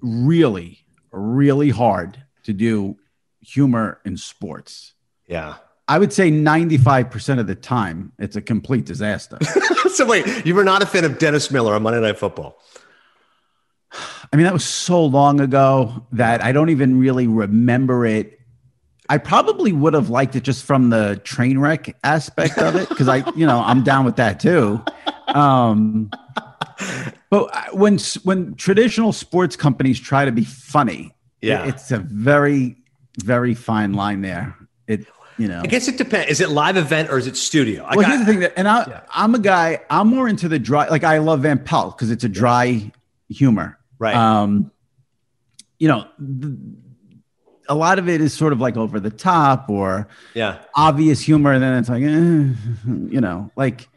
really, 0.02 0.80
really 1.12 1.70
hard 1.70 2.18
to 2.46 2.54
do 2.54 2.98
humor 3.42 4.00
in 4.06 4.18
sports. 4.18 4.94
Yeah. 5.28 5.56
I 5.88 6.00
would 6.00 6.12
say 6.12 6.32
95% 6.32 7.40
of 7.40 7.46
the 7.46 7.56
time, 7.56 8.12
it's 8.18 8.36
a 8.36 8.42
complete 8.42 8.86
disaster. 8.86 9.38
so 9.94 10.06
wait, 10.06 10.46
you 10.46 10.56
were 10.56 10.64
not 10.64 10.82
a 10.82 10.86
fan 10.86 11.06
of 11.06 11.20
Dennis 11.20 11.52
Miller 11.52 11.76
on 11.76 11.84
Monday 11.84 12.02
Night 12.02 12.18
Football. 12.18 12.58
I 14.34 14.36
mean, 14.36 14.46
that 14.46 14.54
was 14.54 14.66
so 14.66 15.06
long 15.06 15.40
ago 15.40 16.06
that 16.14 16.44
I 16.44 16.52
don't 16.52 16.70
even 16.70 17.00
really 17.00 17.28
remember 17.28 18.06
it. 18.06 18.40
I 19.08 19.20
probably 19.20 19.72
would 19.72 19.94
have 19.94 20.10
liked 20.10 20.36
it 20.36 20.42
just 20.42 20.66
from 20.66 20.90
the 20.90 21.22
train 21.24 21.60
wreck 21.60 21.96
aspect 22.04 22.58
of 22.58 22.76
it 22.76 22.90
because 22.90 23.08
I, 23.08 23.18
you 23.36 23.46
know, 23.46 23.62
I'm 23.64 23.84
down 23.84 24.04
with 24.04 24.16
that 24.16 24.40
too. 24.40 24.84
Um, 25.28 26.10
but 27.30 27.76
when 27.76 28.00
when 28.24 28.56
traditional 28.56 29.14
sports 29.14 29.56
companies 29.56 30.00
try 30.00 30.26
to 30.26 30.32
be 30.32 30.44
funny, 30.44 31.15
Yeah. 31.46 31.66
it's 31.66 31.92
a 31.92 32.00
very 32.00 32.78
very 33.24 33.54
fine 33.54 33.94
line 33.94 34.22
there. 34.22 34.56
It, 34.88 35.06
you 35.38 35.48
know, 35.48 35.62
I 35.62 35.68
guess 35.68 35.88
it 35.88 35.98
depends. 35.98 36.32
Is 36.32 36.42
it 36.42 36.50
live 36.50 36.78
event 36.78 37.10
or 37.10 37.18
is 37.18 37.28
it 37.28 37.36
studio? 37.36 37.84
I 37.84 37.96
well, 37.96 38.06
got- 38.06 38.12
here's 38.12 38.20
the 38.26 38.26
thing 38.26 38.40
that, 38.42 38.54
and 38.58 38.68
I, 38.68 39.02
I'm 39.10 39.36
a 39.36 39.40
guy. 39.40 39.82
I'm 39.90 40.08
more 40.08 40.28
into 40.28 40.48
the 40.48 40.60
dry. 40.60 40.88
Like 40.88 41.04
I 41.04 41.18
love 41.18 41.42
Van 41.42 41.60
Pelt 41.60 41.98
because 41.98 42.12
it's 42.12 42.24
a 42.24 42.30
dry 42.30 42.92
humor. 43.30 43.78
Right. 44.00 44.16
Um, 44.16 44.72
you 45.80 45.88
know, 45.88 46.08
th- 46.20 46.54
a 47.68 47.76
lot 47.76 48.00
of 48.00 48.08
it 48.08 48.22
is 48.22 48.34
sort 48.34 48.54
of 48.54 48.62
like 48.62 48.78
over 48.78 49.00
the 49.00 49.10
top 49.10 49.70
or 49.70 50.08
yeah. 50.34 50.60
obvious 50.76 51.20
humor, 51.20 51.52
and 51.52 51.64
then 51.64 51.78
it's 51.80 51.90
like, 51.90 52.04
eh, 52.04 53.08
you 53.14 53.22
know, 53.22 53.52
like. 53.56 53.90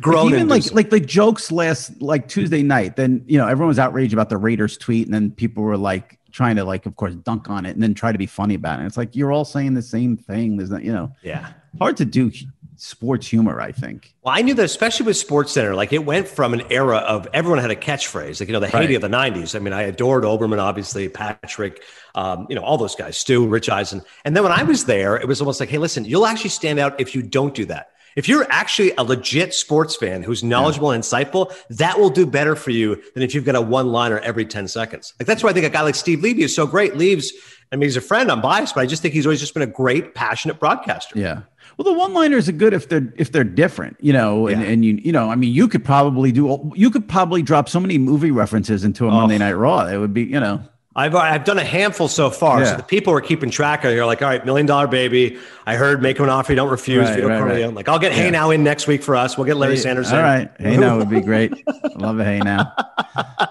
Grown 0.00 0.24
like 0.24 0.34
even 0.34 0.48
like 0.48 0.72
like 0.72 0.90
the 0.90 0.98
jokes 0.98 1.52
last 1.52 2.02
like 2.02 2.26
Tuesday 2.26 2.64
night. 2.64 2.96
Then 2.96 3.24
you 3.28 3.38
know 3.38 3.46
everyone 3.46 3.68
was 3.68 3.78
outraged 3.78 4.12
about 4.12 4.28
the 4.28 4.36
Raiders 4.36 4.76
tweet, 4.76 5.06
and 5.06 5.14
then 5.14 5.30
people 5.30 5.62
were 5.62 5.76
like 5.76 6.18
trying 6.34 6.56
to 6.56 6.64
like, 6.64 6.84
of 6.84 6.96
course, 6.96 7.14
dunk 7.14 7.48
on 7.48 7.64
it, 7.64 7.70
and 7.74 7.82
then 7.82 7.94
try 7.94 8.10
to 8.10 8.18
be 8.18 8.26
funny 8.26 8.54
about 8.56 8.80
it. 8.80 8.86
It's 8.86 8.96
like 8.96 9.14
you're 9.14 9.30
all 9.32 9.44
saying 9.44 9.74
the 9.74 9.82
same 9.96 10.16
thing. 10.16 10.56
There's 10.56 10.70
not, 10.70 10.82
you 10.82 10.92
know, 10.92 11.12
Yeah. 11.22 11.46
hard 11.78 11.96
to 11.98 12.04
do 12.04 12.32
sports 12.76 13.28
humor. 13.28 13.60
I 13.60 13.70
think. 13.70 14.12
Well, 14.22 14.34
I 14.36 14.42
knew 14.42 14.52
that, 14.54 14.64
especially 14.64 15.06
with 15.06 15.16
Sports 15.16 15.52
Center, 15.52 15.74
like 15.76 15.92
it 15.92 16.04
went 16.04 16.26
from 16.26 16.52
an 16.52 16.62
era 16.70 16.96
of 16.98 17.28
everyone 17.32 17.60
had 17.60 17.70
a 17.70 17.76
catchphrase, 17.76 18.40
like 18.40 18.48
you 18.48 18.52
know 18.52 18.58
the 18.58 18.66
heyday 18.66 18.86
Right. 18.86 18.96
of 18.96 19.02
the 19.02 19.08
'90s. 19.08 19.54
I 19.54 19.60
mean, 19.60 19.72
I 19.72 19.82
adored 19.82 20.24
Olbermann, 20.24 20.58
obviously 20.60 21.08
Patrick, 21.08 21.82
um, 22.16 22.46
you 22.48 22.56
know 22.56 22.62
all 22.62 22.76
those 22.78 22.96
guys, 22.96 23.16
Stu, 23.16 23.46
Rich 23.46 23.68
Eisen. 23.70 24.02
And 24.24 24.34
then 24.36 24.42
when 24.42 24.52
I 24.52 24.64
was 24.64 24.86
there, 24.86 25.16
it 25.16 25.28
was 25.28 25.40
almost 25.40 25.60
like, 25.60 25.68
hey, 25.68 25.78
listen, 25.78 26.04
you'll 26.04 26.26
actually 26.26 26.50
stand 26.50 26.80
out 26.80 27.00
if 27.00 27.14
you 27.14 27.22
don't 27.22 27.54
do 27.54 27.64
that. 27.66 27.90
If 28.16 28.28
you're 28.28 28.46
actually 28.50 28.92
a 28.96 29.02
legit 29.02 29.54
sports 29.54 29.96
fan 29.96 30.22
who's 30.22 30.44
knowledgeable 30.44 30.90
and 30.92 31.02
insightful, 31.02 31.52
that 31.70 31.98
will 31.98 32.10
do 32.10 32.26
better 32.26 32.54
for 32.56 32.70
you 32.70 33.02
than 33.14 33.22
if 33.22 33.34
you've 33.34 33.44
got 33.44 33.56
a 33.56 33.60
one-liner 33.60 34.18
every 34.20 34.44
10 34.46 34.68
seconds. 34.68 35.14
Like 35.18 35.26
that's 35.26 35.42
why 35.42 35.50
I 35.50 35.52
think 35.52 35.66
a 35.66 35.70
guy 35.70 35.82
like 35.82 35.94
Steve 35.96 36.22
Levy 36.22 36.42
is 36.42 36.54
so 36.54 36.66
great. 36.66 36.96
Leaves, 36.96 37.32
I 37.72 37.76
mean, 37.76 37.82
he's 37.88 37.96
a 37.96 38.00
friend. 38.00 38.30
I'm 38.30 38.40
biased, 38.40 38.74
but 38.76 38.82
I 38.82 38.86
just 38.86 39.02
think 39.02 39.14
he's 39.14 39.26
always 39.26 39.40
just 39.40 39.52
been 39.54 39.62
a 39.62 39.66
great, 39.66 40.14
passionate 40.14 40.60
broadcaster. 40.60 41.18
Yeah. 41.18 41.42
Well, 41.76 41.92
the 41.92 41.98
one-liners 41.98 42.48
are 42.48 42.52
good 42.52 42.72
if 42.72 42.88
they're 42.88 43.12
if 43.16 43.32
they're 43.32 43.42
different, 43.42 43.96
you 44.00 44.12
know, 44.12 44.46
and, 44.46 44.60
Yeah. 44.62 44.68
and 44.68 44.84
you 44.84 44.94
you 45.02 45.10
know, 45.10 45.28
I 45.28 45.34
mean, 45.34 45.52
you 45.52 45.66
could 45.66 45.84
probably 45.84 46.30
do 46.30 46.70
you 46.76 46.88
could 46.90 47.08
probably 47.08 47.42
drop 47.42 47.68
so 47.68 47.80
many 47.80 47.98
movie 47.98 48.30
references 48.30 48.84
into 48.84 49.06
a 49.06 49.08
Oh. 49.08 49.12
Monday 49.12 49.38
Night 49.38 49.54
Raw. 49.54 49.86
It 49.88 49.98
would 49.98 50.14
be, 50.14 50.22
you 50.22 50.38
know, 50.38 50.62
I've 50.96 51.14
I've 51.14 51.44
done 51.44 51.58
a 51.58 51.64
handful 51.64 52.06
so 52.08 52.30
far. 52.30 52.60
Yeah. 52.60 52.70
So 52.72 52.76
the 52.76 52.82
people 52.84 53.12
are 53.14 53.20
keeping 53.20 53.50
track 53.50 53.84
of 53.84 53.92
you're 53.92 54.06
like, 54.06 54.22
all 54.22 54.28
right, 54.28 54.44
million 54.44 54.66
dollar 54.66 54.86
baby. 54.86 55.38
I 55.66 55.74
heard 55.74 56.00
make 56.02 56.18
him 56.18 56.24
an 56.24 56.30
offer, 56.30 56.52
you 56.52 56.56
don't 56.56 56.70
refuse. 56.70 57.08
Right, 57.08 57.16
Vito 57.16 57.28
right, 57.28 57.38
Corleone. 57.40 57.66
right. 57.68 57.74
Like, 57.74 57.88
I'll 57.88 57.98
get 57.98 58.12
Hey 58.12 58.30
Now 58.30 58.50
in 58.50 58.62
next 58.62 58.86
week 58.86 59.02
for 59.02 59.16
us. 59.16 59.36
We'll 59.36 59.46
get 59.46 59.56
Larry 59.56 59.74
Hey, 59.74 59.80
Sanders. 59.80 60.12
All 60.12 60.18
in. 60.18 60.24
right, 60.24 60.50
hey 60.58 60.76
now 60.76 60.98
would 60.98 61.10
be 61.10 61.20
great. 61.20 61.52
I 61.66 61.88
love 61.96 62.18
a 62.20 62.24
hey 62.24 62.38
now. 62.38 62.72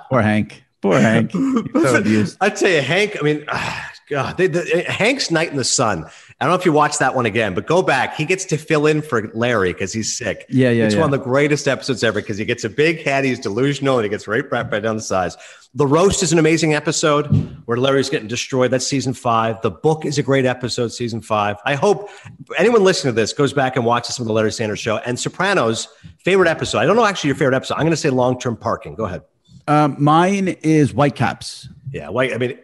Poor 0.10 0.22
Hank. 0.22 0.64
Poor 0.82 1.00
Hank. 1.00 1.32
So 1.32 1.96
abused. 1.98 2.38
I'd 2.42 2.58
say 2.58 2.80
Hank. 2.82 3.18
I 3.20 3.24
mean, 3.24 3.46
God, 4.10 4.38
they, 4.38 4.48
the, 4.48 4.84
Hank's 4.88 5.32
Night 5.32 5.50
in 5.50 5.58
the 5.58 5.64
Sun. 5.64 6.06
I 6.44 6.46
don't 6.46 6.52
know 6.56 6.60
if 6.60 6.66
you 6.66 6.74
watched 6.74 7.00
that 7.00 7.16
one 7.16 7.26
again, 7.26 7.54
but 7.54 7.66
go 7.68 7.82
back. 7.82 8.18
He 8.18 8.26
gets 8.26 8.44
to 8.46 8.58
fill 8.58 8.86
in 8.86 9.02
for 9.02 9.32
Larry 9.34 9.72
because 9.72 9.94
he's 9.94 10.14
sick. 10.14 10.46
Yeah, 10.50 10.72
yeah, 10.72 10.84
It's 10.84 10.94
yeah. 10.94 11.00
one 11.00 11.14
of 11.14 11.18
the 11.18 11.24
greatest 11.24 11.70
episodes 11.70 12.04
ever 12.04 12.20
because 12.20 12.38
he 12.38 12.44
gets 12.44 12.66
a 12.66 12.70
big 12.70 13.02
head, 13.02 13.24
he's 13.24 13.40
delusional, 13.40 13.98
and 13.98 14.04
he 14.04 14.10
gets 14.10 14.28
right 14.28 14.50
back 14.50 14.70
right 14.70 14.84
down 14.84 14.98
the 14.98 15.02
size. 15.02 15.38
The 15.74 15.88
roast 15.88 16.22
is 16.22 16.34
an 16.34 16.40
amazing 16.40 16.74
episode 16.74 17.28
where 17.66 17.78
Larry's 17.78 18.10
getting 18.10 18.28
destroyed. 18.28 18.72
That's 18.72 18.86
season 18.86 19.14
five. 19.14 19.62
The 19.62 19.72
book 19.72 20.04
is 20.04 20.18
a 20.18 20.24
great 20.24 20.46
episode, 20.46 20.90
season 20.90 21.22
five. 21.22 21.56
I 21.66 21.76
hope 21.76 22.10
anyone 22.58 22.84
listening 22.84 23.14
to 23.14 23.16
this 23.16 23.32
goes 23.32 23.54
back 23.54 23.78
and 23.78 23.86
watches 23.86 24.16
some 24.16 24.24
of 24.24 24.28
the 24.28 24.34
Larry 24.34 24.52
Sanders 24.52 24.80
show 24.80 24.98
and 24.98 25.18
Sopranos 25.18 25.88
favorite 26.26 26.50
episode. 26.50 26.80
I 26.80 26.86
don't 26.86 26.98
know 26.98 27.06
actually 27.06 27.30
your 27.30 27.38
favorite 27.38 27.56
episode. 27.56 27.76
I'm 27.76 27.84
going 27.84 27.92
to 27.92 27.96
say 27.98 28.10
long 28.10 28.38
term 28.38 28.58
parking. 28.58 28.96
Go 28.96 29.06
ahead. 29.06 29.22
Um, 29.70 29.96
mine 29.98 30.50
is 30.62 30.92
Whitecaps. 30.94 31.70
Yeah, 31.90 32.10
white. 32.10 32.34
I 32.34 32.38
mean, 32.38 32.60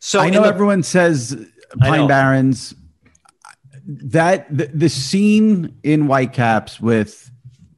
so 0.00 0.18
I 0.18 0.30
know 0.30 0.42
the- 0.42 0.48
everyone 0.48 0.82
says 0.82 1.46
Pine 1.78 2.08
Barrens. 2.08 2.74
That 3.86 4.46
the, 4.56 4.66
the 4.66 4.88
scene 4.88 5.76
in 5.82 6.06
Whitecaps 6.06 6.80
with 6.80 7.30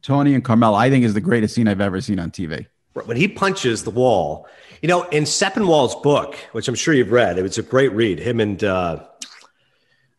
Tony 0.03 0.35
and 0.35 0.45
Carmel, 0.45 0.75
I 0.75 0.91
think, 0.91 1.05
is 1.05 1.15
the 1.15 1.21
greatest 1.21 1.55
scene 1.55 1.69
I've 1.69 1.81
ever 1.81 2.01
seen 2.01 2.19
on 2.19 2.31
TV. 2.31 2.67
when 3.05 3.17
he 3.17 3.29
punches 3.29 3.85
the 3.85 3.91
wall, 3.91 4.47
you 4.83 4.89
know, 4.89 5.05
in 5.05 5.25
Sepinwall's 5.25 5.95
book, 6.03 6.37
which 6.53 6.67
I'm 6.69 6.75
sure 6.75 6.93
you've 6.93 7.13
read, 7.13 7.39
it 7.39 7.43
was 7.43 7.57
a 7.59 7.63
great 7.63 7.93
read. 7.93 8.19
Him 8.19 8.41
and 8.41 8.63
uh, 8.65 9.05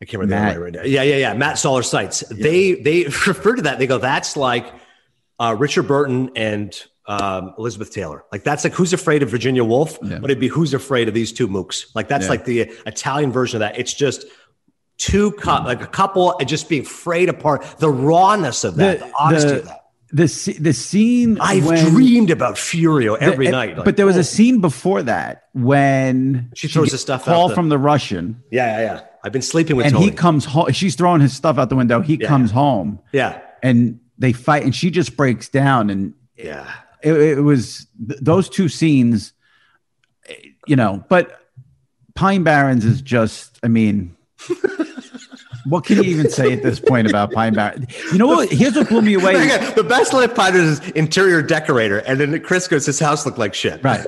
I 0.00 0.04
can't 0.06 0.20
remember 0.20 0.34
Matt. 0.36 0.48
the 0.48 0.54
name 0.54 0.62
right 0.64 0.72
now. 0.74 0.82
Yeah, 0.82 1.02
yeah, 1.02 1.16
yeah. 1.16 1.34
Matt 1.34 1.58
Zoller 1.58 1.82
Seitz. 1.82 2.20
They 2.30 2.74
they 2.74 3.04
refer 3.26 3.56
to 3.56 3.62
that. 3.62 3.78
They 3.78 3.86
go, 3.86 3.98
that's 3.98 4.36
like 4.36 4.72
uh, 5.38 5.54
Richard 5.58 5.84
Burton 5.84 6.30
and 6.36 6.74
um, 7.06 7.54
Elizabeth 7.58 7.92
Taylor. 7.92 8.24
Like 8.32 8.42
that's 8.44 8.64
like 8.64 8.72
who's 8.72 8.92
afraid 8.94 9.22
of 9.22 9.28
Virginia 9.30 9.62
Woolf, 9.64 9.98
Yeah. 10.02 10.18
but 10.18 10.30
it'd 10.30 10.40
be 10.40 10.48
who's 10.48 10.72
afraid 10.74 11.08
of 11.08 11.14
these 11.14 11.32
two 11.32 11.46
mooks. 11.46 11.94
Like 11.94 12.08
that's 12.08 12.24
Yeah. 12.24 12.30
like 12.30 12.44
the 12.46 12.60
Italian 12.86 13.30
version 13.32 13.56
of 13.56 13.60
that. 13.60 13.78
It's 13.78 13.92
just 13.92 14.24
two 14.98 15.32
cou- 15.32 15.64
like 15.64 15.82
a 15.82 15.86
couple 15.86 16.36
and 16.38 16.48
just 16.48 16.68
being 16.68 16.84
frayed 16.84 17.28
apart. 17.28 17.62
The 17.78 17.90
rawness 17.90 18.64
of 18.64 18.76
that, 18.76 19.00
the, 19.00 19.12
honesty 19.18 19.50
of 19.56 19.64
that. 19.64 19.84
the, 20.12 20.56
the 20.60 20.72
scene. 20.72 21.38
I've 21.40 21.66
when- 21.66 21.84
dreamed 21.92 22.30
about 22.30 22.56
Furio 22.56 23.16
every 23.18 23.46
the- 23.46 23.52
night. 23.52 23.76
like, 23.76 23.84
but 23.84 23.96
there 23.96 24.06
was 24.06 24.16
oh. 24.16 24.20
a 24.20 24.24
scene 24.24 24.60
before 24.60 25.02
that 25.02 25.44
when 25.52 26.50
She 26.54 26.68
throws 26.68 26.86
gets 26.86 26.92
the 26.92 26.98
stuff 26.98 27.24
call 27.24 27.44
out 27.44 27.48
the- 27.48 27.54
from 27.54 27.68
the 27.68 27.78
Russian, 27.78 28.42
Yeah, 28.50 28.78
yeah, 28.78 28.84
yeah. 28.94 29.00
I've 29.24 29.32
been 29.32 29.42
sleeping 29.42 29.76
with 29.76 29.86
and 29.86 29.94
Tony. 29.94 30.06
he 30.06 30.12
comes 30.12 30.44
home. 30.44 30.70
She's 30.72 30.94
throwing 30.96 31.20
his 31.22 31.32
stuff 31.34 31.58
out 31.58 31.70
the 31.70 31.76
window. 31.76 32.00
He 32.00 32.16
Yeah. 32.16 32.28
comes 32.28 32.50
home, 32.50 32.98
yeah, 33.12 33.40
and 33.62 33.98
they 34.18 34.32
fight, 34.32 34.64
and 34.64 34.74
she 34.74 34.90
just 34.90 35.16
breaks 35.16 35.48
down. 35.48 35.88
And 35.90 36.12
yeah. 36.36 36.70
it, 37.02 37.14
it 37.14 37.40
was 37.40 37.86
th- 38.06 38.20
those 38.20 38.50
two 38.50 38.68
scenes, 38.68 39.32
eh, 40.28 40.34
you 40.66 40.76
know. 40.76 41.04
But 41.08 41.40
Pine 42.14 42.42
Barrens 42.44 42.84
is 42.84 43.00
just, 43.00 43.58
I 43.62 43.68
mean. 43.68 44.14
What 45.66 45.84
can 45.84 45.96
you 45.96 46.02
even 46.04 46.28
say 46.30 46.52
at 46.52 46.62
this 46.62 46.78
point 46.78 47.08
about 47.08 47.32
Pine 47.32 47.54
Barrens? 47.54 47.86
You 48.12 48.18
know 48.18 48.26
what? 48.26 48.50
Here's 48.50 48.74
what 48.76 48.88
blew 48.88 49.02
me 49.02 49.14
away. 49.14 49.34
the 49.74 49.84
best 49.84 50.12
lit 50.12 50.34
Potter's 50.34 50.78
is 50.80 50.90
interior 50.90 51.40
decorator, 51.42 51.98
and 52.00 52.20
then 52.20 52.38
Chris 52.40 52.68
goes, 52.68 52.84
"His 52.86 52.98
house 53.00 53.24
looked 53.24 53.38
like 53.38 53.54
shit." 53.54 53.82
Right. 53.82 54.06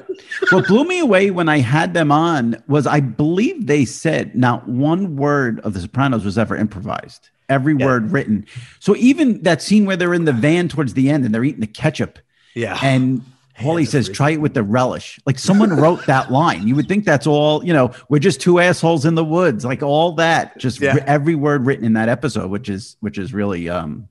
What 0.50 0.66
blew 0.66 0.84
me 0.84 0.98
away 1.00 1.30
when 1.30 1.48
I 1.48 1.58
had 1.58 1.94
them 1.94 2.12
on 2.12 2.62
was 2.68 2.86
I 2.86 3.00
believe 3.00 3.66
they 3.66 3.84
said 3.84 4.34
not 4.34 4.68
one 4.68 5.16
word 5.16 5.60
of 5.60 5.72
The 5.74 5.80
Sopranos 5.80 6.24
was 6.24 6.36
ever 6.36 6.56
improvised. 6.56 7.30
Every 7.48 7.74
word 7.74 8.10
written. 8.10 8.44
So 8.80 8.96
even 8.96 9.42
that 9.42 9.62
scene 9.62 9.86
where 9.86 9.96
they're 9.96 10.12
in 10.14 10.24
the 10.24 10.32
van 10.32 10.68
towards 10.68 10.94
the 10.94 11.08
end 11.10 11.24
and 11.24 11.32
they're 11.34 11.44
eating 11.44 11.60
the 11.60 11.66
ketchup, 11.68 12.18
Yeah. 12.54 12.76
and 12.82 13.22
Paulie 13.58 13.86
says, 13.86 14.08
"Try 14.08 14.30
it 14.30 14.40
with 14.40 14.54
the 14.54 14.62
relish." 14.62 15.18
Like 15.26 15.38
someone 15.38 15.70
wrote 15.76 16.04
that 16.06 16.30
line. 16.40 16.66
You 16.68 16.74
would 16.76 16.88
think 16.88 17.04
that's 17.04 17.26
all. 17.26 17.64
You 17.64 17.72
know, 17.72 17.90
we're 18.08 18.18
just 18.18 18.40
two 18.40 18.58
assholes 18.60 19.04
in 19.06 19.14
the 19.14 19.24
woods. 19.24 19.64
Like 19.64 19.82
all 19.82 20.12
that. 20.16 20.58
Just 20.58 20.80
Yeah. 20.80 21.02
every 21.06 21.34
word 21.34 21.64
written 21.66 21.84
in 21.84 21.94
that 21.94 22.08
episode, 22.08 22.50
which 22.50 22.68
is 22.68 22.96
which 23.00 23.16
is 23.18 23.32
really, 23.32 23.68
um, 23.68 24.08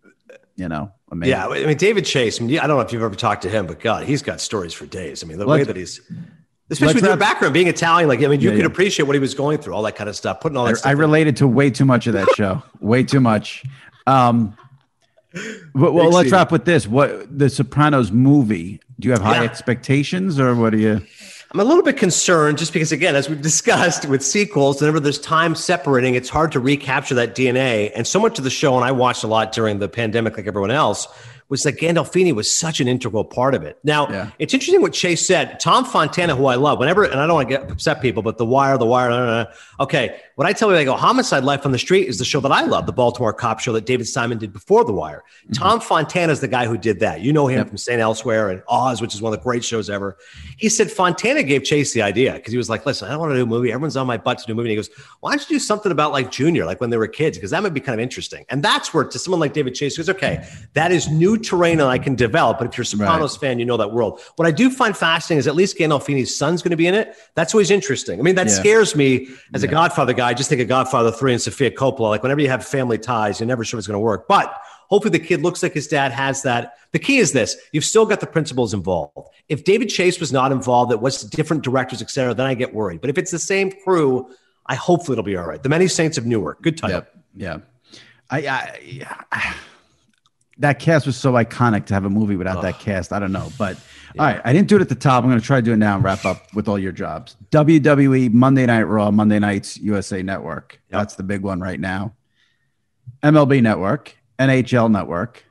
you 0.56 0.68
know, 0.68 0.92
amazing. 1.12 1.32
yeah, 1.32 1.48
I 1.48 1.66
mean 1.66 1.78
David 1.78 2.06
Chase. 2.06 2.42
I, 2.42 2.44
mean, 2.46 2.58
I 2.60 2.68
don't 2.68 2.78
know 2.78 2.82
if 2.82 2.92
you've 2.92 3.04
ever 3.04 3.14
talked 3.16 3.44
to 3.44 3.50
him, 3.50 3.68
but 3.68 3.80
God, 3.80 4.06
he's 4.06 4.22
got 4.22 4.42
stories 4.42 4.74
for 4.74 4.86
days. 4.86 5.24
I 5.24 5.28
mean, 5.28 5.38
the 5.38 5.46
way 5.46 5.58
Let's- 5.60 5.68
that 5.68 5.76
he's, 5.76 6.02
especially 6.72 6.96
with 6.96 7.04
your 7.06 7.18
background 7.18 7.54
being 7.54 7.68
Italian, 7.68 8.10
like 8.10 8.24
I 8.24 8.28
mean, 8.28 8.42
you 8.42 8.50
Yeah, 8.50 8.56
could 8.56 8.60
yeah. 8.62 8.66
appreciate 8.68 9.06
what 9.06 9.14
he 9.16 9.20
was 9.20 9.36
going 9.36 9.60
through, 9.60 9.74
all 9.76 9.84
that 9.84 9.96
kind 9.96 10.10
of 10.10 10.16
stuff, 10.16 10.40
putting 10.40 10.58
all 10.58 10.66
that. 10.66 10.72
I, 10.72 10.74
stuff 10.74 10.90
I 10.90 10.94
related 10.94 11.38
to 11.38 11.48
way 11.48 11.70
too 11.70 11.86
much 11.86 12.08
of 12.08 12.14
that 12.14 12.28
show. 12.36 12.64
way 12.80 13.04
too 13.04 13.20
much. 13.20 13.64
Um, 14.08 14.58
but, 15.74 15.94
well, 15.94 16.06
Big 16.06 16.14
let's 16.14 16.32
wrap 16.32 16.52
with 16.52 16.64
this. 16.66 16.88
What 16.88 17.38
the 17.38 17.50
Sopranos 17.50 18.12
movie? 18.12 18.80
Do 19.00 19.08
you 19.08 19.12
have 19.12 19.22
high 19.22 19.38
Yeah. 19.38 19.44
expectations, 19.44 20.40
or 20.40 20.56
what 20.56 20.72
do 20.72 20.78
you? 20.78 21.02
I'm 21.54 21.60
a 21.60 21.64
little 21.64 21.84
bit 21.84 21.98
concerned 21.98 22.58
just 22.58 22.74
because, 22.74 22.92
again, 22.92 23.16
as 23.16 23.30
we've 23.30 23.42
discussed 23.42 24.06
with 24.06 24.24
sequels, 24.24 24.82
whenever 24.82 25.00
there's 25.00 25.20
time 25.20 25.56
separating, 25.56 26.16
it's 26.16 26.30
hard 26.30 26.52
to 26.54 26.60
recapture 26.60 27.16
that 27.16 27.36
DNA. 27.36 27.92
And 27.96 28.06
so 28.08 28.20
much 28.20 28.38
of 28.38 28.44
the 28.44 28.50
show, 28.50 28.76
and 28.76 28.84
I 28.84 28.92
watched 28.92 29.24
a 29.24 29.28
lot 29.28 29.52
during 29.52 29.80
the 29.80 29.88
pandemic, 29.88 30.38
like 30.38 30.48
everyone 30.48 30.72
else, 30.72 31.08
was 31.48 31.62
that 31.64 31.78
Gandolfini 31.78 32.34
was 32.34 32.52
such 32.52 32.80
an 32.80 32.88
integral 32.88 33.24
part 33.24 33.54
of 33.54 33.62
it. 33.64 33.78
Now, 33.84 34.10
Yeah. 34.10 34.28
it's 34.40 34.54
interesting 34.54 34.82
what 34.82 34.94
Chase 34.94 35.26
said. 35.28 35.60
Tom 35.60 35.86
Fontana, 35.86 36.36
who 36.36 36.48
I 36.48 36.56
love, 36.56 36.80
whenever, 36.80 37.04
and 37.04 37.20
I 37.20 37.28
don't 37.28 37.36
want 37.36 37.50
to 37.50 37.58
get 37.58 37.70
upset 37.72 38.02
people, 38.02 38.24
but 38.24 38.38
The 38.40 38.46
Wire, 38.46 38.78
The 38.80 38.86
Wire, 38.88 39.48
okay. 39.80 40.16
When 40.36 40.46
I 40.48 40.52
tell 40.52 40.70
you, 40.70 40.76
I 40.76 40.84
go, 40.84 40.98
Homicide 40.98 41.46
Life 41.46 41.66
on 41.66 41.72
the 41.72 41.80
Street 41.80 42.10
is 42.10 42.20
the 42.20 42.26
show 42.26 42.42
that 42.42 42.52
I 42.52 42.66
love, 42.66 42.86
the 42.86 42.92
Baltimore 42.92 43.32
cop 43.32 43.62
show 43.62 43.72
that 43.72 43.86
David 43.86 44.06
Simon 44.06 44.38
did 44.38 44.52
before 44.52 44.84
The 44.84 44.92
Wire. 44.92 45.24
Mm-hmm. 45.46 45.54
Tom 45.54 45.80
Fontana 45.80 46.34
is 46.34 46.42
the 46.42 46.48
guy 46.50 46.66
who 46.66 46.78
did 46.78 47.00
that. 47.00 47.22
You 47.22 47.32
know 47.32 47.48
him 47.48 47.66
from 47.66 47.78
St. 47.78 48.02
Elsewhere 48.02 48.50
and 48.50 48.62
Oz, 48.68 49.02
which 49.02 49.16
is 49.16 49.22
one 49.22 49.32
of 49.32 49.40
the 49.40 49.44
great 49.44 49.64
shows 49.64 49.90
ever. 49.90 50.18
He 50.58 50.68
said 50.68 50.92
Fontana 50.92 51.42
gave 51.42 51.64
Chase 51.64 51.94
the 51.94 52.02
idea 52.02 52.34
because 52.34 52.52
he 52.52 52.58
was 52.58 52.70
like, 52.70 52.86
listen, 52.86 53.08
I 53.08 53.12
don't 53.12 53.22
want 53.22 53.32
to 53.32 53.38
do 53.38 53.44
a 53.44 53.46
movie. 53.46 53.72
Everyone's 53.72 53.96
on 53.96 54.08
my 54.08 54.18
butt 54.18 54.40
to 54.40 54.46
do 54.46 54.52
a 54.52 54.56
movie. 54.58 54.68
And 54.68 54.72
he 54.72 54.76
goes, 54.76 54.90
why 55.22 55.32
don't 55.32 55.50
you 55.50 55.56
do 55.56 55.60
something 55.60 55.90
about 55.90 56.12
like 56.12 56.32
Junior, 56.32 56.66
like 56.66 56.82
when 56.82 56.90
they 56.90 56.98
were 56.98 57.08
kids? 57.08 57.38
Because 57.38 57.52
that 57.52 57.64
might 57.64 57.74
be 57.74 57.80
kind 57.80 57.98
of 57.98 58.04
interesting. 58.04 58.46
And 58.50 58.62
that's 58.62 58.94
where 58.94 59.06
to 59.06 59.18
someone 59.18 59.40
like 59.40 59.54
David 59.54 59.74
Chase 59.74 59.96
goes, 59.96 60.10
okay, 60.10 60.46
that 60.74 60.92
is 60.92 61.10
new 61.10 61.38
terrain 61.38 61.78
that 61.78 61.88
I 61.88 61.98
can 61.98 62.14
develop. 62.14 62.58
But 62.58 62.68
if 62.68 62.78
you're 62.78 62.84
a 62.84 62.86
Sopranos 62.86 63.38
fan, 63.38 63.58
you 63.58 63.64
know 63.64 63.78
that 63.78 63.94
world. 63.94 64.20
What 64.36 64.50
I 64.50 64.52
do 64.52 64.70
find 64.70 64.98
fascinating 64.98 65.40
is 65.40 65.48
at 65.48 65.56
least 65.56 65.78
Gandolfini's 65.78 66.38
son's 66.38 66.62
going 66.62 66.72
to 66.72 66.78
be 66.78 66.88
in 66.88 66.94
it. 66.94 67.16
That's 67.36 67.54
always 67.54 67.72
interesting. 67.72 68.20
I 68.20 68.22
mean, 68.22 68.36
that 68.36 68.48
Yeah. 68.48 68.54
scares 68.54 68.98
me 68.98 69.30
as 69.54 69.64
a 69.64 69.68
Godfather 69.70 70.12
guy. 70.12 70.25
I 70.26 70.34
just 70.34 70.50
think 70.50 70.62
of 70.62 70.68
Godfather 70.68 71.12
3 71.12 71.34
and 71.34 71.42
Sofia 71.42 71.72
Coppola. 71.72 72.10
Like 72.10 72.24
whenever 72.24 72.42
you 72.42 72.50
have 72.50 72.66
family 72.66 72.98
ties, 72.98 73.40
you're 73.40 73.48
never 73.48 73.64
sure 73.64 73.78
it's 73.78 73.88
going 73.88 73.96
to 73.96 74.00
work. 74.00 74.28
But 74.28 74.60
hopefully 74.90 75.18
the 75.18 75.26
kid 75.26 75.42
looks 75.42 75.64
like 75.64 75.74
his 75.74 75.88
dad 75.88 76.12
has 76.12 76.42
that. 76.44 76.78
The 76.92 77.00
key 77.00 77.18
is 77.18 77.32
this 77.32 77.56
you've 77.72 77.86
still 77.86 78.06
got 78.06 78.20
the 78.20 78.28
principals 78.28 78.74
involved. 78.74 79.30
If 79.50 79.64
David 79.64 79.88
Chase 79.90 80.20
was 80.20 80.34
not 80.34 80.52
involved, 80.52 80.92
it 80.92 81.00
was 81.00 81.22
different 81.22 81.64
directors, 81.64 82.02
et 82.02 82.10
cetera, 82.10 82.34
then 82.34 82.46
I 82.46 82.54
get 82.54 82.74
worried. 82.74 83.02
But 83.02 83.10
if 83.10 83.18
it's 83.18 83.32
the 83.32 83.40
same 83.40 83.72
crew, 83.84 84.30
I 84.66 84.76
hopefully 84.76 85.16
it'll 85.16 85.24
be 85.24 85.38
all 85.38 85.46
right. 85.46 85.62
The 85.62 85.70
Many 85.70 85.88
Saints 85.88 86.18
of 86.18 86.26
Newark. 86.26 86.62
Good 86.62 86.78
title. 86.78 87.06
Yeah. 87.36 87.60
I, 88.30 88.48
I, 88.48 89.08
I 89.32 89.56
that 90.58 90.80
cast 90.80 91.06
was 91.06 91.18
so 91.18 91.34
iconic 91.34 91.86
to 91.88 91.94
have 91.94 92.06
a 92.06 92.10
movie 92.10 92.36
without 92.36 92.62
that 92.62 92.80
cast. 92.80 93.12
I 93.12 93.20
don't 93.20 93.32
know, 93.34 93.50
but 93.58 93.78
all 94.18 94.26
right, 94.26 94.42
I 94.46 94.54
didn't 94.54 94.70
do 94.70 94.78
it 94.78 94.82
at 94.82 94.90
the 94.90 94.96
top. 94.96 95.24
I'm 95.24 95.30
going 95.30 95.40
to 95.40 95.46
try 95.46 95.58
to 95.58 95.62
do 95.62 95.74
it 95.74 95.78
now 95.78 95.96
and 95.96 96.04
wrap 96.04 96.24
up 96.24 96.54
with 96.54 96.68
all 96.70 96.80
your 96.80 96.94
jobs. 96.94 97.36
WWE 97.52 98.32
Monday 98.32 98.66
Night 98.66 98.84
Raw, 98.84 99.12
Monday 99.12 99.40
Nights 99.40 99.78
USA 99.78 100.24
Network. 100.24 100.80
That's 100.90 101.16
the 101.16 101.24
big 101.24 101.42
one 101.42 101.60
right 101.60 101.80
now. 101.80 102.14
MLB 103.22 103.62
Network, 103.62 104.16
NHL 104.40 104.90
Network, 104.90 105.44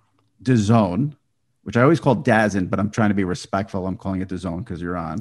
DAZN, 0.43 1.17
which 1.65 1.77
I 1.77 1.83
always 1.83 2.01
call 2.01 2.17
DAZN, 2.17 2.71
but 2.71 2.81
I'm 2.81 2.91
trying 2.91 3.11
to 3.11 3.15
be 3.15 3.25
respectful. 3.25 3.87
I'm 3.87 3.97
calling 3.97 4.23
it 4.23 4.29
DAZN 4.29 4.65
because 4.65 4.81
you're 4.81 4.97
on. 4.97 5.19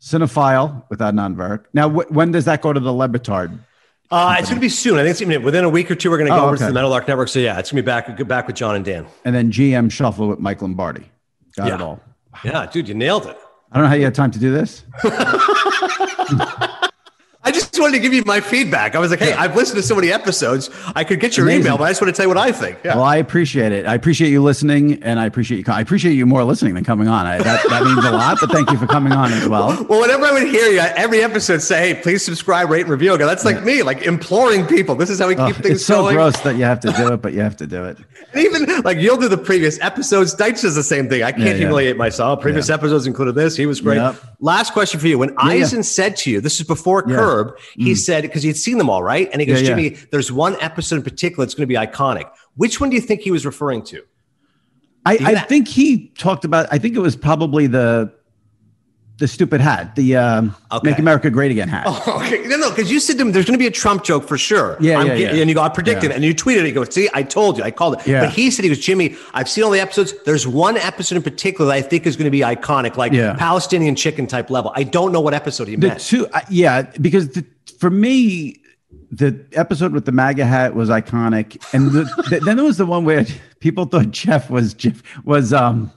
Cinephile 0.00 0.84
with 0.90 1.00
Adnan 1.00 1.34
Virk. 1.34 1.64
Now, 1.72 1.88
wh- 1.88 2.10
when 2.12 2.30
does 2.30 2.44
that 2.44 2.60
go 2.62 2.72
to 2.72 2.80
the 2.80 2.92
Le 2.92 3.08
Batard? 3.08 3.58
Uh, 4.10 4.36
it's 4.38 4.48
going 4.48 4.56
to 4.60 4.64
be 4.64 4.68
soon. 4.68 4.94
I 4.98 5.02
think 5.02 5.10
it's 5.12 5.22
even 5.22 5.42
within 5.42 5.64
a 5.64 5.68
week 5.68 5.90
or 5.90 5.94
two. 5.94 6.10
We're 6.10 6.18
going 6.18 6.30
to 6.30 6.36
go 6.36 6.42
Oh, 6.44 6.46
over 6.48 6.56
to 6.56 6.66
the 6.66 6.72
Meadowlark 6.72 7.08
Network. 7.08 7.28
So 7.28 7.38
yeah, 7.40 7.58
it's 7.58 7.72
going 7.72 7.78
to 7.78 7.82
be 7.82 7.86
back 7.86 8.28
back 8.28 8.46
with 8.46 8.54
John 8.56 8.76
and 8.76 8.84
Dan. 8.84 9.06
And 9.24 9.34
then 9.34 9.50
GM 9.50 9.90
Shuffle 9.90 10.28
with 10.28 10.38
Mike 10.38 10.62
Lombardi. 10.62 11.10
Got 11.56 11.68
Yeah. 11.68 11.74
it 11.76 11.80
all. 11.80 12.00
Yeah, 12.44 12.66
dude, 12.66 12.88
you 12.88 12.94
nailed 12.94 13.26
it. 13.26 13.36
I 13.72 13.76
don't 13.76 13.84
know 13.84 13.88
how 13.88 13.94
you 13.96 14.04
had 14.04 14.14
time 14.14 14.30
to 14.32 14.38
do 14.38 14.52
this. 14.52 14.84
I 17.46 17.50
just 17.50 17.78
wanted 17.78 17.92
to 17.92 17.98
give 18.00 18.14
you 18.14 18.22
my 18.24 18.40
feedback. 18.40 18.94
I 18.94 18.98
was 18.98 19.10
like, 19.10 19.20
hey, 19.20 19.32
I've 19.34 19.54
listened 19.54 19.76
to 19.76 19.82
so 19.82 19.94
many 19.94 20.10
episodes. 20.10 20.70
I 20.96 21.04
could 21.04 21.20
get 21.20 21.36
your 21.36 21.46
Amazing. 21.46 21.62
email, 21.62 21.76
but 21.78 21.84
I 21.84 21.90
just 21.90 22.00
want 22.00 22.14
to 22.14 22.16
tell 22.16 22.24
you 22.24 22.28
what 22.28 22.38
I 22.38 22.52
think. 22.52 22.78
Yeah. 22.84 22.94
Well, 22.94 23.04
I 23.04 23.16
appreciate 23.16 23.70
it. 23.72 23.84
I 23.86 23.94
appreciate 23.94 24.30
you 24.30 24.42
listening, 24.42 25.02
and 25.02 25.20
I 25.20 25.26
appreciate 25.26 25.66
you. 25.66 25.72
I 25.72 25.80
appreciate 25.82 26.14
you 26.14 26.24
more 26.24 26.42
listening 26.44 26.74
than 26.74 26.84
coming 26.84 27.06
on. 27.06 27.26
I, 27.26 27.38
that 27.38 27.62
that 27.68 27.82
means 27.84 28.04
a 28.04 28.10
lot. 28.12 28.38
But 28.40 28.50
thank 28.50 28.70
you 28.70 28.78
for 28.78 28.86
coming 28.86 29.12
on 29.12 29.30
as 29.32 29.46
well. 29.48 29.84
Well, 29.88 30.00
whenever 30.00 30.24
I 30.24 30.32
would 30.32 30.48
hear 30.48 30.68
you, 30.68 30.78
every 30.78 31.22
episode 31.22 31.60
say, 31.60 31.92
hey, 31.94 32.00
please 32.02 32.24
subscribe, 32.24 32.70
rate, 32.70 32.82
and 32.82 32.90
review. 32.90 33.16
Go, 33.18 33.26
that's 33.26 33.44
like 33.44 33.62
me, 33.62 33.82
like 33.82 34.02
imploring 34.02 34.66
people. 34.66 34.94
This 34.94 35.10
is 35.10 35.18
how 35.18 35.28
we 35.28 35.34
keep 35.34 35.44
Oh, 35.44 35.52
things 35.52 35.76
it's 35.76 35.86
so 35.86 36.02
going. 36.02 36.14
gross 36.16 36.40
that 36.40 36.56
you 36.56 36.64
have 36.64 36.80
to 36.80 36.92
do 36.92 37.12
it, 37.12 37.18
but 37.20 37.34
you 37.34 37.40
have 37.40 37.56
to 37.58 37.66
do 37.66 37.84
it. 37.84 37.98
And 38.34 38.42
even 38.44 38.82
like 38.82 38.98
you'll 38.98 39.16
do 39.16 39.28
the 39.28 39.38
previous 39.38 39.78
episodes. 39.80 40.34
Deitsch 40.34 40.62
does 40.62 40.74
the 40.74 40.82
same 40.82 41.08
thing. 41.08 41.22
I 41.22 41.30
can't 41.30 41.44
Yeah, 41.44 41.50
yeah. 41.50 41.56
humiliate 41.58 41.96
myself. 41.96 42.40
Previous 42.40 42.68
episodes 42.68 43.06
included 43.06 43.36
this. 43.36 43.54
He 43.56 43.64
was 43.64 43.80
great. 43.80 43.94
Yep. 43.98 44.16
Last 44.40 44.72
question 44.72 44.98
for 44.98 45.06
you. 45.06 45.18
When 45.20 45.28
Yeah, 45.28 45.34
yeah. 45.44 45.50
Eisen 45.62 45.84
said 45.84 46.16
to 46.16 46.30
you, 46.32 46.40
this 46.40 46.58
is 46.58 46.66
before 46.66 47.04
Yeah. 47.06 47.14
Curb, 47.34 47.58
he 47.76 47.92
Mm. 47.92 47.96
said, 47.96 48.22
because 48.22 48.42
he'd 48.42 48.56
seen 48.56 48.78
them 48.78 48.88
all, 48.90 49.02
right? 49.02 49.28
And 49.32 49.40
he 49.40 49.46
goes, 49.46 49.60
Yeah, 49.62 49.70
yeah. 49.70 49.76
Jimmy, 49.90 49.96
there's 50.10 50.30
one 50.30 50.56
episode 50.60 50.96
in 50.96 51.02
particular 51.02 51.44
that's 51.44 51.54
going 51.54 51.68
to 51.68 51.72
be 51.72 51.74
iconic. 51.86 52.30
Which 52.56 52.80
one 52.80 52.90
do 52.90 52.96
you 52.96 53.02
think 53.02 53.20
he 53.22 53.30
was 53.30 53.44
referring 53.44 53.82
to? 53.86 54.02
I, 55.06 55.18
I 55.20 55.34
think 55.40 55.68
he 55.68 56.08
talked 56.16 56.44
about. 56.46 56.66
I 56.70 56.78
think 56.78 56.96
it 56.96 57.00
was 57.00 57.14
probably 57.16 57.66
the 57.66 58.10
the 59.18 59.28
stupid 59.28 59.60
hat, 59.60 59.94
the 59.94 60.16
um, 60.16 60.56
Okay. 60.72 60.90
"Make 60.90 60.98
America 60.98 61.30
Great 61.30 61.50
Again" 61.52 61.68
hat. 61.68 61.84
Oh, 61.86 62.20
okay. 62.24 62.42
No, 62.48 62.56
no, 62.56 62.70
because 62.70 62.90
you 62.90 62.98
said 62.98 63.16
to 63.18 63.22
him, 63.22 63.30
there's 63.32 63.44
going 63.44 63.54
to 63.56 63.62
be 63.62 63.66
a 63.68 63.70
Trump 63.70 64.02
joke 64.02 64.26
for 64.26 64.36
sure. 64.36 64.76
Yeah, 64.80 64.98
I'm 64.98 65.06
yeah, 65.06 65.14
yeah. 65.14 65.34
And 65.36 65.48
you 65.48 65.54
go, 65.54 65.62
I 65.62 65.68
predicted 65.68 66.10
Yeah. 66.10 66.10
it. 66.10 66.16
And 66.16 66.24
you 66.24 66.34
tweeted 66.34 66.62
it. 66.64 66.66
You 66.66 66.72
go, 66.72 66.84
see, 66.84 67.08
I 67.14 67.22
told 67.22 67.56
you. 67.58 67.62
I 67.64 67.70
called 67.70 67.94
it. 68.00 68.06
Yeah. 68.08 68.24
But 68.24 68.32
he 68.34 68.50
said, 68.50 68.64
he 68.64 68.68
goes, 68.68 68.80
Jimmy, 68.80 69.14
I've 69.32 69.48
seen 69.48 69.62
all 69.62 69.70
the 69.70 69.78
episodes. 69.80 70.14
There's 70.24 70.46
one 70.48 70.76
episode 70.76 71.14
in 71.16 71.22
particular 71.22 71.68
that 71.68 71.76
I 71.76 71.82
think 71.82 72.06
is 72.06 72.16
going 72.16 72.24
to 72.26 72.30
be 72.32 72.40
iconic, 72.40 72.96
like 72.96 73.12
Yeah. 73.12 73.34
Palestinian 73.36 73.94
chicken 73.94 74.26
type 74.26 74.50
level. 74.50 74.72
I 74.74 74.82
don't 74.82 75.12
know 75.12 75.20
what 75.20 75.32
episode 75.34 75.68
he 75.68 75.76
The 75.76 75.88
meant. 75.88 76.00
two, 76.00 76.26
uh, 76.28 76.40
yeah, 76.50 76.82
because 77.00 77.28
the, 77.30 77.44
for 77.78 77.90
me, 77.90 78.60
the 79.12 79.44
episode 79.52 79.92
with 79.92 80.06
the 80.06 80.12
MAGA 80.12 80.44
hat 80.44 80.74
was 80.74 80.88
iconic, 80.88 81.62
and 81.72 81.92
the, 81.92 82.02
the, 82.30 82.40
then 82.44 82.56
there 82.56 82.64
was 82.64 82.78
the 82.78 82.86
one 82.86 83.04
where 83.04 83.24
people 83.60 83.84
thought 83.84 84.10
Jeff 84.10 84.50
was 84.50 84.74
Jeff 84.74 85.02
was 85.24 85.52
um. 85.52 85.92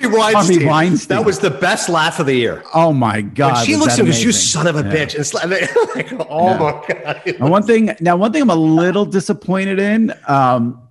Harvey 0.00 0.16
Weinstein. 0.16 0.66
Weinstein. 0.66 1.18
That 1.18 1.24
was 1.26 1.38
the 1.40 1.50
best 1.50 1.88
laugh 1.88 2.18
of 2.20 2.26
the 2.26 2.34
year. 2.34 2.62
Oh 2.74 2.92
my 2.92 3.20
god! 3.20 3.54
when 3.56 3.64
she 3.66 3.76
looks 3.76 3.94
at 3.94 4.00
him, 4.00 4.06
you 4.06 4.32
son 4.32 4.66
of 4.66 4.76
a 4.76 4.82
Yeah. 4.82 4.94
bitch. 5.06 5.14
And 5.14 5.50
like, 6.20 6.26
oh 6.30 6.46
Yeah. 6.48 6.58
my 6.58 6.94
God. 7.04 7.22
And 7.26 7.50
one 7.50 7.62
thing 7.62 7.94
now, 8.00 8.16
one 8.16 8.32
thing 8.32 8.42
I'm 8.42 8.50
a 8.50 8.54
little 8.54 9.04
disappointed 9.04 9.78
in. 9.78 10.14
Um, 10.26 10.82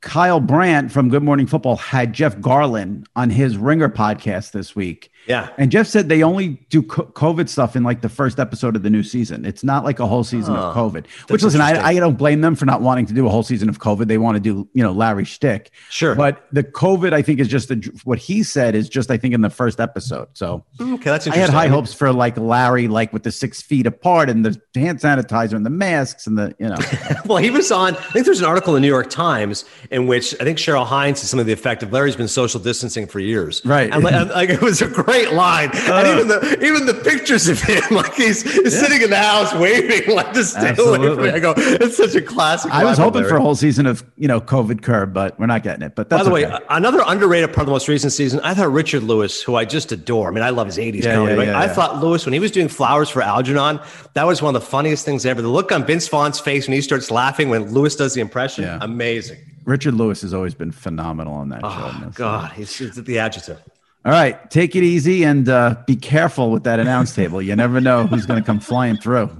Kyle 0.00 0.38
Brandt 0.40 0.92
from 0.92 1.08
Good 1.08 1.24
Morning 1.24 1.46
Football 1.48 1.76
had 1.76 2.12
Jeff 2.12 2.36
Garlin 2.38 3.04
on 3.16 3.30
his 3.30 3.56
Ringer 3.56 3.88
podcast 3.88 4.52
this 4.52 4.76
week. 4.76 5.10
Yeah. 5.26 5.50
And 5.58 5.70
Jeff 5.70 5.86
said 5.86 6.08
they 6.08 6.22
only 6.22 6.60
do 6.70 6.82
COVID 6.82 7.48
stuff 7.48 7.76
in 7.76 7.82
like 7.82 8.00
the 8.00 8.08
first 8.08 8.38
episode 8.38 8.76
of 8.76 8.82
the 8.82 8.90
new 8.90 9.02
season. 9.02 9.44
It's 9.44 9.62
not 9.62 9.84
like 9.84 10.00
a 10.00 10.06
whole 10.06 10.24
season 10.24 10.56
of 10.56 10.74
COVID. 10.74 11.06
Which 11.28 11.42
listen, 11.42 11.60
I. 11.60 11.88
I 11.88 11.94
don't 11.94 12.16
blame 12.16 12.40
them 12.42 12.54
for 12.54 12.64
not 12.64 12.80
wanting 12.80 13.06
to 13.06 13.14
do 13.14 13.26
a 13.26 13.28
whole 13.28 13.42
season 13.42 13.68
of 13.68 13.78
COVID. 13.78 14.08
They 14.08 14.18
want 14.18 14.36
to 14.36 14.40
do 14.40 14.68
you 14.72 14.82
know 14.82 14.92
Larry 14.92 15.24
Shtick. 15.24 15.70
Sure. 15.90 16.14
But 16.14 16.46
the 16.52 16.62
COVID, 16.62 17.12
I 17.12 17.22
think, 17.22 17.40
is 17.40 17.48
just 17.48 17.70
what 18.04 18.18
he 18.18 18.42
said 18.42 18.74
is 18.74 18.88
just 18.88 19.10
I 19.10 19.16
think 19.16 19.34
in 19.34 19.40
the 19.40 19.50
first 19.50 19.80
episode. 19.80 20.28
So 20.34 20.64
Okay, 20.80 21.10
that's 21.10 21.26
I 21.26 21.36
had 21.36 21.50
high 21.50 21.68
hopes 21.68 21.92
for 21.92 22.12
like 22.12 22.36
Larry, 22.36 22.88
like 22.88 23.12
with 23.12 23.22
the 23.22 23.32
six 23.32 23.60
feet 23.60 23.86
apart 23.86 24.30
and 24.30 24.44
the 24.44 24.60
hand 24.78 25.00
sanitizer 25.00 25.54
and 25.54 25.66
the 25.66 25.70
masks 25.70 26.26
and 26.26 26.38
the 26.38 26.54
you 26.58 26.68
know. 26.68 26.76
Well, 27.26 27.38
he 27.38 27.50
was 27.50 27.70
on. 27.70 27.96
I 27.96 28.00
think 28.00 28.24
there's 28.24 28.40
an 28.40 28.46
article 28.46 28.74
in 28.74 28.82
the 28.82 28.86
New 28.86 28.92
York 28.92 29.10
Times 29.10 29.64
in 29.90 30.06
which 30.06 30.34
I 30.40 30.44
think 30.44 30.56
Cheryl 30.58 30.86
Hines 30.86 31.20
said 31.20 31.28
some 31.28 31.40
of 31.40 31.46
the 31.46 31.52
effect 31.52 31.82
of 31.82 31.92
Larry's 31.92 32.16
been 32.16 32.28
social 32.28 32.60
distancing 32.60 33.06
for 33.06 33.18
years. 33.18 33.60
Right. 33.64 33.92
And 33.92 34.04
like, 34.04 34.14
and, 34.14 34.30
like, 34.30 34.50
it 34.50 34.60
was 34.60 34.80
a 34.80 34.88
great 34.88 35.17
line. 35.26 35.70
and 35.74 35.90
uh. 35.90 36.12
even 36.14 36.28
the 36.28 36.64
even 36.64 36.86
the 36.86 36.94
pictures 36.94 37.48
of 37.48 37.60
him, 37.60 37.82
like 37.90 38.14
he's, 38.14 38.42
he's 38.42 38.78
sitting 38.78 39.02
in 39.02 39.10
the 39.10 39.16
house 39.16 39.52
waving, 39.54 40.14
like 40.14 40.32
just 40.34 40.52
stay 40.52 40.60
away 40.70 40.74
from 40.74 40.94
Absolutely. 40.94 41.24
me. 41.24 41.30
I 41.30 41.38
go, 41.38 41.54
it's 41.56 41.96
such 41.96 42.14
a 42.14 42.22
classic. 42.22 42.72
I 42.72 42.84
was 42.84 42.98
hoping 42.98 43.24
for 43.24 43.36
a 43.36 43.40
whole 43.42 43.54
season 43.54 43.86
of 43.86 44.04
you 44.16 44.28
know 44.28 44.40
COVID 44.40 44.82
curb, 44.82 45.12
but 45.12 45.38
we're 45.38 45.46
not 45.46 45.62
getting 45.62 45.82
it. 45.82 45.94
But 45.94 46.08
that's 46.08 46.20
By 46.20 46.24
the 46.24 46.30
way, 46.30 46.58
another 46.70 47.02
underrated 47.06 47.50
part 47.50 47.60
of 47.60 47.66
the 47.66 47.72
most 47.72 47.88
recent 47.88 48.12
season, 48.12 48.40
I 48.44 48.54
thought 48.54 48.70
Richard 48.72 49.02
Lewis, 49.02 49.42
who 49.42 49.56
I 49.56 49.64
just 49.64 49.92
adore. 49.92 50.28
I 50.28 50.30
mean, 50.30 50.44
I 50.44 50.50
love 50.50 50.66
his 50.66 50.78
80s 50.78 51.02
Yeah, 51.02 51.14
comedy. 51.14 51.32
yeah, 51.32 51.38
right? 51.38 51.48
yeah, 51.48 51.58
I 51.60 51.68
thought 51.68 52.02
Lewis, 52.02 52.24
when 52.26 52.32
he 52.32 52.40
was 52.40 52.50
doing 52.50 52.68
Flowers 52.68 53.08
for 53.08 53.22
Algernon, 53.22 53.80
that 54.14 54.26
was 54.26 54.42
one 54.42 54.54
of 54.54 54.60
the 54.62 54.66
funniest 54.66 55.04
things 55.04 55.26
ever. 55.26 55.42
The 55.42 55.48
look 55.48 55.72
on 55.72 55.84
Vince 55.86 56.08
Vaughn's 56.08 56.40
face 56.40 56.66
when 56.68 56.74
he 56.74 56.80
starts 56.80 57.10
laughing 57.10 57.48
when 57.48 57.70
Lewis 57.72 57.96
does 57.96 58.14
the 58.14 58.20
impression, 58.20 58.64
Yeah. 58.64 58.78
amazing. 58.80 59.38
Richard 59.64 59.94
Lewis 59.94 60.22
has 60.22 60.32
always 60.32 60.54
been 60.54 60.72
phenomenal 60.72 61.34
on 61.34 61.50
that 61.50 61.60
oh, 61.62 61.68
show. 61.70 62.06
Oh, 62.06 62.10
God, 62.14 62.52
he's, 62.52 62.74
he's 62.76 62.94
the 62.94 63.18
adjective. 63.18 63.60
All 64.04 64.12
right, 64.12 64.50
take 64.50 64.76
it 64.76 64.82
easy 64.84 65.24
and 65.24 65.48
uh, 65.48 65.76
be 65.86 65.96
careful 65.96 66.50
with 66.50 66.64
that 66.64 66.78
announce 66.80 67.14
table. 67.14 67.42
You 67.42 67.54
never 67.56 67.80
know 67.80 68.06
who's 68.06 68.26
going 68.26 68.40
to 68.40 68.46
come 68.46 68.60
flying 68.60 68.96
through. 68.96 69.30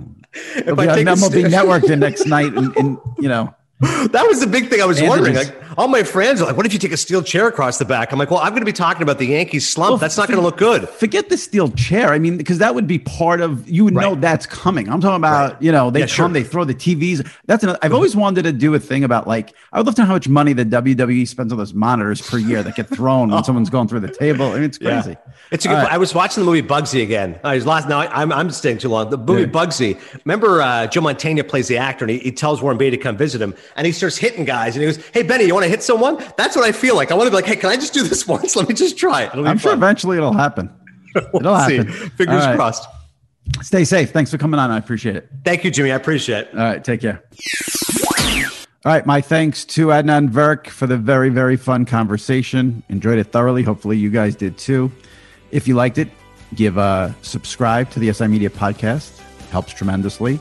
It'll 0.56 0.76
be 0.76 0.82
I 0.82 0.94
take 0.96 1.06
a 1.06 1.10
MLB 1.10 1.30
st- 1.30 1.50
Network 1.50 1.84
the 1.84 1.96
next 1.96 2.26
night, 2.26 2.52
and, 2.52 2.76
and 2.76 2.98
you 3.18 3.28
know. 3.28 3.54
That 4.10 4.26
was 4.26 4.40
the 4.40 4.46
big 4.48 4.68
thing 4.68 4.82
I 4.82 4.86
was 4.86 5.00
Andrews. 5.00 5.10
wondering. 5.20 5.36
Like, 5.36 5.67
all 5.78 5.88
my 5.88 6.02
friends 6.02 6.42
are 6.42 6.46
like, 6.46 6.56
what 6.56 6.66
if 6.66 6.72
you 6.74 6.78
take 6.78 6.92
a 6.92 6.96
steel 6.96 7.22
chair 7.22 7.46
across 7.48 7.78
the 7.78 7.84
back? 7.86 8.12
I'm 8.12 8.18
like, 8.18 8.30
well, 8.30 8.40
I'm 8.40 8.50
going 8.50 8.60
to 8.60 8.66
be 8.66 8.72
talking 8.72 9.02
about 9.02 9.18
the 9.18 9.26
Yankees 9.26 9.66
slump. 9.66 9.92
Well, 9.92 9.96
That's 9.98 10.16
not 10.18 10.26
for- 10.26 10.32
going 10.32 10.42
to 10.42 10.44
look 10.46 10.58
good. 10.58 10.88
Forget 10.88 11.30
the 11.30 11.38
steel 11.38 11.70
chair. 11.70 12.12
I 12.12 12.18
mean, 12.18 12.36
because 12.36 12.58
that 12.58 12.74
would 12.74 12.86
be 12.86 12.98
part 12.98 13.40
of 13.40 13.66
you 13.68 13.84
would 13.84 13.94
know 13.94 14.14
that's 14.16 14.44
coming. 14.44 14.88
I'm 14.90 15.00
talking 15.00 15.16
about 15.16 15.52
Right. 15.54 15.62
you 15.62 15.72
know 15.72 15.90
they 15.90 16.00
Yeah, 16.00 16.06
come, 16.06 16.14
sure. 16.14 16.28
They 16.28 16.42
throw 16.42 16.64
the 16.64 16.74
TVs. 16.74 17.26
That's 17.46 17.62
another. 17.62 17.78
I've 17.80 17.94
always 17.94 18.14
wanted 18.16 18.42
to 18.42 18.52
do 18.52 18.74
a 18.74 18.78
thing 18.80 19.04
about 19.04 19.26
like 19.28 19.54
I 19.72 19.78
would 19.78 19.86
love 19.86 19.94
to 19.94 20.02
know 20.02 20.06
how 20.08 20.14
much 20.14 20.28
money 20.28 20.52
the 20.52 20.64
WWE 20.64 21.26
spends 21.28 21.52
on 21.52 21.58
those 21.58 21.72
monitors 21.74 22.20
per 22.28 22.38
year 22.38 22.62
that 22.64 22.74
get 22.74 22.88
thrown 22.88 23.30
when 23.30 23.44
someone's 23.48 23.70
going 23.70 23.86
through 23.88 24.00
the 24.00 24.12
table. 24.12 24.46
I 24.50 24.54
mean, 24.54 24.64
it's 24.64 24.78
crazy. 24.78 25.16
It's 25.52 25.64
a 25.64 25.68
good. 25.68 25.74
Right. 25.74 25.92
I 25.92 25.98
was 25.98 26.12
watching 26.14 26.42
the 26.42 26.50
movie 26.50 26.62
Bugsy 26.66 27.02
again. 27.02 27.38
I 27.44 27.54
was 27.54 27.66
last. 27.66 27.88
Now 27.88 28.00
I, 28.00 28.20
I'm 28.22 28.32
I'm 28.32 28.50
staying 28.50 28.78
too 28.78 28.88
long. 28.88 29.10
The 29.10 29.16
movie 29.16 29.42
Yeah. 29.42 29.46
Bugsy. 29.46 29.98
Remember, 30.24 30.60
uh, 30.60 30.88
Joe 30.88 31.02
Mantegna 31.02 31.46
plays 31.48 31.68
the 31.68 31.76
actor, 31.78 32.04
and 32.04 32.10
he, 32.10 32.18
he 32.18 32.32
tells 32.32 32.60
Warren 32.60 32.78
Beatty 32.78 32.96
to 32.96 33.02
come 33.02 33.16
visit 33.16 33.40
him, 33.40 33.54
and 33.76 33.86
he 33.86 33.92
starts 33.92 34.16
hitting 34.16 34.44
guys, 34.44 34.74
and 34.74 34.82
he 34.84 34.90
goes, 34.92 35.04
"Hey 35.12 35.22
Benny, 35.22 35.44
you 35.44 35.54
want 35.54 35.64
to 35.64 35.67
hit 35.68 35.82
someone?" 35.82 36.22
That's 36.36 36.56
what 36.56 36.64
I 36.64 36.72
feel 36.72 36.96
like. 36.96 37.10
I 37.10 37.14
want 37.14 37.26
to 37.26 37.30
be 37.30 37.36
like, 37.36 37.46
"Hey, 37.46 37.56
can 37.56 37.70
I 37.70 37.76
just 37.76 37.94
do 37.94 38.02
this 38.02 38.26
once? 38.34 38.56
Let 38.56 38.68
me 38.68 38.74
just 38.74 38.98
try 38.98 39.22
it." 39.24 39.30
I'm 39.34 39.58
sure 39.58 39.74
eventually 39.74 40.16
it'll 40.16 40.32
happen. 40.32 40.70
It'll 41.34 41.54
happen. 41.54 41.90
Fingers 41.90 42.44
right. 42.44 42.54
crossed. 42.54 42.86
Stay 43.62 43.84
safe. 43.84 44.10
Thanks 44.10 44.30
for 44.30 44.38
coming 44.38 44.60
on. 44.60 44.70
I 44.70 44.76
appreciate 44.76 45.16
it. 45.16 45.28
Thank 45.44 45.64
you, 45.64 45.70
Jimmy. 45.70 45.90
I 45.90 45.96
appreciate 45.96 46.48
it. 46.48 46.54
All 46.54 46.60
right, 46.60 46.84
take 46.84 47.00
care. 47.00 47.24
All 48.84 48.92
right, 48.92 49.04
my 49.04 49.20
thanks 49.20 49.64
to 49.66 49.88
Adnan 49.88 50.28
Virk 50.28 50.68
for 50.68 50.86
the 50.86 50.96
very, 50.96 51.30
very 51.30 51.56
fun 51.56 51.84
conversation. 51.84 52.82
Enjoyed 52.88 53.18
it 53.18 53.32
thoroughly. 53.32 53.62
Hopefully, 53.62 53.96
you 53.96 54.10
guys 54.10 54.36
did 54.36 54.56
too. 54.56 54.92
If 55.50 55.66
you 55.66 55.74
liked 55.74 55.98
it, 55.98 56.08
give 56.54 56.76
a 56.76 57.14
subscribe 57.22 57.90
to 57.90 57.98
the 57.98 58.12
SI 58.12 58.28
Media 58.28 58.50
podcast. 58.50 59.18
It 59.40 59.46
Helps 59.46 59.72
tremendously. 59.72 60.40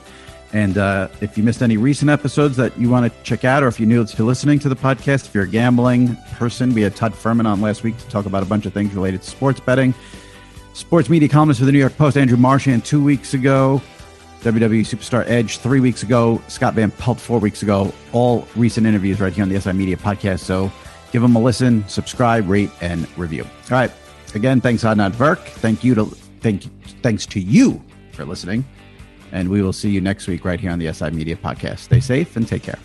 And 0.53 0.77
uh, 0.77 1.09
if 1.19 1.37
you 1.37 1.43
missed 1.43 1.61
any 1.61 1.75
recent 1.75 2.09
episodes 2.09 2.55
that 2.57 2.77
you 2.77 2.89
want 2.89 3.11
to 3.11 3.23
check 3.23 3.43
out, 3.43 3.63
or 3.63 3.67
if 3.67 3.79
you're 3.79 3.89
new 3.89 4.05
to 4.05 4.23
listening 4.23 4.59
to 4.59 4.69
the 4.69 4.75
podcast, 4.75 5.25
if 5.25 5.35
you're 5.35 5.43
a 5.43 5.47
gambling 5.47 6.15
person, 6.33 6.73
we 6.73 6.81
had 6.81 6.95
Todd 6.95 7.13
Fuhrman 7.13 7.45
on 7.45 7.59
last 7.59 7.83
week 7.83 7.97
to 7.97 8.07
talk 8.07 8.25
about 8.25 8.43
a 8.43 8.45
bunch 8.45 8.65
of 8.65 8.73
things 8.73 8.93
related 8.93 9.21
to 9.21 9.29
sports 9.29 9.59
betting. 9.59 9.93
Sports 10.73 11.09
media 11.09 11.27
columnist 11.27 11.59
for 11.59 11.65
the 11.65 11.71
New 11.71 11.79
York 11.79 11.97
Post, 11.97 12.17
Andrew 12.17 12.37
Marchand, 12.37 12.85
two 12.85 13.03
weeks 13.03 13.33
ago. 13.33 13.81
WWE 14.41 14.81
Superstar 14.81 15.27
Edge 15.27 15.57
three 15.57 15.79
weeks 15.79 16.03
ago. 16.03 16.41
Scott 16.47 16.75
Van 16.75 16.91
Pelt 16.91 17.19
four 17.19 17.39
weeks 17.39 17.63
ago. 17.63 17.93
All 18.13 18.47
recent 18.55 18.85
interviews 18.85 19.19
right 19.19 19.33
here 19.33 19.41
on 19.41 19.49
the 19.49 19.59
SI 19.59 19.73
Media 19.73 19.97
podcast. 19.97 20.39
So 20.41 20.71
give 21.11 21.21
them 21.21 21.35
a 21.35 21.39
listen, 21.39 21.87
subscribe, 21.89 22.47
rate, 22.47 22.69
and 22.79 23.07
review. 23.17 23.43
All 23.43 23.77
right. 23.77 23.91
Again, 24.35 24.61
thanks 24.61 24.83
Adnan 24.83 25.11
Virk. 25.11 25.39
Thank 25.39 25.83
you 25.83 25.95
to 25.95 26.05
thank 26.41 26.63
thanks 27.01 27.25
to 27.27 27.39
you 27.39 27.83
for 28.11 28.25
listening. 28.25 28.63
And 29.31 29.49
we 29.49 29.61
will 29.61 29.73
see 29.73 29.89
you 29.89 30.01
next 30.01 30.27
week 30.27 30.45
right 30.45 30.59
here 30.59 30.71
on 30.71 30.79
the 30.79 30.91
SI 30.93 31.09
Media 31.11 31.35
podcast. 31.35 31.79
Stay 31.79 31.99
safe 31.99 32.35
and 32.35 32.47
take 32.47 32.63
care. 32.63 32.79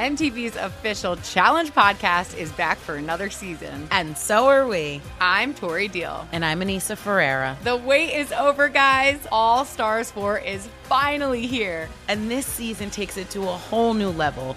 MTV's 0.00 0.56
official 0.56 1.16
Challenge 1.16 1.70
podcast 1.74 2.34
is 2.34 2.50
back 2.52 2.78
for 2.78 2.94
another 2.94 3.28
season. 3.28 3.86
And 3.90 4.16
so 4.16 4.46
are 4.46 4.66
we. 4.66 5.02
I'm 5.20 5.52
Tori 5.52 5.88
Deal. 5.88 6.26
And 6.32 6.42
I'm 6.42 6.60
Aneesa 6.60 6.96
Ferreira. 6.96 7.58
The 7.64 7.76
wait 7.76 8.14
is 8.14 8.32
over, 8.32 8.70
guys. 8.70 9.18
All 9.30 9.66
Stars 9.66 10.10
4 10.10 10.38
is 10.38 10.66
finally 10.84 11.46
here. 11.46 11.86
And 12.08 12.30
this 12.30 12.46
season 12.46 12.88
takes 12.88 13.18
it 13.18 13.28
to 13.30 13.42
a 13.42 13.52
whole 13.52 13.92
new 13.92 14.08
level. 14.08 14.56